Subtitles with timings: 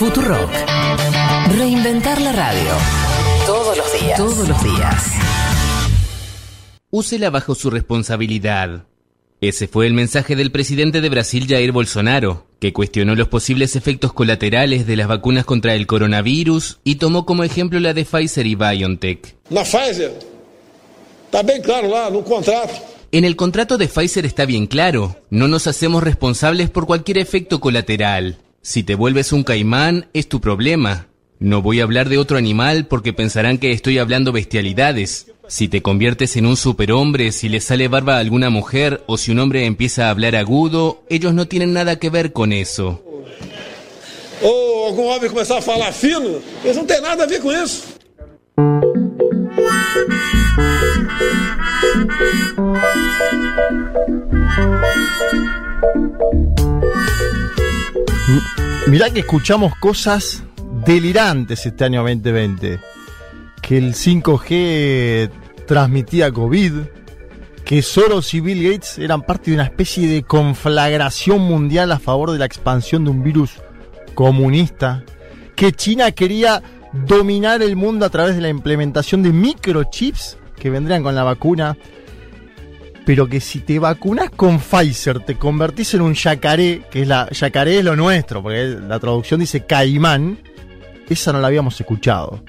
[0.00, 0.50] Futurock.
[1.58, 2.70] Reinventar la radio.
[3.44, 4.16] Todos los días.
[4.16, 5.04] Todos los días.
[6.88, 8.86] Úsela bajo su responsabilidad.
[9.42, 14.14] Ese fue el mensaje del presidente de Brasil, Jair Bolsonaro, que cuestionó los posibles efectos
[14.14, 18.54] colaterales de las vacunas contra el coronavirus y tomó como ejemplo la de Pfizer y
[18.54, 19.36] BioNTech.
[19.50, 20.18] Na Pfizer,
[21.26, 22.72] está bien claro lá no contrato.
[23.12, 27.60] En el contrato de Pfizer está bien claro, no nos hacemos responsables por cualquier efecto
[27.60, 28.38] colateral.
[28.62, 31.06] Si te vuelves un caimán, es tu problema.
[31.38, 35.32] No voy a hablar de otro animal porque pensarán que estoy hablando bestialidades.
[35.48, 39.30] Si te conviertes en un superhombre, si le sale barba a alguna mujer o si
[39.30, 43.02] un hombre empieza a hablar agudo, ellos no tienen nada que ver con eso.
[44.42, 47.84] Ou algum homem começar a falar fino, eles não têm nada a ver com isso.
[58.86, 60.42] Mirá que escuchamos cosas
[60.84, 62.80] delirantes este año 2020.
[63.62, 65.30] Que el 5G
[65.66, 66.72] transmitía COVID,
[67.64, 72.32] que Soros y Bill Gates eran parte de una especie de conflagración mundial a favor
[72.32, 73.52] de la expansión de un virus
[74.14, 75.04] comunista,
[75.54, 81.02] que China quería dominar el mundo a través de la implementación de microchips que vendrían
[81.02, 81.76] con la vacuna,
[83.10, 87.28] pero que si te vacunas con Pfizer te convertís en un yacaré, que es la
[87.32, 90.38] yacaré es lo nuestro, porque la traducción dice caimán,
[91.08, 92.40] esa no la habíamos escuchado.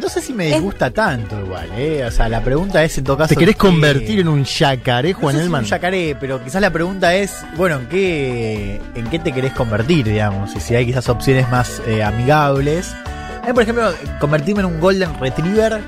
[0.00, 2.02] No sé si me disgusta tanto igual, ¿eh?
[2.06, 3.28] O sea, la pregunta es en todo caso.
[3.28, 5.64] ¿Te querés ¿qué- convertir en un yacaré, No Juan sé si Elman?
[5.64, 10.06] un yacaré, pero quizás la pregunta es, bueno, ¿en qué, en qué te querés convertir,
[10.06, 10.56] digamos?
[10.56, 12.94] Y si hay quizás opciones más eh, amigables.
[13.42, 15.82] A mí, por ejemplo, convertirme en un Golden Retriever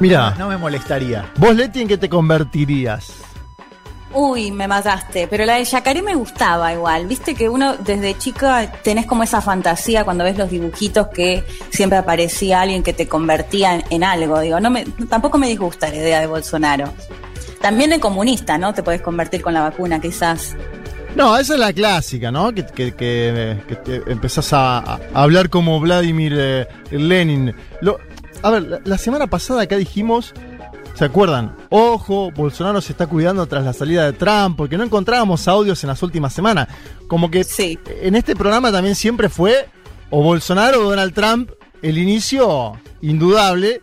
[0.00, 1.30] Mira, no me molestaría.
[1.36, 3.12] vos Leti, ¿en qué te convertirías?
[4.12, 5.28] Uy, me mataste.
[5.28, 7.06] Pero la de Yacaré me gustaba igual.
[7.06, 11.96] Viste que uno desde chica tenés como esa fantasía cuando ves los dibujitos que siempre
[11.98, 14.40] aparecía alguien que te convertía en, en algo.
[14.40, 16.92] Digo, no me, tampoco me disgusta la idea de Bolsonaro.
[17.60, 18.74] También de comunista, ¿no?
[18.74, 20.56] Te podés convertir con la vacuna, quizás.
[21.14, 22.52] No, esa es la clásica, ¿no?
[22.52, 27.54] Que, que- que- que te empezás a, a hablar como Vladimir eh, Lenin.
[27.80, 27.98] Lo-
[28.42, 30.32] a ver, la, la semana pasada acá dijimos,
[30.94, 31.54] ¿se acuerdan?
[31.68, 35.88] Ojo, Bolsonaro se está cuidando tras la salida de Trump, porque no encontrábamos audios en
[35.88, 36.68] las últimas semanas.
[37.08, 37.78] Como que Sí.
[38.02, 39.68] en este programa también siempre fue
[40.10, 41.50] o Bolsonaro o Donald Trump,
[41.82, 43.80] el inicio indudable.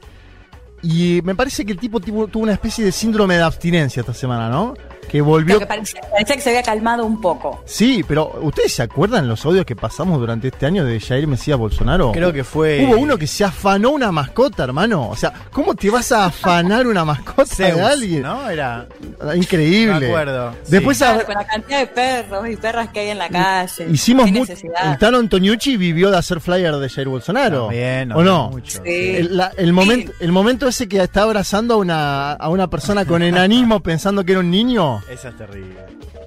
[0.84, 4.14] Y me parece que el tipo tuvo, tuvo una especie de síndrome de abstinencia esta
[4.14, 4.76] semana, ¿no?
[5.10, 7.62] Que volvió Lo que parecía, parecía que se había calmado un poco.
[7.66, 11.58] Sí, pero ¿ustedes se acuerdan los audios que pasamos durante este año de Jair Mesías
[11.58, 12.12] Bolsonaro?
[12.12, 12.86] Creo que fue.
[12.86, 15.08] Hubo uno que se afanó una mascota, hermano.
[15.10, 18.22] O sea, ¿cómo te vas a afanar una mascota Zeus, de alguien?
[18.24, 18.50] ¿no?
[18.50, 18.86] Era.
[19.36, 20.00] Increíble.
[20.00, 21.04] Me acuerdo, Después sí.
[21.04, 23.88] a- Claro, con la cantidad de perros y perras que hay en la calle.
[23.92, 24.42] hicimos mucho.
[24.42, 24.92] necesidad.
[24.92, 27.62] El Tano Antoniucci vivió de hacer flyer de Jair Bolsonaro.
[27.68, 28.50] También, ¿O no?
[28.50, 28.82] mucho.
[28.84, 29.16] Sí.
[29.18, 33.06] El, la- el momento, el momento ese que está abrazando a una, a una persona
[33.06, 34.97] con enanismo pensando que era un niño.
[35.10, 35.76] Esa es terrible.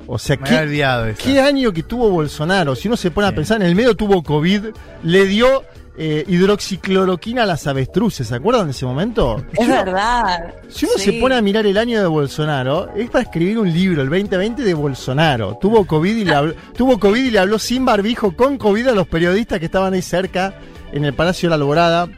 [0.07, 1.21] O sea, Me ¿qué, había olvidado eso.
[1.23, 2.75] ¿Qué año que tuvo Bolsonaro?
[2.75, 3.37] Si uno se pone a Sí.
[3.37, 4.67] pensar, en el medio tuvo COVID,
[5.05, 5.63] le dio
[6.03, 9.37] eh, hidroxicloroquina a las avestruces, ¿se acuerdan de ese momento?
[9.53, 10.55] Es Si uno- verdad.
[10.71, 11.05] Si uno Sí.
[11.13, 14.63] se pone a mirar el año de Bolsonaro, es para escribir un libro, el 2020
[14.63, 15.59] de Bolsonaro.
[15.61, 18.93] Tuvo COVID y le habló, tuvo COVID y le habló sin barbijo, con COVID a
[18.93, 20.55] los periodistas que estaban ahí cerca,
[20.93, 22.09] en el Palacio de la Alborada.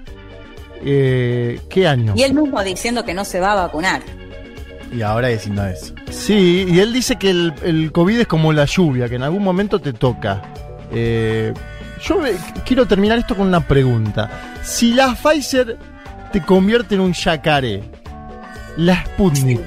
[0.84, 2.12] Eh, ¿Qué año?
[2.16, 4.02] Y él mismo diciendo que no se va a vacunar.
[4.92, 5.94] Y ahora diciendo eso.
[6.10, 9.42] Sí, y él dice que el, el COVID es como la lluvia, que en algún
[9.42, 10.42] momento te toca.
[10.92, 11.54] Eh,
[12.02, 12.20] yo
[12.66, 14.30] quiero terminar esto con una pregunta.
[14.62, 15.78] Si la Pfizer
[16.32, 17.82] te convierte en un yacaré,
[18.76, 19.60] la Sputnik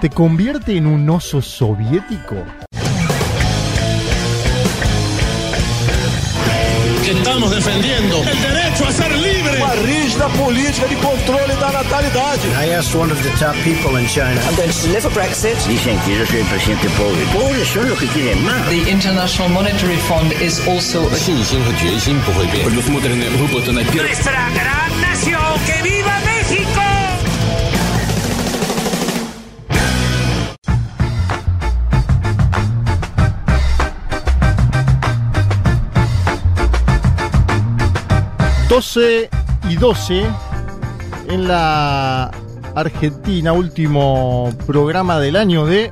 [0.00, 2.36] te convierte en un oso soviético.
[7.08, 9.56] Que estamos defendiendo el derecho a ser libre.
[9.56, 12.46] Uma rígida política de controle da natalidade.
[12.62, 14.38] I asked one of the top people in China.
[15.66, 17.24] Dicen que yo soy el presidente pobre.
[17.32, 18.68] Pobres son los que quieren más.
[18.68, 21.16] The International Monetary Fund is also a
[23.94, 26.37] Nuestra gran nación, que viva México.
[38.68, 39.30] 12
[39.70, 40.26] y 12
[41.30, 42.30] en la
[42.74, 45.90] Argentina, último programa del año de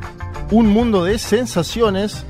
[0.51, 2.27] Un Mundo de Sensaciones,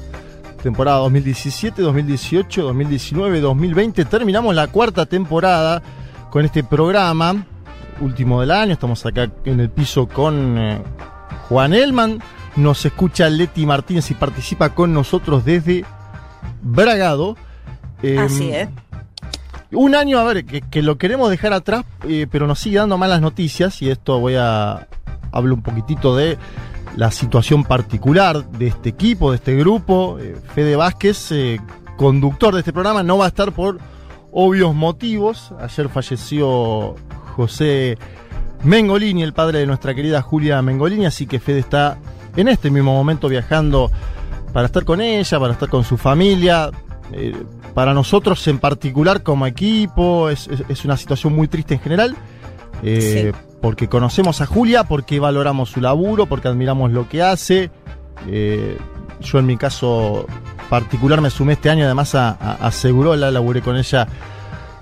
[0.62, 4.04] temporada 2017, 2018, 2019, 2020.
[4.04, 5.82] Terminamos la cuarta temporada
[6.30, 7.44] con este programa,
[8.00, 8.72] último del año.
[8.72, 10.78] Estamos acá en el piso con eh,
[11.48, 12.22] Juan Elman.
[12.54, 15.84] Nos escucha Leti Martínez y participa con nosotros desde
[16.62, 17.36] Bragado.
[18.02, 18.68] Eh, Así es.
[19.72, 22.98] Un año, a ver, que, que lo queremos dejar atrás, eh, pero nos sigue dando
[22.98, 24.86] malas noticias y esto voy a
[25.32, 26.38] hablo un poquitito de
[26.96, 30.18] la situación particular de este equipo, de este grupo.
[30.18, 31.60] Eh, Fede Vázquez, eh,
[31.96, 33.78] conductor de este programa, no va a estar por
[34.32, 35.52] obvios motivos.
[35.60, 36.94] Ayer falleció
[37.34, 37.98] José
[38.64, 41.98] Mengolini, el padre de nuestra querida Julia Mengolini, así que Fede está
[42.36, 43.90] en este mismo momento viajando
[44.52, 46.70] para estar con ella, para estar con su familia.
[47.76, 52.16] Para nosotros en particular como equipo es, es- es una situación muy triste en general.
[52.82, 57.70] eh, Porque conocemos a Julia, porque valoramos su laburo, porque admiramos lo que hace.
[58.28, 58.78] Eh,
[59.20, 60.26] yo en mi caso
[60.70, 64.06] particular me sumé este año además a, a, a Segurola, laburé con ella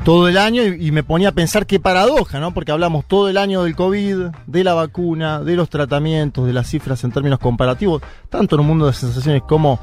[0.05, 2.52] todo el año y, y me ponía a pensar qué paradoja, ¿no?
[2.55, 4.17] Porque hablamos todo el año del COVID,
[4.47, 8.67] de la vacuna, de los tratamientos, de las cifras en términos comparativos, tanto en un
[8.67, 9.79] mundo de sensaciones como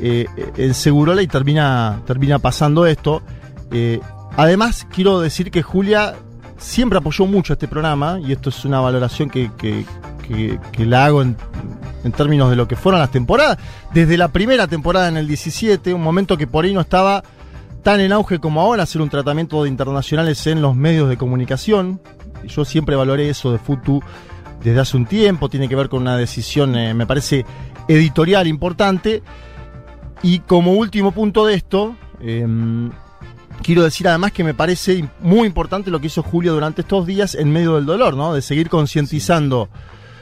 [0.00, 0.26] eh,
[0.56, 3.22] en Segurola y termina, termina pasando esto.
[3.70, 4.00] Eh,
[4.36, 6.14] además, quiero decir que Julia
[6.58, 9.84] siempre apoyó mucho este programa y esto es una valoración que, que-
[10.72, 11.36] que- la hago en,
[12.04, 13.58] en términos de lo que fueron las temporadas.
[13.92, 17.24] Desde la primera temporada en el 17, un momento que por ahí no estaba
[17.82, 22.00] tan en auge como ahora, hacer un tratamiento de internacionales en los medios de comunicación.
[22.46, 24.02] Yo siempre valoré eso de Futu
[24.62, 27.44] desde hace un tiempo, tiene que ver con una decisión, eh, me parece,
[27.88, 29.22] editorial importante.
[30.22, 32.90] Y como último punto de esto, em,
[33.62, 37.34] quiero decir además que me parece muy importante lo que hizo Julio durante estos días
[37.34, 38.34] en medio del dolor, ¿no?
[38.34, 39.68] De seguir concientizando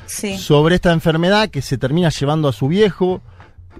[0.06, 0.38] Sí.
[0.38, 3.20] sobre esta enfermedad que se termina llevando a su viejo,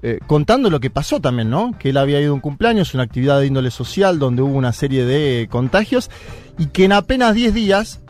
[0.02, 1.72] eh, contando lo que pasó también, ¿no?
[1.78, 4.72] Que él había ido a un cumpleaños, una actividad de índole social donde hubo una
[4.72, 6.10] serie de contagios
[6.58, 8.00] y que en apenas 10 días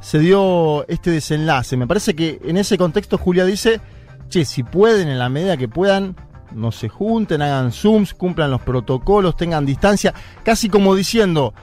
[0.00, 1.76] se dio este desenlace.
[1.76, 3.80] Me parece que en ese contexto Julia dice,
[4.28, 6.16] che, si pueden, en la medida que puedan,
[6.52, 11.54] no se junten, hagan Zooms, cumplan los protocolos, tengan distancia, casi como diciendo,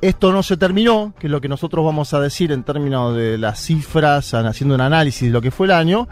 [0.00, 3.36] esto no se terminó, que es lo que nosotros vamos a decir en términos de
[3.38, 6.08] las cifras, haciendo un análisis de lo que fue el año,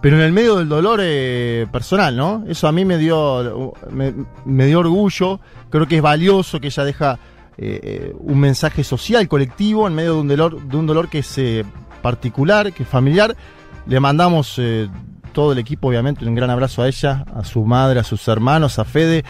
[0.00, 2.44] pero en el medio del dolor eh, personal, ¿no?
[2.48, 7.18] Eso a mí me dio, me, dio orgullo, creo que es valioso que ella deja
[7.58, 11.18] eh, eh, un mensaje social, colectivo, en medio de un dolor, de un dolor que
[11.18, 11.40] es
[12.00, 13.36] particular, que es familiar.
[13.86, 14.58] Le mandamos
[15.30, 18.78] todo el equipo, obviamente, un gran abrazo a ella, a su madre, a sus hermanos,
[18.78, 19.24] a Fede,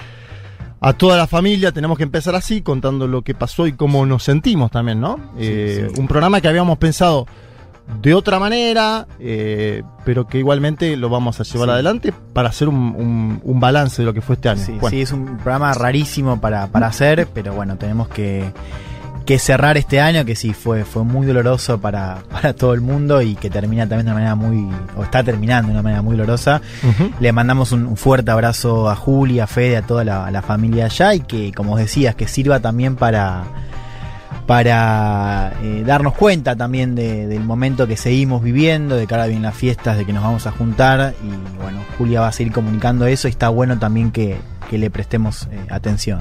[0.80, 1.72] a toda la familia.
[1.72, 5.18] Tenemos que empezar así, contando lo que pasó y cómo nos sentimos también, ¿no?
[5.38, 7.26] Eh, Un programa que habíamos pensado
[8.02, 11.72] de otra manera, eh, pero que igualmente lo vamos a llevar Sí.
[11.72, 14.62] adelante para hacer un, un- un balance de lo que fue este año.
[14.64, 14.90] Sí, Bueno.
[14.90, 18.52] sí, es un programa rarísimo para, para hacer, pero bueno, tenemos que,
[19.26, 23.22] que cerrar este año, que sí fue, fue muy doloroso para, para todo el mundo
[23.22, 26.16] y que termina también de una manera muy, o está terminando de una manera muy
[26.16, 26.60] dolorosa.
[27.20, 30.86] Le mandamos un, un fuerte abrazo a Julia, a Fede, a toda la, la familia
[30.86, 33.44] allá y que, como decías, que sirva también para
[34.46, 39.54] para eh, darnos cuenta también de- del momento que seguimos viviendo, de cara bien las
[39.54, 43.28] fiestas, de que nos vamos a juntar y bueno, Julia va a seguir comunicando eso
[43.28, 44.38] y está bueno también que,
[44.68, 46.20] que le prestemos eh, atención.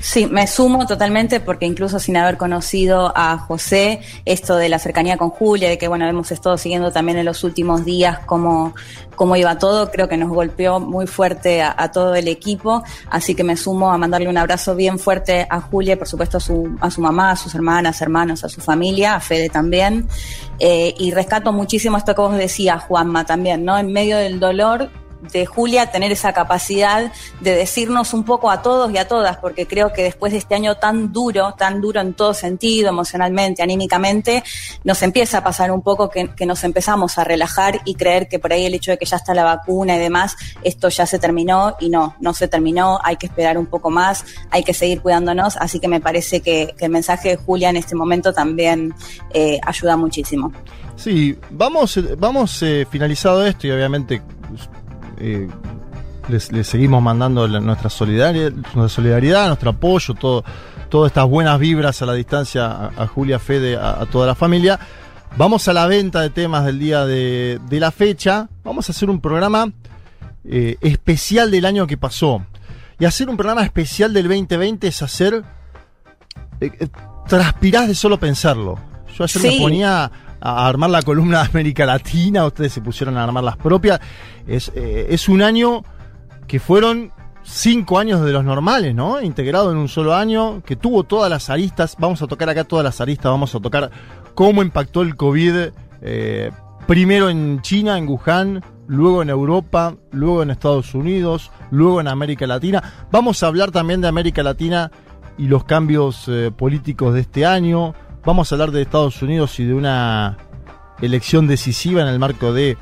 [0.00, 5.18] Sí, me sumo totalmente porque incluso sin haber conocido a José, esto de la cercanía
[5.18, 8.74] con Julia, de que bueno, hemos estado siguiendo también en los últimos días cómo,
[9.14, 13.44] cómo iba todo, creo que nos golpeó muy fuerte a, todo el equipo, así que
[13.44, 16.90] me sumo a mandarle un abrazo bien fuerte a Julia por supuesto a su, a
[16.90, 20.08] su mamá, a sus hermanas, hermanos, a su familia, a Fede también,
[20.62, 23.78] Eh, y rescato muchísimo esto que vos decías, Juanma, también, ¿no?
[23.78, 24.90] En medio del dolor,
[25.32, 29.66] de Julia tener esa capacidad de decirnos un poco a todos y a todas, porque
[29.66, 34.42] creo que después de este año tan duro, tan duro en todo sentido, emocionalmente, anímicamente,
[34.84, 38.52] nos empieza a pasar un poco que, nos empezamos a relajar y creer que por
[38.52, 41.76] ahí el hecho de que ya está la vacuna y demás, esto ya se terminó
[41.80, 45.56] y no, no se terminó, hay que esperar un poco más, hay que seguir cuidándonos,
[45.58, 48.94] así que me parece que, que el mensaje de Julia en este momento también
[49.32, 50.52] eh, ayuda muchísimo.
[50.96, 54.20] Sí, vamos, eh, vamos eh, finalizado esto y obviamente
[55.20, 55.48] eh,
[56.28, 60.44] les, les seguimos mandando la- nuestra, solidaridad, nuestra solidaridad, nuestro apoyo, todo,
[60.88, 64.34] todas estas buenas vibras a la distancia a, a Julia Fede, a, a toda la
[64.34, 64.78] familia.
[65.36, 68.48] Vamos a la venta de temas del día de, de la fecha.
[68.64, 69.70] Vamos a hacer un programa
[70.44, 72.44] eh, especial del año que pasó.
[72.98, 75.44] Y hacer un programa especial del 2020 es hacer...
[76.60, 76.88] eh, eh,
[77.28, 78.78] transpirás de solo pensarlo.
[79.16, 79.58] Yo ayer me Sí.
[79.60, 84.00] ponía a armar la columna de América Latina, ustedes se pusieron a armar las propias.
[84.46, 85.84] Es, eh, es un año
[86.46, 89.20] que fueron cinco años de los normales, ¿no?
[89.20, 91.96] Integrado en un solo año, que tuvo todas las aristas.
[91.98, 93.90] Vamos a tocar acá todas las aristas, vamos a tocar
[94.34, 95.70] cómo impactó el COVID,
[96.02, 96.50] eh,
[96.86, 102.46] primero en China, en Wuhan, luego en Europa, luego en Estados Unidos, luego en América
[102.46, 103.06] Latina.
[103.10, 104.90] Vamos a hablar también de América Latina
[105.38, 107.94] y los cambios eh, políticos de este año.
[108.24, 110.36] Vamos a hablar de Estados Unidos y de una
[111.00, 112.76] elección decisiva en el marco de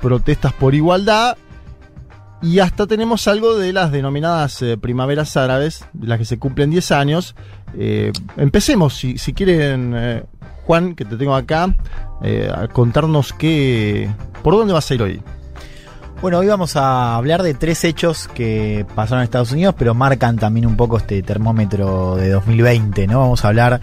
[0.00, 1.36] protestas por igualdad.
[2.42, 6.92] Y hasta tenemos algo de las denominadas eh, primaveras árabes, las que se cumplen 10
[6.92, 7.34] años.
[7.76, 10.24] Eh, empecemos, si, si quieren, eh,
[10.64, 11.74] Juan, que te tengo acá,
[12.54, 14.10] a contarnos qué,
[14.42, 15.22] por dónde vas a ir hoy.
[16.22, 20.36] Bueno, hoy vamos a hablar de tres hechos que pasaron en Estados Unidos, pero marcan
[20.36, 23.20] también un poco este termómetro de 2020, ¿no?
[23.20, 23.80] Vamos a hablar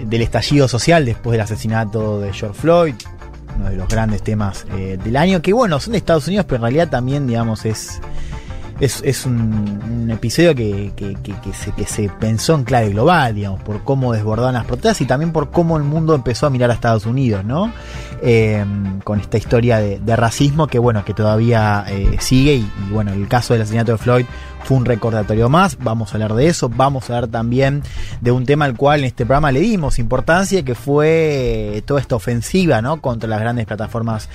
[0.00, 2.94] del estallido social después del asesinato de George Floyd,
[3.56, 6.56] uno de los grandes temas eh, del año, que bueno, son de Estados Unidos, pero
[6.56, 8.00] en realidad también, digamos, es,
[8.80, 13.82] es, un, episodio que, que- que- se, que se pensó en clave global, digamos, por
[13.82, 17.06] cómo desbordaban las protestas y también por cómo el mundo empezó a mirar a Estados
[17.06, 17.72] Unidos, ¿no?
[18.22, 18.64] Eh,
[19.04, 23.52] con esta historia de, racismo que, bueno, que todavía eh, sigue y, bueno, el caso
[23.54, 24.26] del asesinato de Floyd
[24.64, 27.82] fue un recordatorio más, vamos a hablar de eso, vamos a hablar también
[28.20, 32.00] de un tema al cual en este programa le dimos importancia, que fue eh, toda
[32.00, 33.00] esta ofensiva, ¿no?
[33.00, 34.28] Contra las grandes plataformas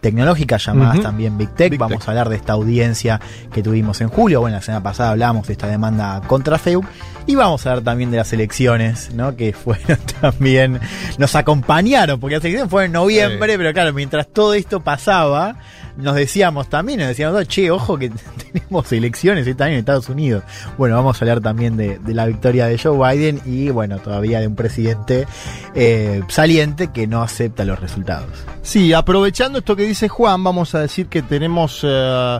[0.00, 1.70] tecnológicas llamadas también Big Tech.
[1.72, 2.08] Big Vamos Tech.
[2.08, 3.20] a hablar de esta audiencia
[3.52, 4.40] que tuvimos en julio.
[4.40, 6.86] Bueno, la semana pasada hablamos de esta demanda contra Facebook.
[7.26, 9.34] Y vamos a hablar también de las elecciones, ¿no?
[9.34, 10.78] Que fueron también,
[11.18, 13.58] nos acompañaron, porque las elecciones fueron en noviembre, Sí.
[13.58, 15.56] pero claro, mientras todo esto pasaba,
[15.98, 18.10] nos decíamos también, nos decíamos, che, ojo que
[18.52, 20.44] tenemos elecciones este año en Estados Unidos.
[20.78, 24.46] Bueno, vamos a hablar también de, la victoria de Joe Biden y, bueno, todavía de
[24.46, 25.26] un presidente
[25.74, 28.30] eh, saliente que no acepta los resultados.
[28.62, 32.38] Sí, aprovechando esto que dice Juan, vamos a decir que tenemos eh,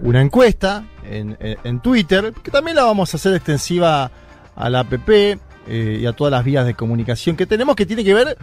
[0.00, 4.10] una encuesta en, en- en Twitter, que también la vamos a hacer extensiva
[4.54, 8.04] a la app eh, y a todas las vías de comunicación que tenemos, que tiene
[8.04, 8.36] que ver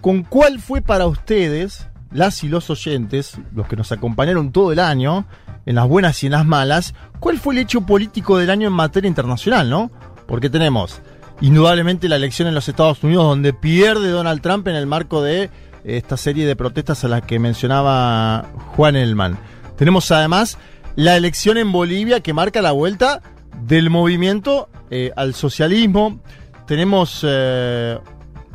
[0.00, 4.78] con cuál fue para ustedes, las y los oyentes, los que nos acompañaron todo el
[4.78, 5.26] año,
[5.66, 8.72] en las buenas y en las malas, cuál fue el hecho político del año en
[8.72, 9.90] materia internacional, ¿no?
[10.26, 11.00] Porque tenemos
[11.40, 15.50] indudablemente la elección en los Estados Unidos donde pierde Donald Trump en el marco de
[15.84, 18.46] esta serie de protestas a las que mencionaba
[18.76, 19.38] Juan Elman.
[19.76, 20.58] Tenemos además
[20.96, 23.22] la elección en Bolivia que marca la vuelta
[23.62, 26.20] del movimiento eh, al socialismo.
[26.66, 27.98] Tenemos, eh,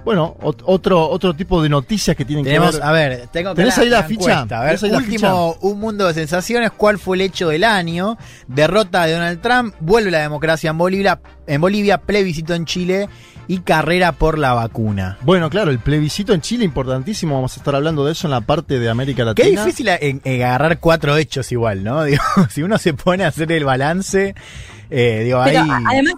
[0.05, 2.85] bueno, ot- otro, otro tipo de noticias que tienen Tenemos, que ver.
[2.87, 4.31] a ver, tengo que ¿Tenés ahí la ficha?
[4.33, 4.59] encuesta.
[4.59, 6.71] A ver, ¿Tenés ahí la último, un mundo de sensaciones.
[6.71, 8.17] ¿Cuál fue el hecho del año?
[8.47, 13.07] Derrota de Donald Trump, vuelve la democracia en Bolivia, en Bolivia, plebiscito en Chile
[13.47, 15.17] y carrera por la vacuna.
[15.21, 17.35] Bueno, claro, el plebiscito en Chile, importantísimo.
[17.35, 19.45] Vamos a estar hablando de eso en la parte de América Latina.
[19.49, 22.03] Qué difícil a- en- en agarrar cuatro hechos igual, ¿no?
[22.05, 24.33] Digo, si uno se pone a hacer el balance,
[24.89, 25.69] eh, digo, Pero ahí...
[25.89, 26.13] además,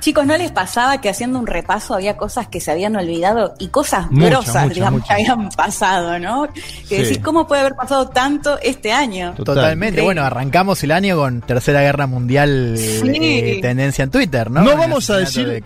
[0.00, 3.68] chicos, ¿no les pasaba que haciendo un repaso había cosas que se habían olvidado y
[3.68, 6.48] cosas Muchas, grosas, digamos, que habían pasado, ¿no?
[6.88, 7.02] Que Sí.
[7.02, 9.34] decís, ¿cómo puede haber pasado tanto este año?
[9.36, 9.56] Total.
[9.56, 10.00] Totalmente.
[10.02, 13.02] Bueno, arrancamos el año con Tercera Guerra Mundial Sí.
[13.20, 14.62] eh, tendencia en Twitter, ¿no?
[14.62, 15.62] No el vamos a decir- de.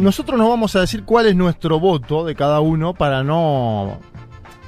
[0.00, 3.98] Nosotros nos vamos a decir cuál es nuestro voto de cada uno para no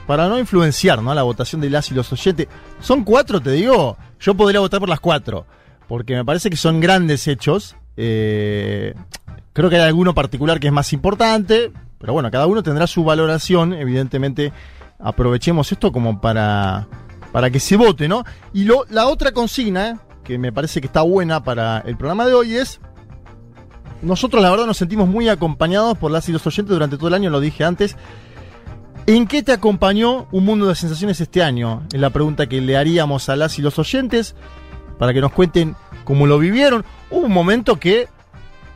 [0.07, 1.15] para no influenciar ¿no?
[1.15, 2.47] la votación de las y los oyentes.
[2.81, 3.97] Son cuatro, te digo.
[4.21, 5.45] Yo podría votar por las cuatro.
[5.87, 7.77] Porque me parece que son grandes hechos.
[8.01, 8.95] Eh,
[9.53, 11.73] creo que hay alguno particular que es más importante.
[11.99, 13.75] Pero bueno, cada uno tendrá su valoración.
[13.75, 14.53] Evidentemente,
[15.01, 16.87] aprovechemos esto como para,
[17.33, 18.25] para que se vote, ¿no?
[18.55, 22.35] Y lo, la otra consigna, que me parece que está buena para el programa de
[22.35, 22.81] hoy, es
[24.01, 27.15] nosotros la verdad nos sentimos muy acompañados por las y los oyentes durante todo el
[27.15, 27.97] año, lo dije antes.
[29.07, 31.83] ¿En qué te acompañó un mundo de sensaciones este año?
[31.93, 34.37] Es la pregunta que le haríamos a las y los oyentes
[34.99, 36.85] para que nos cuenten cómo lo vivieron.
[37.11, 38.09] Hubo un momento que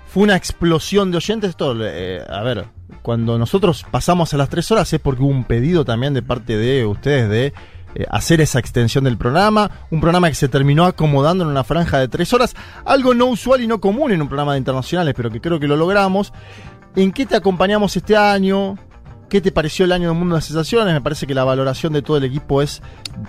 [0.07, 1.51] fue una explosión de oyentes.
[1.51, 2.67] Esto, eh, a ver,
[3.03, 6.57] cuando nosotros pasamos a las tres horas es porque hubo un pedido también de parte
[6.57, 7.53] de ustedes de
[7.95, 9.71] eh, hacer esa extensión del programa.
[9.91, 12.55] Un programa que se terminó acomodando en una franja de tres horas.
[12.85, 15.69] Algo no usual y no común en un programa de internacionales, pero que creo que
[15.69, 16.33] lo logramos.
[16.95, 18.77] ¿En qué te acompañamos este año?
[19.33, 20.93] ¿Qué te pareció el año del mundo de sensaciones?
[20.93, 22.83] Me parece que la valoración de todo el equipo es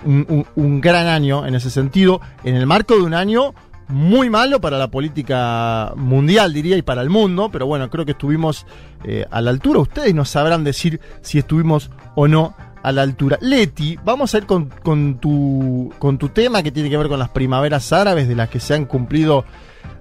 [0.04, 3.54] un, gran año en ese sentido, en el marco de un año
[3.88, 8.10] muy malo para la política mundial, diría, y para el mundo, pero bueno, creo que
[8.10, 8.66] estuvimos
[9.02, 9.78] eh, a la altura.
[9.78, 13.38] Ustedes nos sabrán decir si estuvimos o no a la altura.
[13.40, 17.30] Leti, vamos a ir con tu, con tu tema que tiene que ver con las
[17.30, 19.46] primaveras árabes, de las que se han cumplido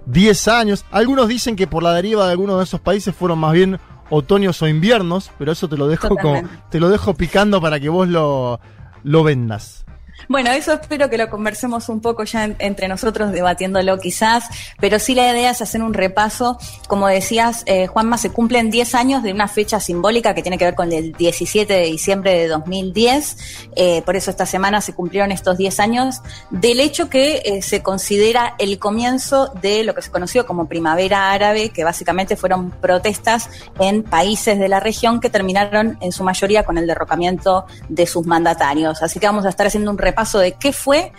[0.08, 0.86] 10 años.
[0.92, 3.80] Algunos dicen que por la deriva de algunos de esos países fueron más bien
[4.14, 7.90] otoños o inviernos, pero eso te lo dejo como, te lo dejo picando para que
[7.90, 8.60] vos lo,
[9.04, 9.86] lo vendas.
[10.30, 14.46] Bueno, eso espero que lo conversemos un poco ya en- entre nosotros, debatiéndolo quizás,
[14.80, 16.58] pero sí la idea es hacer un repaso.
[16.88, 20.66] Como decías, eh, Juanma, se cumplen 10 años de una fecha simbólica que tiene que
[20.66, 23.38] ver con el 17 de diciembre de 2010.
[23.76, 27.84] Eh, por eso esta semana se cumplieron estos 10 años del hecho que eh, se
[27.84, 33.50] considera el comienzo de lo que se conoció como Primavera Árabe, que básicamente fueron protestas
[33.80, 38.26] en países de la región que terminaron en su mayoría con el derrocamiento de sus
[38.26, 39.02] mandatarios.
[39.04, 41.12] Así que vamos a estar haciendo un repaso de qué fue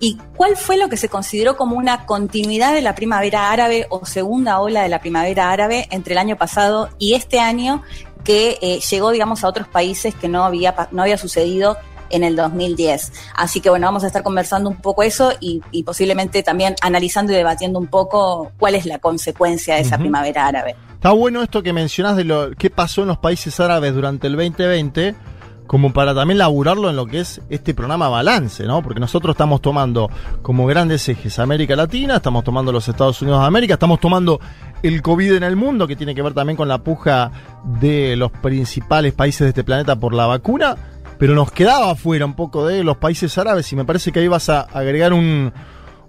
[0.00, 4.04] y cuál fue lo que se consideró como una continuidad de la primavera árabe o
[4.04, 7.82] segunda ola de la primavera árabe entre el año pasado y este año
[8.22, 11.76] que eh, llegó, digamos, a otros países que no había, no había sucedido
[12.10, 13.12] en el 2010.
[13.34, 17.32] Así que bueno, vamos a estar conversando un poco eso y, y posiblemente también analizando
[17.32, 20.76] y debatiendo un poco cuál es la consecuencia de esa primavera árabe.
[20.94, 24.36] Está bueno esto que mencionás de lo que pasó en los países árabes durante el
[24.36, 25.14] 2020,
[25.66, 28.82] como para también laburarlo en lo que es este programa Balance, ¿no?
[28.82, 30.10] Porque nosotros estamos tomando
[30.42, 34.40] como grandes ejes América Latina, estamos tomando los Estados Unidos de América, estamos tomando
[34.82, 37.30] el COVID en el mundo, que tiene que ver también con la puja
[37.80, 40.76] de los principales países de este planeta por la vacuna,
[41.18, 44.28] pero nos quedaba afuera un poco de los países árabes y me parece que ahí
[44.28, 45.52] vas a agregar un,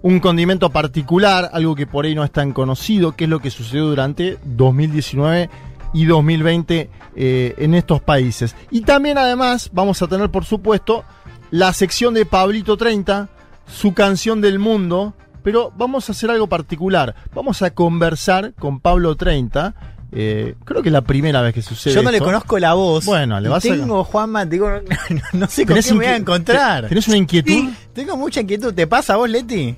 [0.02, 3.50] un condimento particular, algo que por ahí no es tan conocido, que es lo que
[3.50, 5.48] sucedió durante 2019
[5.92, 8.54] y 2020 eh, en estos países.
[8.70, 11.04] Y también además vamos a tener, por supuesto,
[11.50, 13.28] la sección de Pablito 30,
[13.66, 17.14] su canción del mundo, pero vamos a hacer algo particular.
[17.34, 19.74] Vamos a conversar con Pablo 30.
[20.12, 21.94] eh, creo que es la primera vez que sucede.
[21.94, 23.04] Yo no le conozco la voz.
[23.04, 24.68] Bueno, le vas a- Tengo, Juanma, digo,
[25.10, 26.88] no, no sé con ¿Tenés qué me voy a encontrar.
[26.88, 27.50] ¿Tenés una inquietud?
[27.52, 28.72] Sí, tengo mucha inquietud.
[28.74, 29.76] ¿Te pasa a vos, Leti?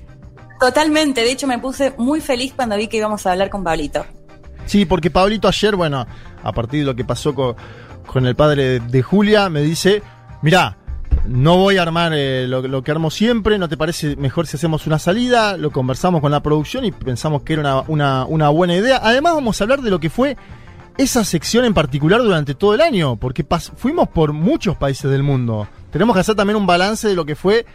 [0.59, 4.05] Totalmente, de hecho me puse muy feliz cuando vi que íbamos a hablar con Pablito.
[4.69, 6.05] Sí, porque Pablito ayer, bueno,
[6.43, 7.55] a partir de lo que pasó con,
[8.05, 10.03] con el padre de, Julia, me dice,
[10.43, 10.77] mirá,
[11.25, 14.57] no voy a armar eh, lo, lo que armo siempre, ¿no te parece mejor si
[14.57, 15.57] hacemos una salida?
[15.57, 18.99] Lo conversamos con la producción y pensamos que era una, una- una buena idea.
[19.01, 20.37] Además vamos a hablar de lo que fue
[20.99, 23.43] esa sección en particular durante todo el año, porque
[23.75, 25.67] fuimos por muchos países del mundo.
[25.91, 27.65] Tenemos que hacer también un balance de lo que fue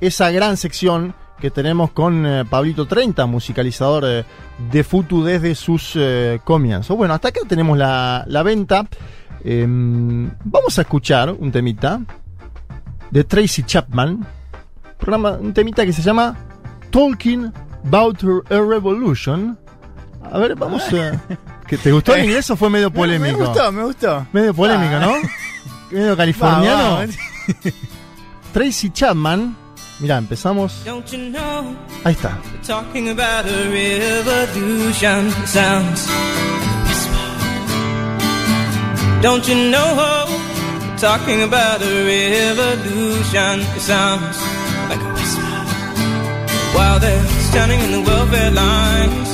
[0.00, 4.24] esa gran sección que tenemos con eh, Pablito 30, musicalizador eh,
[4.70, 6.96] de Futu desde sus eh, comienzos.
[6.96, 8.86] Bueno, hasta acá tenemos la, la venta.
[9.42, 12.00] Em, vamos a escuchar un temita
[13.10, 14.26] de Tracy Chapman,
[14.98, 16.36] programa, un temita que se llama
[16.90, 17.50] Talking
[17.86, 19.58] About a Revolution.
[20.30, 21.20] A ver, vamos a...
[21.66, 23.38] ¿Que ¿Te gustó el inglés o fue medio polémico?
[23.38, 24.26] Me gustó, me gustó.
[24.32, 25.00] Medio polémico, Ah.
[25.00, 25.12] ¿no?
[25.96, 26.98] Medio californiano.
[28.52, 29.56] Tracy Chapman.
[30.00, 30.82] Mira, empezamos.
[30.84, 32.38] Don't you know Ahí está.
[32.52, 36.06] we're talking about a revolution It sounds
[39.20, 40.26] Don't you know
[40.96, 44.38] talking about a revolution It sounds
[44.88, 45.64] like a whisper
[46.74, 49.30] While they're standing in the welfare lines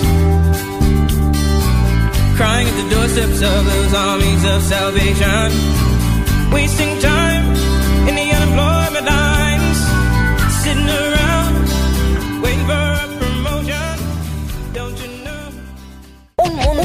[2.36, 5.52] Crying at the doorsteps of those armies of salvation
[6.52, 7.35] Wasting time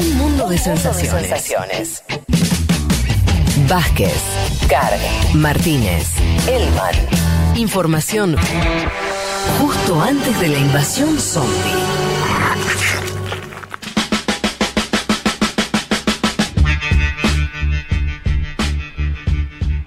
[0.02, 2.02] Un mundo, un mundo de sensaciones.
[3.68, 4.20] Vázquez,
[4.68, 4.98] Carg,
[5.34, 6.08] Martínez,
[6.48, 6.94] Elman.
[7.54, 8.36] Información
[9.60, 11.52] justo antes de la invasión zombie.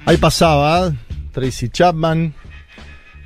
[0.06, 0.93] Ahí pasaba
[1.34, 2.34] Tracy Chapman.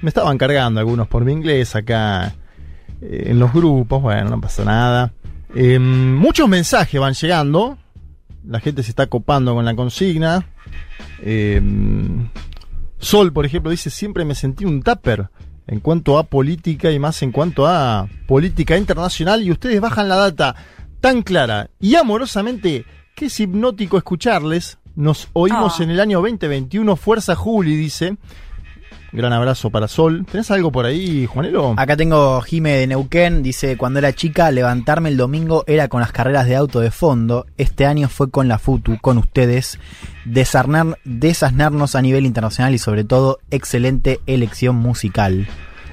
[0.01, 2.33] Me estaban cargando algunos por mi inglés acá
[3.01, 4.01] eh, en los grupos.
[4.01, 5.13] Bueno, no pasa nada.
[5.55, 7.77] Eh, muchos mensajes van llegando.
[8.45, 10.47] La gente se está copando con la consigna.
[11.21, 11.61] Eh,
[12.99, 15.29] Sol, por ejemplo, dice: Siempre me sentí un tupper
[15.67, 19.41] en cuanto a política y más en cuanto a política internacional.
[19.43, 20.55] Y ustedes bajan la data
[20.99, 22.85] tan clara y amorosamente
[23.15, 24.77] que es hipnótico escucharles.
[24.95, 25.83] Nos oímos Ah.
[25.83, 26.95] en el año 2021.
[26.95, 28.17] Fuerza Juli, dice.
[29.11, 30.25] Gran abrazo para Sol.
[30.31, 31.73] ¿Tenés algo por ahí, Juanelo?
[31.77, 36.11] Acá tengo Jime de Neuquén, dice, cuando era chica, levantarme el domingo era con las
[36.11, 39.79] carreras de auto de fondo, este año fue con la FUTU, con ustedes,
[40.25, 45.47] desarnar, desasnarnos a nivel internacional y sobre todo, excelente elección musical.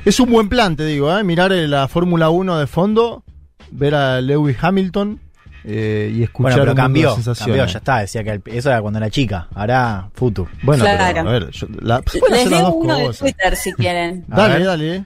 [0.04, 1.24] Es un buen plan, te digo, ¿eh?
[1.24, 3.24] mirar eh, la Fórmula 1 de fondo,
[3.70, 5.20] ver a Lewis Hamilton
[5.68, 8.80] eh, y escuchar Bueno, pero de cambió, cambió, ya está, decía que el- eso era
[8.80, 10.46] cuando era chica, ahora FUTU.
[10.62, 11.04] Bueno, Claro.
[11.14, 13.12] pero a ver, yo- la- Les hacer las leo dos uno de.
[13.14, 14.24] Twitter si quieren.
[14.28, 14.64] Dale, ver.
[14.64, 15.04] dale.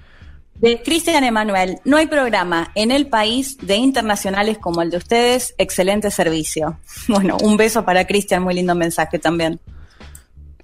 [0.56, 5.54] De Cristian Emanuel, no hay programa en el país de internacionales como el de ustedes,
[5.56, 6.78] excelente servicio.
[7.08, 9.58] Bueno, un beso para Cristian, muy lindo mensaje también.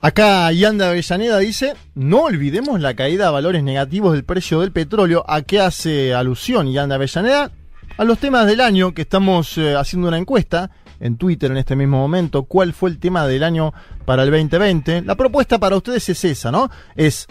[0.03, 5.25] Acá Yanda Avellaneda dice, no olvidemos la caída a valores negativos del precio del petróleo.
[5.27, 7.51] ¿A qué hace alusión Yanda Avellaneda?
[7.99, 11.77] A los temas del año que estamos eh, haciendo una encuesta en Twitter en este
[11.77, 12.43] mismo momento.
[12.43, 13.73] ¿Cuál fue el tema del año
[14.05, 15.01] para el 2020?
[15.01, 16.71] La propuesta para ustedes es esa, ¿no?
[16.95, 17.27] Es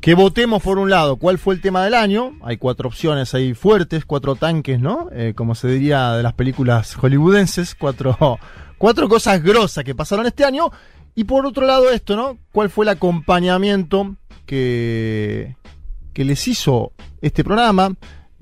[0.00, 2.32] que votemos por un lado cuál fue el tema del año.
[2.42, 5.10] Hay cuatro opciones ahí fuertes, cuatro tanques, ¿no?
[5.12, 8.16] Eh, como se diría de las películas hollywoodenses, cuatro,
[8.78, 10.72] cuatro cosas grosas que pasaron este año.
[11.14, 12.38] Y por otro lado esto, ¿no?
[12.50, 15.54] ¿Cuál fue el acompañamiento que,
[16.12, 16.90] que les hizo
[17.22, 17.94] este programa?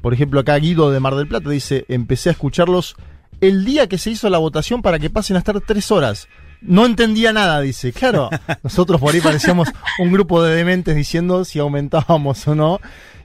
[0.02, 2.96] Por ejemplo, acá Guido de Mar del Plata dice, empecé a escucharlos
[3.40, 6.28] el día que se hizo la votación para que pasen a estar tres horas.
[6.60, 7.92] No entendía nada, dice.
[7.92, 8.28] Claro,
[8.62, 12.80] nosotros por ahí parecíamos un grupo de dementes diciendo si aumentábamos o no.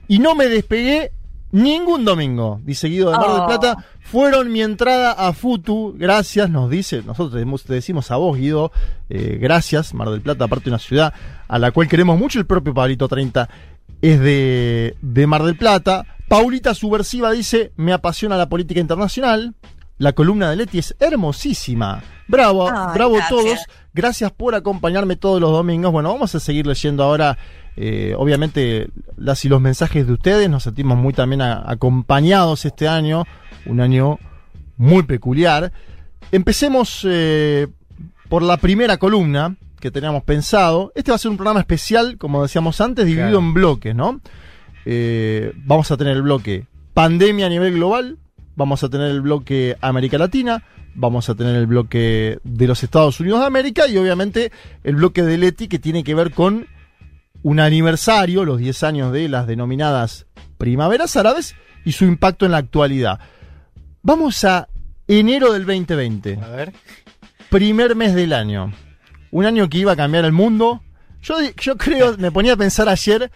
[0.06, 1.12] Y no me despegué
[1.50, 3.46] ningún domingo, dice Guido de Mar del Oh.
[3.46, 3.84] Plata.
[4.00, 8.72] Fueron mi entrada a Futu, gracias, nos dice, nosotros te decimos a vos, Guido,
[9.10, 11.12] eh, gracias, Mar del Plata, aparte una ciudad
[11.46, 13.48] a la cual queremos mucho, el propio Pablito 30
[14.00, 16.06] es de, de Mar del Plata.
[16.28, 19.54] Paulita Subversiva dice, me apasiona la política internacional.
[19.96, 22.02] La columna de Leti es hermosísima.
[22.28, 23.28] Bravo, Ay, bravo gracias.
[23.30, 23.58] todos.
[23.94, 25.90] Gracias por acompañarme todos los domingos.
[25.90, 27.36] Bueno, vamos a seguir leyendo ahora,
[27.76, 30.48] eh, obviamente, las y los mensajes de ustedes.
[30.48, 33.24] Nos sentimos muy también a- acompañados este año.
[33.66, 34.18] Un año
[34.76, 35.72] muy peculiar.
[36.30, 37.66] Empecemos eh,
[38.28, 40.92] por la primera columna que teníamos pensado.
[40.94, 43.38] Este va a ser un programa especial, como decíamos antes, dividido Claro.
[43.46, 44.20] en bloques, ¿no?
[44.90, 48.16] Eh, vamos a tener el bloque pandemia a nivel global,
[48.56, 53.20] vamos a tener el bloque América Latina, vamos a tener el bloque de los Estados
[53.20, 54.50] Unidos de América y obviamente
[54.84, 56.68] el bloque de Leti que tiene que ver con
[57.42, 62.58] un aniversario, los 10 años de las denominadas primaveras árabes y su impacto en la
[62.58, 63.20] actualidad.
[64.00, 64.68] Vamos a
[65.06, 66.72] enero del 2020 A ver.
[67.50, 68.72] primer mes del año.
[69.32, 70.80] Un año que iba a cambiar el mundo.
[71.20, 73.30] Yo, yo creo, me ponía a pensar ayer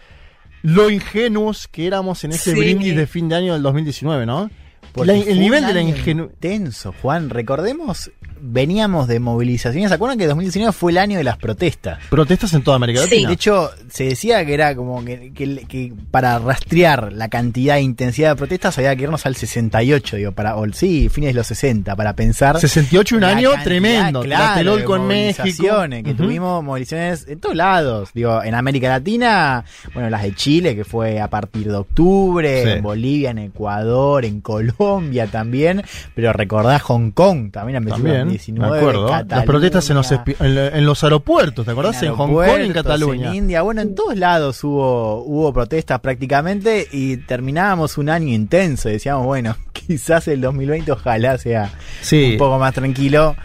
[0.63, 2.57] lo ingenuos que éramos en ese Sí.
[2.59, 4.49] brindis de fin de año del 2019, ¿no?
[4.95, 6.31] La- el nivel de la ingenuidad.
[6.33, 7.29] Intenso, Juan.
[7.29, 8.11] Recordemos,
[8.45, 9.89] veníamos de movilizaciones.
[9.89, 11.99] ¿Se acuerdan que 2019 fue el año de las protestas?
[12.09, 13.05] Protestas en toda América Sí.
[13.09, 13.27] Latina.
[13.29, 17.81] De hecho, se decía que era como que, que- que para rastrear la cantidad e
[17.81, 21.47] intensidad de protestas había que irnos al 68, digo, para, o sí, fines de los
[21.47, 22.59] 60, para pensar.
[22.59, 24.21] 68, un año cantidad, tremendo.
[24.23, 25.81] Claro, de en México.
[26.03, 28.09] que tuvimos movilizaciones en todos lados.
[28.13, 32.69] Digo, en América Latina, bueno, las de Chile, que fue a partir de octubre, Sí.
[32.71, 35.81] en Bolivia, en Ecuador, en Colombia también.
[36.15, 39.07] Pero recordás Hong Kong, también También, 19, me acuerdo.
[39.27, 42.01] Las protestas en los, en, en los aeropuertos, ¿te acordás?
[42.03, 43.29] En, Hong Kong en Cataluña.
[43.29, 48.89] En India, bueno, en todos lados hubo, hubo protestas prácticamente y terminábamos un año intenso.
[48.89, 52.33] Decíamos, bueno, quizás el 2020 ojalá sea Sí.
[52.33, 53.35] un poco más tranquilo.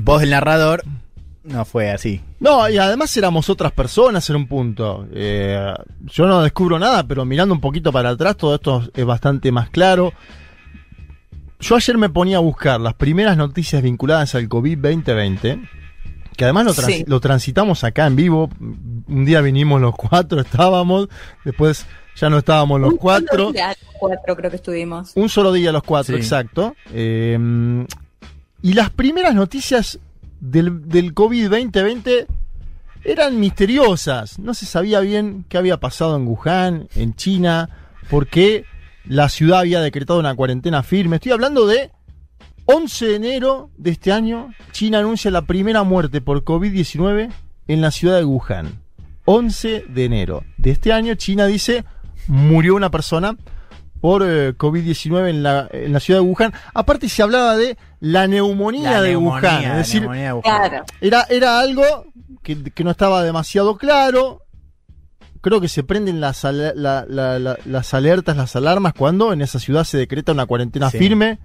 [0.00, 0.82] Voz del narrador,
[1.44, 2.20] no fue así.
[2.40, 5.06] No, y además éramos otras personas en un punto.
[5.12, 5.72] Eh,
[6.04, 9.68] yo no descubro nada, pero mirando un poquito para atrás, todo esto es bastante más
[9.70, 10.12] claro.
[11.64, 15.60] Yo ayer me ponía a buscar las primeras noticias vinculadas al COVID 2020,
[16.36, 17.04] que además lo, trans- Sí.
[17.06, 18.50] lo transitamos acá en vivo.
[18.60, 21.08] Un día vinimos los cuatro, estábamos,
[21.42, 23.38] después ya no estábamos los Un cuatro.
[23.46, 25.12] solo día, los cuatro creo que estuvimos.
[25.14, 26.20] Un solo día los cuatro, Sí.
[26.22, 26.76] exacto.
[26.92, 27.86] Eh,
[28.60, 29.98] y las primeras noticias
[30.40, 32.26] del, del COVID 2020
[33.04, 34.38] eran misteriosas.
[34.38, 37.70] No se sabía bien qué había pasado en Wuhan, en China,
[38.10, 38.66] por qué
[39.06, 41.16] la ciudad había decretado una cuarentena firme.
[41.16, 41.90] Estoy hablando de
[42.66, 44.50] 11 de enero de este año.
[44.72, 47.30] China anuncia la primera muerte por COVID-19
[47.68, 48.80] en la ciudad de Wuhan.
[49.26, 51.84] 11 de enero de este año, China dice,
[52.26, 53.36] murió una persona
[54.00, 56.52] por eh, COVID-19 en la, en la ciudad de Wuhan.
[56.74, 59.62] Aparte se hablaba de la neumonía La de neumonía, Wuhan.
[59.62, 60.42] la Es decir, neumonía de Wuhan.
[60.68, 60.84] Claro.
[61.00, 61.82] era, era algo
[62.42, 64.42] que, que no estaba demasiado claro.
[65.44, 69.58] Creo que se prenden las, la- la- la- las alertas, las alarmas cuando en esa
[69.58, 70.96] ciudad se decreta una cuarentena Sí.
[70.96, 71.38] firme,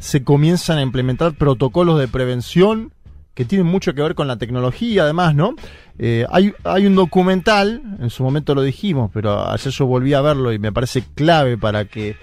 [0.00, 2.92] se comienzan a implementar protocolos de prevención
[3.34, 5.54] que tienen mucho que ver con la tecnología, además, ¿no?
[5.96, 10.22] Eh, hay, hay un documental, en su momento lo dijimos, pero ayer yo volví a
[10.22, 12.16] verlo y me parece clave para que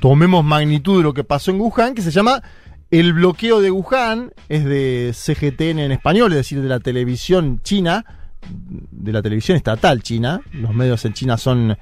[0.00, 2.42] tomemos magnitud de lo que pasó en Wuhan, que se llama
[2.90, 8.04] El bloqueo de Wuhan, es de CGTN en español, es decir, de la televisión china,
[8.48, 10.40] de la televisión estatal china.
[10.52, 11.76] Los medios en China son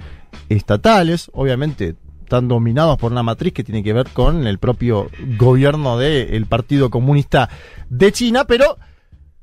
[0.49, 5.99] estatales, obviamente están dominados por una matriz que tiene que ver con el propio gobierno
[5.99, 7.49] del Partido Comunista
[7.91, 8.79] de China, pero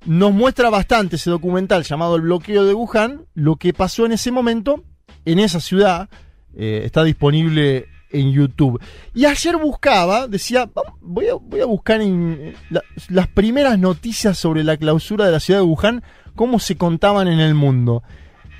[0.06, 4.32] nos muestra bastante ese documental llamado El bloqueo de Wuhan, lo que pasó en ese
[4.32, 4.84] momento
[5.26, 6.10] en esa ciudad.
[6.56, 8.82] Eh, está disponible en YouTube.
[9.14, 11.28] Y ayer buscaba, decía, "Vamos, voy
[11.62, 16.04] a, buscar en la- las primeras noticias sobre la clausura de la ciudad de Wuhan,
[16.36, 18.04] cómo se contaban en el mundo.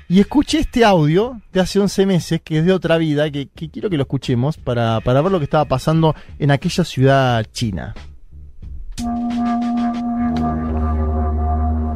[0.08, 3.88] Y escuché este audio de hace 11 meses, que es de otra vida, que, quiero
[3.88, 7.94] que lo escuchemos para, para ver lo que estaba pasando en aquella ciudad china.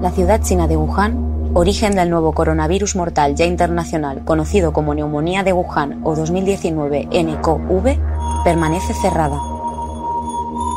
[0.01, 5.43] La ciudad china de Wuhan, origen del nuevo coronavirus mortal ya internacional conocido como neumonía
[5.43, 7.99] de Wuhan o 2019 nCoV,
[8.45, 9.39] permanece cerrada.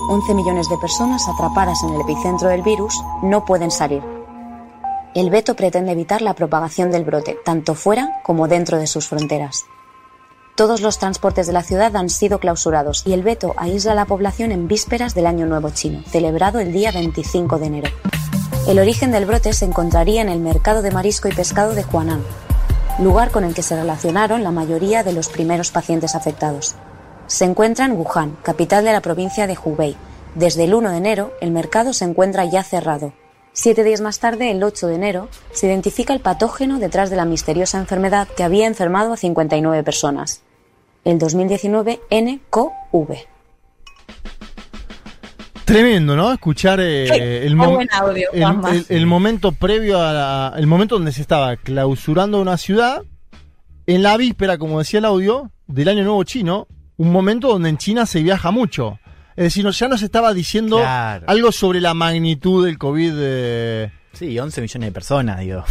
[0.09, 4.18] 11 millones de personas atrapadas en el epicentro del virus no pueden salir.
[5.15, 9.65] El veto pretende evitar la propagación del brote, tanto fuera como dentro de sus fronteras.
[10.55, 14.05] Todos los transportes de la ciudad han sido clausurados y el veto aísla a la
[14.05, 17.91] población en vísperas del Año Nuevo Chino, celebrado el día 25 de enero.
[18.67, 22.21] El origen del brote se encontraría en el mercado de marisco y pescado de Huanan,
[22.99, 26.75] lugar con el que se relacionaron la mayoría de los primeros pacientes afectados.
[27.25, 29.95] Se encuentra en Wuhan, capital de la provincia de Hubei.
[30.35, 33.13] Desde el 1 de enero, el mercado se encuentra ya cerrado.
[33.53, 37.25] Siete días más tarde, el 8 de enero, se identifica el patógeno detrás de la
[37.25, 40.43] misteriosa enfermedad que había enfermado a 59 personas.
[41.03, 43.15] El 2019 nCoV.
[45.65, 46.31] Tremendo, ¿no?
[46.31, 48.71] Escuchar eh, el, Muy mo- buen audio, el- Juanma.
[48.71, 53.03] el- el momento previo a la- el momento donde se estaba clausurando una ciudad,
[53.85, 57.77] en la víspera, como decía el audio, del Año Nuevo Chino, un momento donde en
[57.77, 58.99] China se viaja mucho.
[59.39, 61.23] Es decir, no- ya nos estaba diciendo Claro.
[61.27, 65.63] algo sobre la magnitud del COVID, eh, Sí, 11 millones de personas, digo.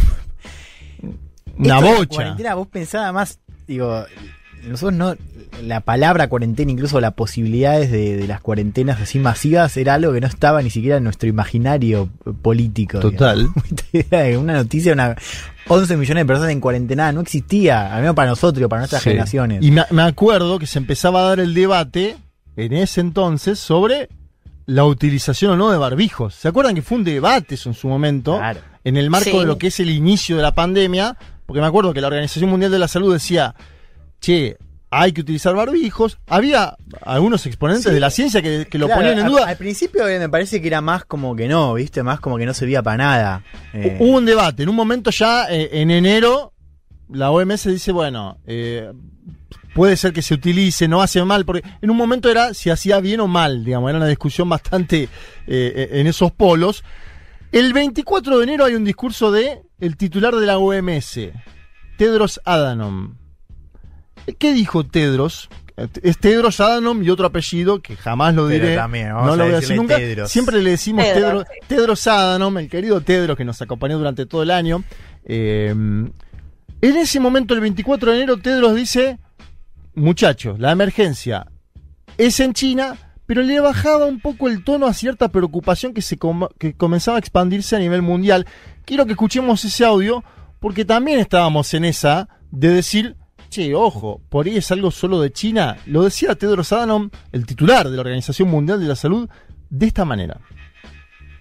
[1.57, 2.07] una Esto bocha.
[2.15, 4.05] cuarentena, vos pensabas más, digo,
[4.63, 5.15] nosotros no,
[5.61, 10.21] la palabra cuarentena, incluso las posibilidades de, de las cuarentenas así masivas, era algo que
[10.21, 12.09] no estaba ni siquiera en nuestro imaginario
[12.41, 12.99] político.
[12.99, 13.49] Total.
[14.39, 15.15] una noticia, una
[15.67, 19.09] 11 millones de personas en cuarentena, no existía, al menos para nosotros, para nuestras Sí.
[19.11, 19.63] generaciones.
[19.63, 22.17] Y me, me acuerdo que se empezaba a dar el debate
[22.65, 24.09] en ese entonces sobre
[24.65, 26.35] la utilización o no de barbijos.
[26.35, 28.37] ¿Se acuerdan que fue un debate eso en su momento?
[28.37, 28.59] Claro.
[28.83, 29.39] En el marco Sí.
[29.39, 32.49] de lo que es el inicio de la pandemia, porque me acuerdo que la Organización
[32.49, 33.55] Mundial de la Salud decía,
[34.21, 34.57] che,
[34.91, 36.17] hay que utilizar barbijos.
[36.27, 37.91] Había algunos exponentes Sí.
[37.91, 39.45] de la ciencia que, que lo Claro, ponían en duda.
[39.47, 42.01] Al, principio eh, me parece que era más como que no, ¿viste?
[42.03, 43.43] Más como que no servía para nada.
[43.73, 44.63] Eh, Hubo un debate.
[44.63, 46.53] En un momento ya, eh, en enero,
[47.11, 48.91] la OMS dice, bueno, eh,
[49.73, 52.99] puede ser que se utilice, no hace mal, porque en un momento era si hacía
[52.99, 55.09] bien o mal, digamos, era una discusión bastante eh,
[55.47, 56.83] eh, en esos polos.
[57.51, 61.19] El 24 de enero hay un discurso de el titular de la OMS,
[61.97, 63.15] Tedros Adhanom.
[64.37, 65.49] ¿Qué dijo Tedros?
[66.03, 68.75] Es Tedros Adhanom y otro apellido que jamás lo diré.
[68.75, 69.95] también, vamos no a lo voy a decir nunca.
[69.95, 70.29] Tedros.
[70.29, 71.45] Siempre le decimos Tedros.
[71.67, 74.83] Tedros Adhanom, el querido Tedros que nos acompañó durante todo el año.
[75.25, 75.69] Eh,
[76.81, 79.19] en ese momento, el 24 de enero, Tedros dice,
[79.95, 81.47] muchachos, la emergencia
[82.17, 86.17] es en China, pero le bajaba un poco el tono a cierta preocupación que, se
[86.57, 88.45] que comenzaba a expandirse a nivel mundial.
[88.85, 90.23] Quiero que escuchemos ese audio,
[90.59, 93.15] porque también estábamos en esa de decir,
[93.49, 95.77] che, ojo, por ahí es algo solo de China.
[95.85, 99.29] Lo decía Tedros Adhanom, el titular de la Organización Mundial de la Salud,
[99.69, 100.39] de esta manera.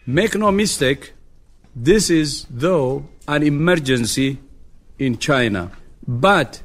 [0.07, 1.15] Make no mistake,
[1.75, 4.39] this is, though, an emergency
[4.99, 5.71] in China,
[6.07, 6.63] but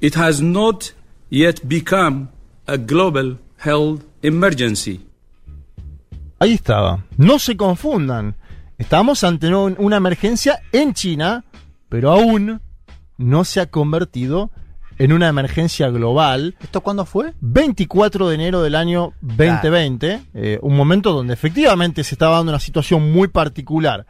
[0.00, 0.84] it has not
[1.30, 2.28] yet become
[2.66, 5.00] a global health emergency.
[6.38, 7.04] Ahí estaba.
[7.16, 8.34] No se confundan.
[8.78, 11.44] Estamos ante un- una emergencia en China,
[11.88, 12.60] pero aún
[13.16, 14.50] no se ha convertido
[14.98, 16.56] en una emergencia global.
[16.60, 17.32] ¿Esto cuándo fue?
[17.40, 22.60] 24 de enero del año 2020, eh, un momento donde efectivamente se estaba dando una
[22.60, 24.06] situación muy particular,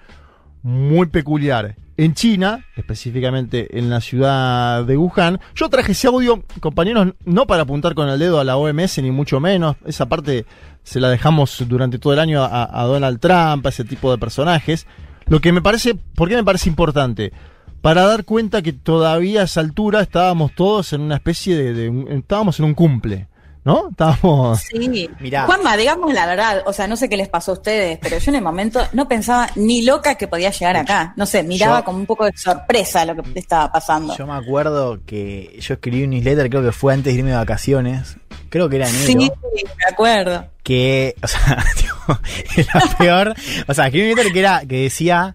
[0.62, 5.40] muy peculiar en China, específicamente en la ciudad de Wuhan.
[5.54, 9.10] Yo traje ese audio, compañeros, no para apuntar con el dedo a la OMS, ni
[9.10, 9.76] mucho menos.
[9.86, 10.46] Esa parte
[10.82, 14.86] se la dejamos durante todo el año a, Donald Trump, a ese tipo de personajes.
[15.26, 17.32] Lo que me parece, ¿por qué me parece importante?
[17.80, 22.16] Para dar cuenta que todavía a esa altura estábamos todos en una especie de, de
[22.16, 23.28] estábamos en un cumple,
[23.66, 23.88] ¿no?
[23.90, 24.60] Estábamos...
[24.60, 25.10] Sí.
[25.20, 25.44] Mirá.
[25.44, 28.30] Juanma, digamos la verdad, o sea, no sé qué les pasó a ustedes, pero yo
[28.30, 31.12] en el momento no pensaba ni loca que podía llegar acá.
[31.16, 34.16] No sé, miraba Yo- con un poco de sorpresa lo que estaba pasando.
[34.16, 37.36] Yo me acuerdo que yo escribí un newsletter, creo que fue antes de irme de
[37.36, 38.16] vacaciones.
[38.48, 39.04] Creo que era enero.
[39.06, 40.46] Sí, me acuerdo.
[40.62, 42.18] que, o sea, tipo,
[42.56, 43.34] era peor.
[43.66, 45.34] O sea, escribí un newsletter que era, que decía,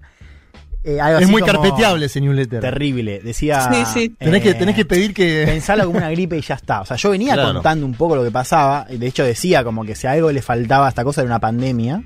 [0.83, 2.59] eh, algo Es así muy como carpeteable ese newsletter.
[2.61, 3.19] Terrible.
[3.23, 3.69] Decía.
[3.71, 4.09] Sí, sí.
[4.17, 5.43] Tenés, que, eh, tenés que pedir que.
[5.45, 6.81] Pensalo como una gripe y ya está.
[6.81, 7.53] O sea, yo venía Claro.
[7.53, 8.85] contando un poco lo que pasaba.
[8.89, 12.03] De hecho, decía como que si algo le faltaba a esta cosa era una pandemia.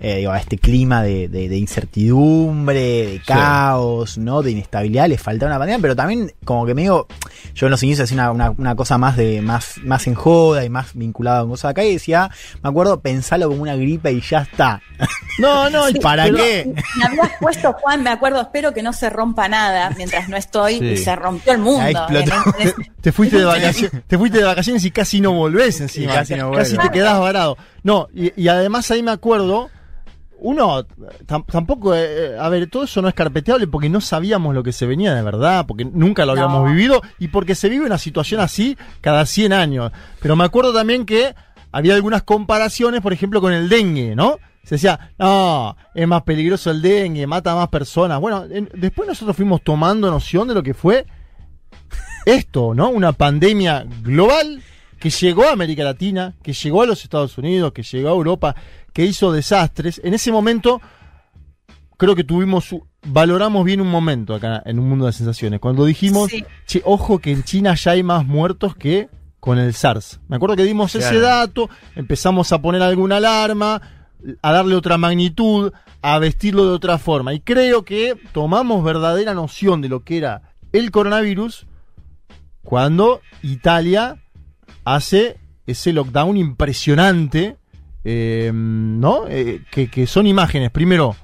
[0.00, 4.42] Eh, digo, a este clima de, de- de incertidumbre, de caos, ¿no?
[4.42, 7.06] De inestabilidad, le faltaba una pandemia, pero también como que medio,
[7.54, 10.64] yo en los inicios hacía una, una, una cosa más de, más, más en joda
[10.64, 12.30] y más vinculada con cosas acá y decía,
[12.62, 14.80] me acuerdo, pensalo como una gripe y ya está.
[15.38, 16.72] No, no, ¿Y ¿Para pero- qué?
[16.98, 20.78] Me habías puesto, Juan, me acuerdo, espero que no se rompa nada mientras no estoy,
[20.78, 20.84] Sí.
[20.86, 22.06] y se rompió el mundo.
[23.00, 26.14] Te fuiste de vacaciones, te fuiste de vacaciones y casi no volvés encima.
[26.14, 27.56] Casi no te quedás varado.
[27.82, 29.70] No, y, y además ahí me acuerdo,
[30.38, 30.84] uno
[31.26, 34.72] tam- tampoco, eh, a ver, todo eso no es carpeteable porque no sabíamos lo que
[34.72, 36.70] se venía de verdad, porque nunca lo habíamos No.
[36.74, 39.92] vivido y porque se vive una situación así cada 100 años.
[40.20, 41.34] Pero me acuerdo también que
[41.70, 44.38] había algunas comparaciones, por ejemplo, con el dengue, ¿no?
[44.64, 48.20] Se decía, no, es más peligroso el dengue, mata a más personas.
[48.20, 51.04] Bueno, en- después nosotros fuimos tomando noción de lo que fue
[52.26, 52.88] esto, ¿no?
[52.90, 54.62] Una pandemia global
[55.00, 58.54] que llegó a América Latina, que llegó a los Estados Unidos, que llegó a Europa,
[58.92, 60.00] que hizo desastres.
[60.04, 60.80] En ese momento,
[61.96, 62.68] creo que tuvimos,
[63.04, 65.58] valoramos bien un momento acá en un mundo de sensaciones.
[65.58, 66.44] Cuando dijimos, Sí.
[66.66, 69.08] che, ojo que en China ya hay más muertos que
[69.40, 70.20] con el SARS.
[70.28, 73.82] Me acuerdo que dimos ese dato, empezamos a poner alguna alarma,
[74.42, 77.34] a darle otra magnitud, a vestirlo de otra forma.
[77.34, 81.66] Y creo que tomamos verdadera noción de lo que era el coronavirus
[82.62, 84.16] cuando Italia
[84.84, 87.56] hace ese lockdown impresionante,
[88.04, 89.26] eh, ¿no?
[89.28, 91.14] Eh, que, que son imágenes, primero,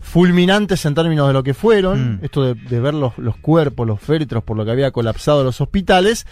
[0.00, 2.24] fulminantes en términos de lo que fueron, Mm.
[2.24, 5.60] esto de, de ver los, los cuerpos, los féretros por lo que había colapsado los
[5.60, 6.26] hospitales,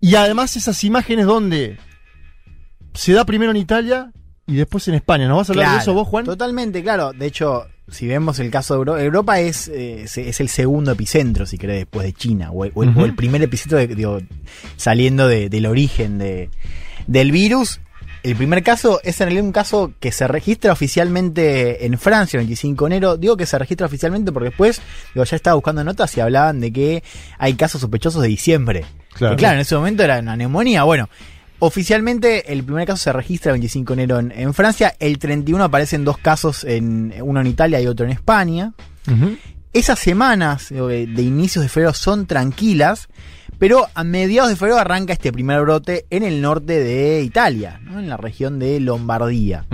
[0.00, 1.78] y además esas imágenes donde
[2.94, 4.12] se da primero en Italia
[4.46, 5.26] y después en España.
[5.28, 6.24] ¿Nos vas a hablar de eso vos, Juan?
[6.24, 7.12] Totalmente, claro.
[7.12, 11.46] De hecho, si vemos el caso de Europa, Europa es, eh, es, el segundo epicentro,
[11.46, 13.00] si querés, después de China, o el, o el- Ujú.
[13.02, 14.18] o el primer epicentro de- digo,
[14.76, 16.50] saliendo de- del origen de,
[17.06, 17.80] del virus.
[18.22, 22.46] El primer caso es en realidad un caso que se registra oficialmente en Francia el
[22.46, 23.16] 25 de enero.
[23.18, 24.80] Digo que se registra oficialmente porque después,
[25.14, 27.02] digo, ya estaba buscando notas y hablaban de que
[27.38, 28.84] hay casos sospechosos de diciembre.
[29.12, 29.36] Claro.
[29.36, 30.84] Que claro, en ese momento era una neumonía.
[30.84, 31.10] Bueno,
[31.64, 34.94] oficialmente el primer caso se registra el 25 de enero en, en Francia.
[34.98, 38.72] El 31 aparecen dos casos, en uno en Italia y otro en España.
[39.72, 43.08] Esas semanas de de inicios de febrero son tranquilas,
[43.58, 47.98] pero a mediados de febrero arranca este primer brote en el norte de Italia, ¿no?
[47.98, 49.66] en la región de Lombardía.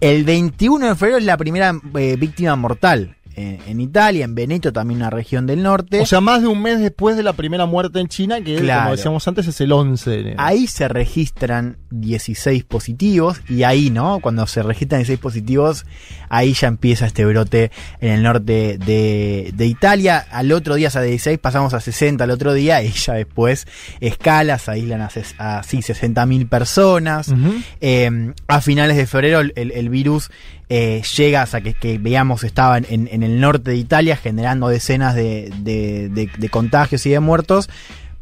[0.00, 4.98] El 21 de febrero es la primera eh, víctima mortal en Italia, en Veneto, también
[5.00, 6.00] una región del norte.
[6.00, 8.82] O sea, más de un mes después de la primera muerte en China, que Claro.
[8.84, 10.36] como decíamos antes es el 11 de enero.
[10.38, 14.20] Ahí se registran 16 positivos y ahí, ¿no?
[14.20, 15.84] Cuando se registran 16 positivos,
[16.28, 20.18] ahí ya empieza este brote en el norte de, de Italia.
[20.30, 23.14] Al otro día, o sea, de 16 pasamos a 60 al otro día y ya
[23.14, 23.66] después
[24.00, 27.32] escala, se aíslan a, a así 60.000 personas.
[27.80, 30.30] Eh, a finales de febrero el, el virus
[30.74, 32.86] eh, llega, sea, que, que veíamos estaba en,
[33.22, 37.68] el norte de Italia generando decenas de, de- de- de contagios y de muertos.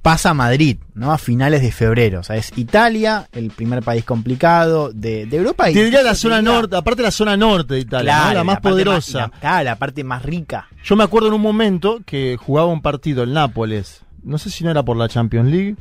[0.02, 1.12] Pasa a Madrid, ¿no?
[1.12, 2.20] A finales de febrero.
[2.20, 5.70] O sea, es Italia, el primer país complicado de, Europa.
[5.70, 8.20] y- diría la zona diría- norte, aparte la zona norte de Italia, ¿no?
[8.22, 9.18] Claro, la más poderosa.
[9.18, 10.68] la- claro, la parte más rica.
[10.82, 14.64] Yo me acuerdo en un momento que jugaba un partido el Nápoles, no sé si
[14.64, 15.76] no era por la Champions League,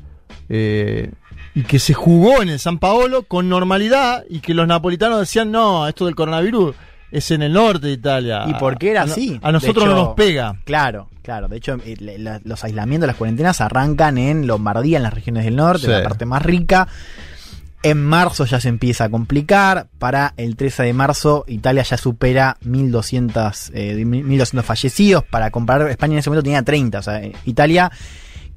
[0.49, 1.11] eh,
[1.55, 5.51] y que se jugó en el San Paolo con normalidad y que los napolitanos decían,
[5.51, 6.75] no, esto del coronavirus
[7.11, 8.43] es en el norte de Italia.
[8.47, 9.39] ¿Y por qué era A así?
[9.41, 10.55] A nosotros no nos pega.
[10.63, 11.47] Claro, claro.
[11.47, 15.85] De hecho, eh, los aislamientos, las cuarentenas arrancan en Lombardía, en las regiones del norte,
[15.85, 15.91] Sí.
[15.91, 16.87] la parte más rica.
[17.81, 19.87] En marzo ya se empieza a complicar.
[19.99, 25.23] Para el 13 de marzo, Italia ya supera 1200, eh, 1200 fallecidos.
[25.23, 26.99] Para comparar, España en ese momento tenía 30.
[26.99, 27.89] O sea, eh, Italia,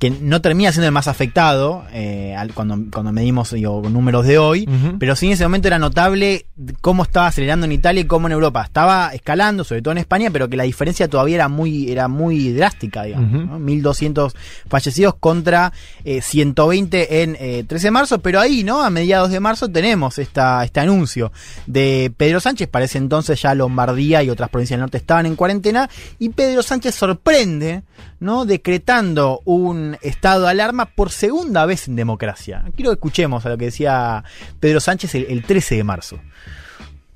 [0.02, 4.36] que no termina siendo el más afectado eh, al- cuando, cuando medimos digo, números de
[4.36, 6.46] hoy, pero sí en ese momento era notable
[6.80, 8.64] cómo estaba acelerando en Italia y cómo en Europa.
[8.64, 12.52] Estaba escalando, sobre todo en España, pero que la diferencia todavía era muy, era muy
[12.52, 13.32] drástica, digamos.
[13.32, 13.46] Ujú.
[13.46, 13.60] ¿no?
[13.60, 14.32] 1.200
[14.68, 15.72] fallecidos contra
[16.04, 18.82] eh, 120 en eh, 13 de marzo, pero ahí, ¿no?
[18.82, 21.30] A mediados de marzo tenemos esta, este anuncio
[21.66, 22.66] de Pedro Sánchez.
[22.68, 25.88] Parece entonces ya Lombardía y otras provincias del norte estaban en cuarentena
[26.18, 27.82] y Pedro Sánchez sorprende,
[28.18, 28.44] ¿no?
[28.44, 32.64] Decretando un estado de alarma por segunda vez en democracia.
[32.74, 34.24] Quiero que escuchemos a lo que decía
[34.60, 36.16] Pedro Sánchez el, el 13 de marzo.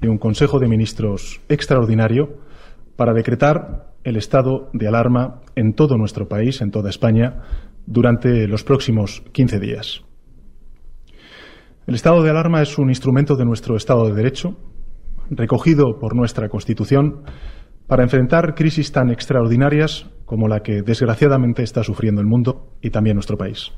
[0.01, 2.39] de un Consejo de Ministros extraordinario
[2.97, 7.43] para decretar el estado de alarma en todo nuestro país, en toda España,
[7.87, 10.03] durante los próximos 15 días.
[11.87, 14.57] El estado de alarma es un instrumento de nuestro Estado de Derecho,
[15.31, 17.23] recogido por nuestra Constitución,
[17.87, 23.15] para enfrentar crisis tan extraordinarias como la que desgraciadamente está sufriendo el mundo y también
[23.17, 23.73] nuestro país.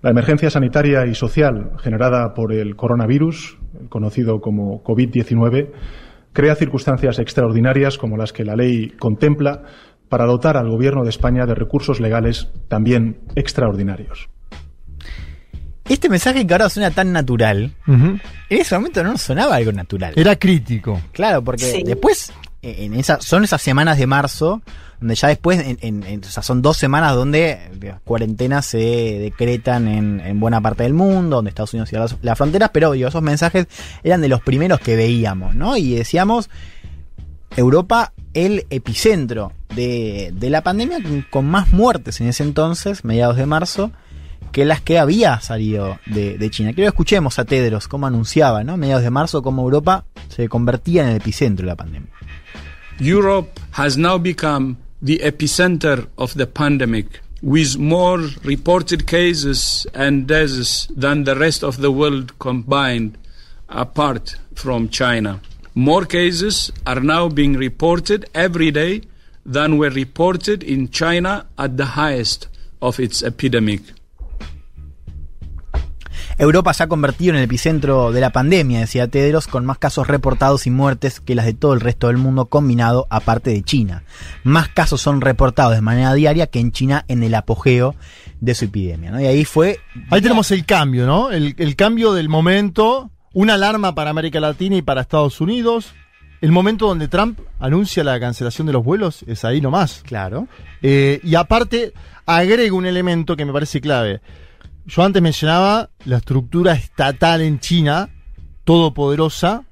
[0.00, 3.58] La emergencia sanitaria y social generada por el coronavirus,
[3.90, 5.72] conocido como COVID-19,
[6.32, 9.64] crea circunstancias extraordinarias como las que la ley contempla
[10.08, 14.30] para dotar al Gobierno de España de recursos legales también extraordinarios.
[15.88, 20.14] Este mensaje que ahora suena tan natural, en ese momento no sonaba algo natural.
[20.16, 21.00] Era crítico.
[21.12, 22.32] Claro, porque después,
[22.62, 24.62] esa, son esas semanas de marzo,
[25.00, 25.64] donde ya después,
[26.42, 27.58] son dos semanas donde
[28.04, 32.92] cuarentenas se decretan en, buena parte del mundo, donde Estados Unidos cierra las, fronteras, pero
[32.92, 33.66] digo, esos mensajes
[34.02, 35.76] eran de los primeros que veíamos, ¿no?
[35.76, 36.50] Y decíamos,
[37.56, 40.98] Europa el epicentro de, la pandemia
[41.30, 43.90] con más muertes en ese entonces, mediados de marzo,
[44.52, 46.72] que las que había salido de, China.
[46.72, 48.76] Quiero que escuchemos a Tedros cómo anunciaba, ¿no?
[48.76, 52.10] Mediados de marzo, cómo Europa se convertía en el epicentro de la pandemia.
[53.00, 60.86] Europe has now become the epicenter of the pandemic, with more reported cases and deaths
[60.94, 63.16] than the rest of the world combined,
[63.70, 65.40] apart from China.
[65.74, 69.00] More cases are now being reported every day
[69.46, 72.48] than were reported in China at the highest
[72.82, 73.80] of its epidemic.
[76.40, 80.08] Europa se ha convertido en el epicentro de la pandemia, decía Tedros, con más casos
[80.08, 84.04] reportados y muertes que las de todo el resto del mundo combinado, aparte de China.
[84.42, 87.94] Más casos son reportados de manera diaria que en China en el apogeo
[88.40, 89.10] de su epidemia.
[89.10, 89.20] ¿no?
[89.20, 89.80] Y ahí fue...
[90.08, 91.30] Ahí tenemos el cambio, ¿no?
[91.30, 95.92] El, el cambio del momento, una alarma para América Latina y para Estados Unidos.
[96.40, 100.02] El momento donde Trump anuncia la cancelación de los vuelos es ahí nomás.
[100.06, 100.48] Claro.
[100.80, 101.92] Eh, y aparte,
[102.24, 104.22] agrega un elemento que me parece clave.
[104.86, 108.08] Yo antes mencionaba la estructura estatal en China,
[108.64, 109.62] todopoderosa,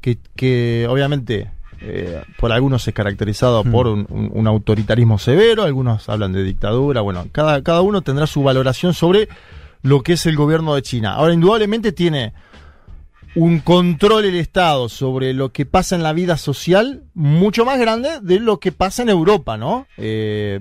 [0.00, 3.70] que, que obviamente eh, por algunos es caracterizado Hmm.
[3.72, 8.26] por un, un- un autoritarismo severo, algunos hablan de dictadura, bueno, cada, cada uno tendrá
[8.26, 9.28] su valoración sobre
[9.82, 11.14] lo que es el gobierno de China.
[11.14, 12.32] Ahora, indudablemente tiene
[13.34, 18.20] un control el Estado sobre lo que pasa en la vida social mucho más grande
[18.22, 19.86] de lo que pasa en Europa, ¿no?
[19.98, 20.60] Eh,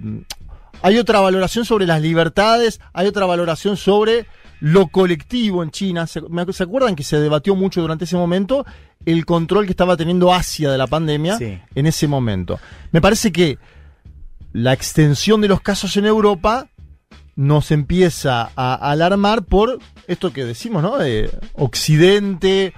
[0.82, 4.26] hay otra valoración sobre las libertades, hay otra valoración sobre
[4.60, 6.08] lo colectivo en China.
[6.08, 8.66] ¿Se, me- ¿se acuerdan que se debatió mucho durante ese momento
[9.06, 11.60] el control que estaba teniendo Asia de la pandemia Sí.
[11.76, 12.60] en ese momento?
[12.92, 13.58] Me parece que
[14.54, 16.68] la extensión de los casos en Europa
[17.36, 20.98] nos empieza a alarmar por esto que decimos, ¿no?
[20.98, 22.74] De Occidente,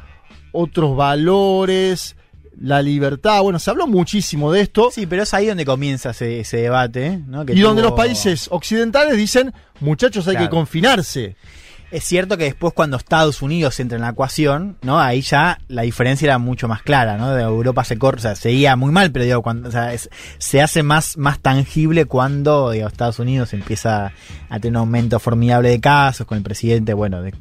[0.54, 2.16] otros valores,
[2.60, 3.42] la libertad.
[3.42, 4.90] Bueno, se habló muchísimo de esto.
[4.92, 7.20] Sí, pero es ahí donde comienza ese, ese debate.
[7.28, 7.46] ¿no?
[7.46, 10.50] Que y donde los países occidentales dicen, muchachos, hay Claro.
[10.50, 11.36] que confinarse.
[11.92, 15.00] Es cierto que después cuando Estados Unidos entra en la ecuación, ¿no?
[15.00, 17.32] Ahí ya la diferencia era mucho más clara, ¿no?
[17.34, 20.10] De Europa se corre, o sea, seguía muy mal, pero digo, cuando, o sea, es-
[20.38, 24.12] se hace más, más tangible cuando, digo, Estados Unidos empieza
[24.50, 27.34] a tener un aumento formidable de casos, con el presidente, bueno, de-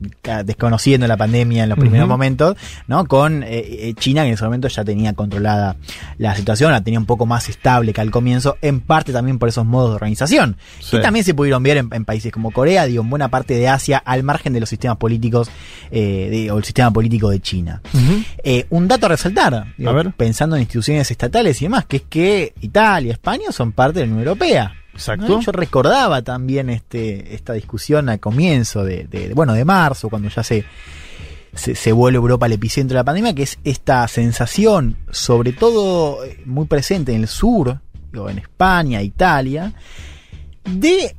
[0.44, 3.06] desconociendo la pandemia en los primeros momentos, ¿no?
[3.06, 3.48] Con eh,
[3.88, 5.76] eh, China, que en ese momento ya tenía controlada
[6.18, 9.48] la situación, la tenía un poco más estable que al comienzo, en parte también por
[9.48, 10.96] esos modos de organización, Sí.
[10.96, 13.68] que también se pudieron ver en, en países como Corea, digo, en buena parte de
[13.68, 15.48] Asia, al margen de los sistemas políticos
[15.90, 17.80] eh, de- o el sistema político de China.
[18.42, 20.12] Eh, un dato a resaltar, digo, A ver.
[20.16, 24.06] pensando en instituciones estatales y demás, que es que Italia y España son parte de
[24.06, 24.74] la Unión Europea.
[24.92, 25.26] Exacto.
[25.28, 25.40] ¿no?
[25.40, 30.42] Yo recordaba también este, esta discusión al comienzo de, de- bueno, de marzo, cuando ya
[30.42, 30.64] se,
[31.54, 36.24] se, se vuelve Europa al epicentro de la pandemia, que es esta sensación, sobre todo
[36.24, 37.80] eh, muy presente en el sur,
[38.12, 39.72] digo, en España, Italia,
[40.64, 41.14] de,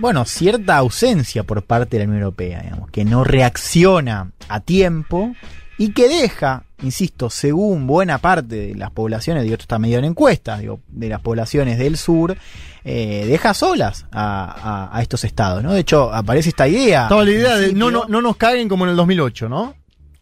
[0.00, 5.34] bueno, cierta ausencia por parte de la Unión Europea, digamos, que no reacciona a tiempo
[5.78, 10.04] y que deja, insisto, según buena parte de las poblaciones, digo, esto está medio en
[10.04, 12.36] encuesta, digo, de las poblaciones del sur,
[12.84, 15.72] eh, deja solas a, a- a estos estados, ¿no?
[15.72, 17.04] De hecho, aparece esta idea.
[17.04, 19.74] Estaba la idea de no, no, no nos caguen como en el 2008, ¿no?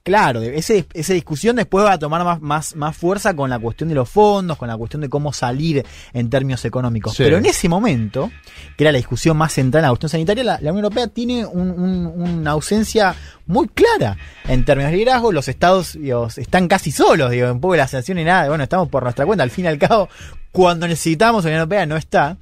[0.09, 3.59] Claro, de- ese, esa discusión después va a tomar más, más, más fuerza con la
[3.59, 7.15] cuestión de los fondos, con la cuestión de cómo salir en términos económicos.
[7.15, 7.23] Sí.
[7.23, 8.31] Pero en ese momento,
[8.77, 11.45] que era la discusión más central en la cuestión sanitaria, la, la Unión Europea tiene
[11.47, 12.07] un- un-
[12.39, 13.15] una ausencia
[13.47, 14.17] muy clara
[14.49, 15.33] en términos de liderazgo.
[15.33, 18.65] Los estados digamos, están casi solos, digo, un poco la sensación y nada, de, bueno,
[18.65, 19.43] estamos por nuestra cuenta.
[19.45, 20.09] Al fin y al cabo,
[20.53, 22.37] cuando necesitamos la Unión Europea no está.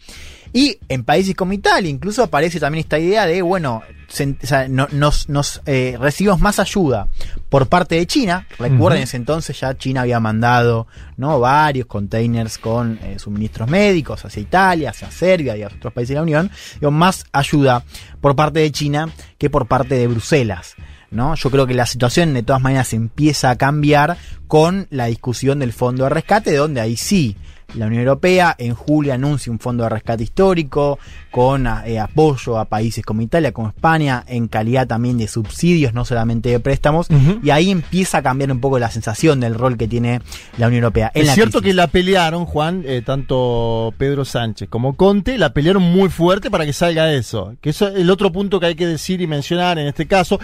[0.56, 4.68] Y en países como Italia incluso aparece también esta idea de, bueno, se- o sea,
[4.68, 7.08] no- nos, nos eh, recibimos más ayuda
[7.50, 8.46] por parte de China.
[8.58, 10.86] Recuerden, en ese entonces ya China había mandado
[11.18, 11.38] ¿no?
[11.40, 16.14] varios containers con eh, suministros médicos hacia Italia, hacia Serbia y a otros países de
[16.16, 16.50] la Unión.
[16.80, 17.84] Digo, más ayuda
[18.22, 20.74] por parte de China que por parte de Bruselas.
[21.10, 21.34] ¿no?
[21.34, 25.72] Yo creo que la situación de todas maneras empieza a cambiar con la discusión del
[25.72, 27.36] fondo de rescate, donde ahí sí
[27.76, 30.98] la Unión Europea en julio anuncia un fondo de rescate histórico
[31.30, 36.04] con eh, apoyo a países como Italia, como España, en calidad también de subsidios, no
[36.04, 37.08] solamente de préstamos,
[37.42, 40.20] y ahí empieza a cambiar un poco la sensación del rol que tiene
[40.56, 41.10] la Unión Europea.
[41.14, 41.72] En Es la cierto crisis.
[41.72, 46.64] que la pelearon, Juan, eh, tanto Pedro Sánchez como Conte, la pelearon muy fuerte para
[46.64, 47.54] que salga eso.
[47.60, 50.40] Que eso es el otro punto que hay que decir y mencionar en este caso.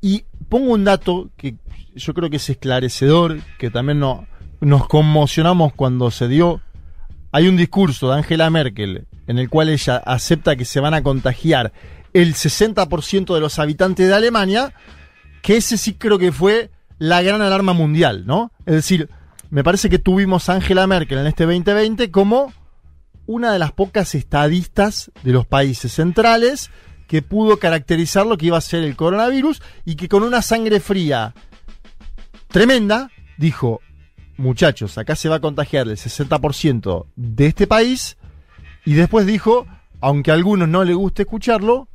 [0.00, 1.54] Y pongo un dato que
[1.94, 4.26] yo creo que es esclarecedor, que también no,
[4.64, 6.60] nos conmocionamos cuando se dio.
[7.32, 11.02] Hay un discurso de Angela Merkel en el cual ella acepta que se van a
[11.02, 11.72] contagiar
[12.12, 14.72] el 60% de los habitantes de Alemania,
[15.42, 18.52] que ese sí creo que fue la gran alarma mundial, ¿no?
[18.66, 19.10] Es decir,
[19.50, 22.52] me parece que tuvimos a Angela Merkel en este 2020 como
[23.26, 26.70] una de las pocas estadistas de los países centrales
[27.08, 30.80] que pudo caracterizar lo que iba a ser el coronavirus y que con una sangre
[30.80, 31.34] fría
[32.48, 33.80] tremenda dijo,
[34.36, 38.16] muchachos, acá se va a contagiar el 60% de este país
[38.84, 39.66] y después dijo,
[40.00, 41.88] aunque a algunos no les guste escucharlo,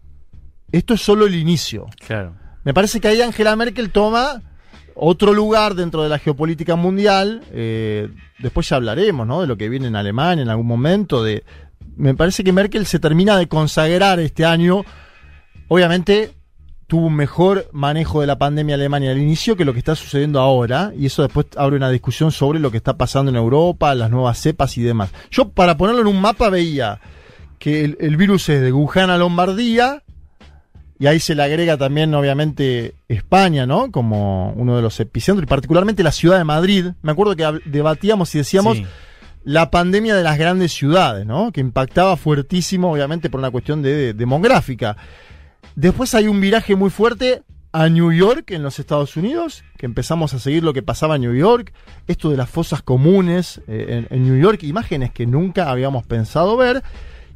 [0.71, 1.87] esto es solo el inicio.
[2.05, 2.35] Claro.
[2.63, 4.41] Me parece que ahí Angela Merkel toma
[4.95, 7.43] otro lugar dentro de la geopolítica mundial.
[7.51, 8.09] eh,
[8.39, 9.41] después ya hablaremos, ¿no?
[9.41, 11.23] De lo que viene en Alemania en algún momento.
[11.23, 11.43] De,
[11.95, 14.83] me parece que Merkel se termina de consagrar este año.
[15.67, 16.31] Obviamente
[16.89, 20.39] tuvo un mejor manejo de la pandemia Alemania al inicio que lo que está sucediendo
[20.41, 20.91] ahora.
[20.97, 24.37] Y eso después abre una discusión sobre lo que está pasando en Europa, las nuevas
[24.39, 25.11] cepas y demás.
[25.31, 26.99] Yo, para ponerlo en un mapa, veía
[27.59, 30.03] que el, el virus es de Wuhan a Lombardía.
[30.97, 33.89] Y ahí se le agrega también, obviamente, España, ¿no?
[33.91, 36.87] Como uno de los epicentros, y particularmente la ciudad de Madrid.
[37.03, 38.85] Me acuerdo que debatíamos y decíamos Sí.
[39.45, 41.51] la pandemia de las grandes ciudades, ¿no?
[41.53, 44.97] Que impactaba fuertísimo, obviamente, por una cuestión de, de- demográfica.
[45.79, 50.33] Después hay un viraje muy fuerte a New York, en los Estados Unidos, que empezamos
[50.33, 51.71] a seguir lo que pasaba en New York,
[52.05, 56.57] esto de las fosas comunes eh, en, en New York, imágenes que nunca habíamos pensado
[56.57, 56.83] ver.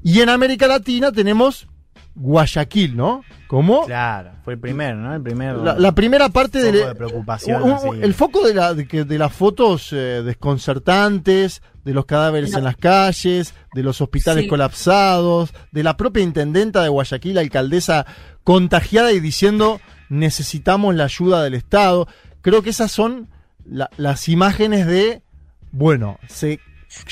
[0.04, 1.70] Y en América Latina tenemos
[2.16, 3.24] Guayaquil, ¿no?
[3.48, 5.16] Como Claro, fue el primero, ¿no?
[5.16, 5.56] El primer.
[5.56, 7.88] la, la primera parte foco de, de preocupación, un- un- así.
[8.02, 12.60] el foco de, la, de, las fotos eh, desconcertantes, de los cadáveres No.
[12.60, 14.50] en las calles, de los hospitales Sí.
[14.50, 18.06] colapsados, de la propia intendenta de Guayaquil, alcaldesa
[18.44, 22.08] contagiada y diciendo necesitamos la ayuda del Estado.
[22.42, 23.30] Creo que esas son
[23.66, 25.24] la- las imágenes de,
[25.72, 26.60] bueno, se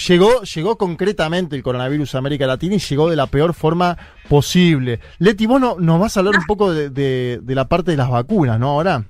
[0.08, 3.98] llegó, llegó concretamente el coronavirus a América Latina y llegó de la peor forma
[4.30, 5.00] posible.
[5.20, 7.98] Leti, vos no- nos vas a hablar un poco de, de- de la parte de
[7.98, 8.70] las vacunas, ¿no?
[8.70, 9.06] Ahora.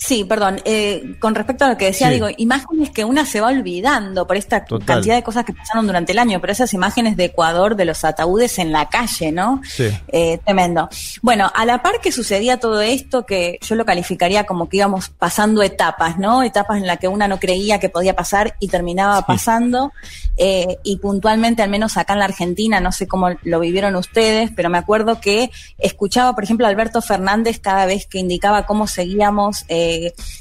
[0.00, 0.60] Sí, perdón.
[0.64, 2.14] eh, con respecto a lo que decía, Sí.
[2.14, 4.86] digo, imágenes que una se va olvidando por esta Total.
[4.86, 8.04] cantidad de cosas que pasaron durante el año, pero esas imágenes de Ecuador de los
[8.04, 9.60] ataúdes en la calle, ¿no?
[9.68, 9.88] Sí.
[10.06, 10.88] Eh, tremendo.
[11.20, 15.08] Bueno, a la par que sucedía todo esto, que yo lo calificaría como que íbamos
[15.08, 16.44] pasando etapas, ¿no?
[16.44, 19.92] Etapas en las que una no creía que podía pasar y terminaba pasando.
[20.40, 24.52] eh, y puntualmente, al menos acá en la Argentina, no sé cómo lo vivieron ustedes,
[24.54, 28.86] pero me acuerdo que escuchaba, por ejemplo, a Alberto Fernández cada vez que indicaba cómo
[28.86, 29.87] seguíamos, eh,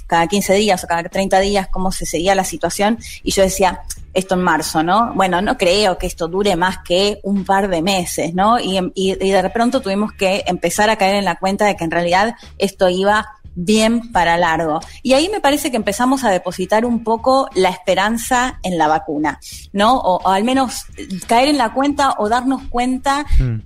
[0.08, 2.98] cada 15 días o cada 30 días, cómo se seguía la situación.
[3.24, 3.82] Y yo decía,
[4.14, 5.14] esto en marzo, ¿no?
[5.14, 8.60] Bueno, no creo que esto dure más que un par de meses, ¿no?
[8.60, 11.84] Y, y, y de pronto tuvimos que empezar a caer en la cuenta de que
[11.84, 14.80] en realidad esto iba bien para largo.
[15.02, 19.40] Y ahí me parece que empezamos a depositar un poco la esperanza en la vacuna,
[19.74, 19.98] ¿no?
[19.98, 20.86] O, o al menos
[21.26, 23.26] caer en la cuenta o darnos cuenta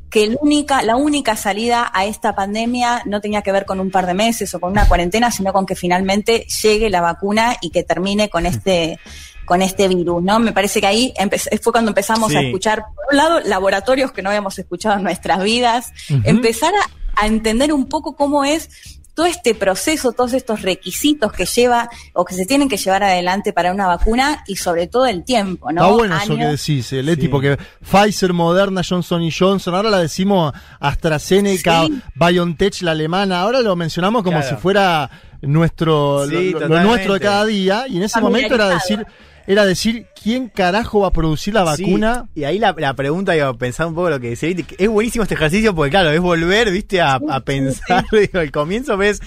[0.09, 3.91] que el única, la única salida a esta pandemia no tenía que ver con un
[3.91, 7.69] par de meses o con una cuarentena, sino con que finalmente llegue la vacuna y
[7.69, 8.97] que termine con este
[9.43, 10.39] con este virus, ¿no?
[10.39, 11.13] Me parece que ahí
[11.61, 15.43] fue cuando empezamos a escuchar, por un lado, laboratorios que no habíamos escuchado en nuestras
[15.43, 15.91] vidas,
[16.23, 21.45] empezar a, a entender un poco cómo es todo este proceso, todos estos requisitos que
[21.45, 25.23] lleva o que se tienen que llevar adelante para una vacuna y sobre todo el
[25.25, 25.81] tiempo, ¿no?
[25.81, 27.27] Está bueno eso que decís, eh, Leti, Sí.
[27.27, 32.01] porque Pfizer, Moderna, Johnson y Johnson, ahora la decimos AstraZeneca, Sí.
[32.15, 34.55] BioNTech, la alemana, ahora lo mencionamos como Claro.
[34.55, 35.09] si fuera
[35.41, 39.05] nuestro, Sí, lo- nuestro de cada día, y en ese momento era decir,
[39.51, 42.25] era decir, ¿quién carajo va a producir la Sí, vacuna?
[42.35, 45.35] y ahí la, la pregunta, digo, pensar un poco lo que decía, es buenísimo este
[45.35, 49.21] ejercicio porque, claro, es volver, viste, a, a pensar, digo, al comienzo ves.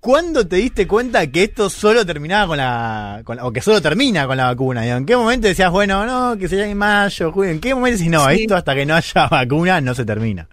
[0.00, 3.82] ¿Cuándo te diste cuenta que esto solo terminaba con la, con la- o que solo
[3.82, 4.82] termina con la vacuna?
[4.82, 7.50] Digo, ¿En qué momento decías, bueno, no, que sea en mayo, junio?
[7.50, 8.42] ¿En qué momento decís, no, Sí.
[8.42, 10.46] esto hasta que no haya vacuna no se termina?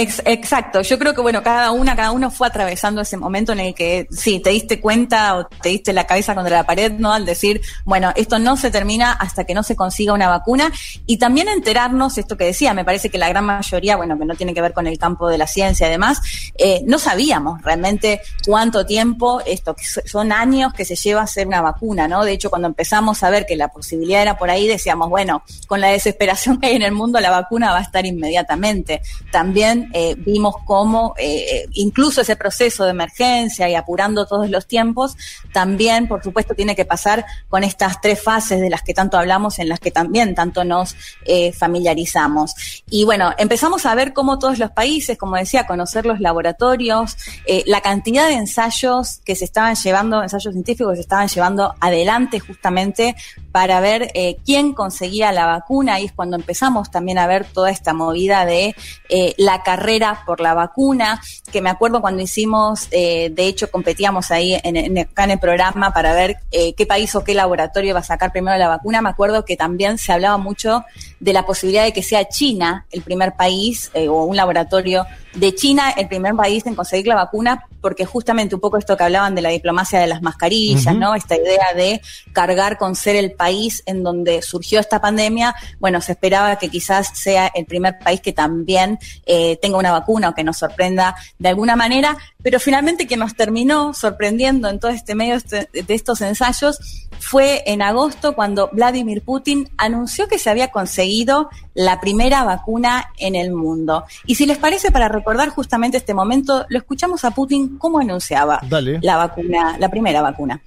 [0.00, 3.58] Ex- exacto, yo creo que bueno, cada una, cada uno fue atravesando ese momento en
[3.58, 7.12] el que sí, te diste cuenta o te diste la cabeza contra la pared, ¿no?
[7.12, 10.70] Al decir, bueno, esto no se termina hasta que no se consiga una vacuna
[11.04, 14.36] y también enterarnos, esto que decía, me parece que la gran mayoría, bueno, que no
[14.36, 16.20] tiene que ver con el campo de la ciencia y demás,
[16.56, 21.24] eh, no sabíamos realmente cuánto tiempo, esto, que so- son años que se lleva a
[21.24, 22.24] hacer una vacuna, ¿no?
[22.24, 25.80] De hecho, cuando empezamos a ver que la posibilidad era por ahí, decíamos, bueno, con
[25.80, 29.02] la desesperación que hay en el mundo, la vacuna va a estar inmediatamente.
[29.32, 35.16] También eh, vimos cómo eh, incluso ese proceso de emergencia y apurando todos los tiempos,
[35.52, 39.58] también, por supuesto, tiene que pasar con estas tres fases de las que tanto hablamos,
[39.58, 42.54] en las que también tanto nos eh, familiarizamos.
[42.90, 47.16] Y bueno, empezamos a ver cómo todos los países, como decía, conocer los laboratorios,
[47.46, 51.74] eh, la cantidad de ensayos que se estaban llevando, ensayos científicos que se estaban llevando
[51.80, 53.16] adelante justamente
[53.58, 55.98] para ver eh, quién conseguía la vacuna.
[55.98, 58.76] Y es cuando empezamos también a ver toda esta movida de
[59.08, 64.30] eh, la carrera por la vacuna, que me acuerdo cuando hicimos, eh, de hecho competíamos
[64.30, 67.90] ahí en, en, acá en el programa para ver eh, qué país o qué laboratorio
[67.90, 70.84] iba a sacar primero la vacuna, me acuerdo que también se hablaba mucho
[71.18, 75.04] de la posibilidad de que sea China el primer país eh, o un laboratorio
[75.38, 79.04] de China el primer país en conseguir la vacuna, porque justamente un poco esto que
[79.04, 80.94] hablaban de la diplomacia de las mascarillas.
[80.96, 81.14] ¿no?
[81.14, 82.00] Esta idea de
[82.32, 87.10] cargar con ser el país en donde surgió esta pandemia, bueno, se esperaba que quizás
[87.14, 91.48] sea el primer país que también eh, tenga una vacuna o que nos sorprenda de
[91.48, 96.20] alguna manera, pero finalmente quien nos terminó sorprendiendo en todo este medio este- de estos
[96.20, 96.78] ensayos
[97.20, 103.34] fue en agosto cuando Vladimir Putin anunció que se había conseguido la primera vacuna en
[103.34, 104.04] el mundo.
[104.26, 108.60] Y si les parece, para recordar justamente este momento, lo escuchamos a Putin cómo anunciaba
[108.68, 108.98] Dale.
[109.02, 110.60] la vacuna, la primera vacuna.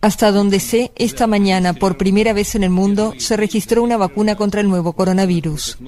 [0.00, 4.36] Hasta donde sé, esta mañana, por primera vez en el mundo, se registró una vacuna
[4.36, 5.78] contra el nuevo coronavirus.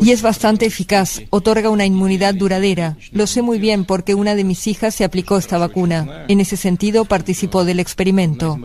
[0.00, 2.96] Y es bastante eficaz, otorga una inmunidad duradera.
[3.12, 6.24] Lo sé muy bien porque una de mis hijas se aplicó esta vacuna.
[6.28, 8.58] En ese sentido, participó del experimento.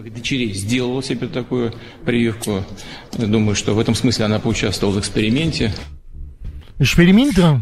[6.80, 7.61] ¿Experimento?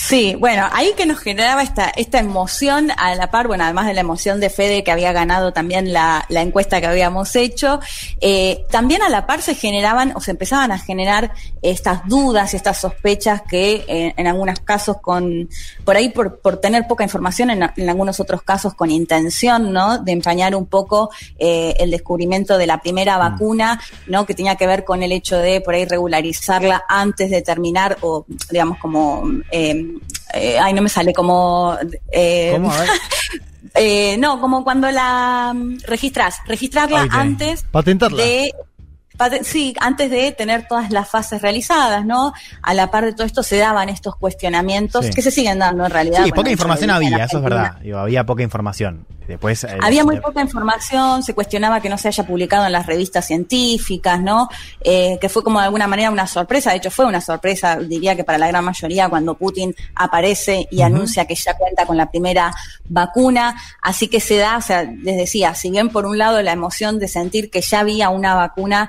[0.00, 3.94] Sí, bueno, ahí que nos generaba esta, esta emoción a la par, bueno, además de
[3.94, 7.80] la emoción de Fede que había ganado también la, la encuesta que habíamos hecho,
[8.20, 11.32] eh, también a la par se generaban o se empezaban a generar
[11.62, 15.48] estas dudas, estas sospechas que eh, en algunos casos con,
[15.84, 19.98] por ahí por, por tener poca información, en, en algunos otros casos con intención, ¿no?
[19.98, 24.24] De empañar un poco eh, el descubrimiento de la primera vacuna, ¿no?
[24.26, 28.24] Que tenía que ver con el hecho de por ahí regularizarla antes de terminar o,
[28.48, 29.87] digamos, como, eh,
[30.34, 31.76] eh, ay, no me sale como...
[32.12, 32.72] eh, ¿Cómo?
[32.72, 32.88] A ver.
[33.74, 38.22] eh, no, como cuando la mm, registras, registrarla antes Patentarla.
[38.22, 38.52] de
[39.42, 42.32] Sí, antes de tener todas las fases realizadas, ¿no?
[42.62, 45.12] A la par de todo esto se daban estos cuestionamientos Sí.
[45.12, 46.18] que se siguen dando en realidad.
[46.18, 47.76] Sí, bueno, poca información había, eso es verdad.
[47.80, 49.06] Digo, había poca información.
[49.28, 49.62] Después.
[49.64, 53.26] eh, Había muy poca información, se cuestionaba que no se haya publicado en las revistas
[53.26, 54.48] científicas, ¿no?
[54.80, 58.16] Eh, que fue como de alguna manera una sorpresa, de hecho fue una sorpresa, diría
[58.16, 62.10] que para la gran mayoría, cuando Putin aparece y anuncia que ya cuenta con la
[62.10, 62.54] primera
[62.88, 63.54] vacuna.
[63.82, 66.98] Así que se da, o sea, les decía, si bien por un lado la emoción
[66.98, 68.88] de sentir que ya había una vacuna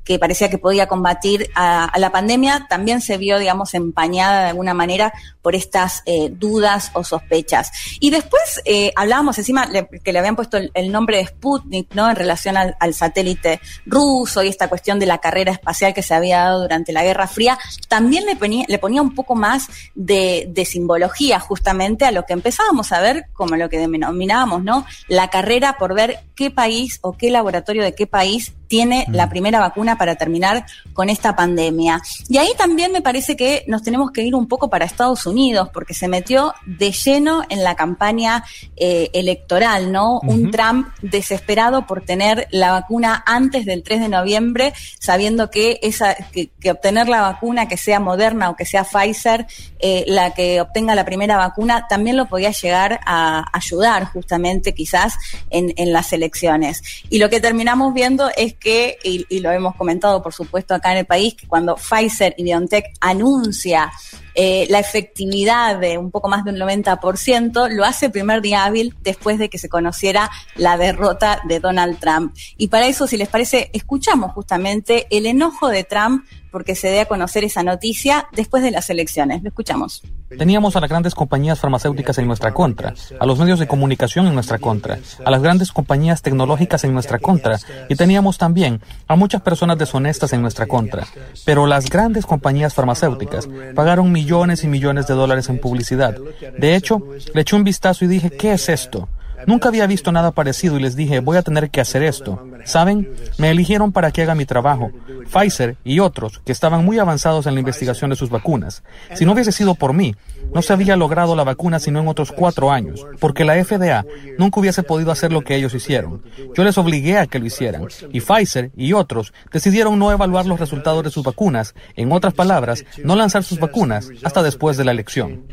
[0.03, 4.49] que parecía que podía combatir a, a la pandemia, también se vio, digamos, empañada de
[4.49, 7.71] alguna manera por estas eh, dudas o sospechas.
[7.99, 11.93] Y después eh, hablábamos encima le- que le habían puesto el, el nombre de Sputnik,
[11.93, 12.09] ¿no?
[12.09, 16.13] En relación al, al satélite ruso y esta cuestión de la carrera espacial que se
[16.13, 20.47] había dado durante la Guerra Fría, también le ponía, le ponía un poco más de,
[20.49, 24.85] de simbología justamente a lo que empezábamos a ver como lo que denominábamos, ¿no?
[25.07, 29.59] La carrera por ver qué país o qué laboratorio de qué país tiene la primera
[29.59, 32.01] vacuna para terminar con esta pandemia.
[32.29, 35.69] Y ahí también me parece que nos tenemos que ir un poco para Estados Unidos,
[35.73, 38.43] porque se metió de lleno en la campaña
[38.75, 40.19] eh, electoral, ¿no?
[40.19, 40.51] Un.
[40.51, 46.49] Trump desesperado por tener la vacuna antes del 3 de noviembre, sabiendo que esa, que,
[46.59, 49.47] que obtener la vacuna, que sea Moderna o que sea Pfizer,
[49.79, 55.15] eh, la que obtenga la primera vacuna, también lo podía llegar a ayudar justamente quizás
[55.49, 56.81] en, en las elecciones.
[57.09, 60.91] Y lo que terminamos viendo es que, y, y lo hemos comentado por supuesto acá
[60.91, 63.91] en el país, que cuando Pfizer y BioNTech anuncia
[64.35, 68.63] eh, la efectividad de un poco más de un 90% lo hace el primer día
[68.63, 72.35] hábil después de que se conociera la derrota de Donald Trump.
[72.57, 77.01] Y para eso, si les parece, escuchamos justamente el enojo de Trump porque se dé
[77.01, 79.41] a conocer esa noticia después de las elecciones.
[79.43, 80.01] Lo escuchamos.
[80.37, 84.33] Teníamos a las grandes compañías farmacéuticas en nuestra contra, a los medios de comunicación en
[84.33, 89.41] nuestra contra, a las grandes compañías tecnológicas en nuestra contra, y teníamos también a muchas
[89.41, 91.05] personas deshonestas en nuestra contra.
[91.45, 96.15] Pero las grandes compañías farmacéuticas pagaron millones y millones de dólares en publicidad.
[96.57, 97.01] De hecho,
[97.33, 99.09] le eché un vistazo y dije, ¿qué es esto?
[99.47, 102.45] Nunca había visto nada parecido y les dije, voy a tener que hacer esto.
[102.65, 103.09] ¿Saben?
[103.37, 104.91] Me eligieron para que haga mi trabajo.
[105.31, 108.83] Pfizer y otros, que estaban muy avanzados en la investigación de sus vacunas.
[109.13, 110.15] Si no hubiese sido por mí,
[110.53, 114.05] no se había logrado la vacuna sino en otros cuatro años, porque la FDA
[114.37, 116.23] nunca hubiese podido hacer lo que ellos hicieron.
[116.55, 120.59] Yo les obligué a que lo hicieran, y Pfizer y otros decidieron no evaluar los
[120.59, 124.91] resultados de sus vacunas, en otras palabras, no lanzar sus vacunas hasta después de la
[124.91, 125.43] elección.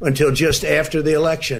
[0.00, 1.58] until just after the election.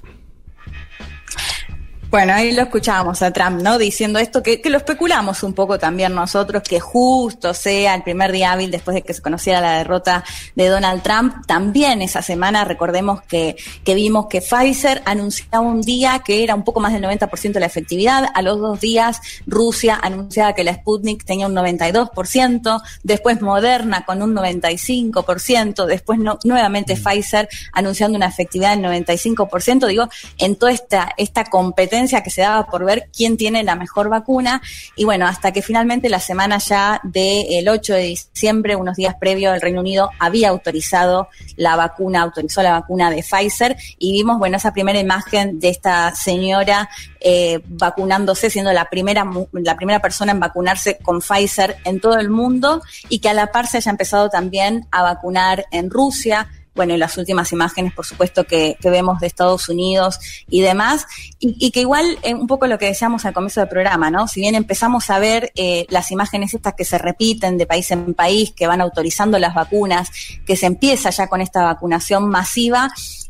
[2.09, 3.77] Bueno, ahí lo escuchábamos a Trump, ¿no?
[3.77, 8.31] Diciendo esto, que, que, lo especulamos un poco también nosotros, que justo sea el primer
[8.31, 10.23] día hábil después de que se conociera la derrota
[10.55, 11.45] de Donald Trump.
[11.45, 16.63] También esa semana, recordemos que, que vimos que Pfizer anunciaba un día que era un
[16.63, 18.29] poco más del 90% de la efectividad.
[18.33, 24.21] A los dos días, Rusia anunciaba que la Sputnik tenía un 92%, después Moderna con
[24.21, 29.87] un 95%, después no, nuevamente Pfizer anunciando una efectividad del 95%.
[29.87, 34.09] Digo, en toda esta, esta competencia que se daba por ver quién tiene la mejor
[34.09, 34.61] vacuna.
[34.95, 39.53] Y bueno, hasta que finalmente la semana ya del 8 de diciembre, unos días previo,
[39.53, 44.57] el Reino Unido había autorizado la vacuna, autorizó la vacuna de Pfizer y vimos, bueno,
[44.57, 46.89] esa primera imagen de esta señora
[47.19, 52.29] eh, vacunándose, siendo la primera, la primera persona en vacunarse con Pfizer en todo el
[52.29, 56.93] mundo y que a la par se haya empezado también a vacunar en Rusia, bueno,
[56.93, 60.17] y las últimas imágenes, por supuesto, que, vemos de Estados Unidos
[60.49, 61.05] y demás,
[61.39, 64.29] y, y que igual eh, un poco lo que decíamos al comienzo del programa, ¿no?
[64.29, 68.13] Si bien empezamos a ver eh, las imágenes estas que se repiten de país en
[68.13, 70.09] país, que van autorizando las vacunas,
[70.45, 72.89] que se empieza ya con esta vacunación masiva,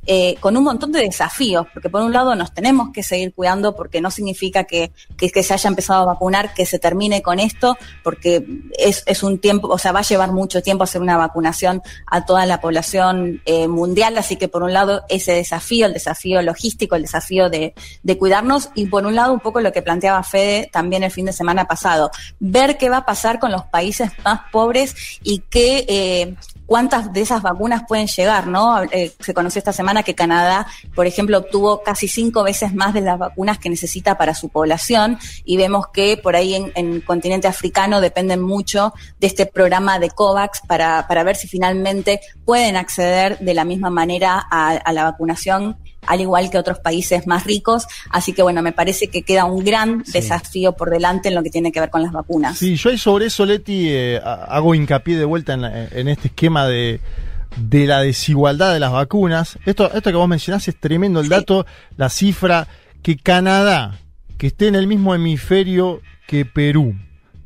[0.09, 3.75] eh, con un montón de desafíos, porque por un lado nos tenemos que seguir cuidando
[3.75, 7.77] porque no significa que, que, se haya empezado a vacunar, que se termine con esto,
[8.03, 8.45] porque
[8.79, 12.25] es, es, un tiempo, o sea, va a llevar mucho tiempo hacer una vacunación a
[12.25, 16.95] toda la población eh, mundial, así que por un lado ese desafío, el desafío logístico,
[16.95, 20.69] el desafío de, de cuidarnos, y por un lado un poco lo que planteaba Fede
[20.71, 24.39] también el fin de semana pasado, ver qué va a pasar con los países más
[24.51, 26.35] pobres y qué eh,
[26.67, 28.83] cuántas de esas vacunas pueden llegar, ¿no?
[28.83, 33.01] Eh, se conoció esta semana que Canadá, por ejemplo, obtuvo casi cinco veces más de
[33.01, 37.03] las vacunas que necesita para su población y vemos que por ahí en, en el
[37.03, 42.75] continente africano dependen mucho de este programa de COVAX para, para ver si finalmente pueden
[42.75, 45.77] acceder de la misma manera a, a la vacunación
[46.07, 47.85] al igual que otros países más ricos.
[48.09, 50.13] Así que bueno, me parece que queda un gran sí.
[50.13, 52.57] desafío por delante en lo que tiene que ver con las vacunas.
[52.57, 56.65] Sí, yo ahí sobre eso, Leti, eh, hago hincapié de vuelta en, en este esquema
[56.65, 57.01] de,
[57.59, 59.57] de, la desigualdad de las vacunas.
[59.65, 62.67] Esto, esto que vos mencionás es tremendo el dato, la cifra
[63.01, 63.99] que Canadá,
[64.37, 66.95] que esté en el mismo hemisferio que Perú,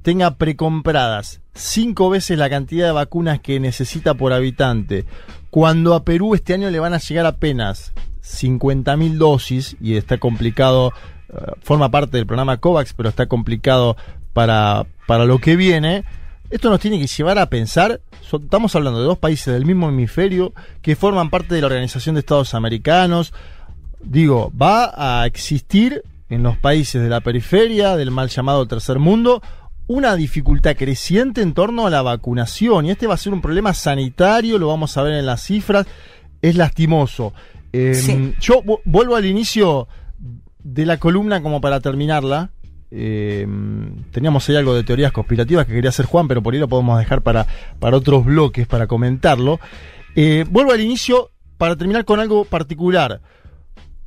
[0.02, 5.06] tenga precompradas cinco veces la cantidad de vacunas que necesita por habitante,
[5.50, 7.94] cuando a Perú este año le van a llegar apenas
[8.24, 10.94] 50.000 dosis y está complicado,
[11.30, 13.98] uh, forma parte del programa COVAX, pero está complicado
[14.34, 16.06] para, para lo que viene.
[16.52, 20.54] Esto nos tiene que llevar a pensar, estamos hablando de dos países del mismo hemisferio
[20.82, 23.34] que forman parte de la Organización de Estados Americanos.
[24.02, 24.92] Digo, va
[25.22, 29.42] a existir en los países de la periferia, del mal llamado tercer mundo,
[29.88, 32.86] una dificultad creciente en torno a la vacunación.
[32.86, 35.88] Y este va a ser un problema sanitario, lo vamos a ver en las cifras.
[36.42, 37.34] Es lastimoso.
[37.72, 38.34] Eh, sí.
[38.42, 39.88] Yo vuelvo al inicio
[40.64, 42.52] de la columna como para terminarla.
[42.94, 43.48] Eh,
[44.12, 47.00] teníamos ahí algo de teorías conspirativas que quería hacer Juan, pero por ahí lo podemos
[47.00, 47.48] dejar para,
[47.80, 49.60] para otros bloques, para comentarlo.
[50.16, 53.22] Eh, vuelvo al inicio para terminar con algo particular.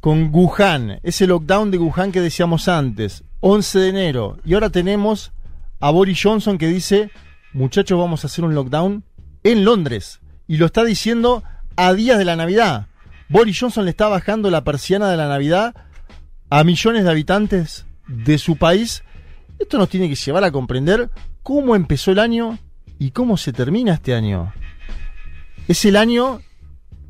[0.01, 4.37] Con Wuhan, ese lockdown de Wuhan que decíamos antes, 11 de enero.
[4.45, 5.33] Y ahora tenemos
[5.81, 7.11] a Boris Johnson que dice,
[7.55, 9.03] muchachos, vamos a hacer un lockdown
[9.43, 10.21] en Londres.
[10.47, 11.43] Y lo está diciendo
[11.77, 12.89] a días de la Navidad.
[13.31, 15.75] Boris Johnson le está bajando la persiana de la Navidad
[16.51, 19.03] a millones de habitantes de su país.
[19.59, 21.11] Esto nos tiene que llevar a comprender
[21.43, 22.59] cómo empezó el año
[22.99, 24.53] y cómo se termina este año.
[25.69, 26.41] Es el año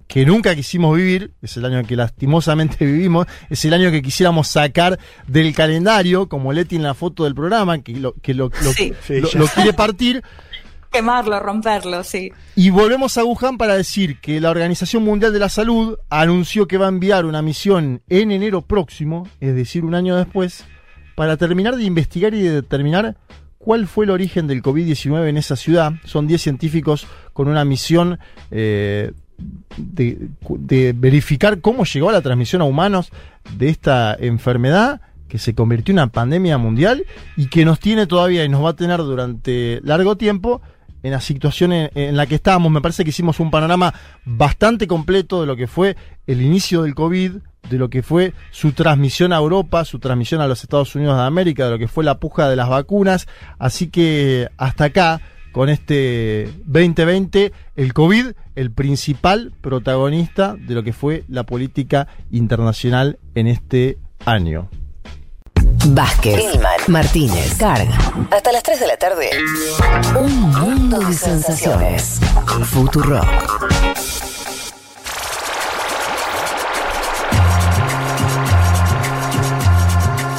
[0.06, 4.48] que nunca quisimos vivir, es el año que lastimosamente vivimos, es el año que quisiéramos
[4.48, 8.72] sacar del calendario, como Leti en la foto del programa, que lo, que lo, lo,
[8.72, 8.92] sí.
[9.08, 10.22] lo, lo quiere partir.
[10.92, 12.30] Quemarlo, romperlo, sí.
[12.54, 16.78] Y volvemos a Wuhan para decir que la Organización Mundial de la Salud anunció que
[16.78, 20.64] va a enviar una misión en enero próximo, es decir, un año después,
[21.14, 23.16] para terminar de investigar y de determinar
[23.58, 25.92] cuál fue el origen del COVID-19 en esa ciudad.
[26.04, 28.18] Son 10 científicos con una misión
[28.50, 29.12] eh,
[29.76, 33.10] de, verificar cómo llegó a la transmisión a humanos
[33.56, 37.04] de esta enfermedad que se convirtió en una pandemia mundial
[37.36, 40.60] y que nos tiene todavía y nos va a tener durante largo tiempo
[41.02, 42.70] en la situación en, en, la que estábamos.
[42.70, 43.94] Me parece que hicimos un panorama
[44.24, 45.96] bastante completo de lo que fue
[46.26, 47.32] el inicio del COVID,
[47.70, 51.24] de lo que fue su transmisión a Europa, su transmisión a los Estados Unidos de
[51.24, 53.26] América, de lo que fue la puja de las vacunas.
[53.58, 55.20] Así que hasta acá,
[55.52, 63.18] con este 2020, el COVID, el principal protagonista de lo que fue la política internacional
[63.34, 64.68] en este año.
[65.86, 66.42] Vázquez,
[66.88, 67.98] Martínez, Carga.
[68.30, 69.30] Hasta las 3 de la tarde.
[70.18, 72.20] Un mundo de sensaciones.
[72.64, 74.33] Futurock.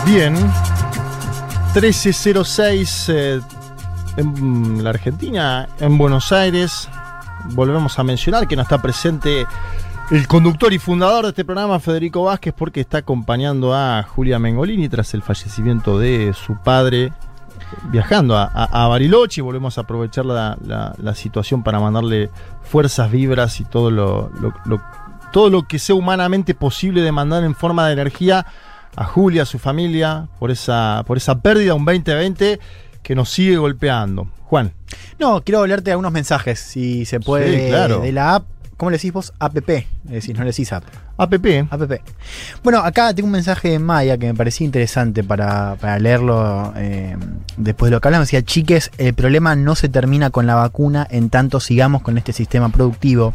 [0.06, 0.36] Bien.
[1.74, 3.41] 1306 eh,
[4.18, 6.88] en la Argentina, en Buenos Aires.
[7.53, 9.47] Volvemos a mencionar que no está presente
[10.12, 14.88] el conductor y fundador de este programa, Federico Vázquez, porque está acompañando a Julia Mengolini
[14.89, 17.12] tras el fallecimiento de su padre,
[17.89, 19.41] viajando a, a, Bariloche.
[19.41, 22.30] Volvemos a aprovechar la, situación para mandarle
[22.62, 24.82] fuerzas, vibras y todo lo, lo,
[25.34, 28.45] todo lo que sea humanamente posible de mandar en forma de energía
[28.95, 32.59] a Julia, a su familia, por esa, por esa pérdida, un 2020
[33.03, 34.29] que nos sigue golpeando.
[34.45, 34.73] Juan.
[35.19, 37.99] No, quiero hablarte de algunos mensajes, si se puede, sí, claro.
[37.99, 38.45] de la app
[38.77, 39.33] ¿Cómo le decís vos?
[39.39, 39.69] APP.
[39.69, 40.83] Es decir, no le decís app.
[41.17, 41.67] APP.
[41.71, 42.01] APP.
[42.61, 47.15] Bueno, acá tengo un mensaje de Maya que me parecía interesante para, para leerlo eh,
[47.55, 48.27] después de lo que hablamos.
[48.27, 52.33] Decía, chiques, el problema no se termina con la vacuna en tanto sigamos con este
[52.33, 53.33] sistema productivo.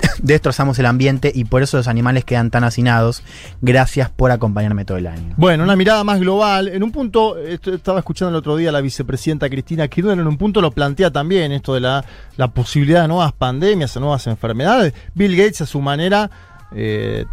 [0.22, 3.22] Destrozamos el ambiente y por eso los animales quedan tan hacinados.
[3.60, 5.34] Gracias por acompañarme todo el año.
[5.36, 6.68] Bueno, una mirada más global.
[6.68, 10.38] En un punto, estaba escuchando el otro día a la vicepresidenta Cristina Kirchner, en un
[10.38, 12.04] punto lo plantea también esto de la,
[12.36, 14.94] la posibilidad de nuevas pandemias, de nuevas enfermedades.
[15.14, 16.30] Bill Gates a su manera
[16.74, 17.24] eh,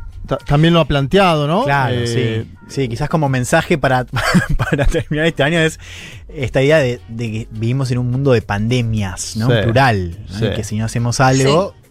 [0.46, 1.64] también lo ha planteado, ¿no?
[1.64, 2.54] Claro, eh, sí.
[2.68, 4.06] Sí, quizás como mensaje para,
[4.58, 5.80] para terminar este año es
[6.28, 9.48] esta idea de, de, que vivimos en un mundo de pandemias, ¿no?
[9.48, 10.18] Sí, Plural.
[10.30, 10.40] ¿no?
[10.40, 10.50] Sí.
[10.54, 11.87] que si no hacemos algo, sí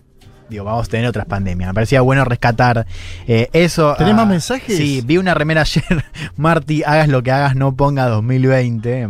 [0.49, 1.69] digo, vamos a tener otras pandemias.
[1.69, 2.87] Me parecía bueno rescatar
[3.27, 3.95] eh, eso.
[3.97, 4.77] ¿Tenés uh, más mensajes?
[4.77, 6.05] Sí, vi una remera ayer,
[6.37, 9.09] Marty, hagas lo que hagas, no ponga 2020.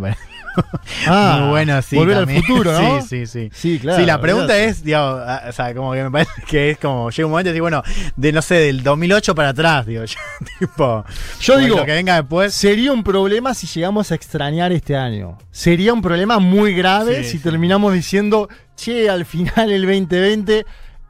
[1.06, 1.96] Ah, Muy bueno, sí.
[1.96, 2.38] Volver también.
[2.38, 3.02] al futuro, ¿no?
[3.06, 3.50] Sí, sí, sí.
[3.52, 3.98] Sí, claro.
[3.98, 7.26] Sí, la pregunta es, digo, o sea, como que me parece que es como, llega
[7.26, 7.82] un momento y digo, bueno,
[8.16, 10.18] de no sé, del 2008 para atrás, digo, yo,
[10.58, 11.04] tipo.
[11.40, 12.54] Yo digo, lo que venga después.
[12.54, 15.38] Sería un problema si llegamos a extrañar este año.
[15.50, 17.38] Sería un problema muy grave Sí, si sí.
[17.38, 20.66] terminamos diciendo, che, al final el 2020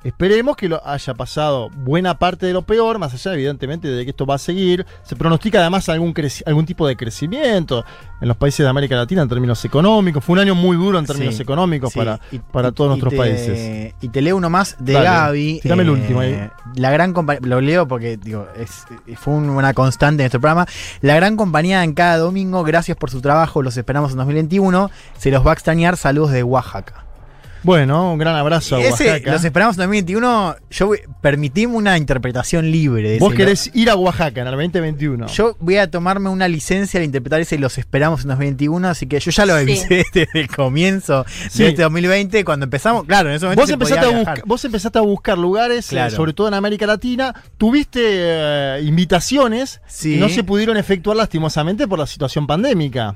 [0.07, 4.11] Esperemos que lo haya pasado buena parte de lo peor, más allá, evidentemente, de que
[4.11, 4.87] esto va a seguir.
[5.03, 6.15] Se pronostica además algún,
[6.47, 7.85] algún tipo de crecimiento
[8.21, 10.25] en los países de América Latina en términos económicos.
[10.25, 11.99] Fue un año muy duro en términos Sí, económicos sí.
[11.99, 13.95] para, Y- para y- todos y nuestros te- países.
[14.01, 15.61] Y te leo uno más de Dale, Gaby.
[15.63, 16.49] tirame el último ahí.
[16.77, 18.85] La gran lo leo porque digo, es,
[19.17, 20.67] fue un- una constante en este programa.
[21.01, 24.89] La gran compañía en cada domingo, gracias por su trabajo, los esperamos en 2021.
[25.19, 27.06] Se los va a extrañar, saludos de Oaxaca.
[27.63, 29.33] Bueno, un gran abrazo a Ese, Oaxaca.
[29.33, 30.57] los esperamos en 2021.
[30.71, 30.91] Yo
[31.21, 33.37] permitime una interpretación libre de Vos ese.
[33.37, 35.27] querés ir a Oaxaca en el 2021.
[35.29, 39.07] Yo voy a tomarme una licencia al interpretar ese y los esperamos en 2021, así
[39.07, 39.61] que yo ya lo Sí.
[39.63, 41.65] avisé desde el comienzo Sí.
[41.65, 44.35] de este 2020, cuando empezamos, claro, en ese momento Vos se empezaste, podía a viajar.
[44.37, 46.15] buscar, vos empezaste a buscar lugares, eh, Claro.
[46.15, 47.35] sobre todo en América Latina.
[47.59, 50.15] Tuviste eh, invitaciones Sí.
[50.15, 53.15] que no se pudieron efectuar lastimosamente por la situación pandémica.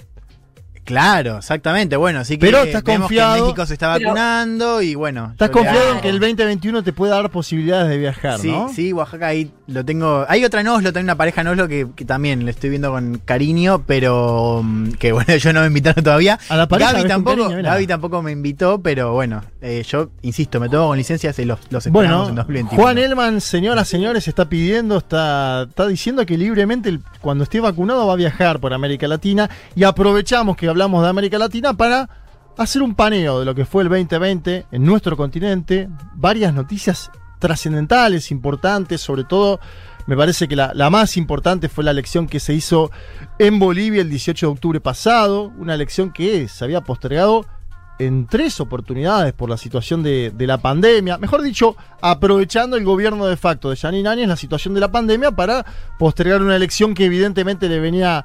[0.85, 1.97] Claro, exactamente.
[1.97, 5.29] Bueno, así que Pero estás vemos confiado- que México se está Pero- vacunando y bueno.
[5.33, 8.69] ¿Estás le confiado en que el 2021 te pueda dar posibilidades de viajar, Sí, no?
[8.75, 10.25] sí, Oaxaca ahí lo tengo.
[10.29, 12.91] Hay otra en Oslo, también una pareja en Oslo que, que también le estoy viendo
[12.91, 16.39] con cariño, pero mm, que bueno, yo no me invitaron todavía.
[16.49, 17.63] A la pareja Gaby tampoco, cariño.
[17.63, 21.61] Gaby tampoco me invitó, pero bueno, eh, yo insisto, me tomo con licencias y los,
[21.71, 22.83] los esperamos Bueno, en 2021.
[22.83, 28.15] Juan Elman, señoras, señores, está pidiendo, está, está diciendo que libremente cuando esté vacunado va
[28.15, 32.09] a viajar por América Latina y aprovechamos que hablamos de América Latina para
[32.57, 38.31] hacer un paneo de lo que fue el 2020 en nuestro continente, varias noticias trascendentales,
[38.31, 39.61] importantes, sobre todo
[40.07, 42.91] me parece que la, más importante fue la elección que se hizo
[43.39, 47.47] en Bolivia el 18 de octubre pasado, una elección que se había postergado
[47.99, 51.19] en tres oportunidades por la situación de, la pandemia.
[51.19, 55.31] Mejor dicho, aprovechando el gobierno de facto de Janine Áñez la situación de la pandemia
[55.31, 55.65] para
[55.99, 58.25] postergar una elección que evidentemente le venía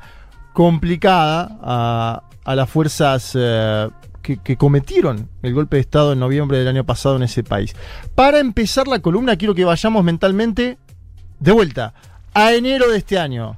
[0.54, 3.90] complicada a, a las fuerzas eh,
[4.22, 7.76] que, que cometieron el golpe de Estado en noviembre del año pasado en ese país.
[8.16, 10.78] Para empezar la columna, quiero que vayamos mentalmente
[11.40, 11.94] de vuelta
[12.34, 13.58] a enero de este año.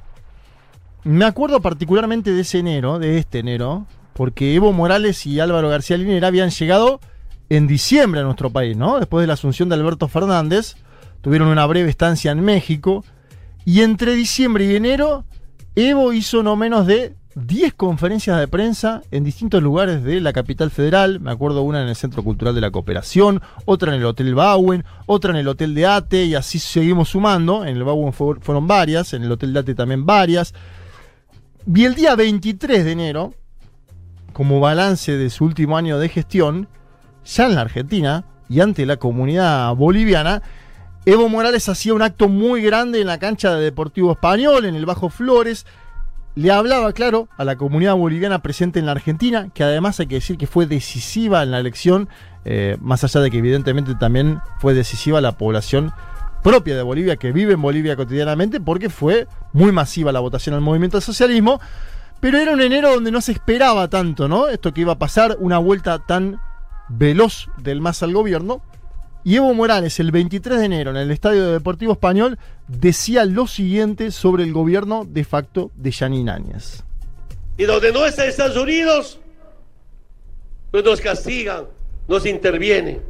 [1.03, 5.97] Me acuerdo particularmente de ese enero, de este enero, porque Evo Morales y Álvaro García
[5.97, 6.99] Linera habían llegado
[7.49, 8.99] en diciembre a nuestro país, ¿no?
[8.99, 10.75] Después de la asunción de Alberto Fernández,
[11.21, 13.05] tuvieron una breve estancia en México,
[13.63, 15.25] y entre diciembre y enero,
[15.75, 17.15] Evo hizo no menos de
[17.45, 21.19] 10 conferencias de prensa en distintos lugares de la capital federal.
[21.19, 24.83] Me acuerdo una en el Centro Cultural de la Cooperación, otra en el Hotel Bauen,
[25.05, 27.63] otra en el Hotel de Ate, y así seguimos sumando.
[27.63, 30.55] En el Bauen fueron varias, en el Hotel de Ate también varias.
[31.71, 33.33] Y el día 23 de enero,
[34.33, 36.67] como balance de su último año de gestión,
[37.23, 40.41] ya en la Argentina y ante la comunidad boliviana,
[41.05, 44.87] Evo Morales hacía un acto muy grande en la cancha de Deportivo Español, en el
[44.87, 45.67] Bajo Flores.
[46.37, 50.15] Le hablaba, claro, a la comunidad boliviana presente en la Argentina, que además hay que
[50.15, 52.09] decir que fue decisiva en la elección,
[52.45, 55.93] eh, más allá de que evidentemente también fue decisiva la población
[56.43, 60.61] propia de Bolivia, que vive en Bolivia cotidianamente, porque fue muy masiva la votación al
[60.61, 61.59] movimiento al socialismo.
[62.19, 64.47] Pero era un enero donde no se esperaba tanto, ¿no?
[64.47, 66.39] Esto que iba a pasar, una vuelta tan
[66.87, 68.61] veloz del MAS al gobierno.
[69.27, 73.45] Y Evo Morales, el 23 de enero, en el Estadio de Deportivo Español, decía lo
[73.45, 76.31] siguiente sobre el gobierno de facto de Yanin.
[77.57, 79.19] Y donde no está Estados Unidos,
[80.71, 81.65] pues nos castigan,
[82.07, 83.01] nos intervienen.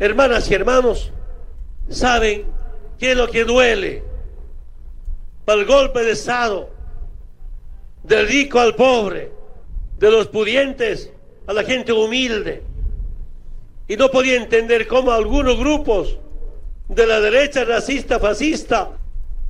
[0.00, 1.12] Hermanas y hermanos,
[1.88, 2.42] saben
[2.98, 4.02] qué es lo que duele
[5.44, 6.68] para el golpe de Estado,
[8.02, 9.30] del rico al pobre,
[10.00, 11.12] de los pudientes
[11.46, 12.73] a la gente humilde.
[13.86, 16.18] Y no podía entender cómo algunos grupos
[16.88, 18.90] de la derecha racista, fascista,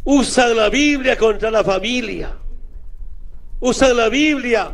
[0.05, 2.33] usan la Biblia contra la familia.
[3.61, 4.73] Usan la Biblia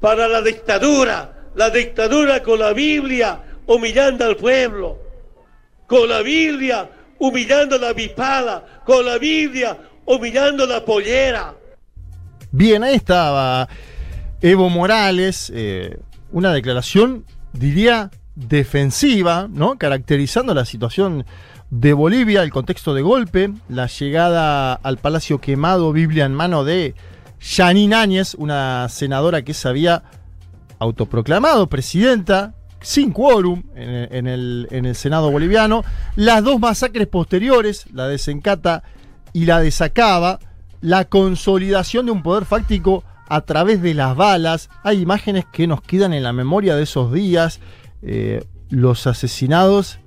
[0.00, 1.30] para la dictadura.
[1.54, 4.98] La dictadura con la Biblia humillando al pueblo.
[5.86, 8.82] Con la Biblia humillando la bipada.
[8.84, 11.54] Con la Biblia humillando la pollera.
[12.50, 13.68] Bien, ahí estaba
[14.40, 15.96] Evo Morales, eh,
[16.30, 19.76] una declaración, diría, defensiva, ¿no?
[19.76, 21.24] Caracterizando la situación
[21.70, 26.94] de Bolivia, el contexto de golpe, la llegada al Palacio Quemado, Biblia en mano de
[27.40, 30.02] Janine Áñez, una senadora que se había
[30.78, 35.84] autoproclamado presidenta, sin quórum en, el, en el Senado boliviano,
[36.16, 38.82] las dos masacres posteriores, la de Sencata
[39.32, 40.38] y la de Sacaba,
[40.80, 44.68] la consolidación de un poder fáctico a través de las balas.
[44.82, 47.60] Hay imágenes que nos quedan en la memoria de esos días.
[48.06, 49.98] Eh, los asesinados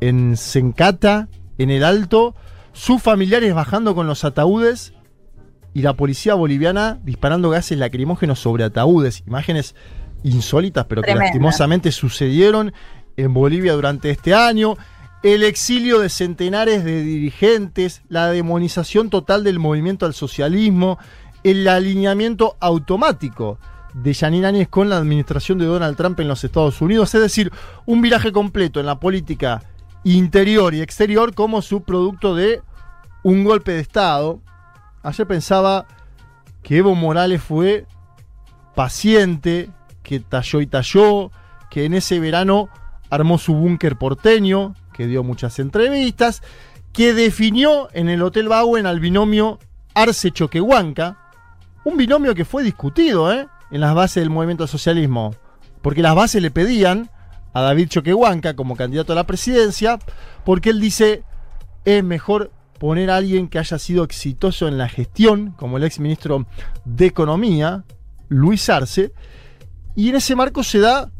[0.00, 2.34] en Sencata, en el Alto,
[2.72, 4.92] sus familiares bajando con los ataúdes
[5.72, 9.22] y la policía boliviana disparando gases lacrimógenos sobre ataúdes.
[9.26, 9.74] Imágenes
[10.22, 12.72] insólitas, pero que lastimosamente sucedieron
[13.16, 14.76] en Bolivia durante este año.
[15.22, 20.98] El exilio de centenares de dirigentes, la demonización total del movimiento al socialismo,
[21.42, 23.58] el alineamiento automático
[23.94, 27.52] de Janine Áñez con la administración de Donald Trump en los Estados Unidos, es decir,
[27.86, 29.62] un viraje completo en la política
[30.02, 32.60] interior y exterior como subproducto de
[33.22, 34.40] un golpe de Estado.
[35.02, 35.86] Ayer pensaba
[36.62, 37.86] que Evo Morales fue
[38.74, 39.70] paciente,
[40.02, 41.30] que talló y talló,
[41.70, 42.68] que en ese verano
[43.10, 46.42] armó su búnker porteño, que dio muchas entrevistas,
[46.92, 49.58] que definió en el Hotel Bauen al binomio
[49.94, 51.18] Arce Choquehuanca,
[51.84, 53.46] un binomio que fue discutido ¿eh?
[53.70, 55.34] En las bases del movimiento socialismo,
[55.82, 57.10] porque las bases le pedían
[57.52, 59.98] a David Choquehuanca como candidato a la presidencia,
[60.44, 61.22] porque él dice,
[61.84, 66.00] es mejor poner a alguien que haya sido exitoso en la gestión, como el ex
[66.00, 66.46] ministro
[66.84, 67.84] de Economía,
[68.28, 69.12] Luis Arce,
[69.94, 71.10] y en ese marco se da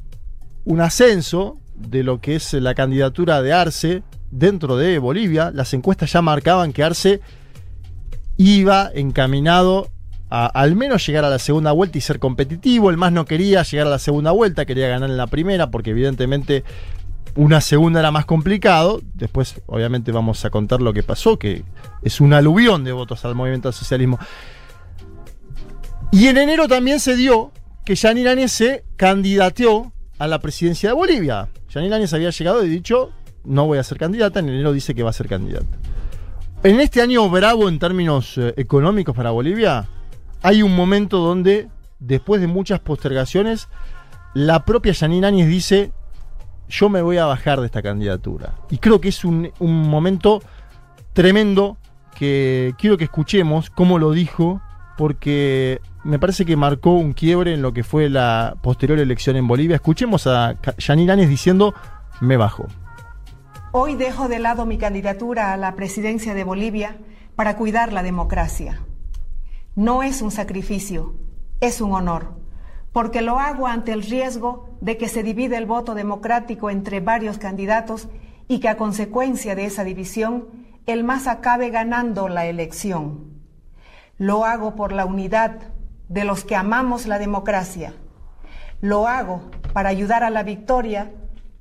[0.65, 5.51] un ascenso de lo que es la candidatura de Arce dentro de Bolivia.
[5.53, 7.21] Las encuestas ya marcaban que Arce
[8.37, 9.91] iba encaminado
[10.35, 12.91] al menos llegar a la segunda vuelta y ser competitivo.
[12.91, 15.91] El más no quería llegar a la segunda vuelta, quería ganar en la primera, porque
[15.91, 16.65] evidentemente
[17.37, 19.01] una segunda era más complicado.
[19.15, 21.63] Después, obviamente, vamos a contar lo que pasó, que
[22.03, 24.19] es un aluvión de votos al movimiento al socialismo.
[26.11, 27.53] Y en enero también se dio
[27.85, 31.49] que Yanir Áñez se candidateó a la presidencia de Bolivia.
[31.71, 33.13] Yanir Áñez había llegado y dicho,
[33.45, 35.77] no voy a ser candidata, en enero dice que va a ser candidata.
[36.65, 39.87] En este año bravo en términos eh, económicos para Bolivia,
[40.45, 41.71] hay un momento donde,
[42.01, 43.69] después de muchas postergaciones,
[44.35, 45.91] la propia Janine Áñez dice,
[46.69, 48.53] yo me voy a bajar de esta candidatura.
[48.69, 50.43] Y creo que es un, momento
[51.15, 51.79] tremendo
[52.15, 54.61] que quiero que escuchemos cómo lo dijo,
[54.99, 59.49] porque me parece que marcó un quiebre en lo que fue la posterior elección en
[59.49, 59.77] Bolivia.
[59.77, 61.73] Escuchemos a Yanine Áñez diciendo,
[62.21, 62.67] me bajo.
[63.73, 66.99] Hoy dejo de lado mi candidatura a la presidencia de Bolivia
[67.35, 68.79] para cuidar la democracia.
[69.77, 71.15] No es un sacrificio,
[71.61, 72.37] es un honor,
[72.93, 77.39] porque lo hago ante el riesgo de que se divida el voto democrático entre varios
[77.39, 78.09] candidatos
[78.47, 80.45] y que a consecuencia de esa división
[80.87, 83.33] el más acabe ganando la elección.
[84.17, 85.73] Lo hago por la unidad
[86.09, 87.95] de los que amamos la democracia.
[88.81, 91.11] Lo hago para ayudar a la victoria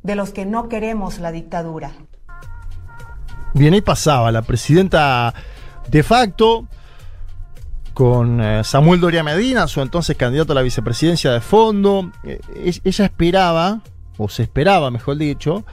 [0.03, 1.93] de los que no queremos la dictadura.
[3.55, 5.33] Bien, ahí pasaba la presidenta
[5.89, 6.67] de facto
[7.93, 12.11] con eh, Samuel Doria Medina, su entonces candidato a la vicepresidencia de fondo.
[12.23, 12.39] Eh,
[12.83, 13.81] ella esperaba,
[14.17, 15.65] o se esperaba, mejor dicho,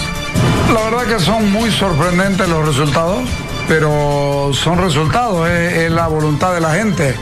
[0.72, 3.24] La verdad que son muy sorprendentes los resultados,
[3.72, 7.14] pero son resultados, es, es la voluntad de la gente.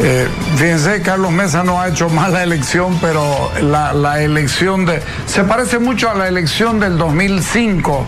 [0.00, 0.26] Eh,
[0.56, 3.22] fíjense, Carlos Mesa no ha hecho mala elección, pero
[3.62, 5.00] la, la elección de...
[5.26, 8.04] Se parece mucho a la elección del 2005.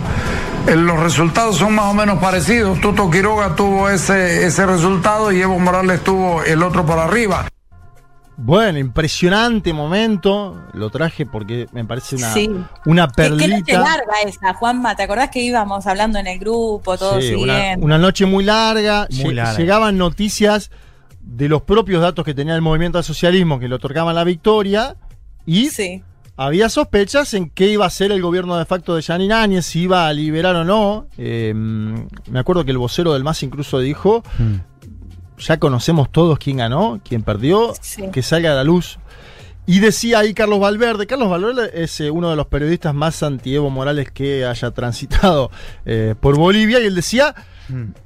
[0.67, 2.81] Eh, Los resultados son más o menos parecidos.
[2.81, 7.47] Tuto Quiroga tuvo ese, ese resultado y Evo Morales tuvo el otro por arriba.
[8.41, 10.57] Bueno, impresionante momento.
[10.73, 12.49] Lo traje porque me parece una, Sí.
[12.87, 13.81] una Qué, qué noche perlita.
[13.81, 14.95] larga esa, Juanma.
[14.95, 17.85] ¿Te acordás que íbamos hablando en el grupo, todos Sí, una, siguiendo?
[17.85, 19.09] una noche muy larga.
[19.25, 19.59] Muy larga.
[19.59, 20.71] Llegaban noticias
[21.21, 24.95] de los propios datos que tenía el movimiento al socialismo que le otorgaban la victoria.
[25.45, 25.69] Y
[26.37, 29.81] había sospechas en qué iba a ser el gobierno de facto de Janine Áñez, si
[29.81, 31.07] iba a liberar o no.
[31.19, 34.23] Eh, me acuerdo que el vocero del MAS incluso dijo:
[35.39, 38.05] Ya conocemos todos quién ganó, quién perdió, Sí.
[38.13, 38.99] que salga a la luz.
[39.67, 41.07] Y decía ahí Carlos Valverde.
[41.07, 45.51] Carlos Valverde es eh, uno de los periodistas más anti-Evo Morales que haya transitado
[45.85, 46.81] eh, por Bolivia.
[46.81, 47.35] Y él decía,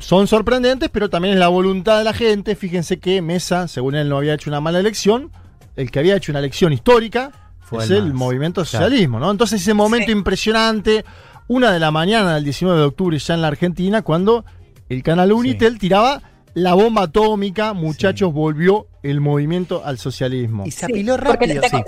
[0.01, 2.57] son sorprendentes, pero también es la voluntad de la gente.
[2.57, 5.31] Fíjense que Mesa, según él, no había hecho una mala elección.
[5.77, 7.31] El que había hecho una elección histórica
[7.61, 8.85] Fue es el movimiento Claro.
[8.87, 9.31] socialismo, ¿no?
[9.31, 11.05] Entonces ese momento impresionante,
[11.47, 14.45] una de la mañana del 19 de octubre ya en la Argentina, cuando
[14.89, 16.21] el canal Unitel tiraba
[16.55, 20.65] la bomba atómica, muchachos, volvió el movimiento al socialismo.
[20.67, 20.87] Sí,
[21.25, 21.85] porque te- te-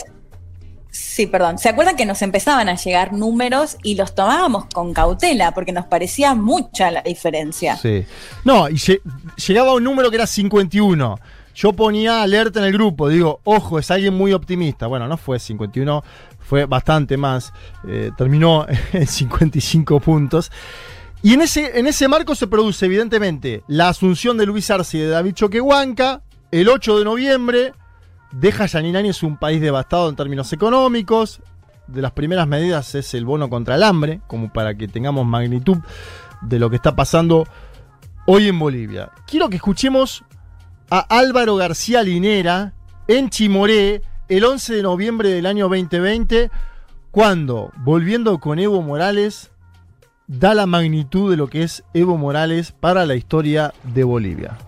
[0.91, 1.59] Sí, perdón.
[1.59, 5.87] ¿Se acuerdan que nos empezaban a llegar números y los tomábamos con cautela porque nos
[5.87, 7.77] parecía mucha la diferencia?
[7.77, 8.05] Sí.
[8.45, 9.01] No, y lle-
[9.47, 11.19] llegaba un número que era 51.
[11.57, 14.87] Yo ponía alerta en el grupo, digo, ojo, es alguien muy optimista.
[14.87, 16.05] Bueno, no fue 51,
[16.39, 17.53] fue bastante más.
[17.89, 20.53] Eh, terminó en 55 puntos.
[21.25, 25.01] Y en ese, en ese marco se produce, evidentemente, la asunción de Luis Arce y
[25.01, 26.21] de David Choquehuanca.
[26.51, 27.73] El 8 de noviembre
[28.31, 31.41] deja Yanine Áñez un país devastado en términos económicos.
[31.87, 35.79] De las primeras medidas es el bono contra el hambre, como para que tengamos magnitud
[36.43, 37.47] de lo que está pasando
[38.27, 39.11] hoy en Bolivia.
[39.27, 40.25] Quiero que escuchemos
[40.91, 42.75] a Álvaro García Linera
[43.09, 46.51] en Chimoré el 11 de noviembre del año 2020,
[47.11, 49.53] cuando, volviendo con Evo Morales,
[50.27, 54.59] da la magnitud de lo que es Evo Morales para la historia de Bolivia.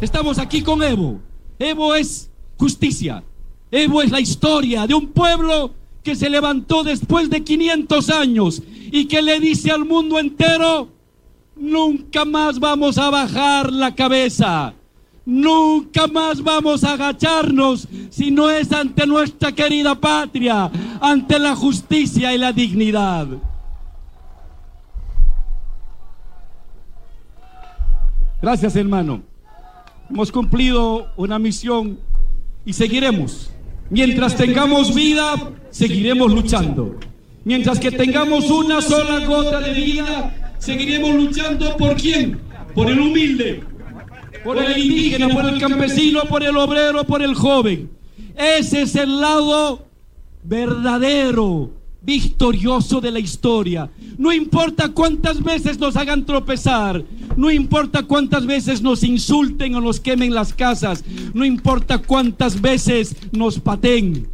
[0.00, 1.20] Estamos aquí con Evo.
[1.58, 3.22] Evo es justicia.
[3.70, 9.06] Evo es la historia de un pueblo que se levantó después de 500 años y
[9.06, 10.88] que le dice al mundo entero,
[11.56, 14.72] nunca más vamos a bajar la cabeza.
[15.26, 20.70] Nunca más vamos a agacharnos si no es ante nuestra querida patria,
[21.02, 23.28] ante la justicia y la dignidad.
[28.40, 29.22] Gracias hermano.
[30.08, 31.98] Hemos cumplido una misión
[32.64, 33.50] y seguiremos.
[33.90, 35.34] Mientras tengamos vida,
[35.70, 36.96] seguiremos luchando.
[37.44, 42.38] Mientras que tengamos una sola gota de vida, seguiremos luchando por quién?
[42.74, 43.64] Por el humilde,
[44.44, 47.90] por el indígena, por el campesino, por el obrero, por el joven.
[48.36, 49.86] Ese es el lado
[50.44, 53.90] verdadero, victorioso de la historia.
[54.16, 57.02] No importa cuántas veces nos hagan tropezar,
[57.38, 61.04] no importa cuántas veces nos insulten o nos quemen las casas,
[61.34, 64.28] no importa cuántas veces nos paten.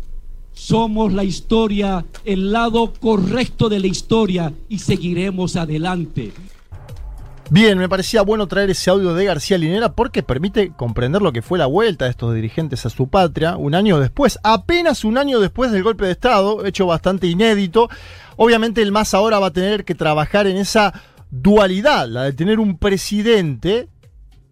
[0.55, 6.32] Somos la historia, el lado correcto de la historia y seguiremos adelante.
[7.51, 11.43] Bien, me parecía bueno traer ese audio de García Linera porque permite comprender lo que
[11.43, 15.40] fue la vuelta de estos dirigentes a su patria un año después, apenas un año
[15.40, 17.90] después del golpe de Estado, hecho bastante inédito.
[18.36, 20.94] Obviamente el MAS ahora va a tener que trabajar en esa
[21.43, 23.89] dualidad, la de tener un presidente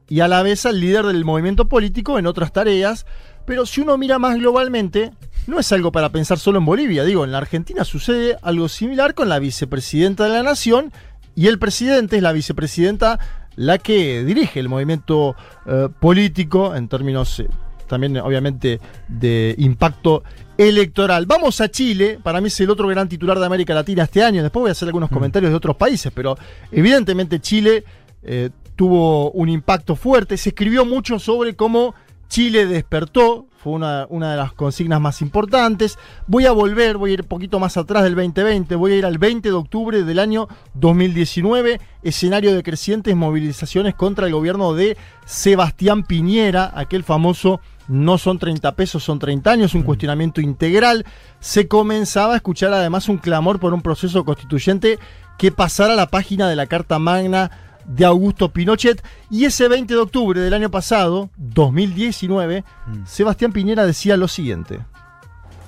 [0.08, 3.06] y a la vez al líder del movimiento político en otras tareas,
[3.46, 5.12] pero si uno mira más globalmente,
[5.46, 9.14] no es algo para pensar solo en Bolivia, digo, en la Argentina sucede algo similar
[9.14, 10.92] con la vicepresidenta de la Nación
[11.34, 13.18] y el presidente es la vicepresidenta
[13.56, 15.36] la que dirige el movimiento
[15.66, 17.48] eh, político en términos eh,
[17.86, 20.24] también obviamente de impacto
[20.68, 21.26] electoral.
[21.26, 24.42] Vamos a Chile, para mí es el otro gran titular de América Latina este año,
[24.42, 26.36] después voy a hacer algunos comentarios de otros países, pero
[26.70, 27.84] evidentemente Chile
[28.22, 31.94] eh, tuvo un impacto fuerte, se escribió mucho sobre cómo
[32.28, 35.98] Chile despertó, fue una, una, de las consignas más importantes.
[36.26, 39.06] Voy a volver, voy a ir un poquito más atrás del 2020, voy a ir
[39.06, 44.96] al 20 de octubre del año 2019, escenario de crecientes movilizaciones contra el gobierno de
[45.26, 51.04] Sebastián Piñera, aquel famoso no son 30 pesos, son 30 años, un cuestionamiento integral.
[51.40, 54.98] Se comenzaba a escuchar además un clamor por un proceso constituyente
[55.38, 57.50] que pasara a la página de la Carta Magna
[57.84, 59.02] de Augusto Pinochet.
[59.30, 62.64] Y ese 20 de octubre del año pasado, 2019,
[63.06, 64.80] Sebastián Piñera decía lo siguiente.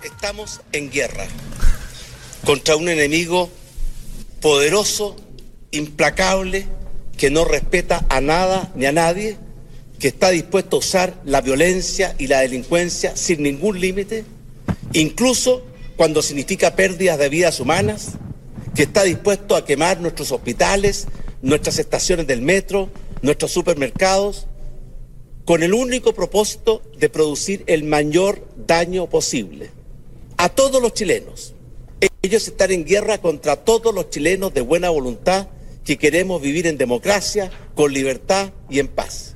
[0.03, 1.27] Estamos en guerra
[2.45, 3.51] contra un enemigo
[4.41, 5.17] poderoso,
[5.71, 6.69] implacable,
[7.17, 9.39] que no respeta a nada ni a nadie,
[10.05, 14.27] que está dispuesto a usar la violencia y la delincuencia sin ningún límite,
[14.93, 15.65] incluso
[15.97, 18.09] cuando significa pérdidas de vidas humanas,
[18.75, 21.07] que está dispuesto a quemar nuestros hospitales,
[21.41, 22.91] nuestras estaciones del metro,
[23.23, 24.47] nuestros supermercados,
[25.47, 29.71] con el único propósito de producir el mayor daño posible
[30.37, 31.55] a todos los chilenos.
[32.21, 35.49] Ellos están en guerra contra todos los chilenos de buena voluntad
[35.83, 39.34] que queremos vivir en democracia, con libertad y en paz.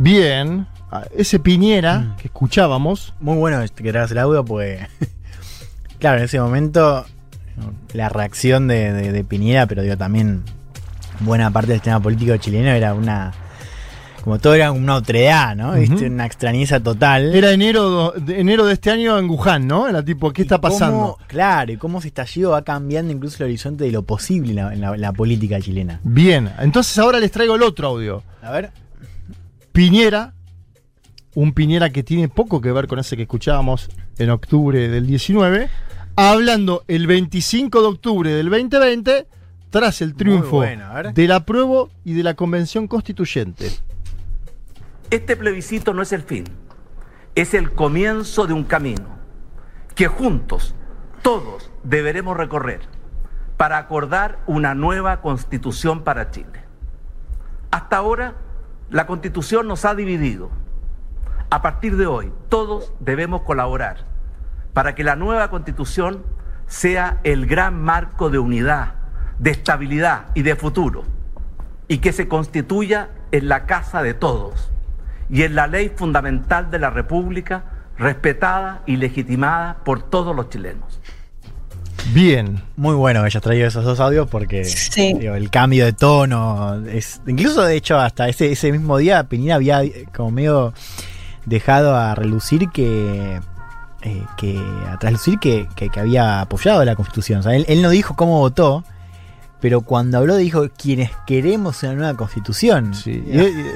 [0.00, 0.68] Bien,
[1.16, 3.14] ese Piñera que escuchábamos.
[3.18, 4.86] Muy bueno que traes el audio, pues.
[5.98, 7.04] claro, en ese momento
[7.92, 10.44] la reacción de, de, de Piñera, pero digo también
[11.18, 13.32] buena parte del sistema político chileno era una.
[14.22, 15.72] Como todo era una otredad, ¿no?
[15.72, 16.06] ¿Viste?
[16.06, 17.34] Una extrañeza total.
[17.34, 19.88] Era enero de, enero de este año en Wuhan, ¿no?
[19.88, 21.16] Era tipo, ¿qué está pasando?
[21.16, 24.56] Cómo, claro, y cómo ese estallido va cambiando incluso el horizonte de lo posible en
[24.56, 25.98] la, en la, en la política chilena.
[26.04, 28.22] Bien, entonces ahora les traigo el otro audio.
[28.42, 28.70] A ver.
[29.72, 30.34] Piñera,
[31.34, 35.68] un Piñera que tiene poco que ver con ese que escuchábamos en octubre del 19,
[36.16, 39.26] hablando el 25 de octubre del 2020
[39.70, 43.70] tras el triunfo bueno, del apruebo y de la convención constituyente.
[45.10, 46.44] Este plebiscito no es el fin,
[47.34, 49.18] es el comienzo de un camino
[49.94, 50.74] que juntos,
[51.22, 52.80] todos, deberemos recorrer
[53.56, 56.64] para acordar una nueva constitución para Chile.
[57.70, 58.36] Hasta ahora,
[58.90, 60.50] la constitución nos ha dividido.
[61.50, 63.98] A partir de hoy, todos debemos colaborar
[64.72, 66.22] para que la nueva constitución
[66.66, 68.94] sea el gran marco de unidad,
[69.38, 71.04] de estabilidad y de futuro,
[71.86, 74.70] y que se constituya en la casa de todos
[75.30, 77.64] y en la ley fundamental de la República,
[77.98, 80.97] respetada y legitimada por todos los chilenos.
[82.12, 82.62] Bien.
[82.76, 85.14] Muy bueno que hayas traído esos dos audios porque Sí.
[85.14, 87.20] digo, el cambio de tono es.
[87.26, 89.82] Incluso de hecho, hasta ese, ese mismo día Piñera había
[90.14, 90.72] como medio
[91.46, 93.40] dejado a relucir que.
[94.02, 94.56] eh, que
[94.88, 97.40] a traslucir que, que- que había apoyado la constitución.
[97.40, 98.84] O sea, él, él no dijo cómo votó,
[99.60, 102.94] pero cuando habló dijo quienes queremos una nueva constitución.
[102.94, 103.24] Sí,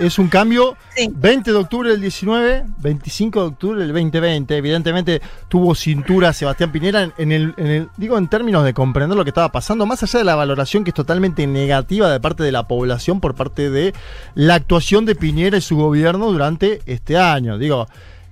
[0.00, 0.76] es, un cambio
[1.12, 4.56] 20 de octubre del 19, 25 de octubre del 2020.
[4.56, 9.16] Evidentemente tuvo cintura Sebastián Piñera en, en el, en el- digo, en términos de comprender
[9.16, 12.44] lo que estaba pasando, más allá de la valoración que es totalmente negativa de parte
[12.44, 13.92] de la población por parte de
[14.34, 17.58] la actuación de Piñera y su gobierno durante este año.
[17.58, 17.88] Digo,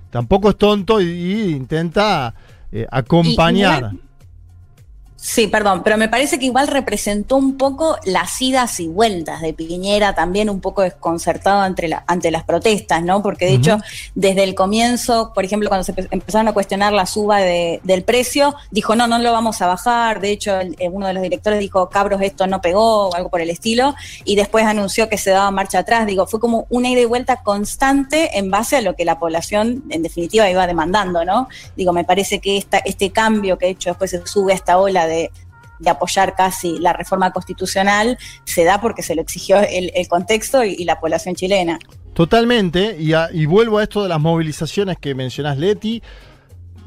[0.09, 2.33] tampoco es tonto y, y intenta
[2.71, 3.91] eh, acompañar.
[5.23, 9.53] Sí, perdón, pero me parece que igual representó un poco las idas y vueltas de
[9.53, 13.21] Piñera, también un poco desconcertado ante, la- ante las protestas, ¿no?
[13.21, 13.77] Porque de hecho,
[14.15, 18.03] desde el comienzo, por ejemplo, cuando se empe- empezaron a cuestionar la suba de- del
[18.03, 20.21] precio, dijo, no, no lo vamos a bajar.
[20.21, 23.29] De hecho, el- eh, uno de los directores dijo, cabros, esto no pegó, o algo
[23.29, 23.93] por el estilo,
[24.25, 26.07] y después anunció que se daba marcha atrás.
[26.07, 29.83] Digo, fue como una ida y vuelta constante en base a lo que la población,
[29.91, 31.47] en definitiva, iba demandando, ¿no?
[31.77, 34.79] Digo, me parece que esta, este cambio que de hecho después se sube a esta
[34.79, 40.07] ola de, de apoyar casi la reforma constitucional se da porque se lo exigió el,
[40.07, 41.79] contexto y, la población chilena.
[42.13, 46.03] Totalmente, y vuelvo a esto de las movilizaciones que mencionás, Leti,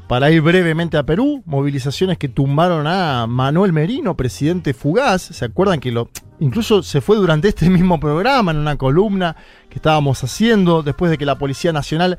[0.07, 5.79] para ir brevemente a Perú, movilizaciones que tumbaron a Manuel Merino, presidente fugaz, ¿se acuerdan
[5.79, 9.35] que lo incluso se fue durante este mismo programa en una columna
[9.69, 12.17] que estábamos haciendo después de que la Policía Nacional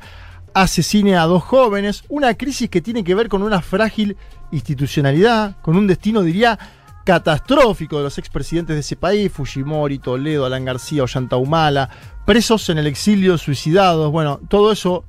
[0.53, 4.17] asesine a dos jóvenes, una crisis que tiene que ver con una frágil
[4.51, 6.57] institucionalidad, con un destino, diría,
[7.03, 11.89] catastrófico de los expresidentes de ese país, Fujimori, Toledo, Alan García, Ollanta Humala,
[12.25, 15.05] presos en el exilio, suicidados, bueno, todo eso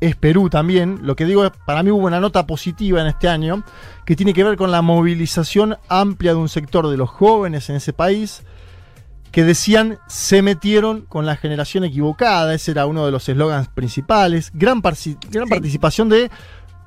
[0.00, 1.00] es Perú también.
[1.02, 3.64] Lo que digo es, para mí hubo una nota positiva en este año,
[4.04, 7.76] que tiene que ver con la movilización amplia de un sector de los jóvenes en
[7.76, 8.42] ese país,
[9.34, 14.50] que decían se metieron con la generación equivocada, ese era uno de los eslogans principales,
[14.54, 14.80] gran,
[15.30, 16.30] gran participación de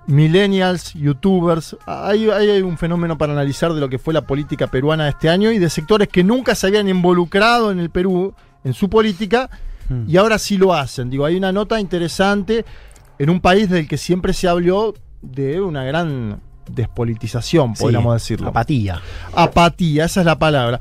[0.08, 5.10] millennials, youtubers, hay, hay- un fenómeno para analizar de lo que fue la política peruana
[5.10, 8.34] este año y de sectores que nunca se habían involucrado en el Perú,
[8.64, 9.50] en su política,
[10.08, 11.10] y ahora sí lo hacen.
[11.10, 12.66] Digo, hay una nota interesante
[13.20, 18.50] en un país del que siempre se habló de una gran despolitización, Sí, podríamos decirlo.
[18.50, 19.02] apatía.
[19.34, 20.80] Apatía, esa es la palabra.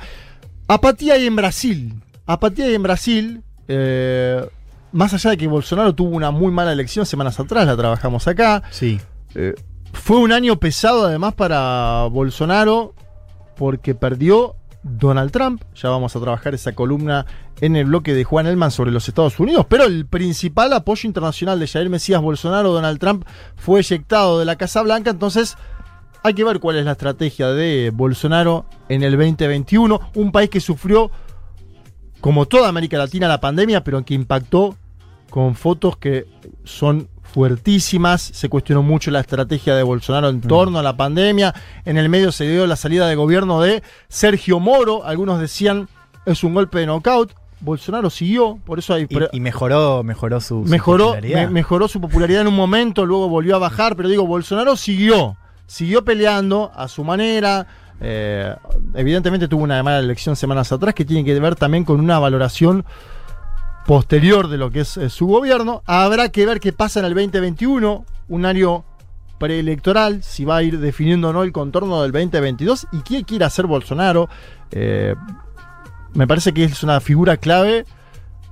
[0.69, 2.03] Apatía hay en Brasil.
[2.27, 3.43] Apatía hay en Brasil.
[3.69, 4.47] eh,
[4.93, 8.63] más allá de que Bolsonaro tuvo una muy mala elección semanas atrás, la trabajamos acá.
[8.71, 8.99] Sí.
[9.35, 9.55] Eh,
[9.93, 12.95] fue un año pesado además para Bolsonaro
[13.57, 15.63] porque perdió Donald Trump.
[15.75, 17.27] Ya vamos a trabajar esa columna
[17.61, 19.67] en el bloque de Juan Elman sobre los Estados Unidos.
[19.69, 23.27] Pero el principal apoyo internacional de Jair Mesías Bolsonaro, Donald Trump,
[23.57, 25.11] fue eyectado de la Casa Blanca.
[25.11, 25.57] Entonces
[26.27, 30.01] hay que ver cuál es la estrategia de Bolsonaro en el 2021.
[30.15, 31.11] Un país que sufrió,
[32.21, 34.77] como toda América Latina, la pandemia, pero que impactó
[35.31, 36.27] con fotos que
[36.65, 38.23] son fuertísimas.
[38.23, 41.55] Se cuestionó mucho la estrategia de Bolsonaro en torno a la pandemia.
[41.85, 45.05] En el medio se dio la salida de gobierno de Sergio Moro.
[45.05, 45.89] Algunos decían
[46.25, 47.33] es un golpe de knockout.
[47.61, 49.07] Bolsonaro siguió, por eso hay...
[49.09, 50.65] Y, y mejoró, mejoró su,
[51.09, 51.47] popularidad.
[51.47, 55.37] me- mejoró su popularidad en un momento, luego volvió a bajar, pero digo, Bolsonaro siguió,
[55.67, 57.67] siguió peleando a su manera.
[58.01, 58.55] eh,
[58.95, 62.85] evidentemente tuvo una mala elección semanas atrás que tiene que ver también con una valoración
[63.87, 65.83] posterior de lo que es eh, su gobierno.
[65.87, 68.85] Habrá que ver qué pasa en el 2021, un año
[69.39, 73.45] preelectoral, si va a ir definiendo o no el contorno del 2022 y qué quiere
[73.45, 74.29] hacer Bolsonaro.
[74.71, 75.15] Eh,
[76.15, 77.85] me parece que es una figura clave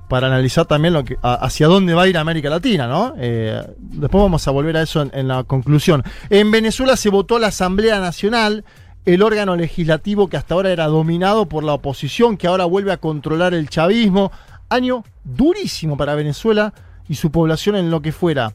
[0.09, 3.15] para analizar también lo que, hacia dónde va a ir América Latina, ¿no?
[3.19, 6.03] Eh, después vamos a volver a eso en, en la conclusión.
[6.31, 8.65] En Venezuela se votó la Asamblea Nacional,
[9.05, 12.99] el órgano legislativo que hasta ahora era dominado por la oposición, que ahora vuelve a
[12.99, 14.33] controlar el chavismo.
[14.69, 16.73] Año durísimo para Venezuela
[17.09, 18.55] y su población en lo que fuera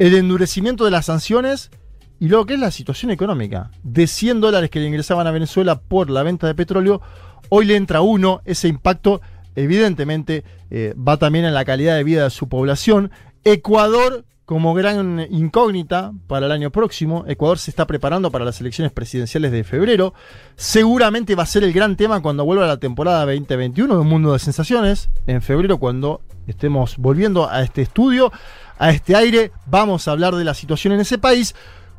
[0.00, 1.70] el endurecimiento de las sanciones
[2.18, 3.70] y lo que es la situación económica.
[3.82, 7.02] De 100 dólares que le ingresaban a Venezuela por la venta de petróleo,
[7.50, 9.20] hoy le entra uno, ese impacto
[9.62, 13.10] evidentemente eh, va también en la calidad de vida de su población.
[13.44, 17.24] Ecuador como gran incógnita para el año próximo.
[17.28, 20.12] Ecuador se está preparando para las elecciones presidenciales de febrero.
[20.56, 24.32] Seguramente va a ser el gran tema cuando vuelva la temporada 2021 de Un Mundo
[24.32, 25.08] de Sensaciones.
[25.28, 28.32] En febrero, cuando estemos volviendo a este estudio,
[28.76, 31.54] a este aire, vamos a hablar de la situación en ese país.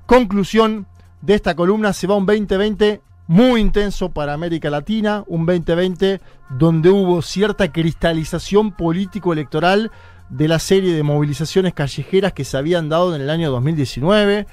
[0.06, 0.88] Conclusión
[1.22, 3.02] de esta columna, se va un 2020
[3.32, 9.90] muy intenso para América Latina, un 2020 donde hubo cierta cristalización político-electoral
[10.28, 14.48] de la serie de movilizaciones callejeras que se habían dado en el año 2019.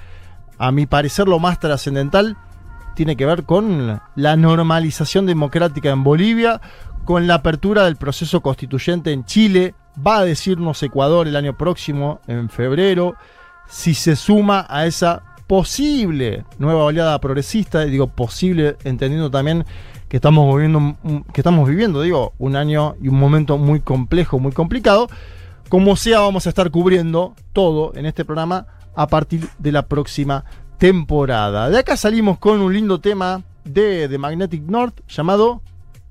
[0.58, 2.36] A mi parecer lo más trascendental
[2.94, 6.60] tiene que ver con la normalización democrática en Bolivia,
[7.04, 9.74] con la apertura del proceso constituyente en Chile,
[10.06, 13.16] va a decirnos Ecuador el año próximo, en febrero,
[13.66, 19.64] si se suma a esa posible nueva oleada progresista, digo posible entendiendo también
[20.08, 20.54] que estamos
[21.68, 25.08] viviendo, digo, un año y un momento muy complejo, muy complicado.
[25.68, 30.44] Como sea, vamos a estar cubriendo todo en este programa a partir de la próxima
[30.78, 31.68] temporada.
[31.68, 35.62] De acá salimos con un lindo tema de The Magnetic North llamado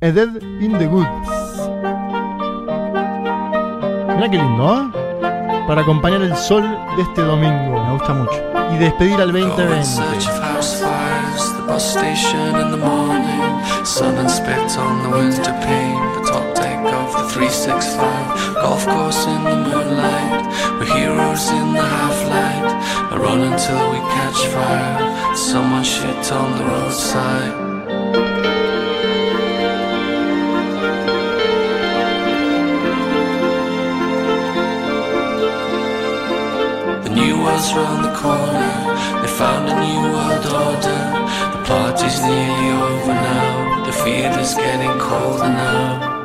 [0.01, 0.29] A Dead
[0.61, 1.07] in the Woods.
[4.15, 5.63] Mira qué lindo, ¿eh?
[5.67, 6.63] Para acompañar el sol
[6.95, 7.83] de este domingo.
[7.83, 8.56] Me gusta mucho.
[8.71, 9.85] Y despedir al Go in 2020.
[9.85, 11.63] search of house fires, the
[37.27, 39.21] New world's round the corner.
[39.21, 40.99] They found a new world order.
[41.51, 43.83] The party's nearly over now.
[43.85, 46.15] The field is getting colder now.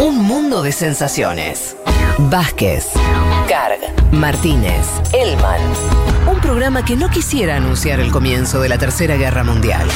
[0.00, 1.76] Un mundo de sensaciones.
[2.18, 2.92] Vázquez,
[3.48, 3.80] Carg,
[4.12, 6.07] Martínez, Elman.
[6.30, 9.88] Un programa que no quisiera anunciar el comienzo de la Tercera Guerra Mundial.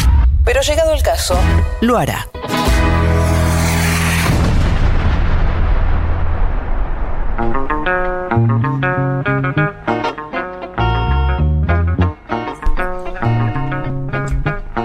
[0.46, 1.38] Pero llegado el caso,
[1.82, 2.26] lo hará.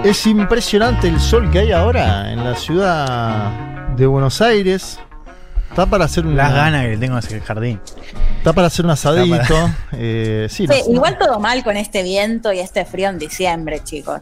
[0.04, 3.52] Es impresionante el sol que hay ahora en la ciudad
[3.96, 5.00] de Buenos Aires.
[5.78, 6.36] Está para hacer una.
[6.38, 7.80] Las ganas que le tengo a ese jardín.
[8.40, 9.70] Está para hacer un asadito.
[9.94, 13.82] Eh, sí, Sí, no- igual todo mal con este viento y este frío en diciembre,
[13.84, 14.22] chicos.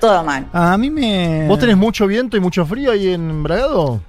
[0.00, 0.46] Todo mal.
[0.52, 1.46] A mí me.
[1.46, 4.00] ¿Vos tenés mucho viento y mucho frío ahí en Bragado?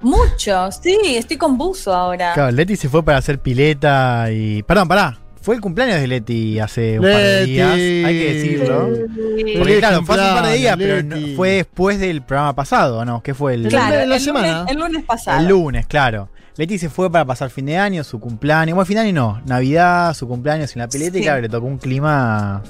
[0.00, 2.34] Mucho, sí, estoy con buzo ahora.
[2.34, 4.64] Claro, Leti se fue para hacer pileta y.
[4.64, 5.16] Perdón, pará.
[5.46, 7.70] Fue el cumpleaños de Leti hace un par de días.
[7.72, 8.88] Hay que decirlo.
[8.96, 9.54] Sí.
[9.56, 13.04] Porque claro, fue hace un par de días, pero no- fue después del programa pasado,
[13.04, 13.22] ¿no?
[13.22, 14.58] ¿Qué fue el, Claro, la el semana.
[14.62, 15.40] Lunes, el lunes pasado.
[15.40, 15.86] el lunes?
[15.86, 16.28] Claro.
[16.56, 18.74] Leti se fue para pasar fin de año, su cumpleaños.
[18.74, 19.40] Bueno, fin de año no.
[19.46, 22.64] Navidad, su cumpleaños en la pileta y claro, le tocó un clima.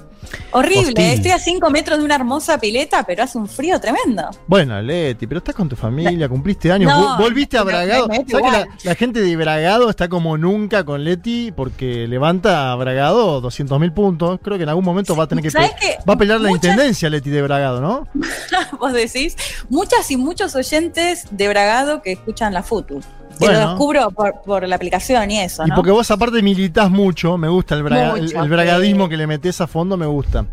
[0.52, 1.04] Horrible, Hostil.
[1.04, 4.28] estoy a 5 metros de una hermosa pileta, pero hace un frío tremendo.
[4.46, 8.08] Bueno, Leti, pero estás con tu familia, cumpliste años, No, volviste a me- Bragado.
[8.08, 12.76] me ¿Sabes que la, gente de Bragado está como nunca con Leti porque levanta a
[12.76, 14.38] Bragado 200 mil puntos?
[14.42, 15.96] Creo que en algún momento va a tener que ¿Sabes pe- qué?
[16.08, 18.06] va a pelear la intendencia Leti de Bragado, ¿no?
[18.80, 19.36] Vos decís,
[19.68, 23.00] muchas y muchos oyentes de Bragado que escuchan la FUTU.
[23.38, 23.60] Que Bueno.
[23.60, 27.48] lo descubro por, por la aplicación y eso, Y porque vos aparte militás mucho, me
[27.48, 30.46] gusta el, braga- el- Mucho, el bragadismo que le metés a fondo, me gusta.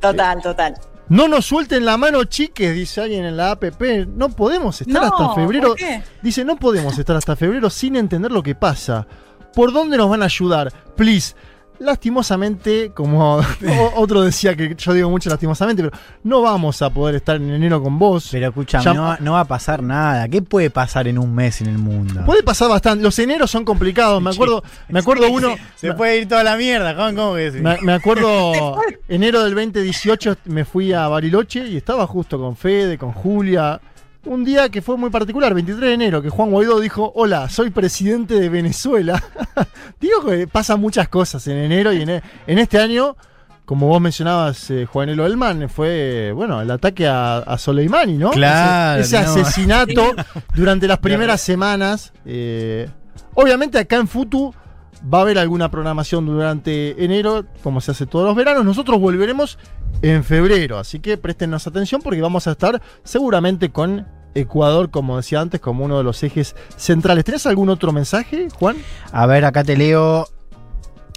[0.00, 0.74] Total, total.
[1.08, 4.06] No nos suelten la mano, chiques, dice alguien en la APP.
[4.16, 5.68] No podemos estar No, hasta febrero.
[5.70, 6.02] ¿por qué?
[6.22, 9.06] Dice, no podemos estar hasta febrero sin entender lo que pasa.
[9.52, 10.72] ¿Por dónde nos van a ayudar?
[10.96, 11.34] Please.
[11.80, 13.40] Lastimosamente, como
[13.96, 17.82] otro decía que yo digo mucho lastimosamente, pero no vamos a poder estar en enero
[17.82, 18.28] con vos.
[18.30, 20.28] Pero escúchame, Ya- no, va- no va a pasar nada.
[20.28, 22.22] ¿Qué puede pasar en un mes en el mundo?
[22.26, 23.02] Puede pasar bastante.
[23.02, 24.22] Los eneros son complicados.
[24.22, 25.54] Me acuerdo, me acuerdo uno.
[25.76, 27.50] Se puede ir toda la mierda, Juan, ¿cómo que?
[27.52, 28.76] Me, me acuerdo,
[29.08, 33.80] enero del 2018 me fui a Bariloche y estaba justo con Fede, con Julia.
[34.26, 37.70] Un día que fue muy particular, 23 de enero, que Juan Guaidó dijo, hola, soy
[37.70, 39.22] presidente de Venezuela.
[40.00, 43.16] Digo que pasan muchas cosas en enero y en, e- en este año,
[43.64, 48.30] como vos mencionabas, eh, Juanelo Elman, fue, bueno, el ataque a, a Soleimani, ¿no?
[48.32, 49.30] Claro, Ese, ese no.
[49.42, 50.02] asesinato
[50.54, 52.12] durante las primeras semanas.
[52.26, 52.90] eh,
[53.34, 54.54] obviamente acá en Futu
[55.02, 58.64] va a haber alguna programación durante enero, como se hace todos los veranos.
[58.64, 59.58] Nosotros volveremos
[60.02, 65.40] en febrero, así que préstenos atención porque vamos a estar seguramente con Ecuador, como decía
[65.40, 67.24] antes, como uno de los ejes centrales.
[67.24, 68.76] ¿Tenés algún otro mensaje, Juan?
[69.12, 70.26] A ver, acá te leo.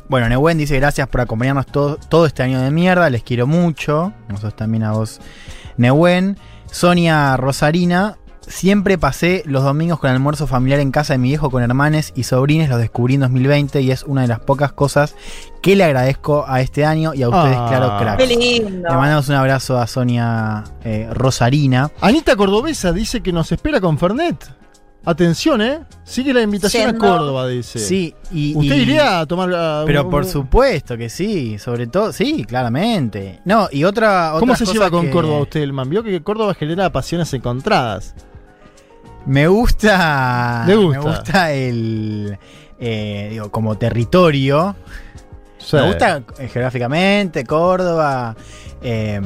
[0.10, 4.14] Bueno, Newen dice gracias por acompañarnos todo, este año de mierda, les quiero mucho.
[4.27, 5.19] Nosotros también a vos,
[5.77, 6.38] Newen.
[6.73, 11.63] Sonia Rosarina, siempre pasé los domingos con almuerzo familiar en casa de mi viejo con
[11.63, 15.15] hermanes y sobrines, los descubrí en 2020 y es una de las pocas cosas
[15.61, 17.65] que le agradezco a este año y a ustedes, Ah.
[17.69, 18.17] claro, crack.
[18.17, 18.89] Qué lindo.
[18.89, 21.89] Le mandamos un abrazo a Sonia eh, Rosarina.
[22.01, 24.37] Anita Cordobesa dice que nos espera con Fernet.
[25.05, 25.81] Atención, ¿eh?
[26.05, 27.05] Sigue la invitación Yendo.
[27.05, 27.77] a Córdoba, dice.
[27.79, 28.55] Sí, y.
[28.55, 29.49] ¿Usted y- iría a tomar...
[29.53, 33.41] ah, Pero un- por supuesto que sí, sobre todo, sí, claramente.
[33.43, 34.31] No, y otra.
[34.39, 35.89] ¿Cómo se lleva con que Córdoba usted, Elman?
[35.89, 38.15] Vio que Córdoba genera pasiones encontradas.
[39.25, 40.63] Me gusta.
[40.67, 40.99] Le gusta.
[40.99, 42.37] Me gusta el.
[42.79, 44.75] eh, digo, como territorio.
[45.57, 45.77] Sí.
[45.77, 48.35] Me gusta eh, geográficamente, Córdoba.
[48.81, 49.21] Eh,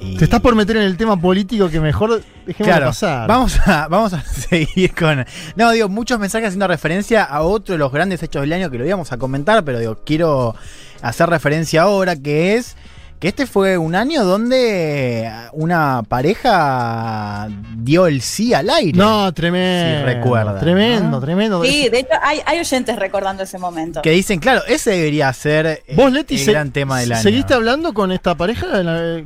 [0.00, 3.28] y- Te estás por meter en el tema político que mejor dejemos Claro, pasar.
[3.28, 5.26] Vamos a, vamos a seguir con.
[5.56, 8.78] No, digo, muchos mensajes haciendo referencia a otro de los grandes hechos del año que
[8.78, 10.54] lo íbamos a comentar, pero digo, quiero
[11.02, 12.76] hacer referencia ahora, que es
[13.18, 18.96] que este fue un año donde una pareja dio el sí al aire.
[18.96, 19.98] No, tremendo.
[20.08, 20.58] Si recuerda.
[20.60, 21.64] Tremendo, tremendo.
[21.64, 24.02] Sí, de hecho hay, hay oyentes recordando ese momento.
[24.02, 27.22] Que dicen, claro, ese debería ser eh, Vos, Leti, el se- gran tema del año.
[27.22, 28.66] ¿seguiste hablando con esta pareja?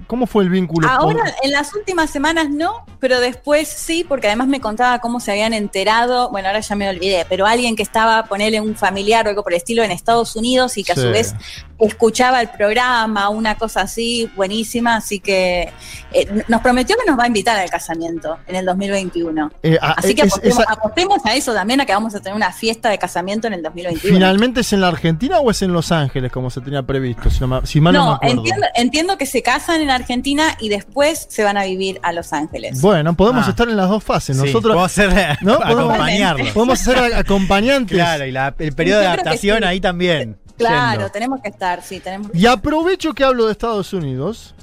[0.07, 0.89] ¿Cómo fue el vínculo?
[0.89, 5.33] Ahora, en las últimas semanas no, pero después sí, porque además me contaba cómo se
[5.33, 9.31] habían enterado, bueno, ahora ya me olvidé, pero alguien que estaba, ponerle un familiar o
[9.31, 11.35] algo por el estilo en Estados Unidos y que a su vez
[11.79, 15.73] escuchaba el programa, una cosa así, buenísima, así que
[16.13, 19.51] eh, nos prometió que nos va a invitar al casamiento en el 2021.
[19.63, 22.21] Eh, ah, así que es- apostemos, esa- apostemos a eso también, a que vamos a
[22.21, 24.15] tener una fiesta de casamiento en el 2021.
[24.17, 27.31] ¿Finalmente es en la Argentina o es en Los Ángeles, como se tenía previsto?
[27.31, 28.37] Si, no si mal no, me No, acuerdo.
[28.39, 32.33] entiendo, entiendo que se casan en Argentina y después se van a vivir a Los
[32.33, 32.81] Ángeles.
[32.81, 33.51] Bueno, podemos Ah.
[33.51, 34.37] estar en las dos fases.
[34.37, 35.59] Sí, Nosotros podemos ser- ¿no?
[35.59, 36.49] Podemos- acompañarlos.
[36.51, 37.97] Podemos ser acompañantes.
[37.97, 39.65] Claro, y la- el periodo de que adaptación sí.
[39.65, 40.37] ahí también.
[40.57, 41.13] Claro, yendo.
[41.13, 44.55] tenemos que estar, sí, tenemos que Y aprovecho que hablo de Estados Unidos,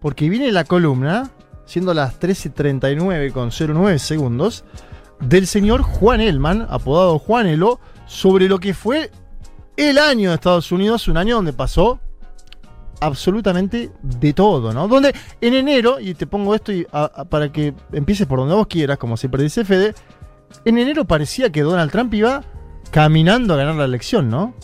[0.00, 1.30] porque viene la columna,
[1.66, 4.64] siendo las 13.39 con 09 segundos,
[5.20, 9.10] del señor Juan Elman, apodado Juan Elo, sobre lo que fue
[9.76, 12.00] el año de Estados Unidos, un año donde pasó
[13.00, 14.86] absolutamente de todo, ¿no?
[14.88, 18.54] Donde en enero, y te pongo esto y a- a- para que empieces por donde
[18.54, 19.94] vos quieras, como siempre dice Fede,
[20.64, 22.42] en enero parecía que Donald Trump iba
[22.90, 24.54] caminando a ganar la elección, ¿no?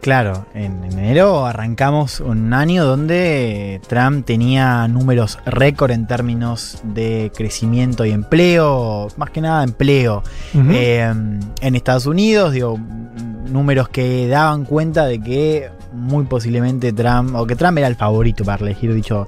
[0.00, 8.04] Claro, en enero arrancamos un año donde Trump tenía números récord en términos de crecimiento
[8.04, 10.22] y empleo, más que nada empleo.
[10.54, 11.12] Eh,
[11.60, 12.78] en Estados Unidos, digo,
[13.50, 18.44] números que daban cuenta de que muy posiblemente Trump, o que Trump era el favorito
[18.44, 19.26] para elegir, dicho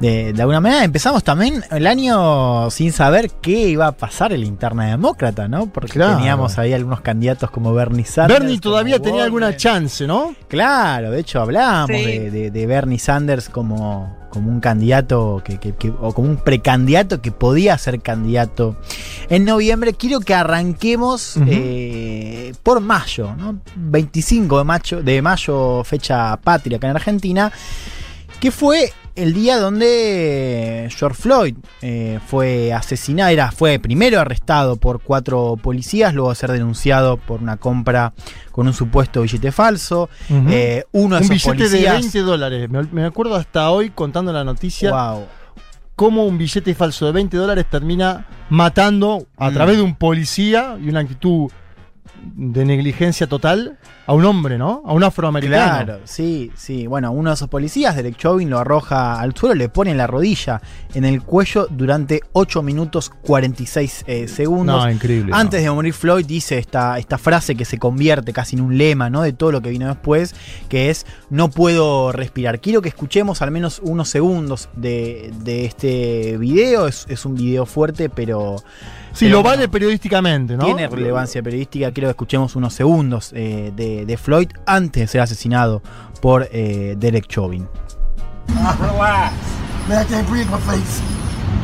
[0.00, 0.84] de, de alguna manera.
[0.84, 5.66] Empezamos también el año sin saber qué iba a pasar en la interna demócrata, ¿no?
[5.66, 6.16] Porque Claro.
[6.16, 8.40] teníamos ahí algunos candidatos como Bernie Sanders.
[8.40, 10.34] Bernie todavía tenía alguna chance, ¿no?
[10.48, 12.04] Claro, de hecho hablábamos Sí.
[12.04, 16.36] de, de- de Bernie Sanders como, como un candidato que, que- que- o como un
[16.36, 18.76] precandidato que podía ser candidato
[19.28, 19.92] en noviembre.
[19.94, 23.58] Quiero que arranquemos eh, por mayo, ¿no?
[23.76, 27.52] 25 de mayo, de mayo, fecha patria acá en Argentina,
[28.40, 35.00] que fue el día donde George Floyd eh, fue asesinado, era, fue primero arrestado por
[35.00, 38.12] cuatro policías, luego de ser denunciado por una compra
[38.52, 40.08] con un supuesto billete falso.
[40.30, 42.00] Eh, uno de un esos billete de policías.
[42.00, 42.70] 20 dólares.
[42.70, 45.26] Me, me acuerdo hasta hoy contando la noticia Wow.
[45.94, 49.54] cómo un billete falso de 20 dólares termina matando a Mm.
[49.54, 51.50] través de un policía y una actitud
[52.34, 54.82] de negligencia total a un hombre, ¿no?
[54.84, 55.84] A un afroamericano.
[55.84, 56.86] Claro, sí, sí.
[56.86, 60.60] Bueno, uno de esos policías, Derek Chauvin, lo arroja al suelo, le pone la rodilla
[60.94, 64.84] en el cuello durante 8 minutos 46 eh, segundos.
[64.84, 65.30] No, increíble.
[65.30, 65.36] no.
[65.36, 69.10] Antes de morir Floyd dice esta, esta frase que se convierte casi en un lema,
[69.10, 69.22] ¿no?
[69.22, 70.34] De todo lo que vino después,
[70.68, 72.60] que es no puedo respirar.
[72.60, 76.86] Quiero que escuchemos al menos unos segundos de, de este video.
[76.86, 78.56] Es, es un video fuerte, pero...
[79.16, 80.66] Sí, pero lo vale periodísticamente, ¿no?
[80.66, 81.90] Tiene relevancia periodística.
[81.90, 85.80] Quiero que escuchemos unos segundos eh, de, de Floyd antes de ser asesinado
[86.20, 87.66] por eh, Derek Chauvin.
[88.48, 89.32] Relax.
[89.88, 91.00] Man, I can't breathe my face.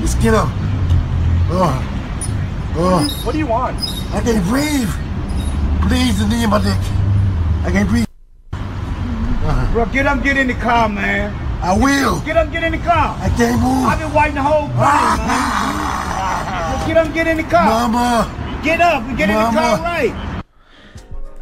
[0.00, 0.48] Just get up.
[1.50, 1.76] Oh.
[2.74, 3.20] Oh.
[3.22, 3.78] What do you want?
[4.14, 4.88] I can't breathe.
[5.86, 6.80] Please, the knee in my neck.
[7.66, 8.06] I can't breathe.
[9.74, 11.34] Bro, get up, get in the car, man.
[11.60, 12.20] I will.
[12.20, 13.14] Get up, get in the car.
[13.20, 13.84] I can't move.
[13.84, 15.78] I've been waiting the whole time, man.
[16.86, 17.64] Get up, get in the car.
[17.64, 18.26] Mama.
[18.64, 20.14] Get up get in the car right.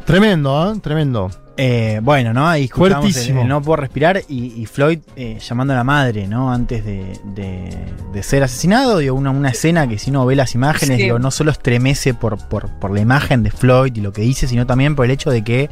[0.05, 0.79] Tremendo, ¿eh?
[0.81, 1.29] Tremendo.
[1.57, 2.47] Eh, bueno, ¿no?
[2.47, 3.41] Ahí escuchamos el, Fuertísimo.
[3.41, 6.51] el no puedo respirar y, y Floyd eh, llamando a la madre, ¿no?
[6.51, 10.55] Antes de, de- de ser asesinado, digo, una, una escena que si uno ve las
[10.55, 11.03] imágenes, Sí.
[11.03, 14.47] digo, no solo estremece por, por, por la imagen de Floyd y lo que dice,
[14.47, 15.69] sino también por el hecho de que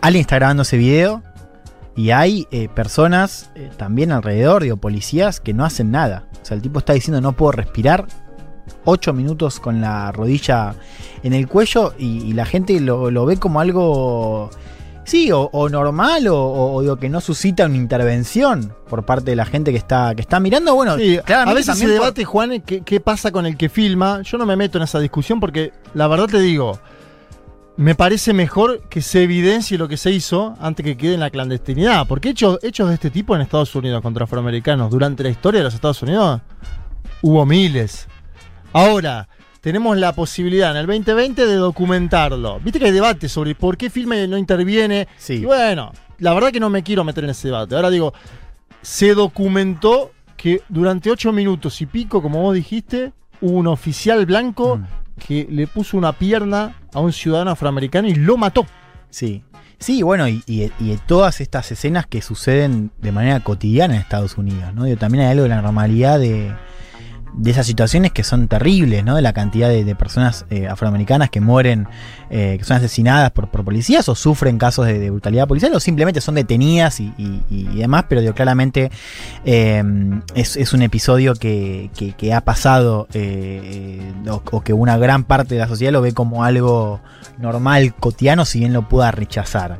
[0.00, 1.22] alguien está grabando ese video
[1.94, 6.24] y hay eh, personas eh, también alrededor, digo, policías que no hacen nada.
[6.42, 8.06] O sea, el tipo está diciendo no puedo respirar.
[8.84, 10.74] Ocho minutos con la rodilla
[11.22, 14.48] en el cuello y, y la gente lo, lo ve como algo,
[15.04, 19.30] sí, o, o normal o, o- o digo, que no suscita una intervención por parte
[19.30, 20.74] de la gente que está, que está mirando.
[20.74, 24.22] Bueno, Sí, a veces se por- debate, Juan, qué, qué pasa con el que filma.
[24.22, 26.78] Yo no me meto en esa discusión porque la verdad te digo,
[27.76, 31.30] me parece mejor que se evidencie lo que se hizo antes que quede en la
[31.30, 32.06] clandestinidad.
[32.06, 35.64] Porque hechos, hechos de este tipo en Estados Unidos contra afroamericanos durante la historia de
[35.64, 36.40] los Estados Unidos
[37.22, 38.06] hubo miles.
[38.76, 39.28] Ahora,
[39.60, 42.60] tenemos la posibilidad en el 2020 de documentarlo.
[42.60, 45.08] Viste que hay debate sobre por qué filma y no interviene.
[45.18, 45.34] Sí.
[45.34, 47.74] Y bueno, la verdad que no me quiero meter en ese debate.
[47.74, 48.12] Ahora digo,
[48.82, 54.80] se documentó que durante ocho minutos y pico, como vos dijiste, hubo un oficial blanco
[55.26, 58.66] que le puso una pierna a un ciudadano afroamericano y lo mató.
[59.10, 59.42] Sí.
[59.78, 64.36] Sí, bueno, y, y- y todas estas escenas que suceden de manera cotidiana en Estados
[64.38, 64.84] Unidos, ¿no?
[64.84, 66.50] Digo, también hay algo de la normalidad de,
[67.34, 69.16] de esas situaciones que son terribles, ¿no?
[69.16, 71.86] De la cantidad de, personas eh, afroamericanas que mueren,
[72.30, 76.34] eh, que son asesinadas por, policías o sufren casos de, brutalidad policial o simplemente son
[76.34, 77.12] detenidas y,
[77.74, 78.90] demás, pero digo, claramente
[79.44, 79.82] eh,
[80.34, 81.90] es, un episodio que
[82.34, 86.44] ha pasado eh, o, o que una gran parte de la sociedad lo ve como
[86.44, 87.00] algo
[87.38, 89.78] normal, cotidiano, si bien lo pueda rechazar.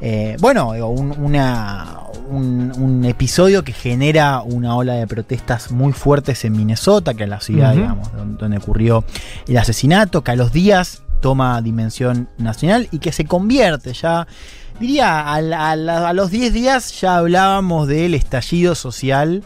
[0.00, 6.44] Eh, bueno, un, una- un- un episodio que genera una ola de protestas muy fuertes
[6.44, 9.04] en Minnesota, que es la ciudad, digamos, don- donde ocurrió
[9.46, 14.26] el asesinato, que a los días toma dimensión nacional y que se convierte ya,
[14.80, 19.42] diría, a, los 10 días ya hablábamos del estallido social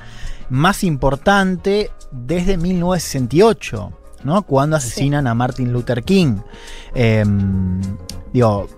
[0.49, 3.93] más importante desde 1968.
[4.25, 4.43] ¿no?
[4.43, 6.39] Cuando asesinan a Martin Luther King.
[6.95, 7.25] Eh,
[8.35, 8.69] digo,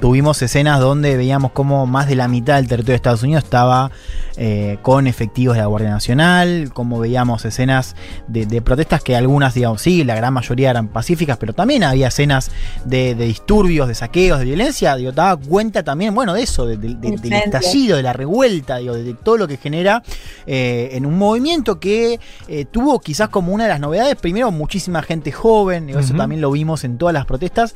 [0.00, 3.90] tuvimos escenas donde veíamos cómo más de la mitad del territorio de Estados Unidos estaba
[4.38, 7.96] eh, con efectivos de la Guardia Nacional, como veíamos escenas
[8.28, 12.08] de, de protestas que algunas, digamos, sí, la gran mayoría eran pacíficas, pero también había
[12.08, 12.50] escenas
[12.84, 16.76] de, de disturbios, de saqueos, de violencia, digo, daba cuenta también, bueno, de eso, de-
[16.76, 20.02] de- de- del estallido, de la revuelta, digo, de, todo lo que genera
[20.46, 25.00] eh, en un movimiento que eh, tuvo quizás como una de las novedades, primero muchísima
[25.00, 27.74] gente joven, digo, eso también lo vimos en todas las protestas,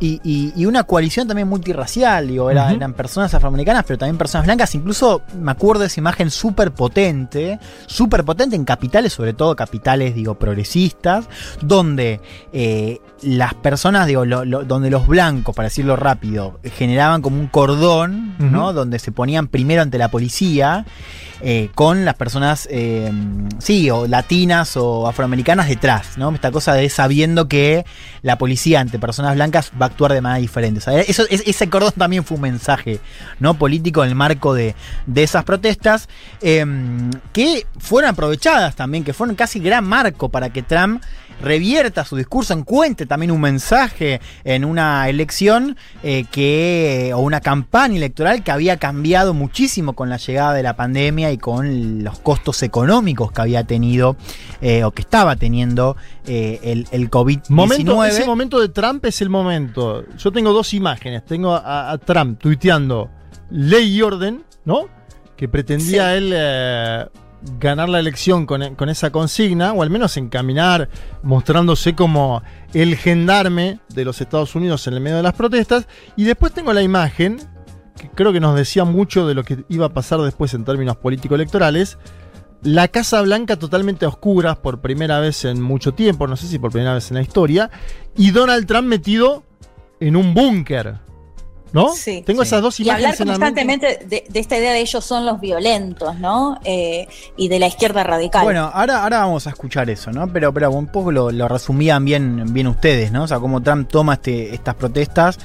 [0.00, 4.46] y, y- y una coalición también multirracial, digo, era- eran personas afroamericanas, pero también personas
[4.46, 4.74] blancas.
[4.74, 10.14] Incluso me acuerdo de esa imagen súper potente, súper potente en capitales, sobre todo capitales,
[10.14, 11.28] digo, progresistas,
[11.62, 12.20] donde
[12.52, 17.48] eh, las personas, digo, lo- lo- donde los blancos, para decirlo rápido, generaban como un
[17.48, 18.72] cordón, ¿no?
[18.72, 20.86] Donde se ponían primero ante la policía.
[21.40, 23.12] Eh, con las personas, eh,
[23.58, 26.30] sí, o latinas o afroamericanas detrás, ¿no?
[26.34, 27.84] Esta cosa de sabiendo que
[28.22, 30.80] la policía ante personas blancas va a actuar de manera diferente.
[31.08, 33.00] Eso, es- ese cordón también fue un mensaje
[33.40, 33.54] ¿no?
[33.54, 34.74] político en el marco de,
[35.06, 36.08] de esas protestas
[36.40, 36.64] eh,
[37.32, 41.02] que fueron aprovechadas también, que fueron casi gran marco para que Trump
[41.40, 47.96] revierta su discurso, encuentre también un mensaje en una elección eh, que o una campaña
[47.96, 52.62] electoral que había cambiado muchísimo con la llegada de la pandemia y con los costos
[52.62, 54.16] económicos que había tenido
[54.60, 55.96] eh, o que estaba teniendo
[56.26, 57.50] eh, el, el COVID-19.
[57.50, 60.04] Momento, ese momento de Trump es el momento.
[60.16, 61.24] Yo tengo dos imágenes.
[61.24, 63.10] Tengo a, a Trump tuiteando
[63.50, 64.88] ley y orden, ¿no?
[65.36, 66.32] Que pretendía él
[67.58, 70.88] ganar la elección con, con esa consigna, o al menos encaminar,
[71.22, 72.42] mostrándose como
[72.74, 75.86] el gendarme de los Estados Unidos en el medio de las protestas.
[76.16, 77.38] Y después tengo la imagen,
[77.96, 80.96] que creo que nos decía mucho de lo que iba a pasar después en términos
[80.96, 81.98] político-electorales.
[82.62, 86.58] La Casa Blanca totalmente a oscuras por primera vez en mucho tiempo, no sé si
[86.58, 87.70] por primera vez en la historia,
[88.16, 89.44] y Donald Trump metido
[90.00, 91.07] en un búnker.
[91.72, 91.94] ¿No?
[91.94, 92.22] Sí.
[92.24, 95.40] Tengo esas dos Y hablar en constantemente de, de esta idea de ellos son los
[95.40, 96.58] violentos, ¿no?
[96.64, 98.44] Eh, y de la izquierda radical.
[98.44, 100.30] Bueno, ahora, ahora vamos a escuchar eso, ¿no?
[100.32, 103.24] Pero, pero un poco lo, lo resumían bien, bien ustedes, ¿no?
[103.24, 105.38] O sea, cómo Trump toma este, estas protestas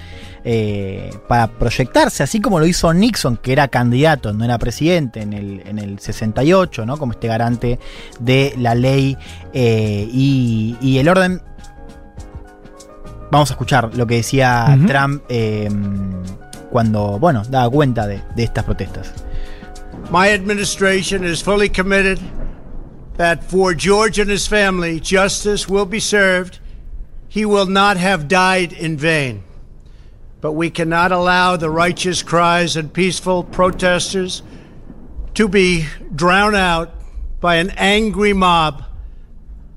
[0.45, 5.31] eh, para proyectarse, así como lo hizo Nixon, que era candidato, no era presidente en
[5.31, 6.97] el, en el 68, ¿no?
[6.97, 7.79] Como este garante
[8.19, 9.17] de la ley
[9.53, 11.41] eh, y, y el orden.
[13.31, 14.77] Vamos a escuchar lo que decía.
[14.87, 15.69] Trump eh,
[16.71, 19.13] cuando, bueno, daba cuenta de, de estas protestas.
[20.09, 22.19] My administration is fully committed
[23.17, 26.59] that for George and his family, justice will be served.
[27.29, 29.43] He will not have died in vain.
[30.41, 34.43] But we cannot allow the righteous cries and peaceful protesters
[35.35, 36.91] to be drowned out
[37.39, 38.83] by an angry mob.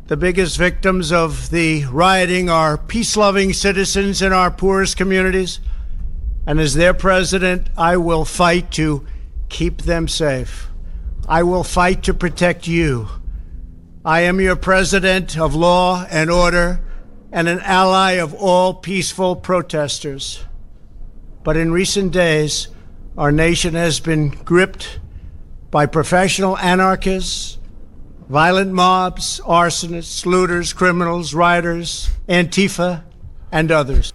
[0.09, 5.59] The biggest victims of the rioting are peace loving citizens in our poorest communities.
[6.47, 9.05] And as their president, I will fight to
[9.49, 10.69] keep them safe.
[11.29, 13.09] I will fight to protect you.
[14.05, 16.81] I am your president of law and order
[17.33, 20.45] and an ally of all peaceful protesters.
[21.43, 22.69] But in recent days,
[23.19, 25.01] our nation has been gripped
[25.73, 27.59] by professional anarchists,
[28.29, 33.03] violent mobs, arsonists, looters, criminals, rioters, Antifa,
[33.53, 34.15] and others.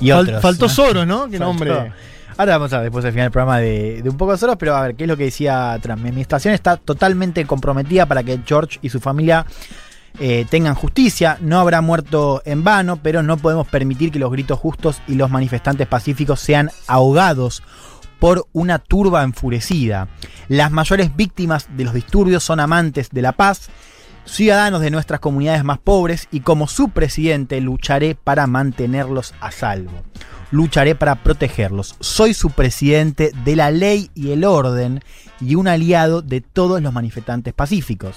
[0.00, 1.28] Y Fal- otros, faltó Soros, ¿no?
[1.28, 1.92] Qué nombre.
[2.36, 4.56] Ahora vamos a ver después al final del programa de, de un poco de Soros,
[4.58, 6.02] pero a ver, ¿qué es lo que decía Trump?
[6.02, 9.46] Mi administración está totalmente comprometida para que George y su familia
[10.18, 11.38] eh, tengan justicia.
[11.40, 15.30] No habrá muerto en vano, pero no podemos permitir que los gritos justos y los
[15.30, 17.62] manifestantes pacíficos sean ahogados
[18.24, 20.08] por una turba enfurecida.
[20.48, 23.68] Las mayores víctimas de los disturbios son amantes de la paz,
[24.24, 29.92] ciudadanos de nuestras comunidades más pobres y como su presidente lucharé para mantenerlos a salvo.
[30.50, 31.96] Lucharé para protegerlos.
[32.00, 35.02] Soy su presidente de la ley y el orden
[35.38, 38.16] y un aliado de todos los manifestantes pacíficos.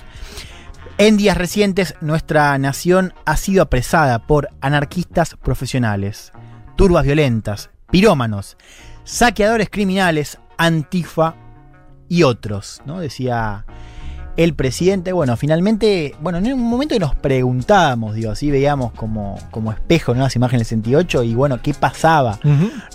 [0.97, 6.31] En días recientes, nuestra nación ha sido apresada por anarquistas profesionales,
[6.77, 8.55] turbas violentas, pirómanos,
[9.07, 11.35] saqueadores criminales, antifa
[12.09, 12.99] y otros, ¿no?
[12.99, 13.65] Decía
[14.35, 15.13] el presidente.
[15.13, 20.11] Bueno, finalmente, bueno, en un momento que nos preguntábamos, digo, así veíamos como, como espejo
[20.11, 22.37] en las imágenes del 68 y bueno, qué pasaba,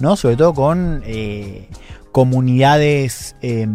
[0.01, 0.17] ¿no?
[0.17, 1.69] Sobre todo con eh,
[2.13, 3.67] comunidades eh,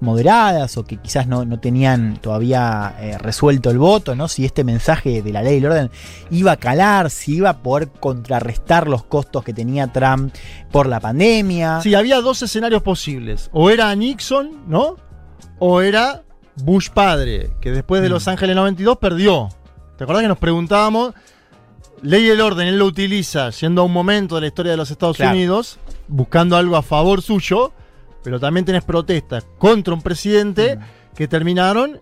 [0.00, 4.26] moderadas o que quizás no, no tenían todavía eh, resuelto el voto, ¿no?
[4.26, 5.90] Si este mensaje de la ley del orden
[6.30, 10.34] iba a calar, si iba a poder contrarrestar los costos que tenía Trump
[10.72, 11.80] por la pandemia.
[11.82, 13.48] Sí, había dos escenarios posibles.
[13.52, 14.96] O era Nixon, ¿no?
[15.60, 16.24] O era
[16.56, 19.48] Bush padre, que después de Los Ángeles 92 perdió.
[19.96, 21.14] ¿Te acuerdas que nos preguntábamos?
[22.02, 24.90] Ley del orden, él lo utiliza yendo a un momento de la historia de los
[24.90, 25.36] Estados Claro.
[25.36, 25.78] Unidos,
[26.12, 27.72] buscando algo a favor suyo,
[28.22, 30.78] pero también tenés protestas contra un presidente
[31.14, 31.98] que terminaron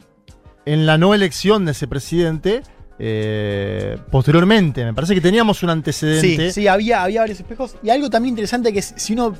[0.66, 2.62] en la no elección de ese presidente
[2.98, 4.84] eh, posteriormente.
[4.84, 6.48] Me parece que teníamos un antecedente.
[6.52, 7.76] Sí, sí, había, había varios espejos.
[7.82, 9.34] Y algo también interesante que es, si uno.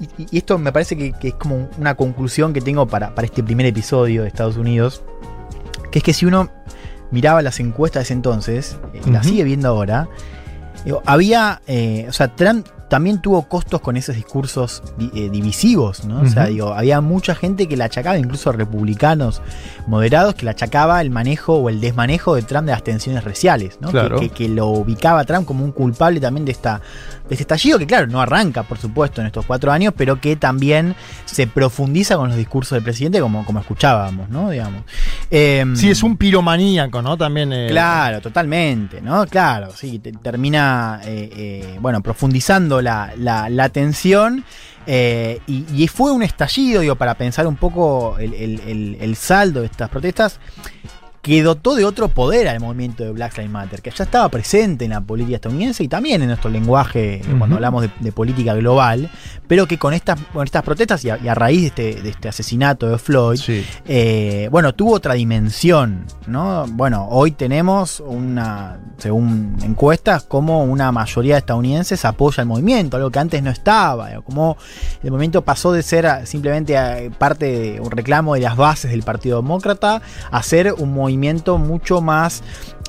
[0.00, 3.26] Y, y esto me parece que, que es como una conclusión que tengo para, para
[3.26, 5.02] este primer episodio de Estados Unidos.
[5.92, 6.50] Que es que si uno
[7.10, 9.28] miraba las encuestas de ese entonces, eh, las Ujú.
[9.34, 10.08] sigue viendo ahora,
[10.84, 11.60] digo, había.
[11.66, 16.20] eh, o sea, Trump también tuvo costos con esos discursos di- eh, divisivos, ¿no?
[16.20, 19.42] O sea, digo, había mucha gente que la achacaba, incluso republicanos
[19.88, 23.78] moderados, que la achacaba el manejo o el desmanejo de Trump de las tensiones raciales,
[23.80, 23.90] ¿no?
[23.90, 24.18] Claro.
[24.20, 26.78] que, que lo ubicaba a Trump como un culpable también de, esta,
[27.28, 30.36] de este estallido, que claro, no arranca, por supuesto, en estos cuatro años, pero que
[30.36, 30.94] también
[31.24, 34.50] se profundiza con los discursos del presidente, como, como escuchábamos, ¿no?
[34.50, 34.82] Digamos.
[35.30, 37.16] Em, Sí, es un piromaníaco, ¿no?
[37.16, 37.52] También.
[37.52, 39.26] eh, Claro, totalmente, ¿no?
[39.26, 44.44] Claro, sí, te- termina, eh, eh, bueno, profundizando la, la, tensión.
[44.86, 49.88] eh, y, fue un estallido, digo, para pensar un poco el- el saldo de estas
[49.88, 50.38] protestas,
[51.24, 54.84] que dotó de otro poder al movimiento de Black Lives Matter, que ya estaba presente
[54.84, 58.52] en la política estadounidense y también en nuestro lenguaje eh, cuando hablamos de, de política
[58.52, 59.10] global,
[59.48, 62.10] pero que con estas, con estas protestas y a, y a raíz de este, de
[62.10, 63.40] este asesinato de Floyd,
[63.86, 66.66] eh, bueno, tuvo otra dimensión, ¿no?
[66.68, 73.10] Bueno, hoy tenemos una, según encuestas, como una mayoría de estadounidenses apoya el movimiento, algo
[73.10, 74.58] que antes no estaba, como
[75.02, 79.40] el movimiento pasó de ser simplemente parte de un reclamo de las bases del Partido
[79.40, 81.13] Demócrata a ser un movimiento
[81.58, 82.42] mucho más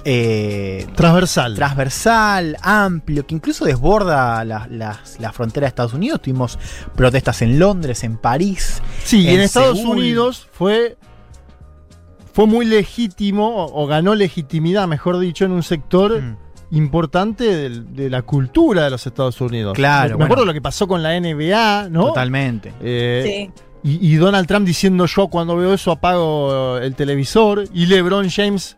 [0.03, 1.55] eh, transversal.
[1.55, 6.21] transversal, amplio, que incluso desborda las, las, las fronteras de Estados Unidos.
[6.21, 6.59] Tuvimos
[6.95, 8.81] protestas en Londres, en París.
[9.03, 9.97] Sí, y en Estados Seúl.
[9.97, 10.97] Unidos fue,
[12.33, 16.77] fue muy legítimo, o, o ganó legitimidad, mejor dicho, en un sector Mm.
[16.77, 19.73] importante de, la cultura de los Estados Unidos.
[19.73, 20.25] Claro, Me, me bueno.
[20.25, 22.07] acuerdo lo que pasó con la NBA, ¿no?
[22.07, 22.73] Totalmente.
[22.81, 23.49] Eh,
[23.85, 27.65] y, y Donald Trump diciendo yo cuando veo eso apago el televisor.
[27.73, 28.77] Y LeBron James,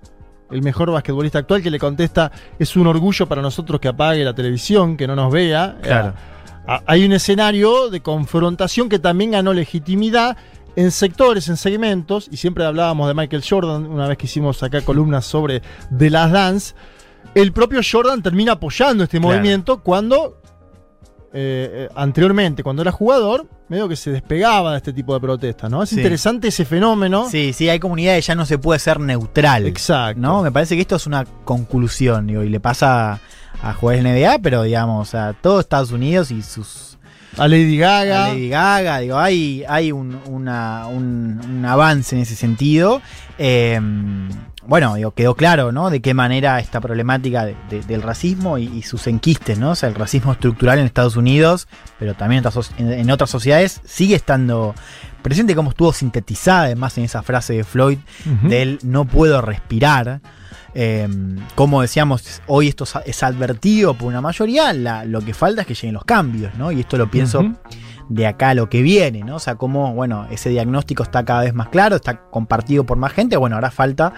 [0.52, 4.34] el mejor basquetbolista actual, que le contesta, es un orgullo para nosotros que apague la
[4.36, 5.78] televisión, que no nos vea.
[5.82, 6.10] Claro.
[6.10, 6.14] Eh,
[6.68, 10.36] a- hay un escenario de confrontación que también ganó legitimidad
[10.76, 14.82] en sectores, en segmentos, y siempre hablábamos de Michael Jordan, una vez que hicimos acá
[14.82, 15.62] columnas sobre
[15.98, 16.76] The Last Dance,
[17.34, 19.34] el propio Jordan termina apoyando este Claro.
[19.36, 20.40] movimiento cuando
[21.34, 25.70] eh, eh, anteriormente, cuando era jugador, medio que se despegaba de este tipo de protestas,
[25.70, 25.84] ¿no?
[25.84, 25.96] Es Sí.
[25.98, 27.28] interesante ese fenómeno.
[27.30, 29.66] Sí, sí, hay comunidades ya no se puede ser neutral.
[29.66, 30.20] Exacto.
[30.22, 30.42] ¿No?
[30.42, 33.20] Me parece que esto es una conclusión, digo, y le pasa
[33.62, 36.98] a jugadores NBA, pero digamos, a todo Estados Unidos y sus.
[37.38, 38.26] A Lady Gaga.
[38.26, 43.02] A Lady Gaga, digo, hay, hay un, una- un- un avance en ese sentido.
[43.38, 43.80] Eh,
[44.68, 45.90] bueno, digo, quedó claro, ¿no?
[45.90, 49.72] De qué manera esta problemática de- de- del racismo y, y sus enquistes, ¿no?
[49.72, 51.68] O sea, el racismo estructural en Estados Unidos,
[52.00, 54.76] pero también en otras, en- sociedades, sigue estando
[55.22, 57.98] presente como estuvo sintetizada además en esa frase de Floyd
[58.44, 60.22] del no puedo respirar.
[60.74, 61.08] Eh,
[61.56, 65.74] como decíamos, hoy esto es- advertido por una mayoría, la- lo que falta es que
[65.74, 66.72] lleguen los cambios, ¿no?
[66.72, 67.42] Y esto lo pienso
[68.10, 69.36] de acá a lo que viene, ¿no?
[69.36, 73.12] O sea, como, bueno, ese diagnóstico está cada vez más claro, está compartido por más
[73.12, 74.14] gente, bueno, ahora falta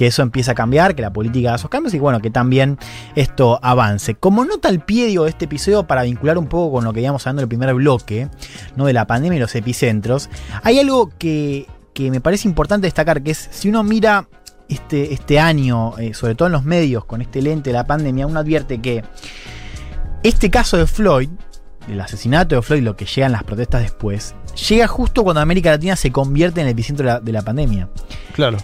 [0.00, 2.78] que eso empiece a cambiar, que la política haga esos cambios y bueno, que también
[3.16, 4.14] esto avance.
[4.14, 7.26] Como nota al pie, de este episodio, para vincular un poco con lo que íbamos
[7.26, 8.30] hablando en el primer bloque,
[8.76, 8.86] ¿no?
[8.86, 10.30] De la pandemia y los epicentros,
[10.62, 14.26] hay algo que, que me parece importante destacar, que es, si uno mira
[14.70, 18.26] este, este año, eh, sobre todo en los medios, con este lente de la pandemia,
[18.26, 19.04] uno advierte que
[20.22, 21.28] este caso de Floyd
[21.86, 24.34] del asesinato de Floyd, lo que llegan las protestas después,
[24.66, 27.90] llega justo cuando América Latina se convierte en el epicentro de la pandemia.
[28.32, 28.56] Claro.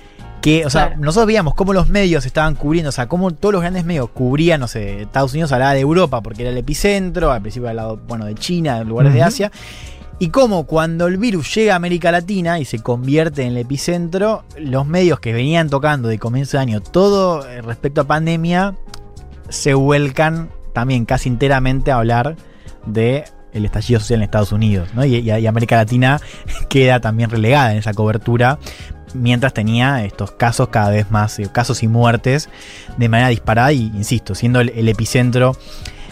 [0.46, 1.00] Que, o sea, Claro.
[1.02, 4.60] nosotros veíamos cómo los medios estaban cubriendo, o sea, cómo todos los grandes medios cubrían,
[4.60, 8.26] no sé, Estados Unidos hablaba de Europa porque era el epicentro, al principio hablaba, bueno,
[8.26, 9.22] de China, de lugares de.
[9.24, 9.50] Asia,
[10.20, 14.44] y cómo cuando el virus llega a América Latina y se convierte en el epicentro,
[14.56, 18.76] los medios que venían tocando de comienzo de año todo eh, respecto a pandemia,
[19.48, 22.36] se vuelcan también casi enteramente a hablar
[22.86, 25.04] de el estallido social en Estados Unidos, ¿no?
[25.04, 26.20] Y, y- y América Latina
[26.68, 28.58] queda también relegada en esa cobertura,
[29.16, 32.48] mientras tenía estos casos cada vez más, eh, casos y muertes
[32.96, 35.56] de manera disparada y, insisto, siendo el, epicentro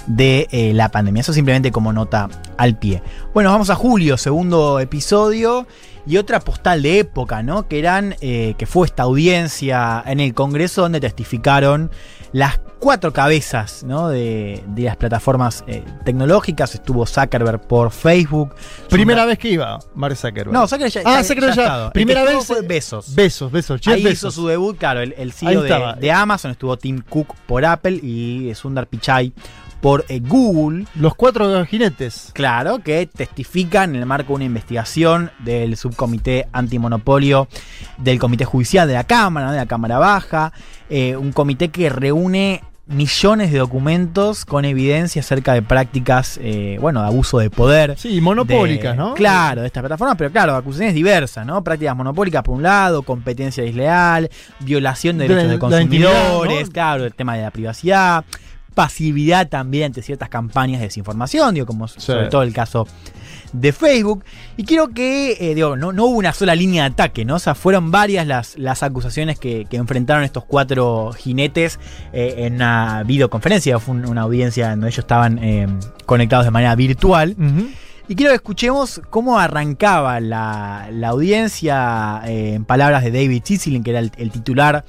[0.07, 1.21] de eh, la pandemia.
[1.21, 3.03] Eso simplemente como nota al pie.
[3.33, 5.67] Bueno, vamos a julio, segundo episodio.
[6.07, 7.67] Y otra postal de época, ¿no?
[7.67, 8.17] Que eran.
[8.21, 11.91] eh, que fue esta audiencia en el Congreso donde testificaron
[12.35, 14.09] las cuatro cabezas ¿no?
[14.09, 16.75] de, de las plataformas eh, tecnológicas.
[16.75, 18.55] Estuvo Zuckerberg por Facebook.
[18.91, 20.53] Primera vez que iba, Mark Zuckerberg.
[20.53, 21.85] No, Zuckerberg ya, Ah, Zuckerberg ya ya.
[21.87, 22.45] El Primera vez.
[22.45, 23.15] fue Besos.
[23.15, 23.81] Besos, besos.
[23.87, 27.65] Ahí hizo su debut, claro, el, el CEO de, de Amazon, estuvo Tim Cook por
[27.65, 29.33] Apple y Sundar Pichai
[29.85, 30.87] por eh, Google.
[30.95, 32.31] Los cuatro jinetes.
[32.33, 37.49] Claro, que testifican en el marco de una investigación del subcomité antimonopolio
[37.99, 39.53] del Comité Judicial de la Cámara, ¿no?
[39.53, 40.55] de la Cámara Baja,
[40.89, 47.03] eh, un comité que reúne millones de documentos con evidencia acerca de prácticas, eh, bueno,
[47.03, 47.95] de abuso de poder.
[47.99, 49.13] Sí, monopólicas, de- ¿no?
[49.13, 51.63] Claro, de estas plataformas, pero claro, acusaciones diversas, ¿no?
[51.63, 54.31] Prácticas monopólicas por un lado, competencia desleal,
[54.61, 56.73] violación de De derechos de consumidores, ¿no?
[56.73, 58.25] claro, el tema de la privacidad,
[58.75, 62.87] pasividad también ante ciertas campañas de desinformación, digo, como sobre todo el caso
[63.53, 64.25] de Facebook.
[64.57, 67.37] Y creo que, eh, digo, no, no hubo una sola línea de ataque, ¿no?
[67.37, 71.79] O sea, fueron varias las, las acusaciones que, que enfrentaron estos cuatro jinetes
[72.13, 73.79] eh, en una videoconferencia.
[73.79, 75.69] Fue un- una audiencia donde ellos estaban eh,
[76.05, 77.37] conectados de manera virtual.
[78.07, 83.91] Y quiero que escuchemos cómo arrancaba la, la audiencia en palabras de David Cicilin, que
[83.91, 84.85] era el, el titular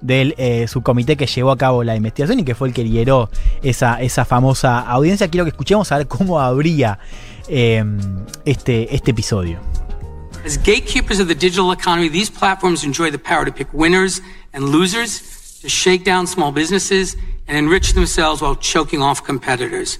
[0.00, 3.30] del eh, subcomité que llevó a cabo la investigación y que fue el que lideró
[3.62, 5.28] esa, famosa audiencia.
[5.28, 6.98] Quiero que escuchemos a ver cómo abría
[7.48, 7.84] eh,
[8.44, 9.58] este, este episodio.
[10.44, 14.22] As gatekeepers of the digital economy, these platforms enjoy the power to pick winners
[14.54, 17.14] and losers, to shake down small businesses,
[17.46, 19.98] and enrich themselves while choking off competitors.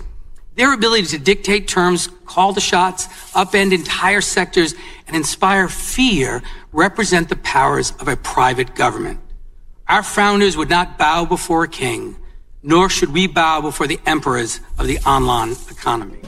[0.57, 4.75] Their ability to dictate terms, call the shots, upend entire sectors,
[5.07, 9.21] and inspire fear represent the powers of a private government.
[9.91, 12.15] Our founders would not bow before a king,
[12.63, 16.21] nor should we bow before the emperors of the online economy.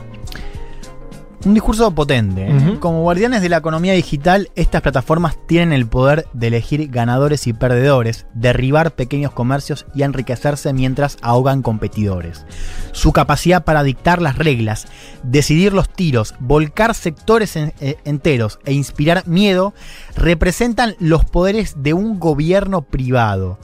[1.45, 2.47] Un discurso potente.
[2.47, 2.77] ¿eh?
[2.79, 7.53] Como guardianes de la economía digital, estas plataformas tienen el poder de elegir ganadores y
[7.53, 12.47] perdedores, derribar pequeños comercios y enriquecerse mientras ahogan competidores.
[12.93, 14.87] Su capacidad para dictar las reglas,
[15.25, 19.75] decidir los tiros, volcar sectores en- eh, enteros e inspirar miedo
[20.15, 23.59] representan los poderes de un gobierno privado.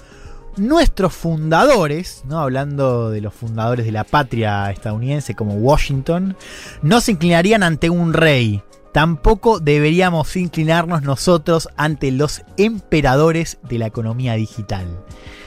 [0.58, 2.38] Nuestros fundadores, ¿no?
[2.40, 6.36] hablando de los fundadores de la patria estadounidense como Washington,
[6.82, 8.62] no se inclinarían ante un rey.
[8.92, 14.86] Tampoco deberíamos inclinarnos nosotros ante los emperadores de la economía digital.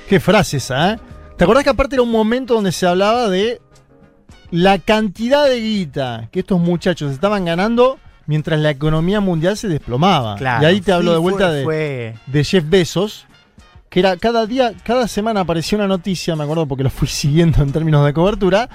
[0.07, 0.99] Qué frase esa, ¿eh?
[1.37, 3.59] ¿Te acordás que aparte era un momento donde se hablaba de
[4.51, 7.97] la cantidad de guita que estos muchachos estaban ganando
[8.27, 10.35] mientras la economía mundial se desplomaba?
[10.35, 13.25] Claro, y ahí te hablo sí, de vuelta fue- de, fue- de Jeff Bezos,
[13.91, 17.61] que era cada día, cada semana aparecía una noticia, me acuerdo porque lo fui siguiendo
[17.61, 18.69] en términos de cobertura,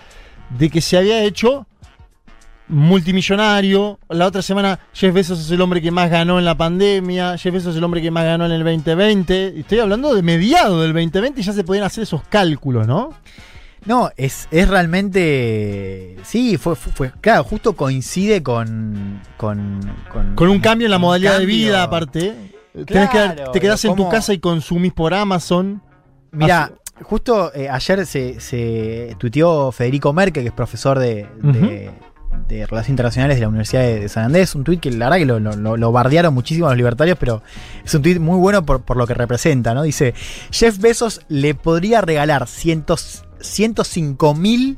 [0.51, 1.67] de que se había hecho
[2.69, 3.99] multimillonario.
[4.09, 7.39] La otra semana, Jeff Bezos es el hombre que más ganó en la pandemia.
[7.39, 9.55] Jeff Bezos es el hombre que más ganó en el 2020.
[9.57, 13.15] Y Estoy hablando de mediado del 2020 y ya se podían hacer esos cálculos, ¿no?
[13.85, 16.17] No, es, es realmente.
[16.25, 19.21] Sí, fue, fue, fue- Claro, justo coincide con.
[19.37, 19.81] Con,
[20.35, 22.56] Con un cambio en la modalidad de vida, aparte.
[22.85, 25.83] Tenés que- Claro, te quedás en tu casa y consumís por Amazon.
[26.33, 26.73] Mira,
[27.03, 31.91] justo eh, ayer se, se tuiteó Federico Merkel, que es profesor de, de-
[32.49, 34.55] de Relaciones Internacionales de la Universidad de, de San Andrés.
[34.55, 37.17] Un tuit que la verdad que lo, lo- lo- lo bardearon muchísimo a los libertarios,
[37.19, 37.43] pero
[37.85, 39.83] es un tuit muy bueno por, por lo que representa, ¿no?
[39.83, 40.15] Dice,
[40.51, 44.77] Jeff Bezos le podría regalar cientos, 105 mil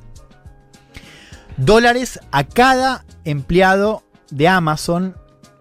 [1.56, 5.16] dólares a cada empleado de Amazon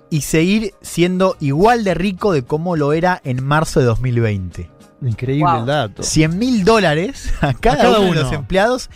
[0.10, 4.70] y seguir siendo igual de rico de como lo era en marzo de 2020.
[5.02, 6.02] Increíble el dato.
[6.04, 8.90] 100 mil dólares a cada, cada uno, de los empleados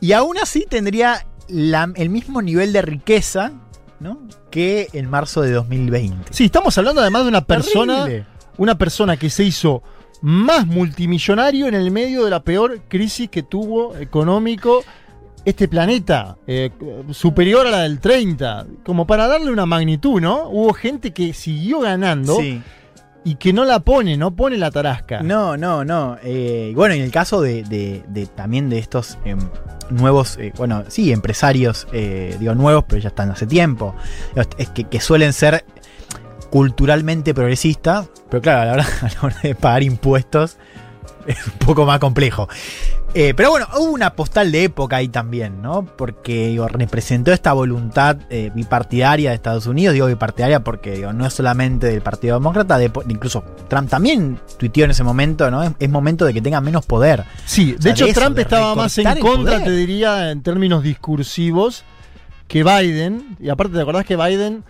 [0.00, 3.52] y aún así tendría la- el mismo nivel de riqueza
[4.00, 4.18] ¿no?
[4.50, 6.32] que en marzo de 2020.
[6.32, 8.26] Sí, estamos hablando además de una persona, Terrible.
[8.58, 9.82] una persona que se hizo
[10.22, 14.82] más multimillonario en el medio de la peor crisis que tuvo económico
[15.44, 16.70] este planeta eh,
[17.10, 20.48] superior a la del 30, como para darle una magnitud, ¿no?
[20.48, 22.62] Hubo gente que siguió ganando Sí.
[23.24, 25.22] y que no la pone, no pone la tarasca.
[25.22, 26.18] No, no, no.
[26.22, 29.38] Eh, bueno, en el caso de, de- de también de estos em,
[29.90, 33.94] nuevos, eh, bueno, sí, empresarios, eh, digo nuevos, pero ya están hace tiempo,
[34.58, 35.64] es que, que suelen ser
[36.50, 40.56] culturalmente progresistas, pero claro, a la hora, a la hora de pagar impuestos
[41.26, 42.48] es un poco más complejo.
[43.12, 45.84] Eh, pero bueno, hubo una postal de época ahí también, ¿no?
[45.84, 49.94] Porque digo, representó esta voluntad eh, bipartidaria de Estados Unidos.
[49.94, 54.84] Digo bipartidaria porque digo, no es solamente del Partido Demócrata, de- incluso Trump también tuiteó
[54.84, 55.62] en ese momento, ¿no?
[55.64, 57.24] Es, es momento de que tenga menos poder.
[57.46, 60.42] Sí, O sea, de hecho eso, Trump de estaba más en contra, te diría, en
[60.42, 61.82] términos discursivos,
[62.46, 63.36] que Biden.
[63.40, 64.62] Y aparte, ¿te acordás que Biden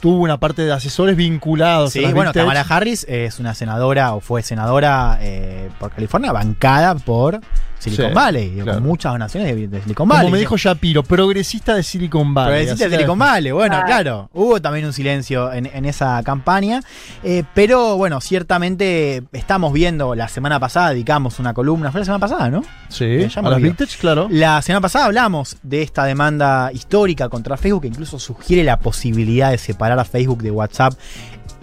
[0.00, 1.90] tuvo una parte de asesores vinculados?
[1.90, 2.42] a Sí, las bueno, Tech?
[2.42, 7.40] Kamala Harris es una senadora o fue senadora eh, por California, bancada por
[7.80, 8.74] Silicon Sí, Valley, claro.
[8.74, 10.22] con muchas donaciones de, de Silicon Valley.
[10.24, 12.50] Como me dijo Shapiro, progresista de Silicon Valley.
[12.50, 13.84] Progresista de Silicon Valley, bueno, Ah.
[13.86, 14.30] claro.
[14.32, 16.80] Hubo también un silencio en, en esa campaña.
[17.24, 22.20] eh, pero bueno, ciertamente estamos viendo, la semana pasada dedicamos una columna, fue la semana
[22.20, 22.62] pasada, ¿no?
[22.88, 24.28] Sí, Eh, a las Tech, claro.
[24.30, 29.50] La semana pasada hablamos de esta demanda histórica contra Facebook que incluso sugiere la posibilidad
[29.50, 30.92] de separar a Facebook de WhatsApp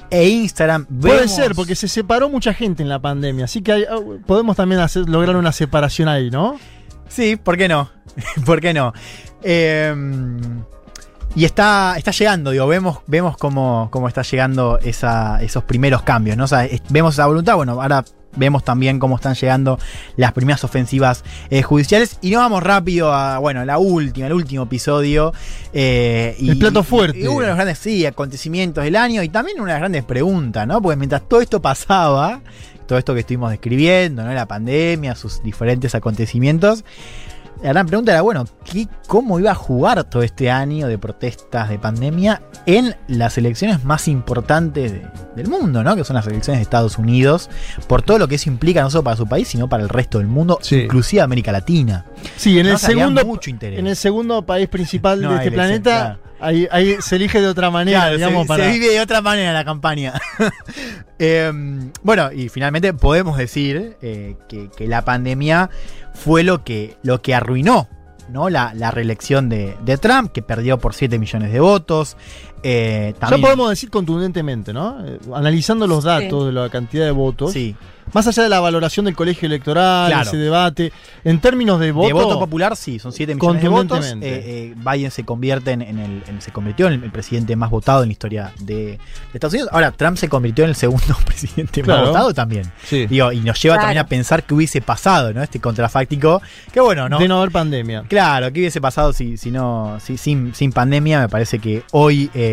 [0.10, 0.86] e Instagram.
[0.86, 3.98] Puede Vemos- ser, porque se separó mucha gente en la pandemia, así que hay- ah,
[4.26, 6.60] podemos también hacer, lograr una separación ahí, ¿no?
[7.08, 7.90] Sí, ¿por qué no?
[8.46, 8.94] ¿Por qué no?
[9.44, 9.94] Eh,
[11.36, 16.36] y está, está llegando, digo, vemos, vemos cómo, cómo está llegando esa- esos primeros cambios,
[16.36, 16.46] ¿no?
[16.46, 18.04] O sea, vemos esa voluntad, bueno, ahora
[18.38, 19.80] vemos también cómo están llegando
[20.16, 22.18] las primeras ofensivas eh, judiciales.
[22.22, 25.34] Y nos vamos rápido a, bueno, la última, el último episodio.
[25.74, 27.20] eh, y, El plato fuerte.
[27.20, 30.04] y uno de los grandes, sí, acontecimientos del año y también una de las grandes
[30.04, 30.82] preguntas, ¿no?
[30.82, 32.42] Porque mientras todo esto pasaba,
[32.88, 34.34] todo esto que estuvimos describiendo, ¿no?
[34.34, 36.84] La pandemia, sus diferentes acontecimientos.
[37.64, 41.70] La gran pregunta era, bueno, ¿qué, ¿cómo iba a jugar todo este año de protestas
[41.70, 45.96] de pandemia en las elecciones más importantes de- del mundo, ¿no?
[45.96, 47.50] Que son las elecciones de Estados Unidos,
[47.88, 50.18] por todo lo que eso implica no solo para su país, sino para el resto
[50.20, 52.06] del mundo, inclusive América Latina.
[52.36, 53.80] Sí, en No, el segundo mucho interés.
[53.80, 57.48] en el segundo país principal No de este elección, planeta, ahí, ahí se elige de
[57.48, 60.14] otra manera, Claro, digamos, se, para se vive de otra manera la campaña.
[61.20, 61.52] Eh,
[62.04, 65.70] bueno, y finalmente podemos decir eh, que, que la pandemia
[66.18, 67.88] fue lo que, lo que arruinó
[68.30, 68.50] ¿no?
[68.50, 72.18] la, la reelección de, de Trump, que perdió por 7 millones de votos.
[72.64, 74.98] Eh, también- Ya podemos decir contundentemente, ¿no?
[75.06, 77.54] Eh, analizando los datos de la cantidad de votos.
[77.54, 77.76] Sí.
[78.14, 80.26] Más allá de la valoración del colegio electoral, Claro.
[80.30, 80.94] ese debate,
[81.26, 82.08] en términos de voto.
[82.08, 83.98] de voto popular, sí, son 7 millones de votos.
[84.00, 84.50] Contundentemente.
[84.50, 87.54] Eh, eh, Biden se convierte en, en el, en- se convirtió en el, el presidente
[87.58, 89.00] más votado en la historia de, de
[89.34, 89.70] Estados Unidos.
[89.74, 92.04] Ahora, Trump se convirtió en el segundo presidente Claro.
[92.04, 92.72] más votado también.
[92.86, 93.08] Sí.
[93.08, 93.88] Digo, y nos lleva Claro.
[93.88, 95.44] también a pensar que hubiese pasado, ¿no?
[95.44, 96.42] Este contrafáctico.
[96.72, 97.20] Que bueno, ¿no?
[97.20, 98.06] De no haber pandemia.
[98.08, 101.20] Claro, ¿qué hubiese pasado si, si no, si, sin, sin pandemia?
[101.20, 102.47] Me parece que hoy eh,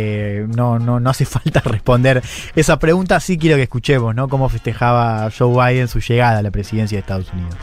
[0.48, 2.22] no, no, no hace falta responder
[2.54, 3.20] esa pregunta.
[3.20, 4.28] Sí quiero que escuchemos, ¿no?
[4.28, 7.56] Cómo festejaba Joe Biden su llegada a la presidencia de Estados Unidos.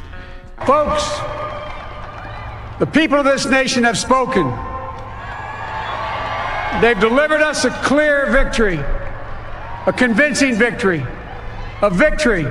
[0.65, 1.03] Folks,
[2.79, 4.51] the people of this nation have spoken.
[6.81, 8.79] They've delivered us a clear victory,
[9.85, 11.05] a convincing victory,
[11.81, 12.45] a victory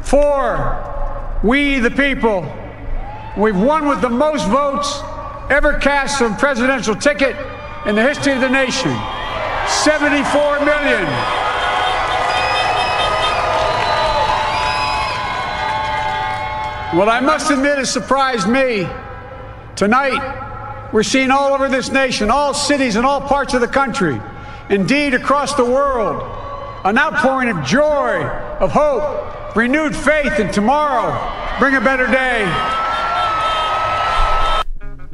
[0.00, 2.46] for we the people.
[3.36, 5.00] We've won with the most votes
[5.50, 7.36] ever cast on presidential ticket
[7.86, 8.96] in the history of the nation
[9.66, 11.06] 74 million.
[16.96, 18.86] What I must admit has surprised me.
[19.76, 24.20] Tonight, we're seeing all over this nation, all cities and all parts of the country,
[24.68, 26.22] indeed across the world,
[26.84, 28.22] an outpouring of joy,
[28.60, 31.58] of hope, renewed faith in tomorrow.
[31.58, 32.91] Bring a better day.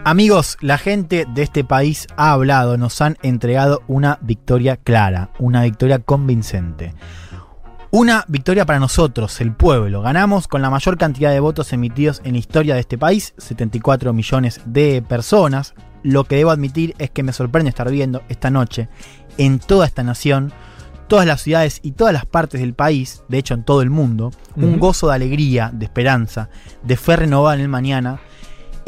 [0.09, 5.65] Amigos, la gente de este país ha hablado, nos han entregado una victoria clara, una
[5.65, 6.95] victoria convincente.
[7.91, 10.01] Una victoria para nosotros, el pueblo.
[10.01, 14.15] Ganamos con la mayor cantidad de votos emitidos en la historia de este país, 74
[14.15, 15.75] millones de personas.
[16.03, 18.89] Lo que debo admitir es que me sorprende estar viendo esta noche
[19.37, 20.55] en toda esta nación,
[21.07, 24.31] todas las ciudades y todas las partes del país, de hecho en todo el mundo,
[24.57, 26.49] un gozo de alegría, de esperanza,
[26.83, 28.21] de fe renovada en el mañana,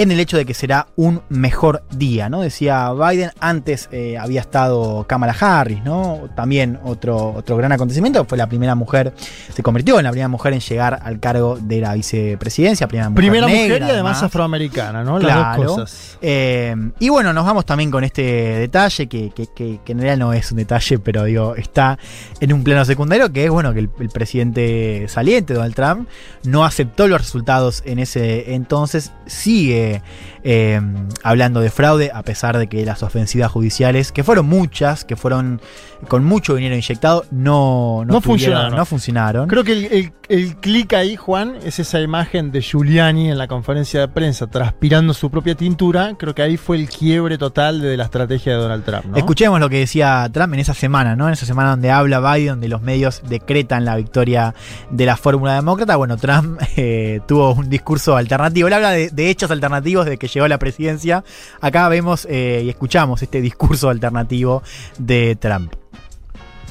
[0.02, 2.40] en el hecho de que será un mejor día, ¿no?
[2.40, 6.20] Decía Biden, antes eh, había estado Kamala Harris, ¿no?
[6.35, 9.12] También otro, otro gran acontecimiento, fue la primera mujer,
[9.52, 13.20] se convirtió en la primera mujer en llegar al cargo de la vicepresidencia, primera mujer
[13.24, 15.18] Primera negra, mujer y además afroamericana, ¿no?
[15.18, 15.62] Las Claro.
[15.64, 16.18] dos cosas.
[16.22, 20.16] Eh, y bueno, nos vamos también con este detalle, que, que- que- que en realidad
[20.16, 21.98] no es un detalle, pero digo, está
[22.40, 26.09] en un plano secundario, que es bueno que el, el presidente saliente, Donald Trump,
[26.44, 30.03] no aceptó los resultados en ese entonces, sigue sigue
[30.43, 30.81] eh,
[31.23, 35.61] hablando de fraude, a pesar de que las ofensivas judiciales, que fueron muchas, que fueron
[36.09, 38.75] con mucho dinero inyectado, no, no, funcionaron.
[38.77, 39.49] No funcionaron.
[39.49, 43.49] Creo que el, el- el clic ahí, Juan, es esa imagen de Giuliani en la
[43.49, 46.15] conferencia de prensa transpirando su propia tintura.
[46.17, 49.07] Creo que ahí fue el quiebre total de la estrategia de Donald Trump.
[49.07, 49.17] ¿no?
[49.17, 51.27] Escuchemos lo que decía Trump en esa semana, ¿no?
[51.27, 54.55] En esa semana donde habla Biden, donde los medios decretan la victoria
[54.93, 55.97] de la fórmula demócrata.
[55.97, 58.69] Bueno, Trump eh, tuvo un discurso alternativo.
[58.69, 61.24] Él habla de, de hechos alternativos de que llegó a la presidencia.
[61.61, 64.62] Acá vemos eh, y escuchamos este discurso alternativo
[64.98, 65.74] de Trump.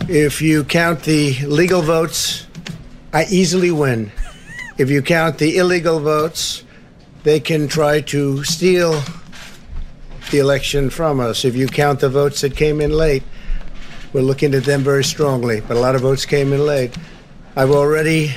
[0.08, 2.48] If you count the legal votes,
[3.14, 4.12] I easily win.
[4.78, 6.64] If you count the illegal votes,
[7.24, 9.02] they can try to steal
[10.32, 11.44] the election from us.
[11.44, 13.24] If you count the votes that came in late,
[14.14, 16.98] we're looking at them very strongly, but a lot of votes came in late.
[17.56, 18.32] I've already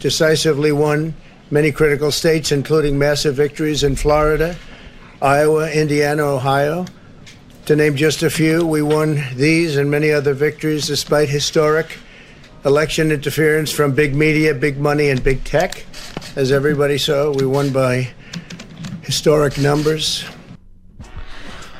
[0.00, 1.14] decisively won
[1.50, 4.56] many critical states, including massive victories in Florida,
[5.22, 6.86] Iowa, Indiana, Ohio.
[7.66, 11.98] To name just a few, we won these and many other victories despite historic
[12.64, 15.84] election interference from big media, big money, and big tech.
[16.36, 18.08] As everybody saw, we won by
[19.02, 20.24] historic numbers.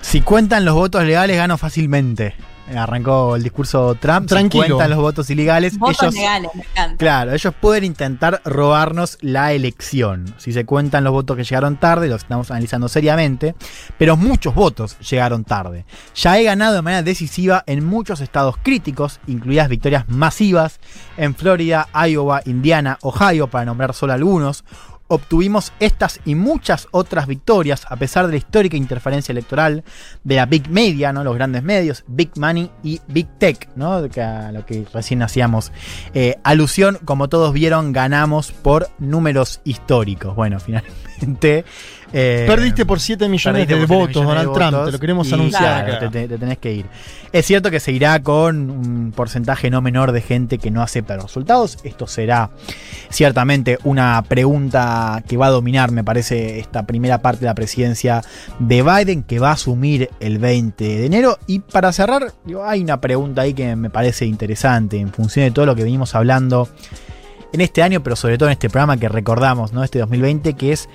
[0.00, 2.34] Si cuentan los votos legales, gano fácilmente.
[2.74, 4.28] Arrancó el discurso Trump.
[4.28, 4.64] Tranquilo.
[4.64, 6.96] Si cuentan los votos ilegales, Votos ellos legales, me encanta.
[6.96, 10.34] Claro, ellos pueden intentar robarnos la elección.
[10.38, 13.54] Si se cuentan los votos que llegaron tarde, los estamos analizando seriamente,
[13.98, 15.84] pero muchos votos llegaron tarde.
[16.14, 20.80] Ya he ganado de manera decisiva en muchos estados críticos, incluidas victorias masivas
[21.16, 24.64] en Florida, Iowa, Indiana, Ohio, para nombrar solo algunos.
[25.08, 29.84] Obtuvimos estas y muchas otras victorias a pesar de la histórica interferencia electoral
[30.24, 31.22] de la Big Media, ¿no?
[31.22, 33.94] los grandes medios, Big Money y Big Tech, ¿no?
[33.94, 35.72] a lo que recién hacíamos
[36.14, 36.98] eh, alusión.
[37.04, 40.34] Como todos vieron, ganamos por números históricos.
[40.34, 40.58] Bueno,
[41.16, 41.64] finalmente.
[42.12, 44.72] Eh, Perdiste por 7 millones de por votos, millones de Donald Trump.
[44.72, 46.10] votos Te lo queremos y, anunciar claro, acá.
[46.10, 46.86] te, te- te tenés que ir.
[47.32, 51.16] Es cierto que se irá con un porcentaje no menor de gente que no acepta
[51.16, 51.78] los resultados.
[51.84, 52.50] Esto será
[53.10, 58.22] ciertamente una pregunta que va a dominar, me parece, esta primera parte de la presidencia
[58.58, 61.38] de Biden, que va a asumir el 20 de enero.
[61.46, 65.50] Y para cerrar, digo, hay una pregunta ahí que me parece interesante en función de
[65.50, 66.68] todo lo que venimos hablando
[67.56, 69.82] en este año, pero sobre todo en este programa que recordamos, ¿no?
[69.82, 70.88] Este 2020, que es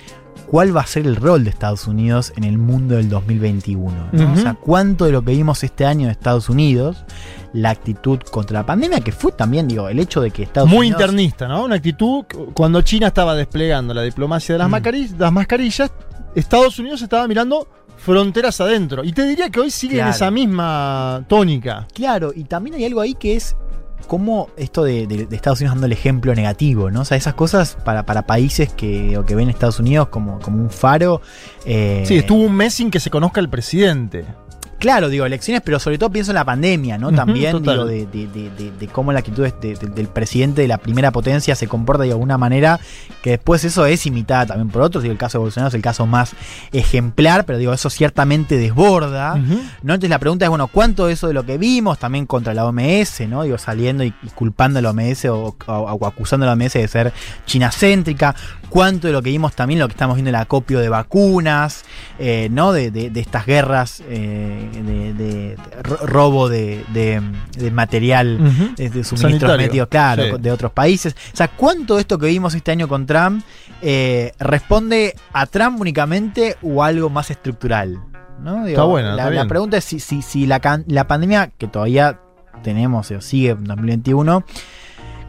[0.46, 4.08] cuál va a ser el rol de Estados Unidos en el mundo del 2021.
[4.12, 4.24] ¿no?
[4.24, 4.32] Ujú.
[4.32, 7.04] O sea, cuánto de lo que vimos este año de Estados Unidos,
[7.52, 10.86] la actitud contra la pandemia, que fue también, digo, el hecho de que Estados Muy
[10.88, 11.00] Unidos.
[11.02, 11.64] internista, ¿no?
[11.64, 12.24] Una actitud,
[12.54, 15.18] cuando China estaba desplegando la diplomacia de las, Mm.
[15.18, 15.90] las mascarillas,
[16.34, 17.68] Estados Unidos estaba mirando
[17.98, 19.04] fronteras adentro.
[19.04, 21.86] Y te diría que hoy sigue en esa misma tónica.
[21.94, 23.54] Claro, y también hay algo ahí que es
[24.06, 27.02] como esto de, Estados Unidos dando el ejemplo negativo, ¿no?
[27.02, 30.62] O sea, esas cosas para, para países que, o que ven Estados Unidos como, como
[30.62, 31.20] un faro.
[31.64, 34.24] eh, Sí, estuvo un mes sin que se conozca el presidente.
[34.82, 37.12] Claro, digo, elecciones, pero sobre todo pienso en la pandemia, ¿no?
[37.12, 40.66] También, digo, de, de- de- de- de cómo la actitud de- de- del presidente de
[40.66, 42.80] la primera potencia se comporta de alguna manera,
[43.22, 45.04] que después eso es imitada también por otros.
[45.04, 46.32] Digo, el caso de Bolsonaro es el caso más
[46.72, 49.94] ejemplar, pero digo, eso ciertamente desborda, ¿no?
[49.94, 52.64] Entonces la pregunta es, bueno, ¿cuánto de eso de lo que vimos también contra la
[52.66, 53.44] OMS, ¿no?
[53.44, 56.72] Digo, saliendo y, y culpando a la OMS o, o- o acusando a la OMS
[56.80, 57.12] de ser
[57.46, 58.34] chinacéntrica,
[58.68, 61.84] cuánto de lo que vimos también, lo que estamos viendo el acopio de vacunas,
[62.18, 62.72] eh, ¿no?
[62.72, 67.20] De, de- de estas guerras eh, de, de- de ro- robo de, de-
[67.56, 68.38] de material,
[68.76, 70.42] de, de suministros médicos, claro, sí.
[70.42, 71.14] de otros países.
[71.32, 73.44] O sea, ¿cuánto de esto que vimos este año con Trump
[73.82, 78.00] eh, responde a Trump únicamente o algo más estructural?
[78.42, 78.66] ¿no?
[78.66, 79.48] Está bueno, la, está la bien.
[79.48, 82.18] pregunta es si, si, si la, can- la pandemia, que todavía
[82.62, 84.44] tenemos o sigue en 2021,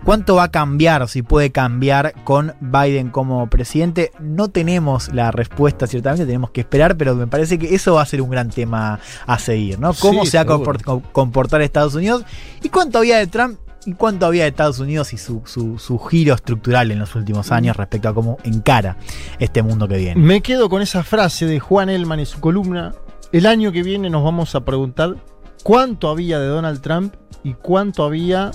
[0.03, 4.11] ¿Cuánto va a cambiar, si puede cambiar con Biden como presidente?
[4.19, 8.05] No tenemos la respuesta, ciertamente tenemos que esperar, pero me parece que eso va a
[8.05, 9.93] ser un gran tema a seguir, ¿no?
[9.93, 12.25] ¿Cómo Sí, se va a comportar Estados Unidos?
[12.61, 13.57] ¿Y cuánto había de Trump?
[13.85, 17.51] ¿Y cuánto había de Estados Unidos y su, su- su giro estructural en los últimos
[17.51, 18.97] años respecto a cómo encara
[19.39, 20.21] este mundo que viene?
[20.21, 22.93] Me quedo con esa frase de Juan Elman y su columna.
[23.31, 25.15] El año que viene nos vamos a preguntar
[25.63, 27.13] cuánto había de Donald Trump
[27.43, 28.51] y cuánto había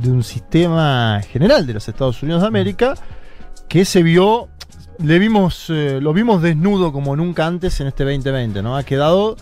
[0.00, 2.94] de un sistema general de los Estados Unidos de América
[3.68, 4.48] que se vio,
[4.98, 8.76] le vimos, eh, lo vimos desnudo como nunca antes en este 2020, ¿no?
[8.76, 9.36] Ha quedado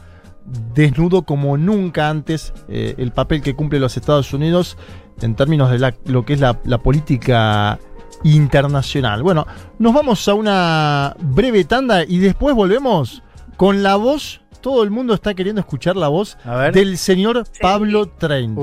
[0.75, 4.77] desnudo como nunca antes eh, el papel que cumple los Estados Unidos
[5.21, 7.79] en términos de la- lo que es la, la política
[8.23, 9.23] internacional.
[9.23, 9.47] Bueno,
[9.79, 13.23] nos vamos a una breve tanda y después volvemos
[13.57, 14.41] con la voz.
[14.61, 16.37] Todo el mundo está queriendo escuchar la voz
[16.73, 18.63] del señor Pablo 30.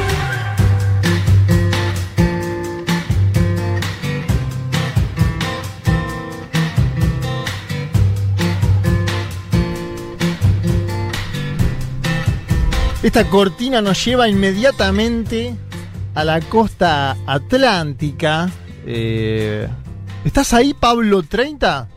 [13.03, 15.55] Esta cortina nos lleva inmediatamente
[16.13, 18.49] a la costa atlántica.
[18.85, 19.67] Eh,
[20.23, 21.89] ¿Estás ahí, Pablo 30?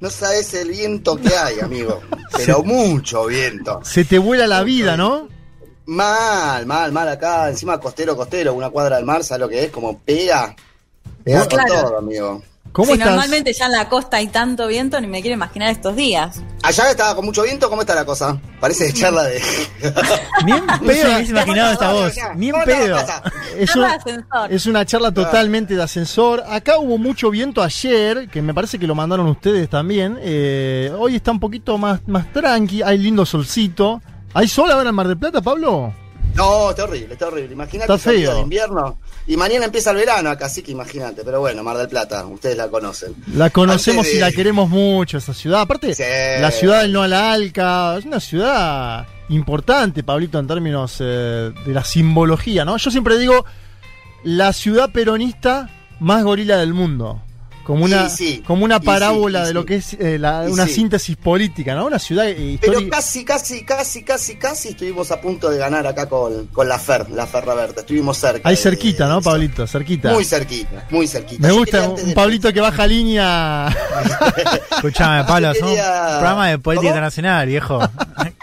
[0.00, 2.00] No sabes el viento que hay, amigo.
[2.36, 3.80] Pero mucho viento.
[3.84, 5.28] Se te vuela la vida, ¿no?
[5.86, 7.48] Mal, mal, mal acá.
[7.48, 9.70] Encima costero, costero, una cuadra del mar, ¿sabes lo que es?
[9.70, 10.54] Como pega.
[11.22, 11.74] Pega con Claro.
[11.88, 12.42] todo, amigo.
[12.74, 13.06] ¿Cómo si estás?
[13.10, 16.40] normalmente ya en la costa hay tanto viento, ni me quiero imaginar estos días.
[16.64, 18.36] Allá estaba con mucho viento, ¿cómo está la cosa?
[18.60, 19.40] Parece de charla de.
[20.44, 22.14] Ni en pedo me hubiese imaginado esta voz.
[22.34, 22.96] Ni en pedo.
[23.56, 23.86] Es, un-
[24.50, 26.42] es una charla totalmente de ascensor.
[26.48, 30.18] Acá hubo mucho viento ayer, que me parece que lo mandaron ustedes también.
[30.20, 34.02] Eh, hoy está un poquito más, más tranqui, hay lindo solcito.
[34.32, 35.94] ¿Hay sol ahora en Mar del Plata, Pablo?
[36.34, 37.52] No, está horrible, está horrible.
[37.52, 38.34] Imagínate Está feo.
[38.34, 38.98] de invierno.
[39.26, 41.22] Y mañana empieza el verano acá, así que imagínate.
[41.24, 43.14] Pero bueno, Mar del Plata, ustedes la conocen.
[43.34, 45.62] La conocemos y la queremos mucho, esa ciudad.
[45.62, 45.94] Aparte,
[46.40, 51.52] la ciudad del No a la Alca, es una ciudad importante, Pablito, en términos eh,
[51.64, 52.76] de la simbología, ¿no?
[52.76, 53.44] Yo siempre digo,
[54.24, 55.70] la ciudad peronista
[56.00, 57.22] más gorila del mundo.
[57.64, 59.54] Como una, sí, como una sí, parábola de sí.
[59.54, 60.74] lo que es eh, la- una sí.
[60.74, 61.86] síntesis política, ¿no?
[61.86, 62.96] Una ciudad eh, Pero histórica.
[62.96, 67.08] casi, casi, casi, casi, casi estuvimos a punto de ganar acá con, con la Fer,
[67.10, 67.80] la Ferra Verde.
[67.80, 68.48] Estuvimos cerca.
[68.48, 69.66] Ahí de- cerquita, ¿no, Pablito?
[69.66, 70.12] Cerquita.
[70.12, 71.42] Muy cerquita, muy cerquita.
[71.42, 73.68] Me Yo gusta un de- Pablito que baja línea.
[74.70, 76.88] Escuchame, Pablo, un programa de política ¿Cómo?
[76.90, 77.80] internacional, viejo.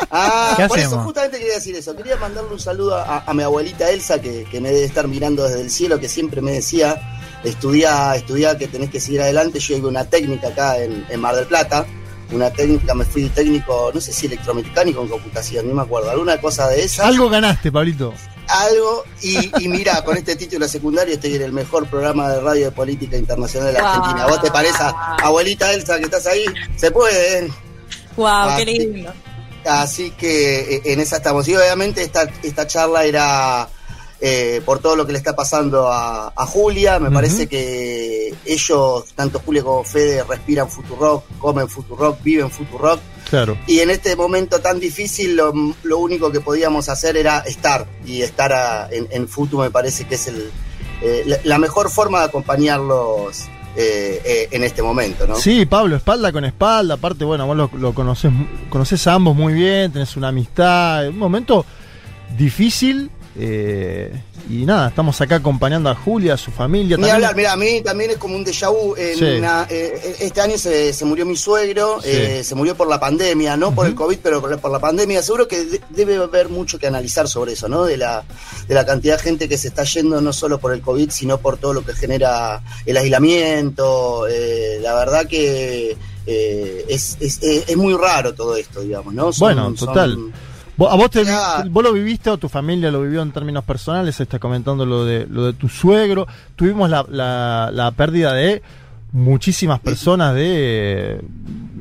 [0.10, 1.06] Ah, ¿Qué por eso hacemos?
[1.06, 1.96] justamente quería decir eso.
[1.96, 5.44] Quería mandarle un saludo a, a mi abuelita Elsa, que, que me debe estar mirando
[5.44, 7.00] desde el cielo, que siempre me decía,
[7.44, 9.60] estudia, estudia que tenés que seguir adelante.
[9.60, 11.86] Yo llevo una técnica acá en, en Mar del Plata,
[12.32, 16.40] una técnica, me fui técnico, no sé si electromecánico en computación, no me acuerdo, alguna
[16.40, 17.08] cosa de esa.
[17.08, 18.14] Algo ganaste, Pablito.
[18.48, 22.66] Algo, y, y mira, con este título secundario estoy en el mejor programa de radio
[22.66, 23.94] de política internacional de la.
[23.94, 24.28] Argentina.
[24.28, 24.84] ¿Vos te parece,
[25.24, 26.44] abuelita Elsa, que estás ahí?
[26.76, 27.52] Se puede, ¿eh?
[28.18, 29.14] Wow, Ah, qué lindo.
[29.66, 31.48] Así que eh, en esa estamos.
[31.48, 33.70] Y obviamente esta, esta charla era
[34.22, 37.00] eh, por todo lo que le está pasando a, a Julia.
[37.00, 43.00] Me parece que ellos, tanto Julia como Fede, respiran Futurock, comen Futurock, viven Futurock.
[43.30, 43.58] Claro.
[43.68, 45.54] Y en este momento tan difícil, lo,
[45.84, 47.88] lo único que podíamos hacer era estar.
[48.06, 50.52] Y estar a- en, en Futu me parece que es el,
[51.02, 53.46] eh, la, la mejor forma de acompañarlos
[53.78, 55.36] eh, en este momento, ¿no?
[55.36, 56.96] Sí, Pablo, espalda con espalda.
[56.96, 58.32] Aparte, bueno, vos lo, lo conoces,
[58.70, 61.08] conoces a ambos muy bien, tenés una amistad.
[61.08, 61.66] Un momento
[62.38, 63.10] difícil.
[63.38, 64.12] Eh,
[64.50, 66.98] y nada, estamos acá acompañando a Julia, a su familia.
[66.98, 68.96] Ni hablar, mira, a mí también es como un déjà vu.
[68.98, 69.24] En Sí.
[69.40, 72.10] una- eh, este año se, se murió mi suegro, Sí.
[72.12, 74.80] eh, se murió por la pandemia, no por el COVID, pero por la, por la
[74.80, 75.22] pandemia.
[75.24, 77.86] Seguro que de- debe haber mucho que analizar sobre eso, ¿no?
[77.86, 78.24] De la,
[78.68, 81.38] de la cantidad de gente que se está yendo no solo por el COVID, sino
[81.38, 84.28] por todo lo que genera el aislamiento.
[84.30, 85.96] eh, la verdad que
[86.28, 89.32] eh, es, es, es- muy raro todo esto, digamos, ¿no?
[89.34, 90.18] Son- Bueno, son- total.
[90.82, 91.24] Vos- ¿A vos, te,
[91.70, 94.20] vos lo viviste o tu familia lo vivió en términos personales?
[94.20, 96.26] Está comentando lo de, lo de tu suegro.
[96.56, 98.62] Tuvimos la, la, la pérdida de
[99.12, 101.22] muchísimas personas de...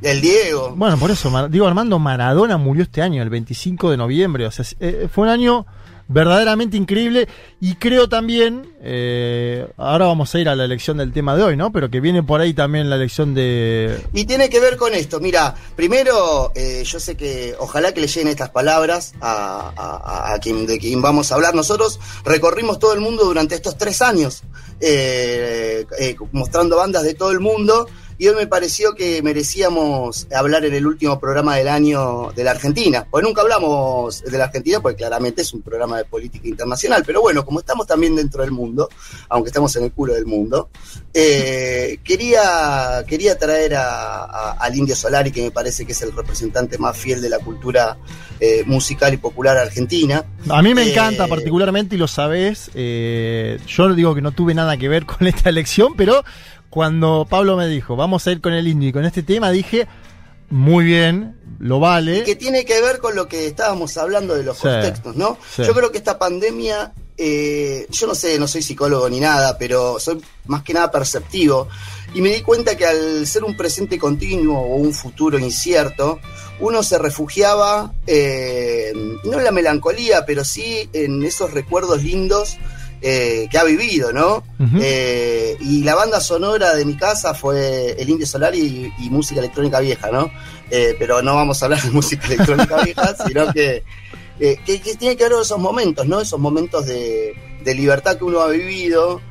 [0.03, 0.75] El Diego.
[0.77, 4.47] Bueno, por eso, Mar- digo, Armando Maradona murió este año, el 25 de noviembre.
[4.47, 5.67] O sea, eh, fue un año
[6.13, 7.29] verdaderamente increíble
[7.61, 11.57] y creo también, eh, ahora vamos a ir a la elección del tema de hoy,
[11.57, 11.71] ¿no?
[11.71, 13.97] Pero que viene por ahí también la elección de...
[14.13, 15.21] Y tiene que ver con esto.
[15.21, 20.67] Mira, primero, eh, yo sé que ojalá que le lleguen estas palabras a, a- quien,
[20.67, 21.55] de quien vamos a hablar.
[21.55, 24.43] Nosotros recorrimos todo el mundo durante estos tres años,
[24.81, 27.87] eh, eh, mostrando bandas de todo el mundo.
[28.21, 32.51] Y hoy me pareció que merecíamos hablar en el último programa del año de la
[32.51, 33.07] Argentina.
[33.11, 37.03] Porque nunca hablamos de la Argentina, porque claramente es un programa de política internacional.
[37.07, 38.91] Pero bueno, como estamos también dentro del mundo,
[39.31, 40.69] aunque estamos en el culo del mundo,
[41.15, 46.13] eh, quería, quería traer a, a- al Indio Solari, que me parece que es el
[46.15, 47.97] representante más fiel de la cultura
[48.39, 50.27] eh, musical y popular argentina.
[50.51, 52.71] A mí me Eh, encanta particularmente y lo sabés.
[52.75, 56.23] yo digo que no tuve nada que ver con esta elección, pero
[56.71, 59.87] cuando Pablo me dijo, vamos a ir con el indio y con este tema, dije,
[60.49, 62.23] muy bien, lo vale.
[62.25, 65.37] que tiene que ver con lo que estábamos hablando de los Sí, contextos, ¿no?
[65.55, 65.63] sí.
[65.65, 69.99] Yo creo que esta pandemia, eh, yo no sé, no soy psicólogo ni nada, pero
[70.01, 71.69] soy más que nada perceptivo.
[72.15, 76.19] Y me di cuenta que al ser un presente continuo o un futuro incierto,
[76.59, 78.93] uno se refugiaba, eh,
[79.25, 82.57] no en la melancolía, pero sí en esos recuerdos lindos
[83.03, 84.45] eh, que ha vivido, ¿no?
[84.79, 89.41] Eh, y la banda sonora de mi casa fue El Indio Solar y, y música
[89.41, 90.31] electrónica vieja, ¿no?
[90.71, 93.83] Eh, pero no vamos a hablar de música electrónica vieja, sino que,
[94.39, 96.21] que, que tiene que ver con esos momentos, ¿no?
[96.21, 99.23] Esos momentos de, de libertad que uno ha vivido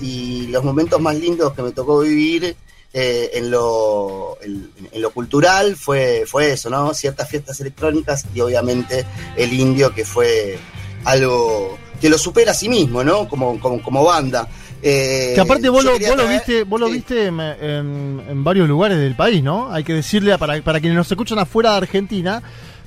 [0.00, 2.54] y los momentos más lindos que me tocó vivir
[2.92, 6.92] en, lo, en, en lo cultural fue, fue eso, ¿no?
[6.92, 9.06] Ciertas fiestas electrónicas y obviamente
[9.36, 10.58] el indio que fue
[11.04, 13.26] algo que lo supera a sí mismo, ¿no?
[13.26, 14.46] Como, como, como banda.
[14.82, 18.68] Eh, Que aparte vos lo, vos lo viste, vos lo viste en, en- en varios
[18.68, 19.72] lugares del país, ¿no?
[19.72, 22.42] Hay que decirle, para, para quienes nos escuchan afuera de Argentina,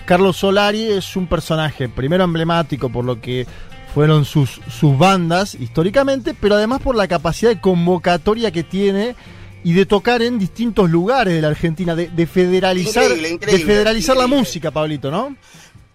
[0.05, 3.47] Carlos Solari es un personaje, primero emblemático por lo que
[3.91, 9.15] fueron sus, sus bandas históricamente, pero además por la capacidad de convocatoria que tiene
[9.63, 13.65] y de tocar en distintos lugares de la Argentina, de, de federalizar, Increíble, increíble, de
[13.65, 15.35] federalizar la música, Pablito, ¿no?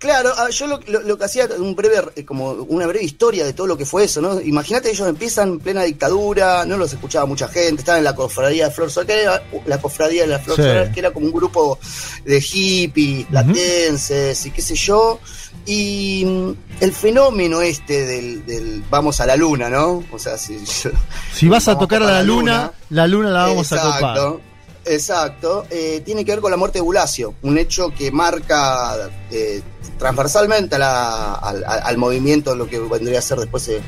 [0.02, 3.44] Claro, ah, yo lo, lo- lo que hacía un breve, eh, como una breve historia
[3.44, 4.40] de todo lo que fue eso, ¿no?
[4.40, 8.64] Imagínate ellos empiezan en plena dictadura, no los escuchaba mucha gente, estaban en la cofradía
[8.66, 10.92] de Flor Solar, que era la cofradía de la Flor Sí.
[10.92, 11.78] Que era como un grupo
[12.24, 15.20] de hippies, latenses y qué sé yo.
[15.66, 16.50] Y mm,
[16.80, 20.02] el fenómeno este del, del vamos a la luna, ¿no?
[20.10, 20.58] O sea, si,
[21.32, 22.72] Si vas a tocar a la la luna, luna.
[22.90, 23.94] la luna la vamos a Exacto,
[24.40, 24.51] copar.
[24.84, 29.62] Exacto, eh, tiene que ver con la muerte de Bulacio, un hecho que marca eh,
[29.98, 33.80] transversalmente a la- al, movimiento, lo que vendría a ser después el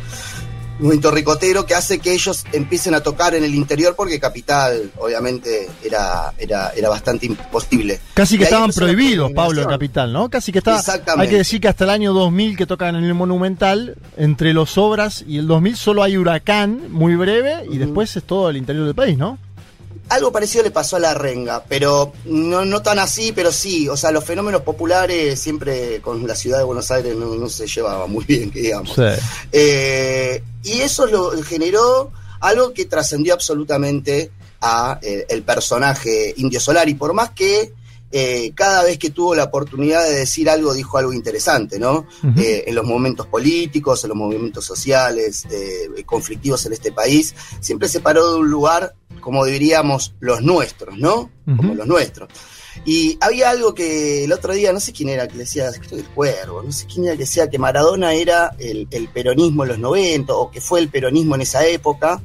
[0.79, 5.69] movimiento ricotero, que hace que ellos empiecen a tocar en el interior porque Capital, obviamente,
[5.85, 8.01] era, era, era bastante imposible.
[8.15, 9.69] Casi que estaban prohibidos, Pablo, en.
[9.69, 10.29] Capital, ¿no?
[10.29, 10.59] Casi que.
[10.59, 11.23] Exactamente.
[11.23, 14.77] Hay que decir que hasta el año 2000 que tocan en el Monumental, entre los
[14.79, 18.85] obras y el 2000 solo hay Huracán, muy breve, y después es todo el interior
[18.85, 19.39] del país, ¿no?
[20.09, 23.89] Algo parecido le pasó a la renga, pero no, no tan así, pero sí.
[23.89, 27.67] O sea, los fenómenos populares siempre con la ciudad de Buenos Aires no, no se
[27.67, 28.95] llevaba muy bien, que digamos.
[29.51, 36.89] Eh, y eso lo generó algo que trascendió absolutamente a eh, el personaje Indio Solar.
[36.89, 37.73] Y por más que
[38.17, 42.07] eh, cada vez que tuvo la oportunidad de decir algo, dijo algo interesante, ¿no?
[42.37, 47.89] Eh, en los momentos políticos, en los movimientos sociales, eh, conflictivos en este país, siempre
[47.89, 51.29] se paró de un lugar, como diríamos, los nuestros, ¿no?
[51.57, 52.29] Como los nuestros.
[52.85, 55.97] Y había algo que el otro día, no sé quién era, que decía, creo que
[55.97, 59.71] el cuervo, no sé quién era que decía que Maradona era el, el peronismo en
[59.71, 62.23] los 90 o que fue el peronismo en esa época.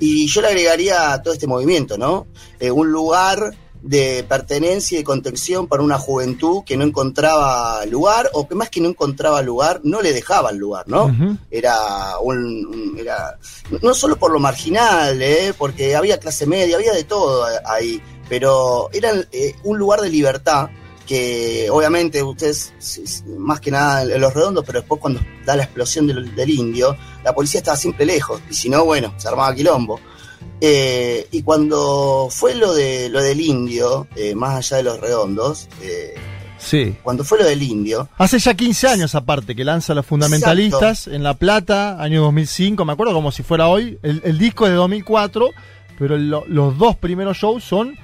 [0.00, 2.26] Y yo le agregaría a todo este movimiento, ¿no?
[2.58, 3.54] Eh, un lugar
[3.86, 8.68] de pertenencia y de contención para una juventud que no encontraba lugar o que más
[8.68, 11.06] que no encontraba lugar, no le dejaban lugar, ¿no?
[11.50, 12.36] Era un,
[12.66, 13.38] un- era
[13.82, 15.54] no solo por lo marginal, ¿eh?
[15.56, 20.68] porque había clase media, había de todo ahí, pero era eh, un lugar de libertad
[21.06, 22.72] que obviamente ustedes,
[23.38, 26.96] más que nada en los redondos, pero después cuando da la explosión del, del indio,
[27.22, 30.00] la policía estaba siempre lejos, y si no, bueno, se armaba quilombo.
[30.60, 35.68] Eh, y cuando fue lo de lo del indio, eh, más allá de los redondos,
[35.82, 36.14] eh,
[36.58, 36.94] Sí.
[37.02, 41.22] cuando fue lo del indio, Hace ya 15 años aparte que lanza Los Fundamentalistas en
[41.22, 43.98] La Plata, año 2005, me acuerdo como si fuera hoy.
[44.02, 45.50] El, el disco es de 2004,
[45.98, 47.94] pero lo- los dos primeros shows son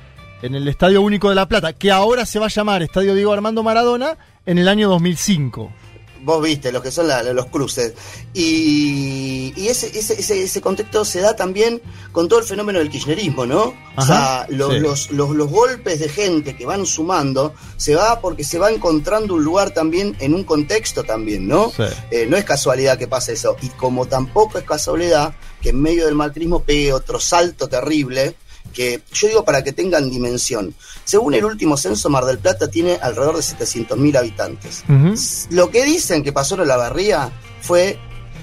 [0.43, 3.33] en el Estadio Único de La Plata, que ahora se va a llamar Estadio Diego
[3.33, 5.73] Armando Maradona, en el año 2005.
[6.23, 7.95] Vos viste lo que son la- los cruces.
[8.35, 11.81] Y, y ese, ese, ese, ese contexto se da también
[12.13, 13.75] con todo el fenómeno del kirchnerismo, ¿no?
[13.97, 14.79] o sea, los, sí.
[14.81, 19.35] los, los, los golpes de gente que van sumando, se va porque se va encontrando
[19.35, 21.71] un lugar también en un contexto también, ¿no?
[21.71, 21.83] Sí.
[22.11, 23.57] Eh, no es casualidad que pase eso.
[23.61, 28.35] Y como tampoco es casualidad que en medio del macrismo pegue otro salto terrible,
[28.73, 30.75] que yo digo para que tengan dimensión.
[31.05, 34.85] Según el último censo, Mar del Plata tiene alrededor de 700.000 habitantes.
[35.51, 37.31] Lo que dicen que pasó en la barría
[37.61, 37.99] fue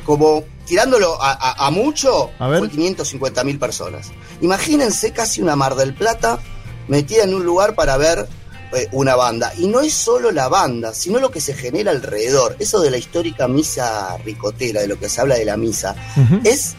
[0.06, 2.60] como tirándolo a, a- a mucho, A ver.
[2.60, 4.08] fue 550.000 personas.
[4.42, 6.40] Imagínense casi una Mar del Plata
[6.88, 8.28] metida en un lugar para ver
[8.74, 9.52] eh, una banda.
[9.58, 12.56] Y no es solo la banda, sino lo que se genera alrededor.
[12.60, 15.96] Eso de la histórica misa ricotera, de lo que se habla de la misa,
[16.44, 16.76] es,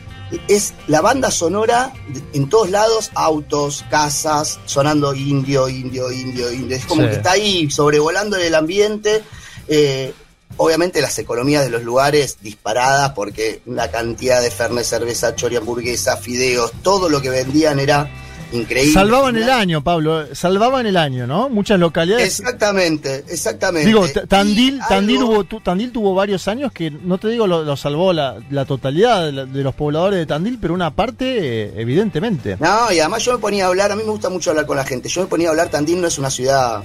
[0.49, 1.93] es la banda sonora
[2.33, 6.77] en todos lados, autos, casas, sonando indio, indio, indio, indio.
[6.77, 7.09] Es como Sí.
[7.09, 9.23] que está ahí sobrevolando el ambiente.
[9.69, 10.13] eh,
[10.57, 16.17] obviamente las economías de los lugares disparadas porque la cantidad de fernet, cerveza, chori, hamburguesa,
[16.17, 18.11] fideos, todo lo que vendían era
[18.53, 18.93] increíble.
[18.93, 21.49] Salvaban el año, Pablo, eh, salvaban el año, ¿no?
[21.49, 22.41] Muchas localidades.
[22.41, 23.87] Exactamente, exactamente.
[23.87, 27.63] Digo, Tandil, Y Tandil, algo- hubo, Tandil tuvo varios años que, no te digo, lo,
[27.65, 31.65] lo salvó la, la totalidad de, la- de los pobladores de Tandil, pero una parte,
[31.67, 32.57] eh, evidentemente.
[32.61, 34.77] No, y además yo me ponía a hablar, a mí me gusta mucho hablar con
[34.77, 36.83] la gente, yo me ponía a hablar, Tandil no es una ciudad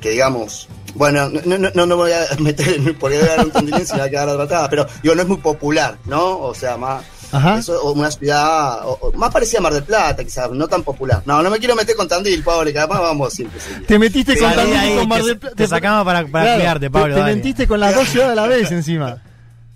[0.00, 3.44] que digamos, bueno, no, no, no, no voy a meter en porque voy a dar
[3.46, 6.38] un tendilín si me va a quedar atrapada, pero digo, no es muy popular, ¿no?
[6.38, 7.04] O sea, más.
[7.32, 11.22] O una ciudad o- o más parecida a Mar del Plata, quizás, no tan popular.
[11.26, 13.60] No, no me quiero meter con Tandil, pobre, que además vamos siempre.
[13.60, 13.86] siempre.
[13.86, 15.56] Te metiste con Sí, Tandil ahí, y con Mar te- del Plata.
[15.56, 17.34] te sacamos para- para cuidarte, Pablo, Te, te dale.
[17.34, 19.22] mentiste con las dos ciudades a la vez encima.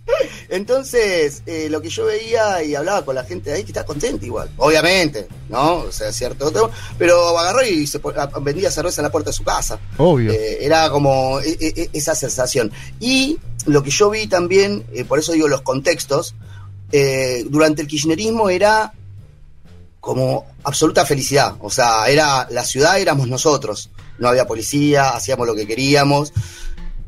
[0.50, 3.84] Entonces, eh, lo que yo veía y hablaba con la gente de ahí que está
[3.84, 5.76] contenta igual, obviamente, ¿no?
[5.76, 8.00] O sea, cierto, otro, pero agarró y se
[8.42, 9.78] vendía cerveza en la puerta de su casa.
[9.96, 10.30] Obvio.
[10.32, 12.70] Eh, era como e- e- esa sensación.
[13.00, 16.34] Y lo que yo vi también, eh, por eso digo los contextos,
[16.96, 18.92] eh, durante el kirchnerismo era
[19.98, 21.56] como absoluta felicidad.
[21.60, 23.90] O sea, era la ciudad éramos nosotros.
[24.20, 26.32] No había policía, hacíamos lo que queríamos.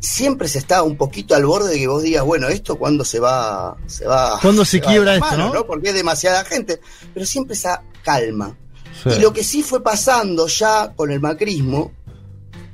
[0.00, 3.20] Siempre se está un poquito al borde de que vos digas, bueno, esto cuándo se
[3.20, 4.40] va, se va.
[4.42, 5.64] ¿Cuándo se quiebra esto, no?
[5.64, 6.80] Porque es demasiada gente.
[7.14, 8.58] Pero siempre esa calma.
[9.04, 9.10] Sí.
[9.10, 11.92] Y lo que sí fue pasando ya con el macrismo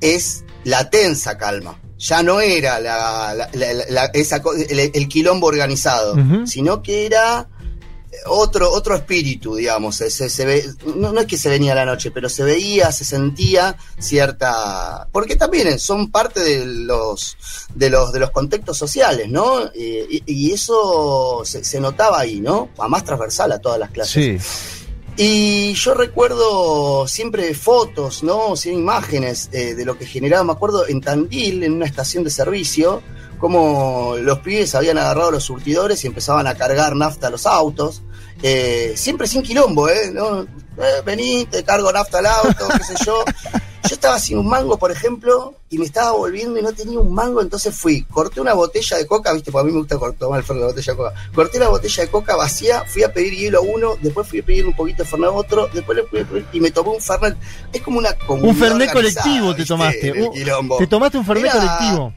[0.00, 1.78] es la tensa calma.
[2.02, 6.14] Ya no era la, la- la- la- esa el, el quilombo organizado,
[6.48, 7.48] sino que era
[8.26, 9.96] otro, otro espíritu, digamos.
[9.96, 10.64] Se, se- se ve,
[10.96, 15.08] no, no es que se venía la noche, pero se veía, se sentía cierta.
[15.12, 17.36] Porque también son parte de los
[17.74, 19.60] de los de los contextos sociales, ¿no?
[19.74, 22.68] Eh, y, y eso se, se notaba ahí, ¿no?
[22.78, 24.12] A más transversal a todas las clases.
[24.42, 24.81] Sí.
[25.24, 28.56] Y yo recuerdo siempre fotos, ¿no?
[28.56, 30.42] Sí, imágenes eh, de lo que generaba.
[30.42, 33.04] Me acuerdo en Tandil, en una estación de servicio,
[33.38, 38.02] como los pibes habían agarrado los surtidores y empezaban a cargar nafta a los autos.
[38.42, 40.10] Eh, siempre sin quilombo, ¿eh?
[40.12, 40.40] ¿No?
[40.42, 43.24] Eh, vení, te cargo nafta al auto, qué sé yo.
[43.88, 47.12] Yo estaba sin un mango, por ejemplo, y me estaba volviendo y no tenía un
[47.12, 50.38] mango, entonces fui, corté una botella de coca, viste, porque a mí me gusta tomar
[50.38, 51.14] el fernet de botella de coca.
[51.34, 54.44] Corté la botella de coca vacía, fui a pedir hielo a uno, después fui a
[54.44, 56.90] pedir un poquito de fernet a otro, después le fui a pedir- y me tomé
[56.90, 57.36] un fernet.
[57.72, 60.12] Es como una comunidad Un fernet colectivo te tomaste.
[60.78, 62.14] te tomaste un fernet Era- colectivo.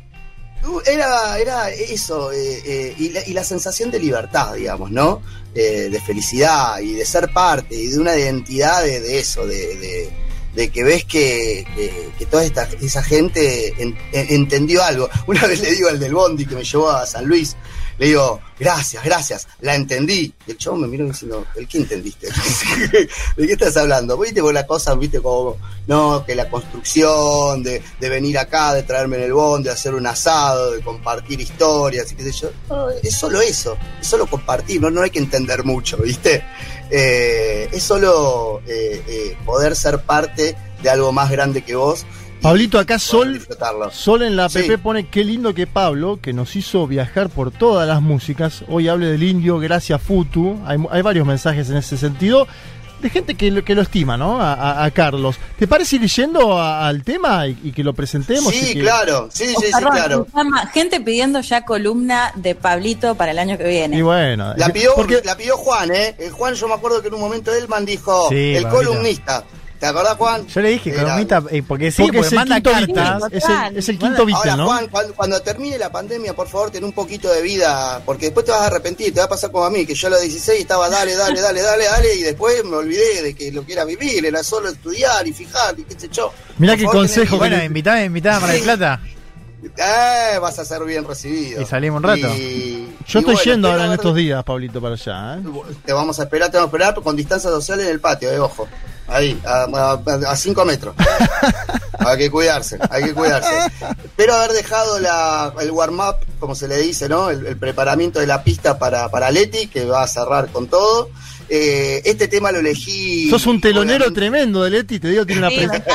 [0.68, 5.22] Uh, Era, era eso, eh, eh, y, la, y la sensación de libertad, digamos, ¿no?
[5.54, 9.76] Eh, de felicidad y de ser parte y de una identidad de, de eso, de,
[9.78, 10.25] de-
[10.56, 11.66] de que ves que,
[12.18, 15.10] que- toda esta, esa gente en- en- entendió algo.
[15.28, 17.56] Una vez le digo al del Bondi que me llevó a San Luis,
[17.98, 20.34] le digo, gracias, gracias, la entendí.
[20.48, 22.28] Y el chavo me miró diciendo, ¿el qué entendiste?
[23.38, 24.18] ¿De qué estás hablando?
[24.18, 25.58] Viste vos la cosa, viste como,
[25.88, 29.94] no, que la construcción, de, de venir acá, de traerme en el bondi, de hacer
[29.96, 32.50] un asado, de compartir historias y qué sé yo.
[32.70, 36.44] No, es solo eso, es solo compartir, no, no hay que entender mucho, ¿viste?
[36.92, 42.06] Eh, es solo eh, eh, poder ser parte de algo más grande que vos.
[42.42, 43.42] Pablito, acá Sol.
[43.92, 44.60] Sol en la Sí.
[44.60, 48.88] PP pone qué lindo que Pablo, que nos hizo viajar por todas las músicas, hoy
[48.88, 50.60] hable del indio, gracias Futu.
[50.66, 52.48] Hay, hay varios mensajes en ese sentido,
[53.06, 54.42] de gente que lo, que lo estima, ¿no?
[54.42, 55.36] A, a- a Carlos.
[55.58, 58.54] ¿Te parece ir yendo a- al tema y, y que lo presentemos?
[58.54, 60.28] Sí, que- claro, sí, sí, sí, claro.
[60.74, 63.98] Gente pidiendo ya columna de Pablito para el año que viene.
[63.98, 66.16] Y bueno, La pidió, porque- la pidió Juan, ¿eh?
[66.20, 68.90] El Juan, yo me acuerdo que en un momento Elman dijo, Sí, el Pablito.
[68.92, 69.44] columnista.
[69.80, 70.48] ¿Te acordás, Juan?
[70.48, 73.24] Yo le dije, columnista, eh, porque sí, porque porque, es el manda quinto cartas.
[73.32, 74.66] Es el, es el quinto Beatle, Ahora, ¿no?
[74.68, 78.46] Juan, cuando, cuando termine la pandemia, por favor, ten un poquito de vida, porque después
[78.46, 80.22] te vas a arrepentir, te va a pasar como a mí, que yo a los
[80.22, 83.74] 16 estaba dale, dale, dale, dale, dale, y después me olvidé de que lo que
[83.74, 86.32] era vivir, era solo estudiar y fijar, y qué sé yo.
[86.58, 89.02] Mirá Por qué favor, consejo Bueno, invitame, invitame a Mar del Plata.
[89.78, 91.62] Eh, vas a ser bien recibido.
[91.62, 92.28] Y salimos un rato.
[92.36, 95.36] Y- Yo y estoy bueno, yendo ahora en estos días, Pablito, para allá.
[95.38, 95.44] ¿eh?
[95.86, 98.40] Te vamos a esperar, te vamos a esperar con distancia social en el patio, eh,
[98.40, 98.68] ojo.
[99.08, 100.96] Ahí, a, a, a cinco metros.
[102.00, 103.50] hay que cuidarse, hay que cuidarse.
[104.04, 107.30] Espero haber dejado la, el warm-up, como se le dice, ¿no?
[107.30, 111.10] El, el preparamiento de la pista para, para Leti, que va a cerrar con todo.
[111.50, 113.30] Eh, este tema lo elegí.
[113.30, 115.50] Sos un telonero tremendo de Leti, te digo, tiene una,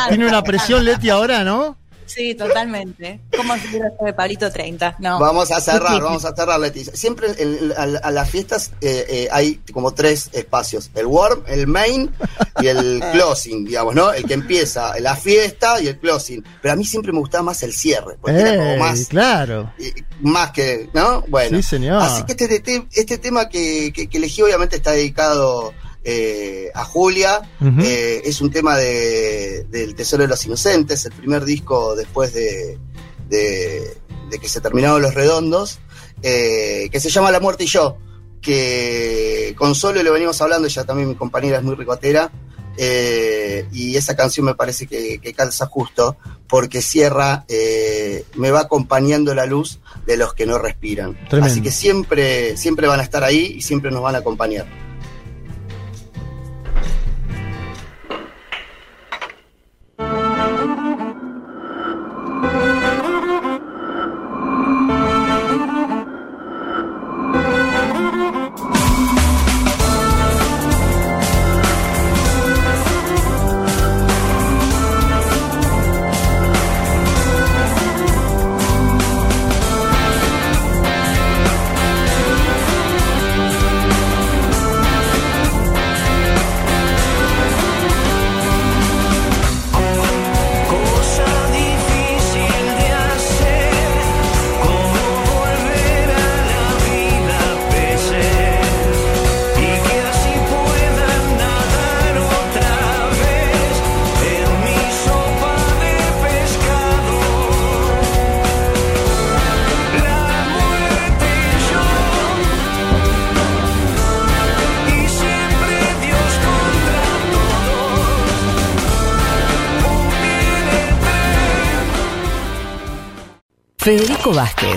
[0.09, 0.84] tiene una presión.
[0.84, 1.76] Leti ahora, ¿no?
[2.12, 3.20] Sí, totalmente.
[3.37, 4.97] ¿Cómo se quiere hacer de Pablito 30?
[4.99, 5.19] No.
[5.20, 6.85] Vamos a cerrar, vamos a cerrar, Leti.
[6.85, 11.66] Siempre en- a, a las fiestas eh, eh, hay como tres espacios: el warm, el
[11.66, 12.11] main
[12.61, 14.12] y el closing, digamos, ¿no?
[14.12, 16.45] El que empieza la fiesta y el closing.
[16.61, 19.73] Pero a mí siempre me gustaba más el cierre, porque era como Ey, más, claro.
[20.20, 21.23] más que, ¿no?
[21.28, 21.57] Bueno.
[21.59, 22.03] Sí, señor.
[22.03, 26.85] Así que este, este, este tema que, que- que elegí obviamente está dedicado eh, a
[26.85, 27.43] Julia.
[27.60, 32.78] Eh, es un tema de, del Tesoro de los Inocentes, el primer disco después de,
[33.28, 33.97] de,
[34.31, 35.78] de que se terminaron Los Redondos,
[36.22, 37.98] eh, que se llama La Muerte y Yo,
[38.40, 42.32] que con Solo lo venimos hablando, ella también mi compañera es muy ricotera.
[42.78, 46.16] y esa canción me parece que, que calza justo
[46.48, 47.44] porque cierra,
[48.36, 51.12] me va acompañando la luz de los que no respiran.
[51.28, 51.52] Tremendo.
[51.52, 54.66] Así que siempre, siempre van a estar ahí y siempre nos van a acompañar.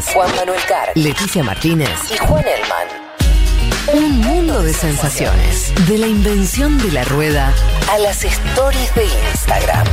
[0.02, 2.88] Juan Manuel Carr, Leticia Martínez y Juan Elman.
[3.94, 5.72] Un mundo de sensaciones.
[5.88, 7.53] De la invención de la rueda
[7.91, 9.88] a las stories de Instagram.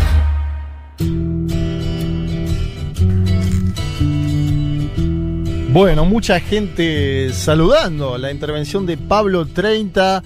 [5.72, 10.22] Bueno, mucha gente saludando la intervención de Pablo 30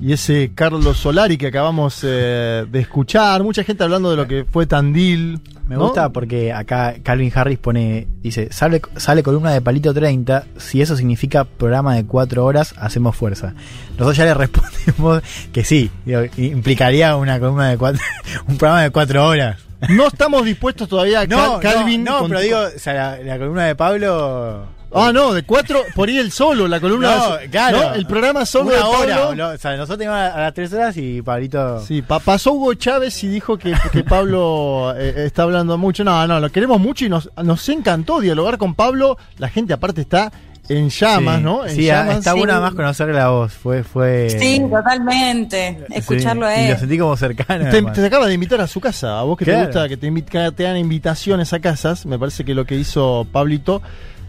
[0.00, 3.42] y ese Carlos Solari que acabamos eh, de escuchar.
[3.42, 5.40] Mucha gente hablando de lo que fue Tandil.
[5.68, 5.84] Me ¿no?
[5.84, 10.96] gusta porque acá Calvin Harris pone, dice, sale, sale columna de Palito 30, si eso
[10.96, 13.54] significa programa de cuatro horas, hacemos fuerza.
[13.92, 15.22] Nosotros ya le respondimos
[15.52, 18.00] que sí, digo, implicaría una columna de cuatro,
[18.48, 19.58] un programa de cuatro horas.
[19.88, 22.04] No estamos dispuestos todavía, No, Cal- Calvin.
[22.04, 24.66] no, no, con- pero digo, o sea, la, la columna de Pablo...
[24.94, 27.16] Ah, no, de cuatro, por ahí el solo, la columna.
[27.16, 27.78] No, claro.
[27.80, 27.94] ¿no?
[27.94, 29.20] El programa solo Una de hora.
[29.26, 29.48] Pablo.
[29.50, 31.80] O sea, nosotros teníamos a, a las tres horas y Pablito...
[31.80, 36.04] Sí, pa- pasó Hugo Chávez y dijo que, que Pablo eh, está hablando mucho.
[36.04, 39.16] No, no, lo queremos mucho y nos, nos encantó dialogar con Pablo.
[39.38, 40.30] La gente aparte está
[40.68, 41.66] en llamas, Sí, ¿no?
[41.66, 42.18] En Sí, llamas.
[42.18, 43.52] está bueno además conocer la voz.
[43.52, 44.30] Fue, fue.
[44.30, 45.84] Sí, totalmente.
[45.90, 46.78] Escucharlo a Y lo él.
[46.78, 47.68] sentí como cercano.
[47.70, 49.18] Te, te acaba de invitar a su casa.
[49.18, 50.10] A vos que te gusta que te,
[50.52, 52.06] te dan invitaciones a casas.
[52.06, 53.82] Me parece que lo que hizo Pablito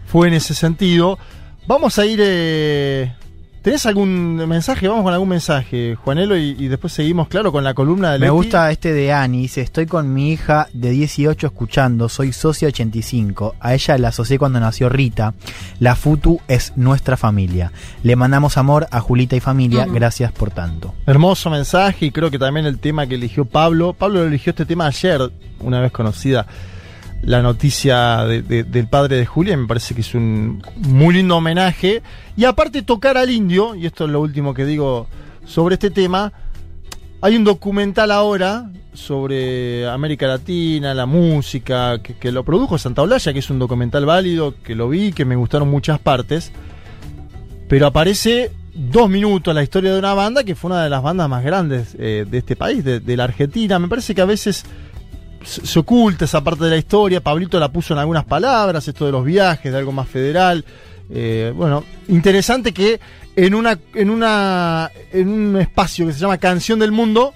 [0.06, 1.18] fue en ese sentido.
[1.68, 2.20] Vamos a ir.
[2.22, 3.14] eh,
[3.62, 4.90] ¿Tenés algún mensaje?
[4.90, 8.26] Vamos con algún mensaje, Juanelo, y, y después seguimos, claro, con la columna de Me
[8.26, 8.36] Leti.
[8.36, 9.44] gusta este de Ani.
[9.44, 12.10] Dice: Estoy con mi hija de 18 escuchando.
[12.10, 13.56] Soy socia 85.
[13.62, 15.34] A ella la asocié cuando nació Rita.
[15.80, 17.72] La Futu es nuestra familia.
[18.04, 19.86] Le mandamos amor a Julita y familia.
[19.86, 20.94] Gracias por tanto.
[21.06, 23.94] Hermoso mensaje y creo que también el tema que eligió Pablo.
[23.94, 25.22] Pablo eligió este tema ayer,
[25.62, 26.46] una vez conocida
[27.24, 31.38] la noticia de- de- del padre de Julia, me parece que es un muy lindo
[31.38, 32.02] homenaje.
[32.36, 35.08] Y aparte tocar al indio, y esto es lo último que digo
[35.46, 36.32] sobre este tema,
[37.22, 43.40] hay un documental ahora sobre América Latina, la música, que, lo produjo Santa Olalla, que
[43.40, 46.52] es un documental válido, que lo vi, que me gustaron muchas partes
[47.70, 51.28] pero aparece dos minutos la historia de una banda que fue una de las bandas
[51.28, 53.80] más grandes eh, de este país, de la Argentina.
[53.80, 54.64] Me parece que a veces
[55.44, 57.22] se oculta esa parte de la historia.
[57.22, 60.64] Pablito la puso en algunas palabras, esto de los viajes, de algo más federal.
[61.10, 63.00] Eh, bueno, interesante que
[63.36, 67.34] en una, en una, en un espacio que se llama Canción del Mundo,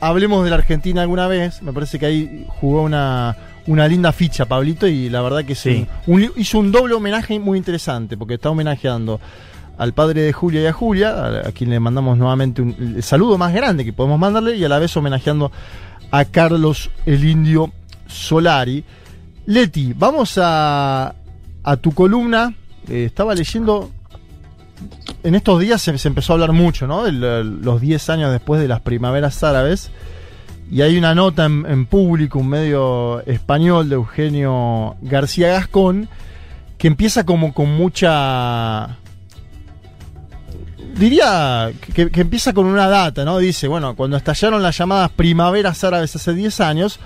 [0.00, 1.62] hablemos de la Argentina alguna vez.
[1.62, 3.36] Me parece que ahí jugó una,
[3.66, 5.86] una linda ficha Pablito y la verdad que Sí.
[6.06, 9.20] un- un li- hizo un doble homenaje muy interesante porque está homenajeando
[9.78, 13.02] al padre de Julia y a Julia, a, a quien le mandamos nuevamente un, el
[13.02, 15.52] saludo más grande que podemos mandarle y a la vez homenajeando
[16.10, 17.72] a Carlos el Indio
[18.06, 18.84] Solari.
[19.46, 21.14] Leti, vamos a,
[21.62, 22.54] a tu columna.
[22.88, 23.90] Eh, estaba leyendo.
[25.22, 27.10] En estos días se, empezó a hablar mucho, ¿no?
[27.10, 29.90] Los 10 años después de las primaveras árabes.
[30.70, 36.08] Y hay una nota en, en público, un medio español de Eugenio García Gascón,
[36.76, 38.98] que empieza como con mucha.
[40.98, 43.38] Diría que, que empieza con una data, ¿no?
[43.38, 47.00] Dice, bueno, cuando estallaron las llamadas primaveras árabes hace 10 años,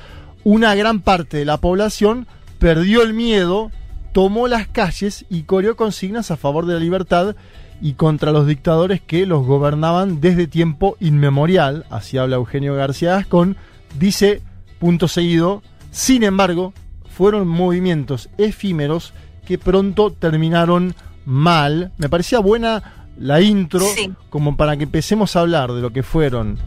[0.44, 2.28] una gran parte de la población
[2.60, 3.72] perdió el miedo,
[4.12, 7.34] tomó las calles y coreó consignas a favor de la libertad
[7.82, 11.84] y contra los dictadores que los gobernaban desde tiempo inmemorial.
[11.90, 13.56] Así habla Eugenio García Gascón.
[13.98, 14.40] Dice,
[14.78, 16.72] punto seguido, sin embargo,
[17.08, 19.14] fueron movimientos efímeros
[19.46, 20.94] que pronto terminaron
[21.24, 21.92] mal.
[21.98, 24.10] Me parecía buena la intro Sí.
[24.30, 26.58] como para que empecemos a hablar de lo que fueron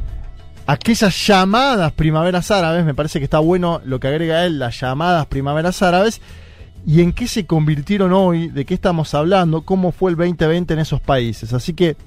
[0.66, 5.26] aquellas llamadas primaveras árabes, me parece que está bueno lo que agrega él, las llamadas
[5.26, 6.22] primaveras árabes,
[6.86, 10.80] y en qué se convirtieron hoy, de qué estamos hablando, cómo fue el 2020 en
[10.80, 11.54] esos países.
[11.54, 11.98] Así que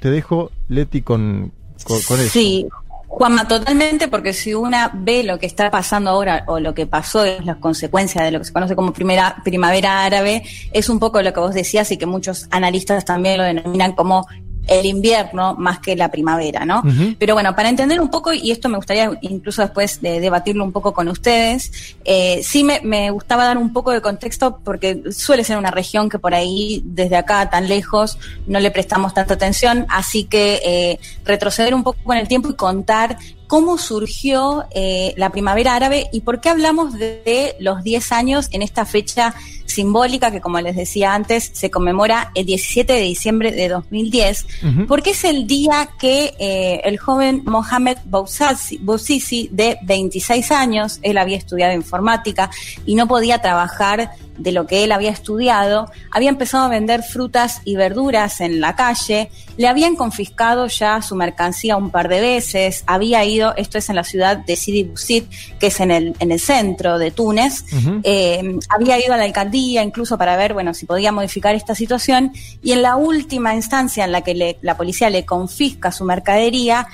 [0.00, 1.52] te dejo, Leti, con,
[1.84, 2.30] con, con eso.
[2.30, 2.66] Sí,
[3.08, 7.24] Juanma, totalmente, porque si una ve lo que está pasando ahora o lo que pasó
[7.24, 10.42] es las consecuencias de lo que se conoce como primera, primavera árabe,
[10.72, 14.26] es un poco lo que vos decías y que muchos analistas también lo denominan como
[14.66, 16.82] el invierno más que la primavera, ¿no?
[17.18, 20.72] Pero bueno, para entender un poco, y esto me gustaría incluso después de debatirlo un
[20.72, 25.44] poco con ustedes, eh, sí me, me gustaba dar un poco de contexto porque suele
[25.44, 29.86] ser una región que por ahí, desde acá tan lejos, no le prestamos tanta atención,
[29.88, 35.30] así que eh, retroceder un poco en el tiempo y contar cómo surgió eh, la
[35.30, 39.34] primavera árabe y por qué hablamos de, de los 10 años en esta fecha
[39.76, 44.86] simbólica que, como les decía antes, se conmemora el 17 de diciembre de 2010, Ujú.
[44.86, 51.36] porque es el día que eh, el joven Mohamed Bouazizi, de 26 años, él había
[51.36, 52.50] estudiado informática
[52.84, 57.60] y no podía trabajar de lo que él había estudiado, había empezado a vender frutas
[57.64, 62.84] y verduras en la calle, le habían confiscado ya su mercancía un par de veces,
[62.86, 65.24] había ido, esto es en la ciudad de Sidi Bouzid,
[65.58, 67.64] que es en el, en el centro de Túnez,
[68.02, 72.32] eh, había ido a la alcaldía incluso para ver, bueno, si podía modificar esta situación,
[72.62, 76.86] y en la última instancia en la que le- la policía le confisca su mercadería,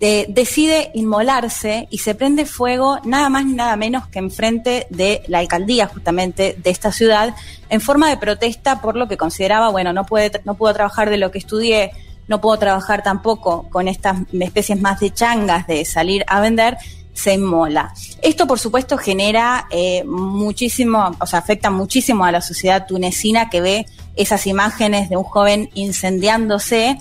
[0.00, 5.38] decide inmolarse y se prende fuego nada más ni nada menos que enfrente de la
[5.38, 7.34] alcaldía justamente de esta ciudad
[7.68, 11.16] en forma de protesta por lo que consideraba, bueno, no, puede, no puedo trabajar de
[11.16, 11.92] lo que estudié,
[12.28, 16.76] no puedo trabajar tampoco con estas especies más de changas de salir a vender,
[17.16, 17.94] se inmola.
[18.20, 23.62] Esto, por supuesto, genera eh, muchísimo, o sea, afecta muchísimo a la sociedad tunecina que
[23.62, 23.86] ve
[24.16, 26.98] esas imágenes de un joven incendiándose.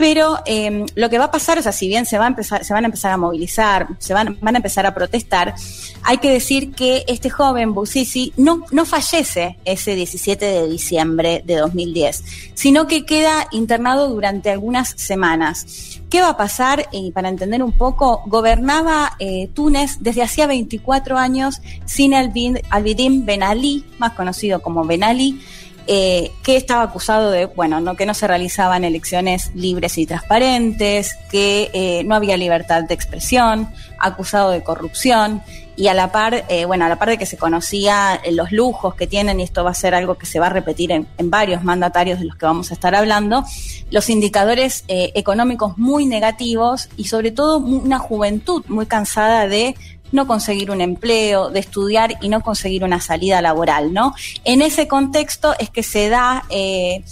[0.00, 2.64] Pero eh, lo que va a pasar, o sea, si bien se, va a empezar,
[2.64, 5.54] se van a empezar a movilizar, se van, van a empezar a protestar,
[6.02, 11.56] hay que decir que este joven, Bouzizi, no, no fallece ese 17 de diciembre de
[11.56, 12.24] 2010,
[12.54, 16.00] sino que queda internado durante algunas semanas.
[16.08, 16.88] ¿Qué va a pasar?
[16.92, 23.42] Y para entender un poco, gobernaba eh, Túnez desde hacía 24 años sin Albidín Ben
[23.42, 25.42] Ali, más conocido como Ben Ali,
[25.92, 31.16] eh, que estaba acusado de, bueno, no, que no se realizaban elecciones libres y transparentes,
[31.32, 33.68] que eh, no había libertad de expresión,
[33.98, 35.42] acusado de corrupción
[35.80, 38.52] y a la par, eh, bueno, a la par de que se conocía eh, los
[38.52, 41.06] lujos que tienen, y esto va a ser algo que se va a repetir en,
[41.30, 43.44] varios mandatarios de los que vamos a estar hablando,
[43.90, 49.74] los indicadores eh, económicos muy negativos y sobre todo una juventud muy cansada de
[50.12, 54.14] no conseguir un empleo, de estudiar y no conseguir una salida laboral, ¿no?
[54.44, 57.02] En ese contexto es que se da eh,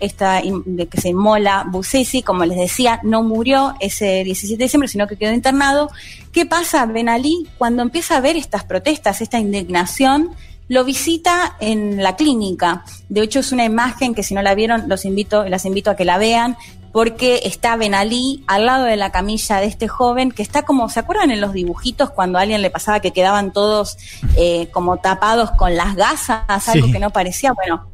[0.00, 5.06] esta que se inmola Bouzizi, como les decía, no murió ese 17 de diciembre, sino
[5.06, 5.90] que quedó internado.
[6.32, 6.84] ¿Qué pasa?
[6.86, 10.30] Ben Ali, cuando empieza a ver estas protestas, esta indignación,
[10.68, 12.84] lo visita en la clínica.
[13.08, 15.96] De hecho, es una imagen que si no la vieron, los invito, las invito a
[15.96, 16.56] que la vean,
[16.96, 20.88] porque está Ben Ali al lado de la camilla de este joven, que está como,
[20.88, 23.98] ¿se acuerdan en los dibujitos cuando a alguien le pasaba que quedaban todos
[24.34, 26.92] eh, como tapados con las gasas, algo Sí.
[26.92, 27.52] que no parecía?
[27.52, 27.86] Bueno,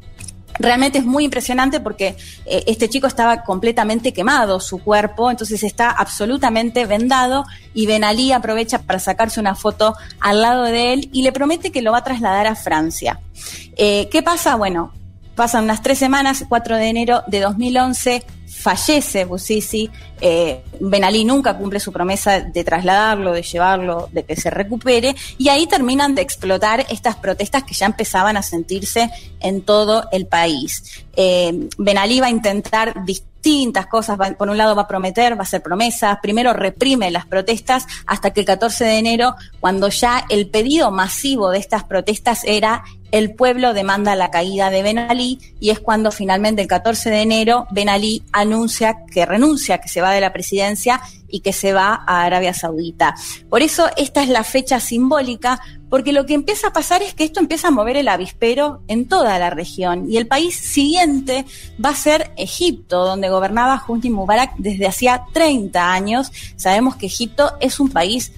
[0.57, 2.15] Realmente es muy impresionante porque
[2.45, 7.43] eh, este chico estaba completamente quemado, su cuerpo, entonces está absolutamente vendado
[7.73, 11.73] y Ben Ali aprovecha para sacarse una foto al lado de él y le promete
[11.73, 13.19] que lo va a trasladar a Francia.
[13.75, 14.55] Eh, ¿Qué pasa?
[14.55, 14.93] Bueno,
[15.35, 18.23] pasan unas tres semanas, 4 de enero de 2011,
[18.63, 19.89] fallece Bouzizi,
[20.21, 25.15] eh, Ben Ali nunca cumple su promesa de trasladarlo, de llevarlo, de que se recupere,
[25.37, 29.09] y ahí terminan de explotar estas protestas que ya empezaban a sentirse
[29.41, 31.03] en todo el país.
[31.17, 35.39] Eh, ben Ali va a intentar distintas cosas, por un lado va a prometer, va
[35.39, 40.25] a hacer promesas, primero reprime las protestas hasta que el 14 de enero, cuando ya
[40.29, 42.83] el pedido masivo de estas protestas era
[43.13, 47.21] el pueblo demanda la caída de Ben Ali y es cuando finalmente el 14 de
[47.21, 50.99] enero Ben Ali anuncia que renuncia, que se va de la presidencia
[51.29, 53.13] y que se va a Arabia Saudita.
[53.49, 57.23] Por eso esta es la fecha simbólica, porque lo que empieza a pasar es que
[57.23, 61.45] esto empieza a mover el avispero en toda la región y el país siguiente
[61.83, 66.31] va a ser Egipto, donde gobernaba Hosni Mubarak desde hacía 30 años.
[66.55, 68.31] Sabemos que Egipto es un país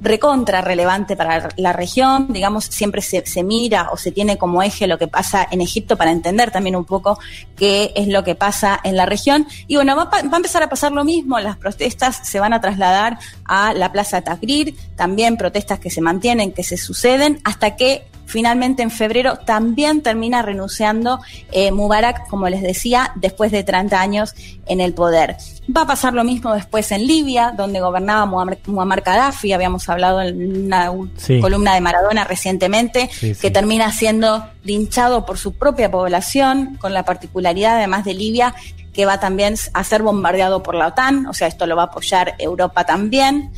[0.00, 4.86] recontra relevante para la región, digamos, siempre se, se mira o se tiene como eje
[4.86, 7.18] lo que pasa en Egipto para entender también un poco
[7.56, 9.46] qué es lo que pasa en la región.
[9.66, 12.60] Y bueno, va, va a empezar a pasar lo mismo, las protestas se van a
[12.60, 18.04] trasladar a la Plaza Tahrir, también protestas que se mantienen, que se suceden, hasta que
[18.30, 21.18] finalmente en febrero también termina renunciando
[21.52, 24.34] eh, Mubarak, como les decía, después de 30 años
[24.66, 25.36] en el poder.
[25.76, 30.22] Va a pasar lo mismo después en Libia, donde gobernaba Muammar, Muammar Gaddafi, habíamos hablado
[30.22, 31.40] en una Sí.
[31.40, 33.40] columna de Maradona recientemente, Sí, sí.
[33.40, 38.54] que termina siendo linchado por su propia población, con la particularidad además de Libia,
[38.92, 41.86] que va también a ser bombardeado por la OTAN, o sea, esto lo va a
[41.86, 43.50] apoyar Europa también.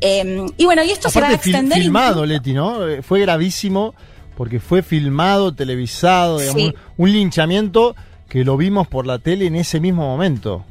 [0.00, 1.78] Eh, y bueno, y esto se va a fil- extender.
[2.26, 2.88] Leti, ¿no?
[2.88, 3.94] Eh, Fue gravísimo
[4.40, 6.74] porque fue filmado, televisado, digamos, Sí.
[6.96, 7.94] un, un linchamiento
[8.26, 10.64] que lo vimos por la tele en ese mismo momento.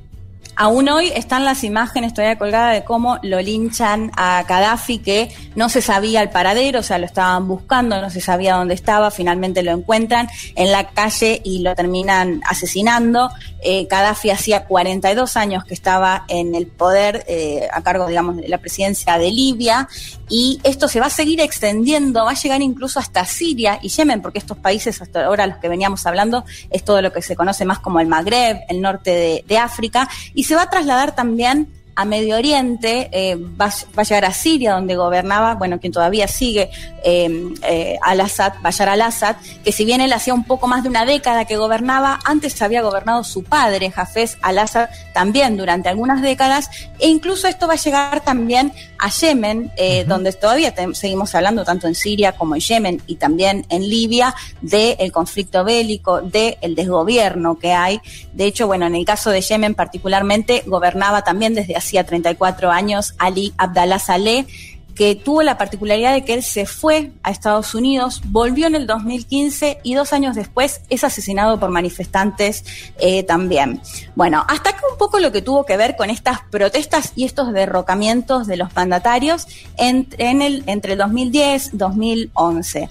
[0.61, 5.69] Aún hoy están las imágenes todavía colgadas de cómo lo linchan a Gaddafi, que no
[5.69, 9.63] se sabía el paradero, o sea, lo estaban buscando, no se sabía dónde estaba, finalmente
[9.63, 13.29] lo encuentran en la calle y lo terminan asesinando.
[13.63, 18.49] Eh, Gaddafi hacía 42 años que estaba en el poder, eh, a cargo, digamos, de
[18.49, 19.87] la presidencia de Libia,
[20.27, 24.21] y esto se va a seguir extendiendo, va a llegar incluso hasta Siria y Yemen,
[24.21, 27.63] porque estos países hasta ahora los que veníamos hablando es todo lo que se conoce
[27.63, 31.71] más como el Magreb, el norte de, de África, y se va a trasladar también
[31.99, 36.29] a Medio Oriente, eh, va, va, a llegar a Siria, donde gobernaba, bueno, quien todavía
[36.29, 36.69] sigue
[37.03, 41.03] eh, eh, al-Assad, Bashar al-Assad, que si bien él hacía un poco más de una
[41.03, 46.69] década que gobernaba, antes había gobernado su padre, Hafez al-Assad, también durante algunas décadas,
[46.99, 49.71] e incluso esto va a llegar también a Yemen,
[50.07, 55.11] donde todavía seguimos hablando tanto en Siria como en Yemen y también en Libia del
[55.13, 58.01] conflicto bélico, del desgobierno que hay.
[58.33, 63.15] De hecho, bueno, en el caso de Yemen particularmente, gobernaba también desde hacía 34 años
[63.17, 64.45] Ali Abdallah Saleh,
[64.93, 68.85] que tuvo la particularidad de que él se fue a Estados Unidos, volvió en el
[68.85, 72.65] 2015 y dos años después es asesinado por manifestantes
[72.99, 73.81] eh, también.
[74.15, 77.53] Bueno, hasta acá un poco lo que tuvo que ver con estas protestas y estos
[77.53, 82.89] derrocamientos de los mandatarios en el, entre el 2010 y 2011.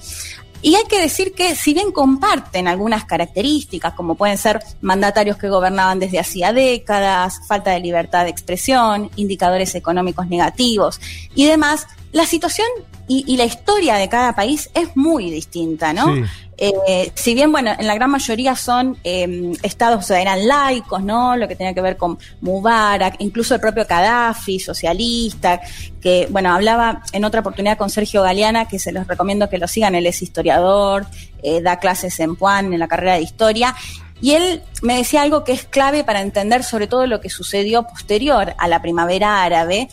[0.61, 5.49] Y hay que decir que si bien comparten algunas características, como pueden ser mandatarios que
[5.49, 11.01] gobernaban desde hacía décadas, falta de libertad de expresión, indicadores económicos negativos
[11.35, 11.87] y demás,
[12.19, 12.69] la situación
[13.07, 16.15] y, y, la historia de cada país es muy distinta, ¿no?
[16.15, 16.23] Sí.
[16.61, 21.01] Eh, si bien, bueno, en la gran mayoría son eh, estados, o sea, eran laicos,
[21.05, 21.37] ¿no?
[21.37, 25.61] Lo que tenía que ver con Mubarak, incluso el propio Gaddafi, socialista,
[26.01, 29.69] que, bueno, hablaba en otra oportunidad con Sergio Galeana, que se los recomiendo que lo
[29.69, 31.07] sigan, él es historiador,
[31.45, 33.77] eh, da clases en Puan, en la carrera de historia,
[34.21, 37.85] y él me decía algo que es clave para entender sobre todo lo que sucedió
[37.85, 39.89] posterior a la primavera árabe,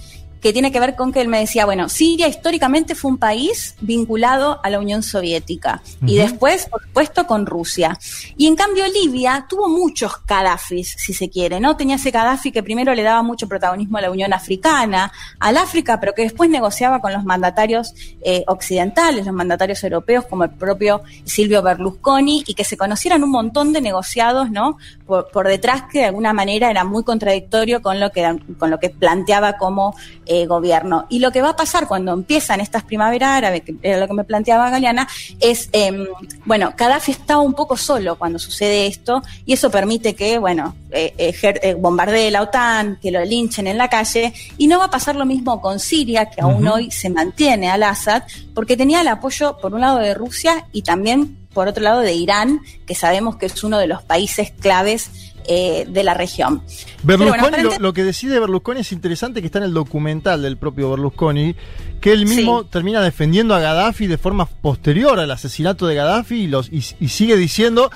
[0.46, 3.74] que tiene que ver con que él me decía, bueno, Siria históricamente fue un país
[3.82, 6.12] vinculado a la Unión Soviética uh -huh.
[6.12, 7.98] y después, por supuesto, con Rusia.
[8.38, 11.76] Y en cambio Libia tuvo muchos Gaddafis, si se quiere, ¿no?
[11.76, 16.00] Tenía ese Gaddafi que primero le daba mucho protagonismo a la Unión Africana, al África,
[16.00, 21.02] pero que después negociaba con los mandatarios eh, occidentales, los mandatarios europeos, como el propio
[21.24, 24.78] Silvio Berlusconi, y que se conocieran un montón de negociados, ¿no?
[25.08, 28.22] Por, por detrás que de alguna manera era muy contradictorio con lo que,
[28.60, 29.96] con lo que planteaba como
[30.28, 31.06] eh, gobierno.
[31.10, 34.14] Y lo que va a pasar cuando empiezan estas primaveras árabes, que era lo que
[34.14, 35.08] me planteaba Galeana,
[35.40, 36.08] es, eh,
[36.46, 41.76] bueno, Gaddafi estaba un poco solo cuando sucede esto y eso permite que, bueno, eh,
[41.80, 45.26] bombardee la OTAN, que lo linchen en la calle y no va a pasar lo
[45.26, 46.74] mismo con Siria, que aún uh -huh.
[46.74, 48.24] hoy se mantiene al Assad,
[48.54, 52.14] porque tenía el apoyo, por un lado, de Rusia y también, por otro lado, de
[52.14, 55.10] Irán, que sabemos que es uno de los países claves
[55.48, 56.62] eh, de la región.
[57.04, 60.58] Berlusconi, bueno, lo, lo, que decide Berlusconi es interesante que está en el documental del
[60.58, 61.56] propio Berlusconi,
[62.02, 62.68] que él mismo sí.
[62.72, 67.10] termina defendiendo a Gaddafi de forma posterior al asesinato de Gaddafi y, los, y, y
[67.10, 67.92] sigue diciendo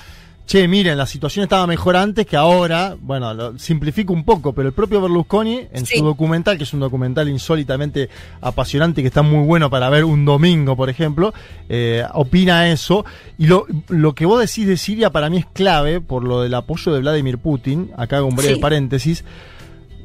[0.50, 2.96] che, miren, la situación estaba mejor antes que ahora.
[3.00, 5.98] Bueno, lo simplifico un poco, pero el propio Berlusconi, en sí.
[5.98, 8.08] su documental, que es un documental insólitamente
[8.40, 11.32] apasionante, que está muy bueno para ver un domingo, por ejemplo,
[11.68, 13.04] eh, opina eso.
[13.38, 16.52] Y lo, lo que vos decís de Siria para mí es clave por lo del
[16.54, 17.92] apoyo de Vladimir Putin.
[17.96, 18.60] Acá hago un breve sí.
[18.60, 19.24] paréntesis.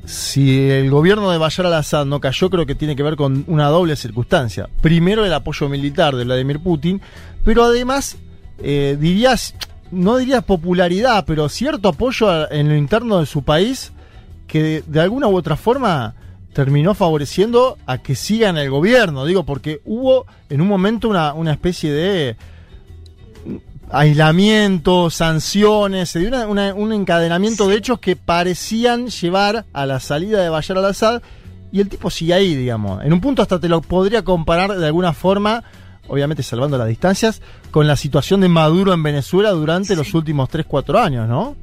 [0.05, 3.69] Si el gobierno de Bashar al-Assad no cayó, creo que tiene que ver con una
[3.69, 4.69] doble circunstancia.
[4.79, 7.01] Primero, el apoyo militar de Vladimir Putin,
[7.43, 8.17] pero además,
[8.59, 9.55] eh, dirías
[9.91, 13.91] no diría popularidad, pero cierto apoyo en lo interno de su país
[14.47, 16.15] que de, de, alguna u otra forma
[16.53, 19.25] terminó favoreciendo a que siga en el gobierno.
[19.25, 22.37] Digo, porque hubo en un momento una, una especie de
[23.91, 29.99] aislamiento, sanciones, se dio una, una, un encadenamiento de hechos que parecían llevar a la
[29.99, 31.21] salida de Bashar al-Assad
[31.71, 33.03] y el tipo sigue ahí, digamos.
[33.03, 35.63] En un punto hasta te lo podría comparar de alguna forma
[36.07, 39.95] obviamente salvando las distancias, con la situación de Maduro en Venezuela durante sí.
[39.95, 41.55] los últimos 3, 4 años, ¿no?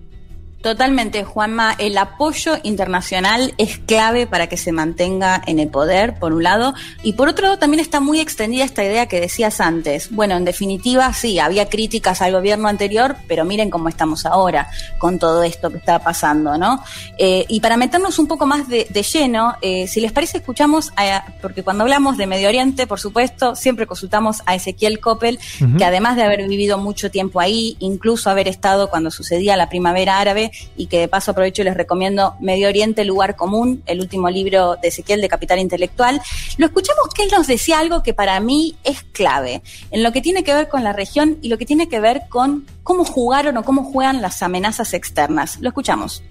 [0.62, 1.74] Totalmente, Juanma.
[1.76, 6.72] El apoyo internacional es clave para que se mantenga en el poder, por un lado,
[7.02, 10.12] y por otro lado también está muy extendida esta idea que decías antes.
[10.12, 15.18] Bueno, en definitiva, sí, había críticas al gobierno anterior, pero miren cómo estamos ahora con
[15.18, 16.80] todo esto que está pasando, ¿no?
[17.18, 20.92] Eh, y para meternos un poco más de, de lleno, eh, si les parece, escuchamos,
[20.96, 25.64] a, porque cuando hablamos de Medio Oriente, por supuesto, siempre consultamos a Ezequiel Coppel, uh
[25.64, 25.76] -huh.
[25.76, 30.20] que además de haber vivido mucho tiempo ahí, incluso haber estado cuando sucedía la primavera
[30.20, 34.30] árabe, y que de paso aprovecho y les recomiendo Medio Oriente, Lugar Común, el último
[34.30, 36.20] libro de Ezequiel de Capital Intelectual.
[36.58, 40.20] Lo escuchamos que él nos decía algo que para mí es clave en lo que
[40.20, 43.56] tiene que ver con la región y lo que tiene que ver con cómo jugaron
[43.56, 45.58] o cómo juegan las amenazas externas.
[45.60, 46.22] Lo escuchamos.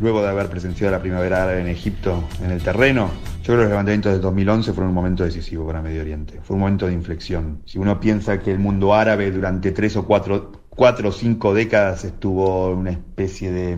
[0.00, 3.10] Luego de haber presenciado la primavera árabe en Egipto en el terreno,
[3.42, 6.40] yo creo que los levantamientos del 2011 fueron un momento decisivo para Medio Oriente.
[6.42, 7.62] Fue un momento de inflexión.
[7.64, 12.04] Si uno piensa que el mundo árabe durante tres o cuatro cuatro o cinco décadas
[12.04, 13.76] estuvo una especie de,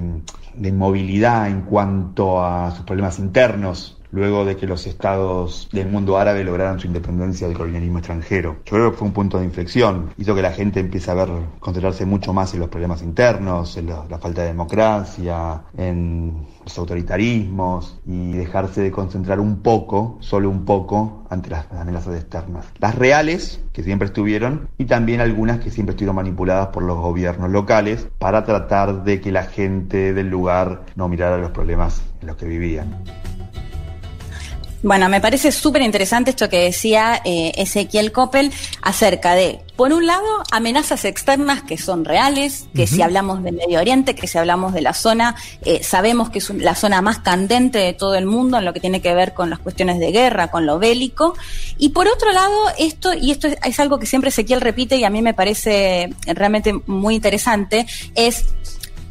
[0.55, 0.69] de
[1.49, 6.81] en cuanto a sus problemas internos, luego de que los estados del mundo árabe lograran
[6.81, 8.57] su independencia del colonialismo extranjero.
[8.65, 11.29] Yo creo que fue un punto de inflexión, hizo que la gente empiece a ver,
[11.59, 16.79] concentrarse mucho más en los problemas internos, en la, la falta de democracia, en los
[16.79, 22.67] autoritarismos y dejarse de concentrar un poco, solo un poco, ante las amenazas externas.
[22.79, 27.51] Las reales, que siempre estuvieron, y también algunas que siempre estuvieron manipuladas por los gobiernos
[27.51, 32.37] locales para tratar de que la gente del lugar no mirara los problemas en los
[32.37, 33.03] que vivían.
[34.83, 38.51] Bueno, me parece súper interesante esto que decía eh, Ezequiel Coppel
[38.81, 43.79] acerca de, por un lado, amenazas externas que son reales, que si hablamos del Medio
[43.79, 45.37] Oriente, que si hablamos de la zona,
[45.67, 48.73] eh, sabemos que es un- la zona más candente de todo el mundo en lo
[48.73, 51.35] que tiene que ver con las cuestiones de guerra, con lo bélico.
[51.77, 55.05] Y por otro lado, esto, y esto es, es algo que siempre Ezequiel repite y
[55.05, 58.47] a mí me parece realmente muy interesante, es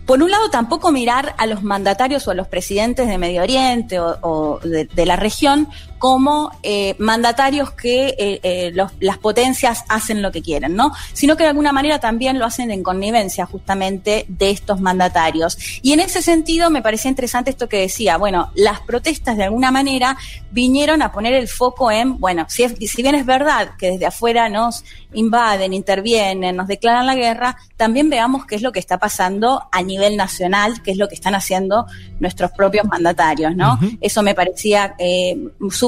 [0.09, 3.99] por un lado, tampoco mirar a los mandatarios o a los presidentes de Medio Oriente
[3.99, 5.67] o, o de, de la región
[5.99, 10.91] como eh, mandatarios que eh, eh, los- las potencias hacen lo que quieren, ¿no?
[11.13, 15.57] Sino que de alguna manera también lo hacen en connivencia justamente de estos mandatarios.
[15.83, 19.69] Y en ese sentido me parecía interesante esto que decía, bueno, las protestas de alguna
[19.71, 20.17] manera
[20.51, 24.05] vinieron a poner el foco en, bueno, si, es- si bien es verdad que desde
[24.07, 28.97] afuera nos invaden, intervienen, nos declaran la guerra, también veamos qué es lo que está
[28.99, 31.85] pasando a nivel nacional, qué es lo que están haciendo
[32.19, 33.77] nuestros propios mandatarios, ¿no?
[34.01, 35.35] Eso me parecía eh,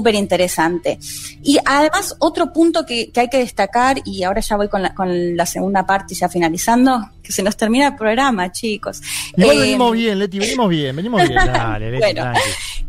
[0.02, 0.98] súper interesante.
[1.44, 4.94] Y además, otro punto que, que hay que destacar, y ahora ya voy con la,
[4.96, 9.00] con la segunda parte, ya finalizando, que se nos termina el programa, chicos.
[9.38, 11.36] Igual Eh, venimos bien, Leti, venimos bien, venimos bien.
[11.36, 12.22] Dale, Leti, Bueno.
[12.24, 12.40] tranqui.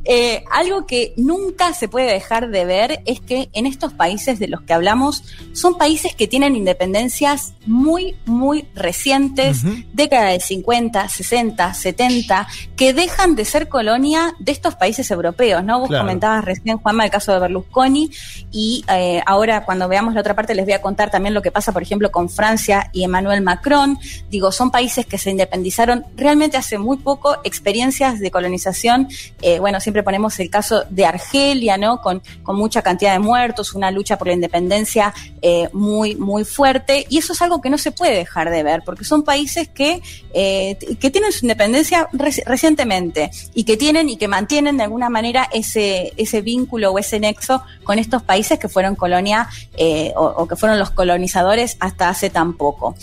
[0.04, 4.48] Eh, algo que nunca se puede dejar de ver es que en estos países de
[4.48, 5.22] los que hablamos
[5.52, 13.36] son países que tienen independencias muy, muy recientes, década de 50, 60, 70, que dejan
[13.36, 15.78] de ser colonia de estos países europeos, ¿no?
[15.80, 16.04] Vos Claro.
[16.04, 18.10] comentabas recién, Juanma, el caso de Berlusconi,
[18.50, 21.50] y eh, ahora cuando veamos la otra parte les voy a contar también lo que
[21.50, 23.98] pasa, por ejemplo, con Francia y Emmanuel Macron.
[24.30, 29.08] Digo, son países que se independizaron realmente hace muy poco, experiencias de colonización.
[29.42, 32.00] Eh, bueno, siempre ponemos el caso de Argelia, ¿no?
[32.00, 35.12] Con, con mucha cantidad de muertos, una lucha por la independencia
[35.42, 37.04] eh, muy, muy fuerte.
[37.08, 40.00] Y eso es algo que no se puede dejar de ver, porque son países que,
[40.34, 45.08] eh, que tienen su independencia reci- recientemente y que tienen y que mantienen de alguna
[45.08, 50.46] manera ese, ese vínculo o ese nexo con estos países que fueron colonia eh, o,
[50.46, 52.94] que fueron los colonizadores hasta hace tan poco.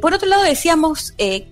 [0.00, 1.48] Por otro lado, decíamos que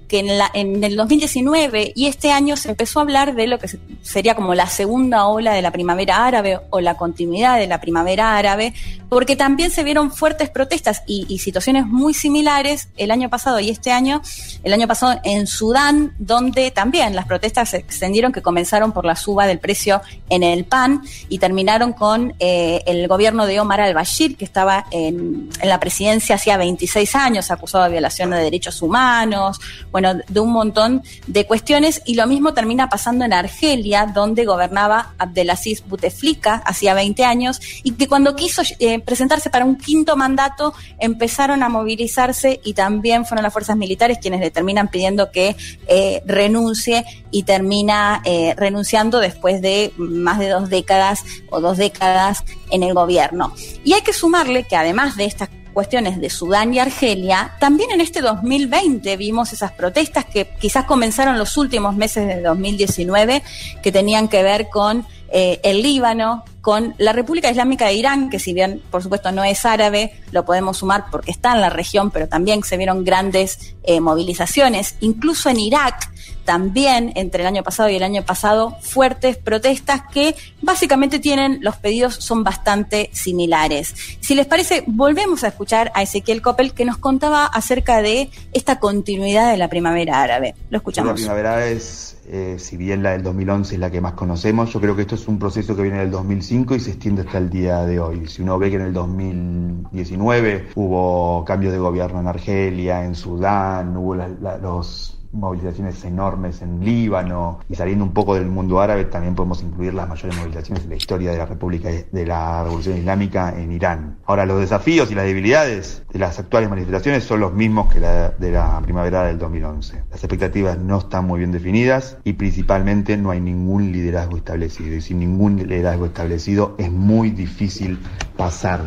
[0.55, 4.35] en, el 2019 y este año se empezó a hablar de lo que se- sería
[4.37, 8.75] como la segunda ola de la primavera árabe o la continuidad de la primavera árabe,
[9.09, 13.71] porque también se vieron fuertes protestas y, y situaciones muy similares el año pasado y
[13.71, 14.23] este año,
[14.63, 19.17] el año pasado en Sudán, donde también las protestas se extendieron, que comenzaron por la
[19.17, 24.37] suba del precio en el pan y terminaron con eh, el gobierno de Omar al-Bashir,
[24.37, 29.59] que estaba en, en la presidencia hacía 26 años, acusado de violación de derechos humanos,
[29.91, 32.03] bueno, de un montón de cuestiones.
[32.05, 37.93] Y lo mismo termina pasando en Argelia, donde gobernaba Abdelaziz Bouteflika hacía 20 años, y
[37.93, 43.43] que cuando quiso eh, presentarse para un quinto mandato, empezaron a movilizarse y también fueron
[43.45, 45.57] las fuerzas militares quienes le terminan pidiendo que
[45.89, 52.45] eh, renuncie y termina eh, renunciando después de más de dos décadas o dos décadas
[52.71, 53.55] en el gobierno.
[53.85, 58.01] Y hay que sumarle que además de estas cuestiones de Sudán y Argelia, también en
[58.01, 63.43] este 2020 vimos esas protestas que quizás comenzaron los últimos meses de 2019,
[63.83, 68.39] que tenían que ver con eh, el Líbano, con la República Islámica de Irán, que
[68.39, 72.11] si bien por supuesto no es árabe, lo podemos sumar porque está en la región,
[72.11, 76.11] pero también se vieron grandes eh, movilizaciones, incluso en Irak,
[76.47, 81.77] también entre el año pasado y el año pasado, fuertes protestas que básicamente tienen, los
[81.77, 83.95] pedidos son bastante similares.
[84.21, 88.79] Si les parece, volvemos a escuchar a Ezequiel Coppel que nos contaba acerca de esta
[88.79, 90.55] continuidad de la primavera árabe.
[90.71, 91.15] Lo La escuchamos.
[91.15, 94.95] primavera es, eh, si bien la del 2011 es la que más conocemos, yo creo
[94.97, 97.81] que esto es un proceso que viene del 2005 y se extiende hasta el día
[97.85, 98.27] de hoy.
[98.29, 103.97] Si uno ve que en el 2019 hubo cambios de gobierno en Argelia, en Sudán,
[103.97, 109.05] hubo la- la- los movilizaciones enormes en Líbano y saliendo un poco del mundo árabe
[109.05, 112.99] también podemos incluir las mayores movilizaciones en la historia de la República de la Revolución
[112.99, 114.19] Islámica en Irán.
[114.27, 118.31] Ahora los desafíos y las debilidades de las actuales manifestaciones son los mismos que la
[118.31, 120.05] de la primavera del 2011.
[120.11, 125.01] Las expectativas no están muy bien definidas y principalmente no hay ningún liderazgo establecido y
[125.01, 127.99] sin ningún liderazgo establecido es muy difícil
[128.37, 128.81] pasar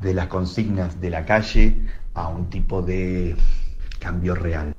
[0.00, 1.76] de las consignas de la calle
[2.14, 3.36] a un tipo de
[3.98, 4.73] cambio real.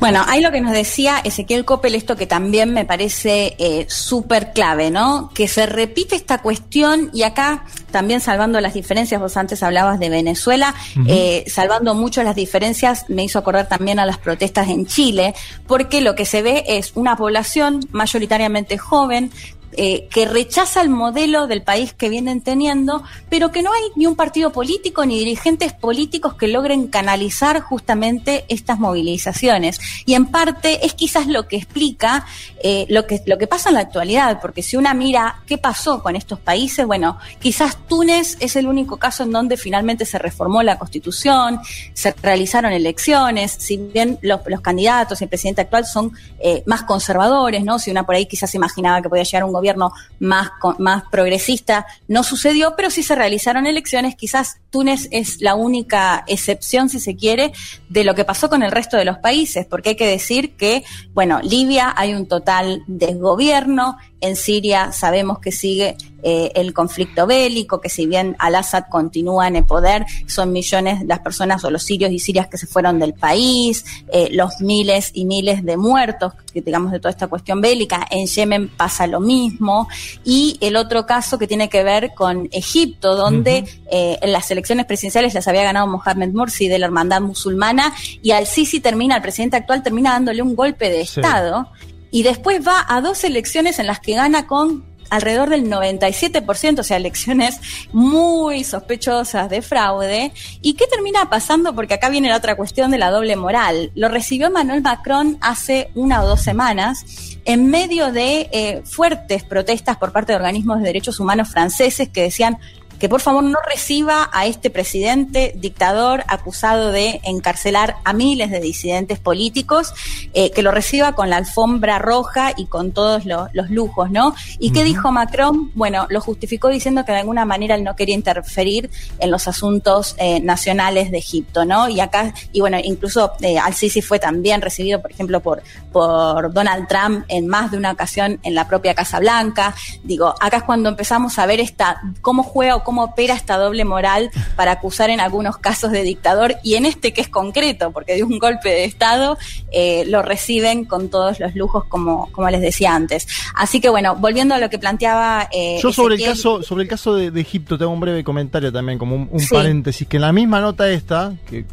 [0.00, 4.54] Bueno, ahí lo que nos decía Ezequiel Coppel, esto que también me parece eh, súper
[4.54, 5.30] clave, ¿no?
[5.34, 10.08] Que se repite esta cuestión y acá también salvando las diferencias, vos antes hablabas de
[10.08, 10.74] Venezuela,
[11.06, 15.34] eh, salvando mucho las diferencias, me hizo acordar también a las protestas en Chile,
[15.66, 19.30] porque lo que se ve es una población mayoritariamente joven,
[19.72, 24.06] eh, que rechaza el modelo del país que vienen teniendo, pero que no hay ni
[24.06, 29.80] un partido político ni dirigentes políticos que logren canalizar justamente estas movilizaciones.
[30.06, 32.26] Y en parte es quizás lo que explica
[32.62, 36.02] eh, lo, que, lo que pasa en la actualidad, porque si una mira qué pasó
[36.02, 40.62] con estos países, bueno, quizás Túnez es el único caso en donde finalmente se reformó
[40.62, 41.60] la constitución,
[41.94, 46.82] se realizaron elecciones, si bien los, los candidatos y el presidente actual son eh, más
[46.82, 47.78] conservadores, ¿no?
[47.78, 52.22] Si una por ahí quizás imaginaba que podía llegar un gobierno más, más progresista, no
[52.22, 54.16] sucedió, pero sí se realizaron elecciones.
[54.16, 57.52] Quizás Túnez es la única excepción, si se quiere,
[57.88, 60.84] de lo que pasó con el resto de los países, porque hay que decir que,
[61.12, 67.80] bueno, Libia hay un total desgobierno, en Siria sabemos que sigue eh, el conflicto bélico,
[67.80, 72.10] que si bien Al-Assad continúa en el poder, son millones las personas o los sirios
[72.10, 76.60] y sirias que se fueron del país, eh, los miles y miles de muertos, que
[76.60, 78.06] digamos de toda esta cuestión bélica.
[78.10, 79.88] En Yemen pasa lo mismo.
[80.24, 84.86] Y el otro caso que tiene que ver con Egipto, donde eh, en las elecciones
[84.86, 87.92] presidenciales las había ganado Mohamed Morsi de la hermandad musulmana
[88.22, 91.68] y al-Sisi termina, el presidente actual termina dándole un golpe de Estado
[92.10, 96.82] y después va a dos elecciones en las que gana con alrededor del 97%, o
[96.82, 97.60] sea, elecciones
[97.92, 100.32] muy sospechosas de fraude.
[100.62, 101.74] ¿Y qué termina pasando?
[101.74, 103.90] Porque acá viene la otra cuestión de la doble moral.
[103.94, 107.04] Lo recibió Manuel Macron hace una o dos semanas
[107.44, 112.22] en medio de eh, fuertes protestas por parte de organismos de derechos humanos franceses que
[112.22, 112.58] decían
[113.00, 118.60] que por favor no reciba a este presidente dictador acusado de encarcelar a miles de
[118.60, 119.94] disidentes políticos,
[120.34, 124.34] eh, que lo reciba con la alfombra roja y con todos los lujos, ¿no?
[124.58, 125.72] ¿Y qué dijo Macron?
[125.74, 130.14] Bueno, lo justificó diciendo que de alguna manera él no quería interferir en los asuntos
[130.18, 131.88] eh, nacionales de Egipto, ¿no?
[131.88, 136.86] Y acá, y bueno, incluso eh, Al-Sisi fue también recibido, por ejemplo, por, por Donald
[136.86, 139.74] Trump en más de una ocasión en la propia Casa Blanca.
[140.02, 143.84] Digo, acá es cuando empezamos a ver esta, cómo juega o cómo opera esta doble
[143.84, 148.14] moral para acusar en algunos casos de dictador y en este que es concreto, porque
[148.14, 149.38] de un golpe de Estado
[149.72, 153.26] eh, lo reciben con todos los lujos, como, como les decía antes.
[153.54, 155.48] Así que bueno, volviendo a lo que planteaba.
[155.52, 158.98] Eh, Yo sobre el caso, sobre el caso de, Egipto tengo un breve comentario también,
[158.98, 161.64] como un, paréntesis, que en la misma nota esta, que,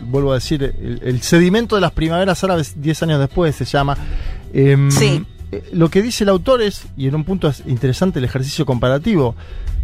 [0.00, 3.96] vuelvo a decir, el, sedimento de las primaveras árabes 10 años después se llama.
[4.52, 4.88] Em,
[5.52, 8.64] eh, lo que dice el autor es, y en un punto es interesante el ejercicio
[8.64, 9.34] comparativo,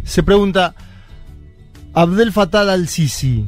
[0.09, 0.73] se pregunta,
[1.93, 3.45] Abdel Fattah al-Sisi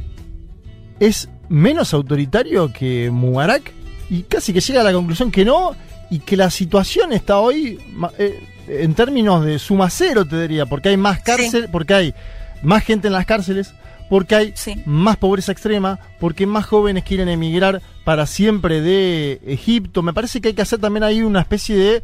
[0.99, 3.73] es menos autoritario que Mubarak
[4.11, 5.75] y casi que llega a la conclusión que no
[6.11, 7.79] y que la situación está hoy
[8.19, 12.13] eh, en términos de suma cero te diría porque hay más cárcel porque hay
[12.61, 13.73] más gente en las cárceles
[14.07, 14.53] porque hay
[14.85, 20.03] más pobreza extrema porque más jóvenes quieren emigrar para siempre de Egipto.
[20.03, 22.03] Me parece que hay que hacer también ahí una especie de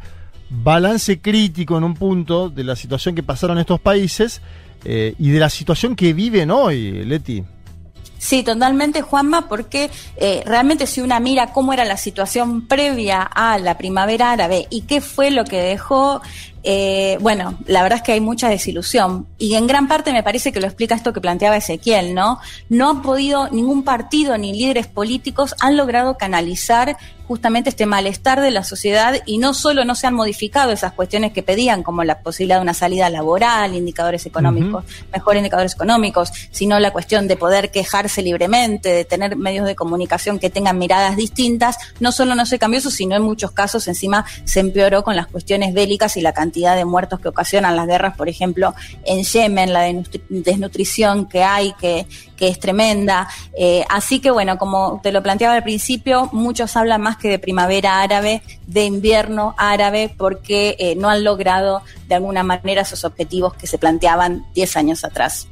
[0.50, 4.40] balance crítico en un punto de la situación que pasaron estos países
[4.84, 7.44] eh, y de la situación que viven hoy, Leti.
[8.18, 13.58] Sí, totalmente, Juanma, porque eh, realmente si una mira cómo era la situación previa a
[13.58, 16.20] la primavera árabe y qué fue lo que dejó
[16.62, 19.26] eh, bueno, la verdad es que hay mucha desilusión.
[19.38, 22.38] Y en gran parte me parece que lo explica esto que planteaba Ezequiel, ¿no?
[22.68, 26.96] No han podido, ningún partido ni líderes políticos han logrado canalizar
[27.28, 31.34] justamente este malestar de la sociedad y no solo no se han modificado esas cuestiones
[31.34, 36.80] que pedían, como la posibilidad de una salida laboral, indicadores económicos, mejores indicadores económicos, sino
[36.80, 41.76] la cuestión de poder quejarse libremente, de tener medios de comunicación que tengan miradas distintas,
[42.00, 45.26] no solo no se cambió eso, sino en muchos casos encima se empeoró con las
[45.26, 49.72] cuestiones bélicas y la cantidad de muertos que ocasionan las guerras, por ejemplo, en Yemen,
[49.72, 49.82] la
[50.28, 53.28] desnutrición que hay, que, que es tremenda.
[53.56, 57.38] Eh, así que bueno, como te lo planteaba al principio, muchos hablan más que de
[57.38, 63.54] primavera árabe, de invierno árabe, porque eh, no han logrado de alguna manera esos objetivos
[63.54, 65.48] que se planteaban 10 años atrás.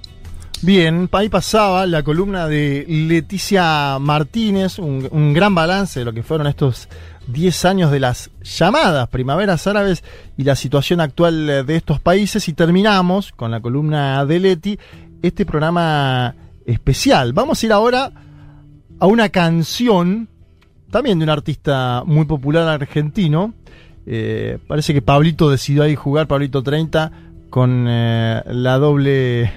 [0.62, 6.47] Bien, ahí pasaba la columna de Leticia Martínez, un gran balance de lo que fueron
[6.47, 6.89] estos
[7.26, 10.05] 10 años de las llamadas primaveras árabes
[10.36, 14.78] y la situación actual de estos países y terminamos con la columna de Leti
[15.22, 17.32] este programa especial.
[17.32, 18.12] Vamos a ir ahora
[18.98, 20.28] a una canción
[20.90, 23.55] también de un artista muy popular argentino.
[24.06, 27.10] Eh, parece que Pablito decidió ahí jugar, Pablito 30,
[27.50, 29.52] con eh, la doble.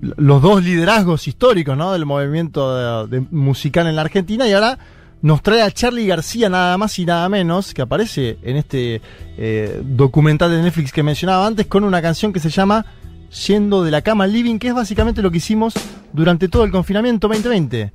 [0.00, 1.92] Los dos liderazgos históricos ¿no?
[1.92, 4.78] del movimiento musical en la Argentina y ahora
[5.22, 9.00] nos trae a Charlie García nada más y nada menos, que aparece en este
[9.36, 12.86] eh, documental de Netflix que mencionaba antes, con una canción que se llama
[13.46, 15.74] Yendo de la cama living, que es básicamente lo que hicimos
[16.12, 17.92] durante todo el confinamiento 2020.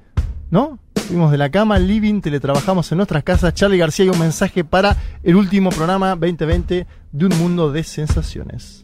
[0.50, 0.80] ¿No?
[1.08, 3.54] Fuimos de la cama al living, teletrabajamos en nuestras casas.
[3.54, 8.84] Charlie García y un mensaje para el último programa 2020 de Un Mundo de Sensaciones.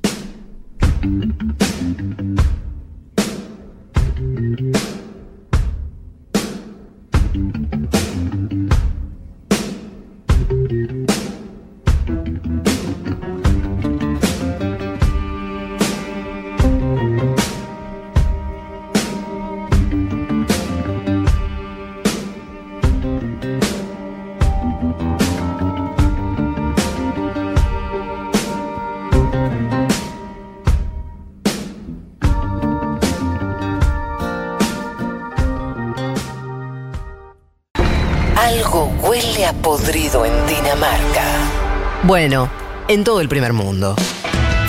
[42.07, 42.49] Bueno,
[42.87, 43.93] en todo el primer mundo.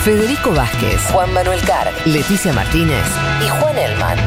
[0.03, 3.05] Federico Vázquez, Juan Manuel Carg, Leticia Martínez
[3.41, 4.17] y Juan Elman.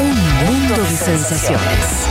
[0.00, 0.08] Un
[0.46, 2.06] mundo de sensaciones.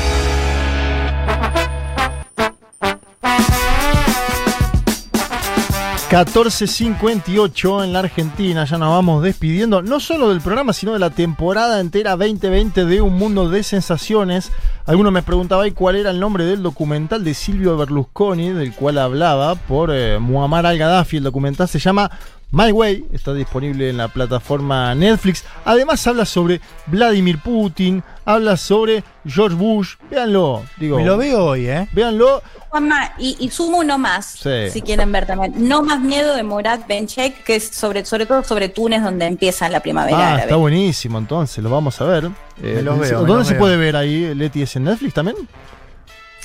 [6.12, 11.10] 14.58 en la Argentina, ya nos vamos despidiendo, no solo del programa, sino de la
[11.10, 14.52] temporada entera 2020 de Un Mundo de Sensaciones.
[14.88, 19.56] Algunos me preguntaban cuál era el nombre del documental de Silvio Berlusconi, del cual hablaba
[19.56, 21.18] por eh, Muammar al-Gaddafi.
[21.18, 22.12] El documental se llama
[22.52, 25.44] My Way, está disponible en la plataforma Netflix.
[25.66, 29.96] Además habla sobre Vladimir Putin, habla sobre George Bush.
[30.12, 30.98] Véanlo, digo.
[30.98, 31.88] Me lo veo hoy, ¿eh?
[31.92, 32.44] Véanlo.
[32.70, 34.70] Juanma, y, y sumo uno más, Sí.
[34.70, 35.68] si quieren ver también.
[35.68, 39.68] No más miedo de Murat Benchek, que es sobre, sobre todo sobre Túnez, donde empieza
[39.68, 40.42] la primavera Ah, árabe.
[40.44, 42.30] está buenísimo, entonces lo vamos a ver.
[42.62, 43.60] Eh, Me los veo, me ¿Dónde los se veo.
[43.60, 44.62] puede ver ahí, Leti?
[44.62, 45.36] ¿Es en Netflix también?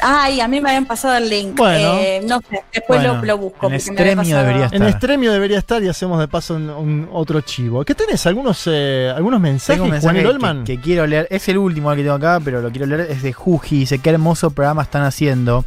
[0.03, 1.55] Ay, a mí me habían pasado el link.
[1.59, 1.93] Bueno.
[2.01, 3.67] Eh, no sé, después Bueno, lo, lo busco.
[3.67, 7.43] en Extremio pasado- debería En Extremio debería estar y hacemos de paso un, un otro
[7.43, 7.85] chivo.
[7.85, 8.25] ¿Qué tenés?
[8.27, 10.65] ¿Algunos, eh, algunos mensajes, mensaje Juan que, Olman?
[10.65, 11.29] que quiero leer.
[11.31, 13.03] Es el último que tengo acá, pero lo quiero leer.
[13.11, 13.81] Es de Juji.
[13.81, 15.67] Dice: Qué hermoso programa están haciendo.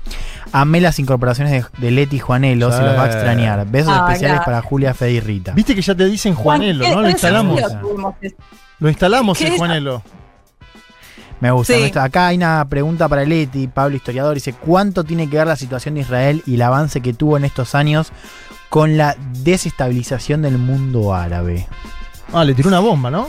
[0.52, 2.72] Amé las incorporaciones de, de Leti y Juanelo.
[2.72, 3.68] Se los va a extrañar.
[3.68, 5.52] Besos Ah, especiales para Julia, Fede y Rita.
[5.52, 6.98] Viste que ya te dicen Juanelo, Juan, ¿no?
[7.02, 7.62] ¿qué Lo instalamos.
[8.80, 9.60] Lo instalamos ¿Qué el es?
[11.44, 11.74] Me gusta.
[11.74, 11.80] Sí.
[11.80, 12.06] me gusta.
[12.06, 14.34] Acá hay una pregunta para Leti, Pablo Historiador.
[14.34, 17.44] Dice: ¿Cuánto tiene que ver la situación de Israel y el avance que tuvo en
[17.44, 18.14] estos años
[18.70, 21.68] con la desestabilización del mundo árabe?
[22.32, 23.28] Ah, le tiró una bomba, ¿no?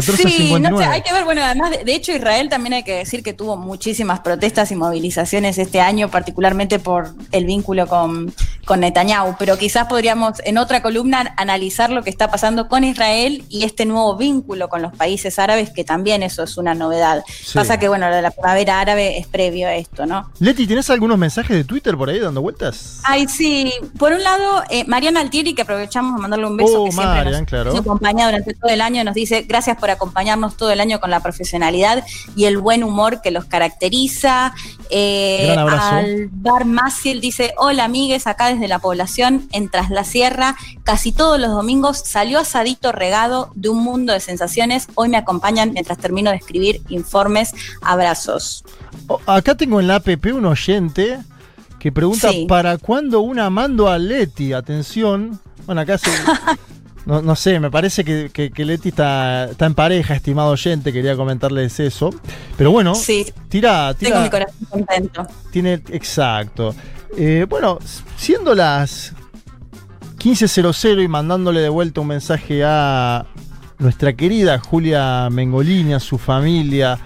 [0.00, 0.12] Sí,
[0.50, 0.70] 14.59.
[0.70, 3.22] no sé, hay que ver, bueno, además, de, de hecho, Israel también hay que decir
[3.22, 8.32] que tuvo muchísimas protestas y movilizaciones este año, particularmente por el vínculo con,
[8.64, 13.44] con Netanyahu, pero quizás podríamos en otra columna analizar lo que está pasando con Israel
[13.48, 17.22] y este nuevo vínculo con los países árabes, que también eso es una novedad.
[17.26, 17.52] Sí.
[17.54, 20.30] Pasa que, bueno, lo de la primavera árabe es previo a esto, ¿no?
[20.40, 23.00] Leti, ¿tenés algunos mensajes de Twitter por ahí dando vueltas?
[23.04, 23.72] Ay, sí.
[23.98, 27.14] Por un lado, eh, Mariana Altieri, que aprovechamos a mandarle un beso, Oh, que siempre
[27.14, 27.70] Marian, nos, claro.
[27.70, 31.10] nos acompaña durante todo el año, nos dice gracias por acompañarnos todo el año con
[31.10, 32.04] la profesionalidad
[32.36, 34.54] y el buen humor que los caracteriza.
[34.90, 35.96] Eh, abrazo.
[35.96, 41.38] Alvar Maciel dice, hola amigues, acá desde la población, en Tras la Sierra, casi todos
[41.38, 44.88] los domingos salió asadito regado de un mundo de sensaciones.
[44.94, 47.54] Hoy me acompañan mientras termino de escribir informes.
[47.82, 48.64] Abrazos.
[49.06, 51.18] Oh, Acá tengo en la app un oyente
[51.78, 52.46] que pregunta Sí.
[52.48, 54.52] ¿para cuándo una mando a Leti?
[54.52, 55.40] Atención.
[55.66, 56.10] Bueno, acá se...
[57.06, 60.92] No, no sé, me parece que, que- que Leti está, está en pareja, estimado oyente,
[60.92, 62.10] quería comentarles eso.
[62.56, 65.26] Pero bueno, Sí, tira, tengo mi tira, corazón contento.
[65.50, 66.74] tiene, exacto.
[67.16, 67.78] Eh, bueno,
[68.16, 69.12] siendo las
[70.18, 73.26] 15.00 y mandándole de vuelta un mensaje a
[73.78, 76.98] nuestra querida Julia Mengolini, a su familia,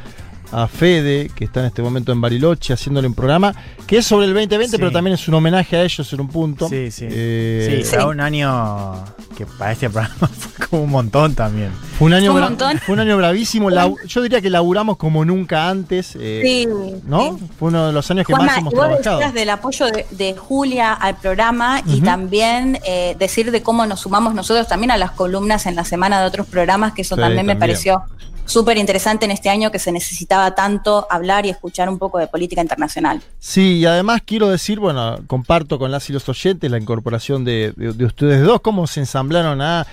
[0.52, 3.54] a Fede, que está en este momento en Bariloche haciéndole un programa,
[3.86, 4.78] que es sobre el 2020, Sí.
[4.78, 6.68] pero también es un homenaje a ellos en un punto.
[6.68, 7.06] Sí, sí.
[7.10, 8.94] Eh, sí, para un año
[9.36, 11.70] que para este programa fue como un montón también.
[11.98, 12.78] Fue un año, Un bra- montón.
[12.78, 13.68] fue un año bravísimo.
[14.06, 16.16] yo diría que laburamos como nunca antes.
[16.18, 16.68] eh, Sí.
[17.06, 17.38] ¿No?
[17.58, 19.18] Fue uno de los años que Juanma, más hemos vos trabajado.
[19.18, 24.00] decías del apoyo de, de Julia al programa y también eh, decir de cómo nos
[24.00, 27.20] sumamos nosotros también a las columnas en la semana de otros programas, que eso Sí,
[27.20, 28.02] también, me pareció
[28.48, 32.26] súper interesante en este año que se necesitaba tanto hablar y escuchar un poco de
[32.26, 33.20] política internacional.
[33.38, 37.72] Sí, y además quiero decir, bueno, comparto con las y los oyentes la incorporación de,
[37.76, 39.86] de- de ustedes dos, cómo se ensamblaron a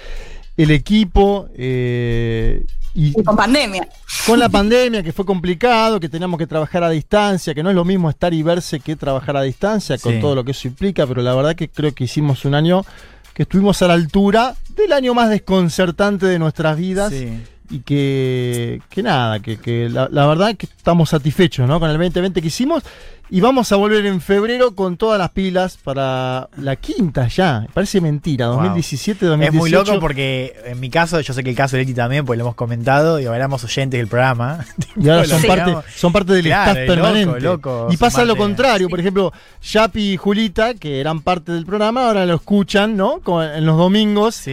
[0.57, 3.89] el equipo eh, y Y con pandemia.
[4.25, 7.75] con la pandemia que fue complicado, que teníamos que trabajar a distancia, que no es
[7.75, 10.19] lo mismo estar y verse que trabajar a distancia, con Sí.
[10.21, 12.85] todo lo que eso implica, pero la verdad que creo que hicimos un año
[13.33, 17.11] que estuvimos a la altura del año más desconcertante de nuestras vidas.
[17.11, 17.37] Sí.
[17.69, 21.79] Y que, que nada, que, que la, la verdad que estamos satisfechos ¿no?
[21.79, 22.83] con el 2020 que hicimos
[23.27, 27.65] y vamos a volver en febrero con todas las pilas para la quinta ya.
[27.73, 29.49] Parece mentira, 2017, 2018.
[29.49, 32.23] Es muy loco porque en mi caso, yo sé que el caso de Leti también,
[32.23, 34.63] pues lo hemos comentado, y éramos oyentes del programa.
[34.95, 35.47] Y ahora son, Sí.
[35.47, 37.41] parte, son parte del Claro, staff permanente.
[37.41, 42.07] loco, y pasa lo contrario, por ejemplo, Yapi y Julita, que eran parte del programa,
[42.07, 43.21] ahora lo escuchan, ¿no?
[43.55, 44.43] En los domingos.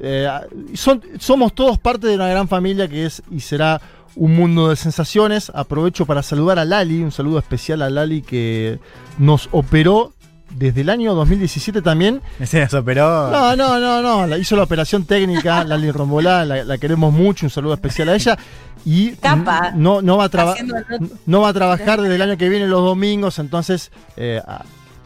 [0.00, 0.28] Eh,
[0.74, 3.80] son, somos todos parte de una gran familia que es y será
[4.16, 5.50] un mundo de sensaciones.
[5.54, 8.78] Aprovecho para saludar a Lali, un saludo especial a Lali que
[9.18, 10.12] nos operó
[10.50, 12.22] desde el año 2017 también.
[12.44, 13.30] Se nos operó.
[13.30, 14.26] No, no, no, no.
[14.26, 18.14] La hizo la operación técnica, Lali Rombolá, la, la queremos mucho, un saludo especial a
[18.14, 18.38] ella.
[18.84, 19.72] Y Capa.
[19.74, 22.82] no, no va a el- no va a trabajar desde el año que viene los
[22.82, 24.40] domingos, entonces eh,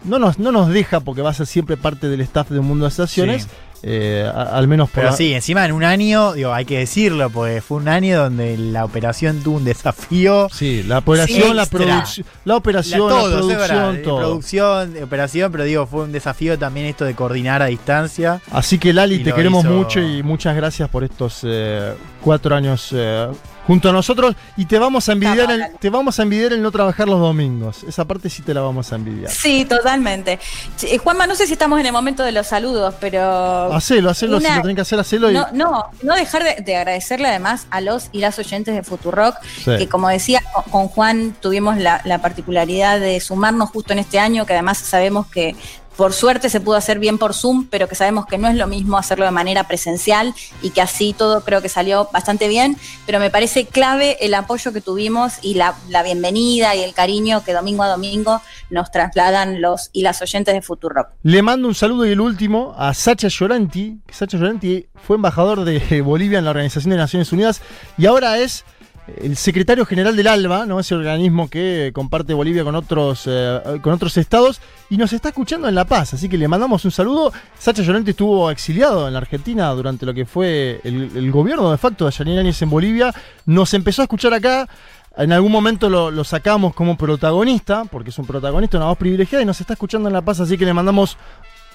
[0.04, 2.84] no, nos, no nos deja porque va a ser siempre parte del staff de Mundo
[2.84, 3.42] de Estaciones.
[3.44, 3.48] Sí.
[3.82, 7.30] Eh, a- al menos por Pero sí, encima en un año, digo, hay que decirlo,
[7.30, 10.48] pues fue un año donde la operación tuvo un desafío.
[10.52, 14.18] Sí, la operación, la producción, la operación, La- todo, la producción, todo.
[14.18, 18.40] producción, operación, pero digo, fue un desafío también esto de coordinar a distancia.
[18.52, 22.90] Así que Lali, te queremos hizo- mucho y muchas gracias por estos eh, cuatro años
[22.92, 23.26] eh,
[23.66, 24.34] junto a nosotros.
[24.57, 27.84] Y te vamos a envidiar el, te vamos a envidiar el no trabajar los domingos.
[27.84, 29.31] Esa parte sí te la vamos a envidiar.
[29.31, 30.39] Sí, totalmente.
[30.82, 33.73] Eh, Juanma, no sé si estamos en el momento de los saludos, pero.
[33.73, 35.31] Hacelo, hacelo, si lo tenés que hacer, hacelo.
[35.31, 35.34] Y...
[35.34, 39.36] No, no, no dejar de, de agradecerle además a los y las oyentes de Futurock,
[39.65, 39.76] Sí.
[39.78, 44.18] que como decía con- con Juan, tuvimos la, la particularidad de sumarnos justo en este
[44.18, 45.55] año, que además sabemos que
[45.96, 48.66] por suerte se pudo hacer bien por Zoom, pero que sabemos que no es lo
[48.66, 53.20] mismo hacerlo de manera presencial y que así todo creo que salió bastante bien, pero
[53.20, 57.82] me parece clave el apoyo que tuvimos y la, bienvenida y el cariño que domingo
[57.82, 58.40] a domingo
[58.70, 61.08] nos trasladan los y las oyentes de Futurock.
[61.22, 65.64] Le mando un saludo y el último a Sacha Lloranti, que Sacha Lloranti fue embajador
[65.64, 67.60] de Bolivia en la Organización de Naciones Unidas
[67.98, 68.64] y ahora es
[69.06, 70.78] el secretario general del ALBA, ¿no?
[70.78, 75.68] ese organismo que comparte Bolivia con otros, eh, con otros estados, y nos está escuchando
[75.68, 77.32] en La Paz, así que le mandamos un saludo.
[77.58, 82.06] Sacha Llorente estuvo exiliado en la Argentina durante lo que fue el, gobierno de facto
[82.06, 83.12] de Yanine Áñez en Bolivia,
[83.47, 84.68] nos empezó a escuchar acá,
[85.16, 89.42] en algún momento lo, lo sacamos como protagonista, porque es un protagonista, una voz privilegiada,
[89.42, 91.16] y nos está escuchando en La Paz, así que le mandamos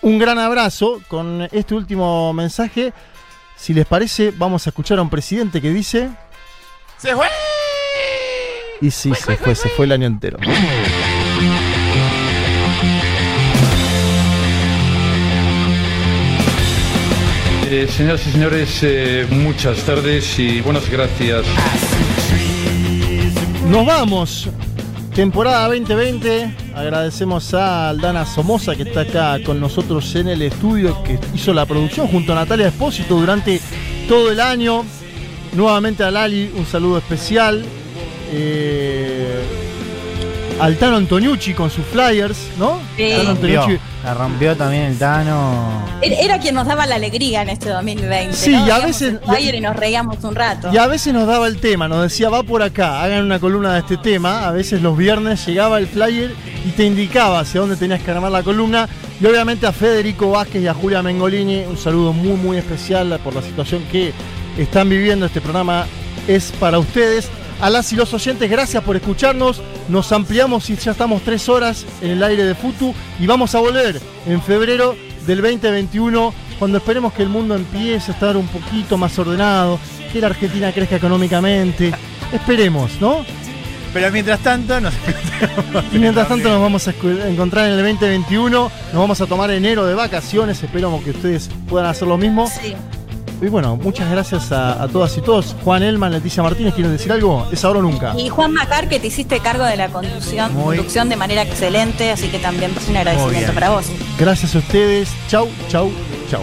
[0.01, 2.93] un gran abrazo con este último mensaje.
[3.57, 6.09] Si les parece, vamos a escuchar a un presidente que dice...
[6.98, 7.27] ¡Se fue!
[8.82, 10.38] Y sí, se fue, se fue el año entero.
[17.69, 21.45] Eh, señoras y señores, eh, muchas tardes y buenas gracias.
[23.69, 24.50] Nos vamos.
[25.14, 26.56] Temporada 2020.
[26.76, 31.66] Agradecemos a Aldana Somoza que está acá con nosotros en el estudio, que hizo la
[31.66, 33.59] producción junto a Natalia Espósito durante
[34.08, 34.85] todo el año.
[35.57, 37.65] Nuevamente a Lali, un saludo especial.
[38.31, 39.41] Eh,
[40.59, 42.79] al Tano Antoniucci con sus flyers, ¿no?
[42.95, 43.09] Sí.
[43.17, 43.79] Tano Antoniucci.
[44.03, 45.83] La rompió también el Tano.
[46.03, 48.33] Era quien nos daba la alegría en este 2020.
[48.35, 48.67] Sí, ¿no?
[48.67, 50.69] y a veces- flyer y nos reíamos un rato.
[50.71, 53.73] Y a veces nos daba el tema, nos decía, va por acá, hagan una columna
[53.73, 54.47] de este tema.
[54.47, 56.35] A veces los viernes llegaba el flyer
[56.67, 58.87] y te indicaba hacia dónde tenías que armar la columna.
[59.19, 63.33] Y obviamente a Federico Vázquez y a Julia Mengolini, un saludo muy, muy especial por
[63.33, 64.13] la situación que
[64.57, 65.25] están viviendo.
[65.25, 65.85] Este programa
[66.27, 67.29] es para ustedes.
[67.59, 69.61] A las y los oyentes, gracias por escucharnos.
[69.89, 72.93] Nos ampliamos y ya estamos tres horas en el aire de Futu.
[73.19, 74.95] Y vamos a volver en febrero
[75.25, 79.79] del 2021, cuando esperemos que el mundo empiece a estar un poquito más ordenado,
[80.13, 81.91] que la Argentina crezca económicamente.
[82.31, 83.25] Esperemos, ¿no?
[83.93, 84.93] Pero mientras tanto, nos
[85.93, 86.91] Y mientras tanto nos vamos a
[87.27, 91.89] encontrar en el 2021, nos vamos a tomar enero de vacaciones, esperamos que ustedes puedan
[91.89, 92.49] hacer lo mismo.
[93.41, 95.56] Y bueno, muchas gracias a, a todas y todos.
[95.64, 97.48] Juan Elman, Leticia Martínez, ¿quieren decir algo?
[97.51, 98.14] Es ahora o nunca.
[98.17, 102.11] Y Juan Macar, que te hiciste cargo de la conducción, Muy- conducción de manera excelente,
[102.11, 103.85] así que también un agradecimiento para vos.
[104.17, 105.09] Gracias a ustedes.
[105.27, 105.91] Chau, chau,
[106.32, 106.41] chau.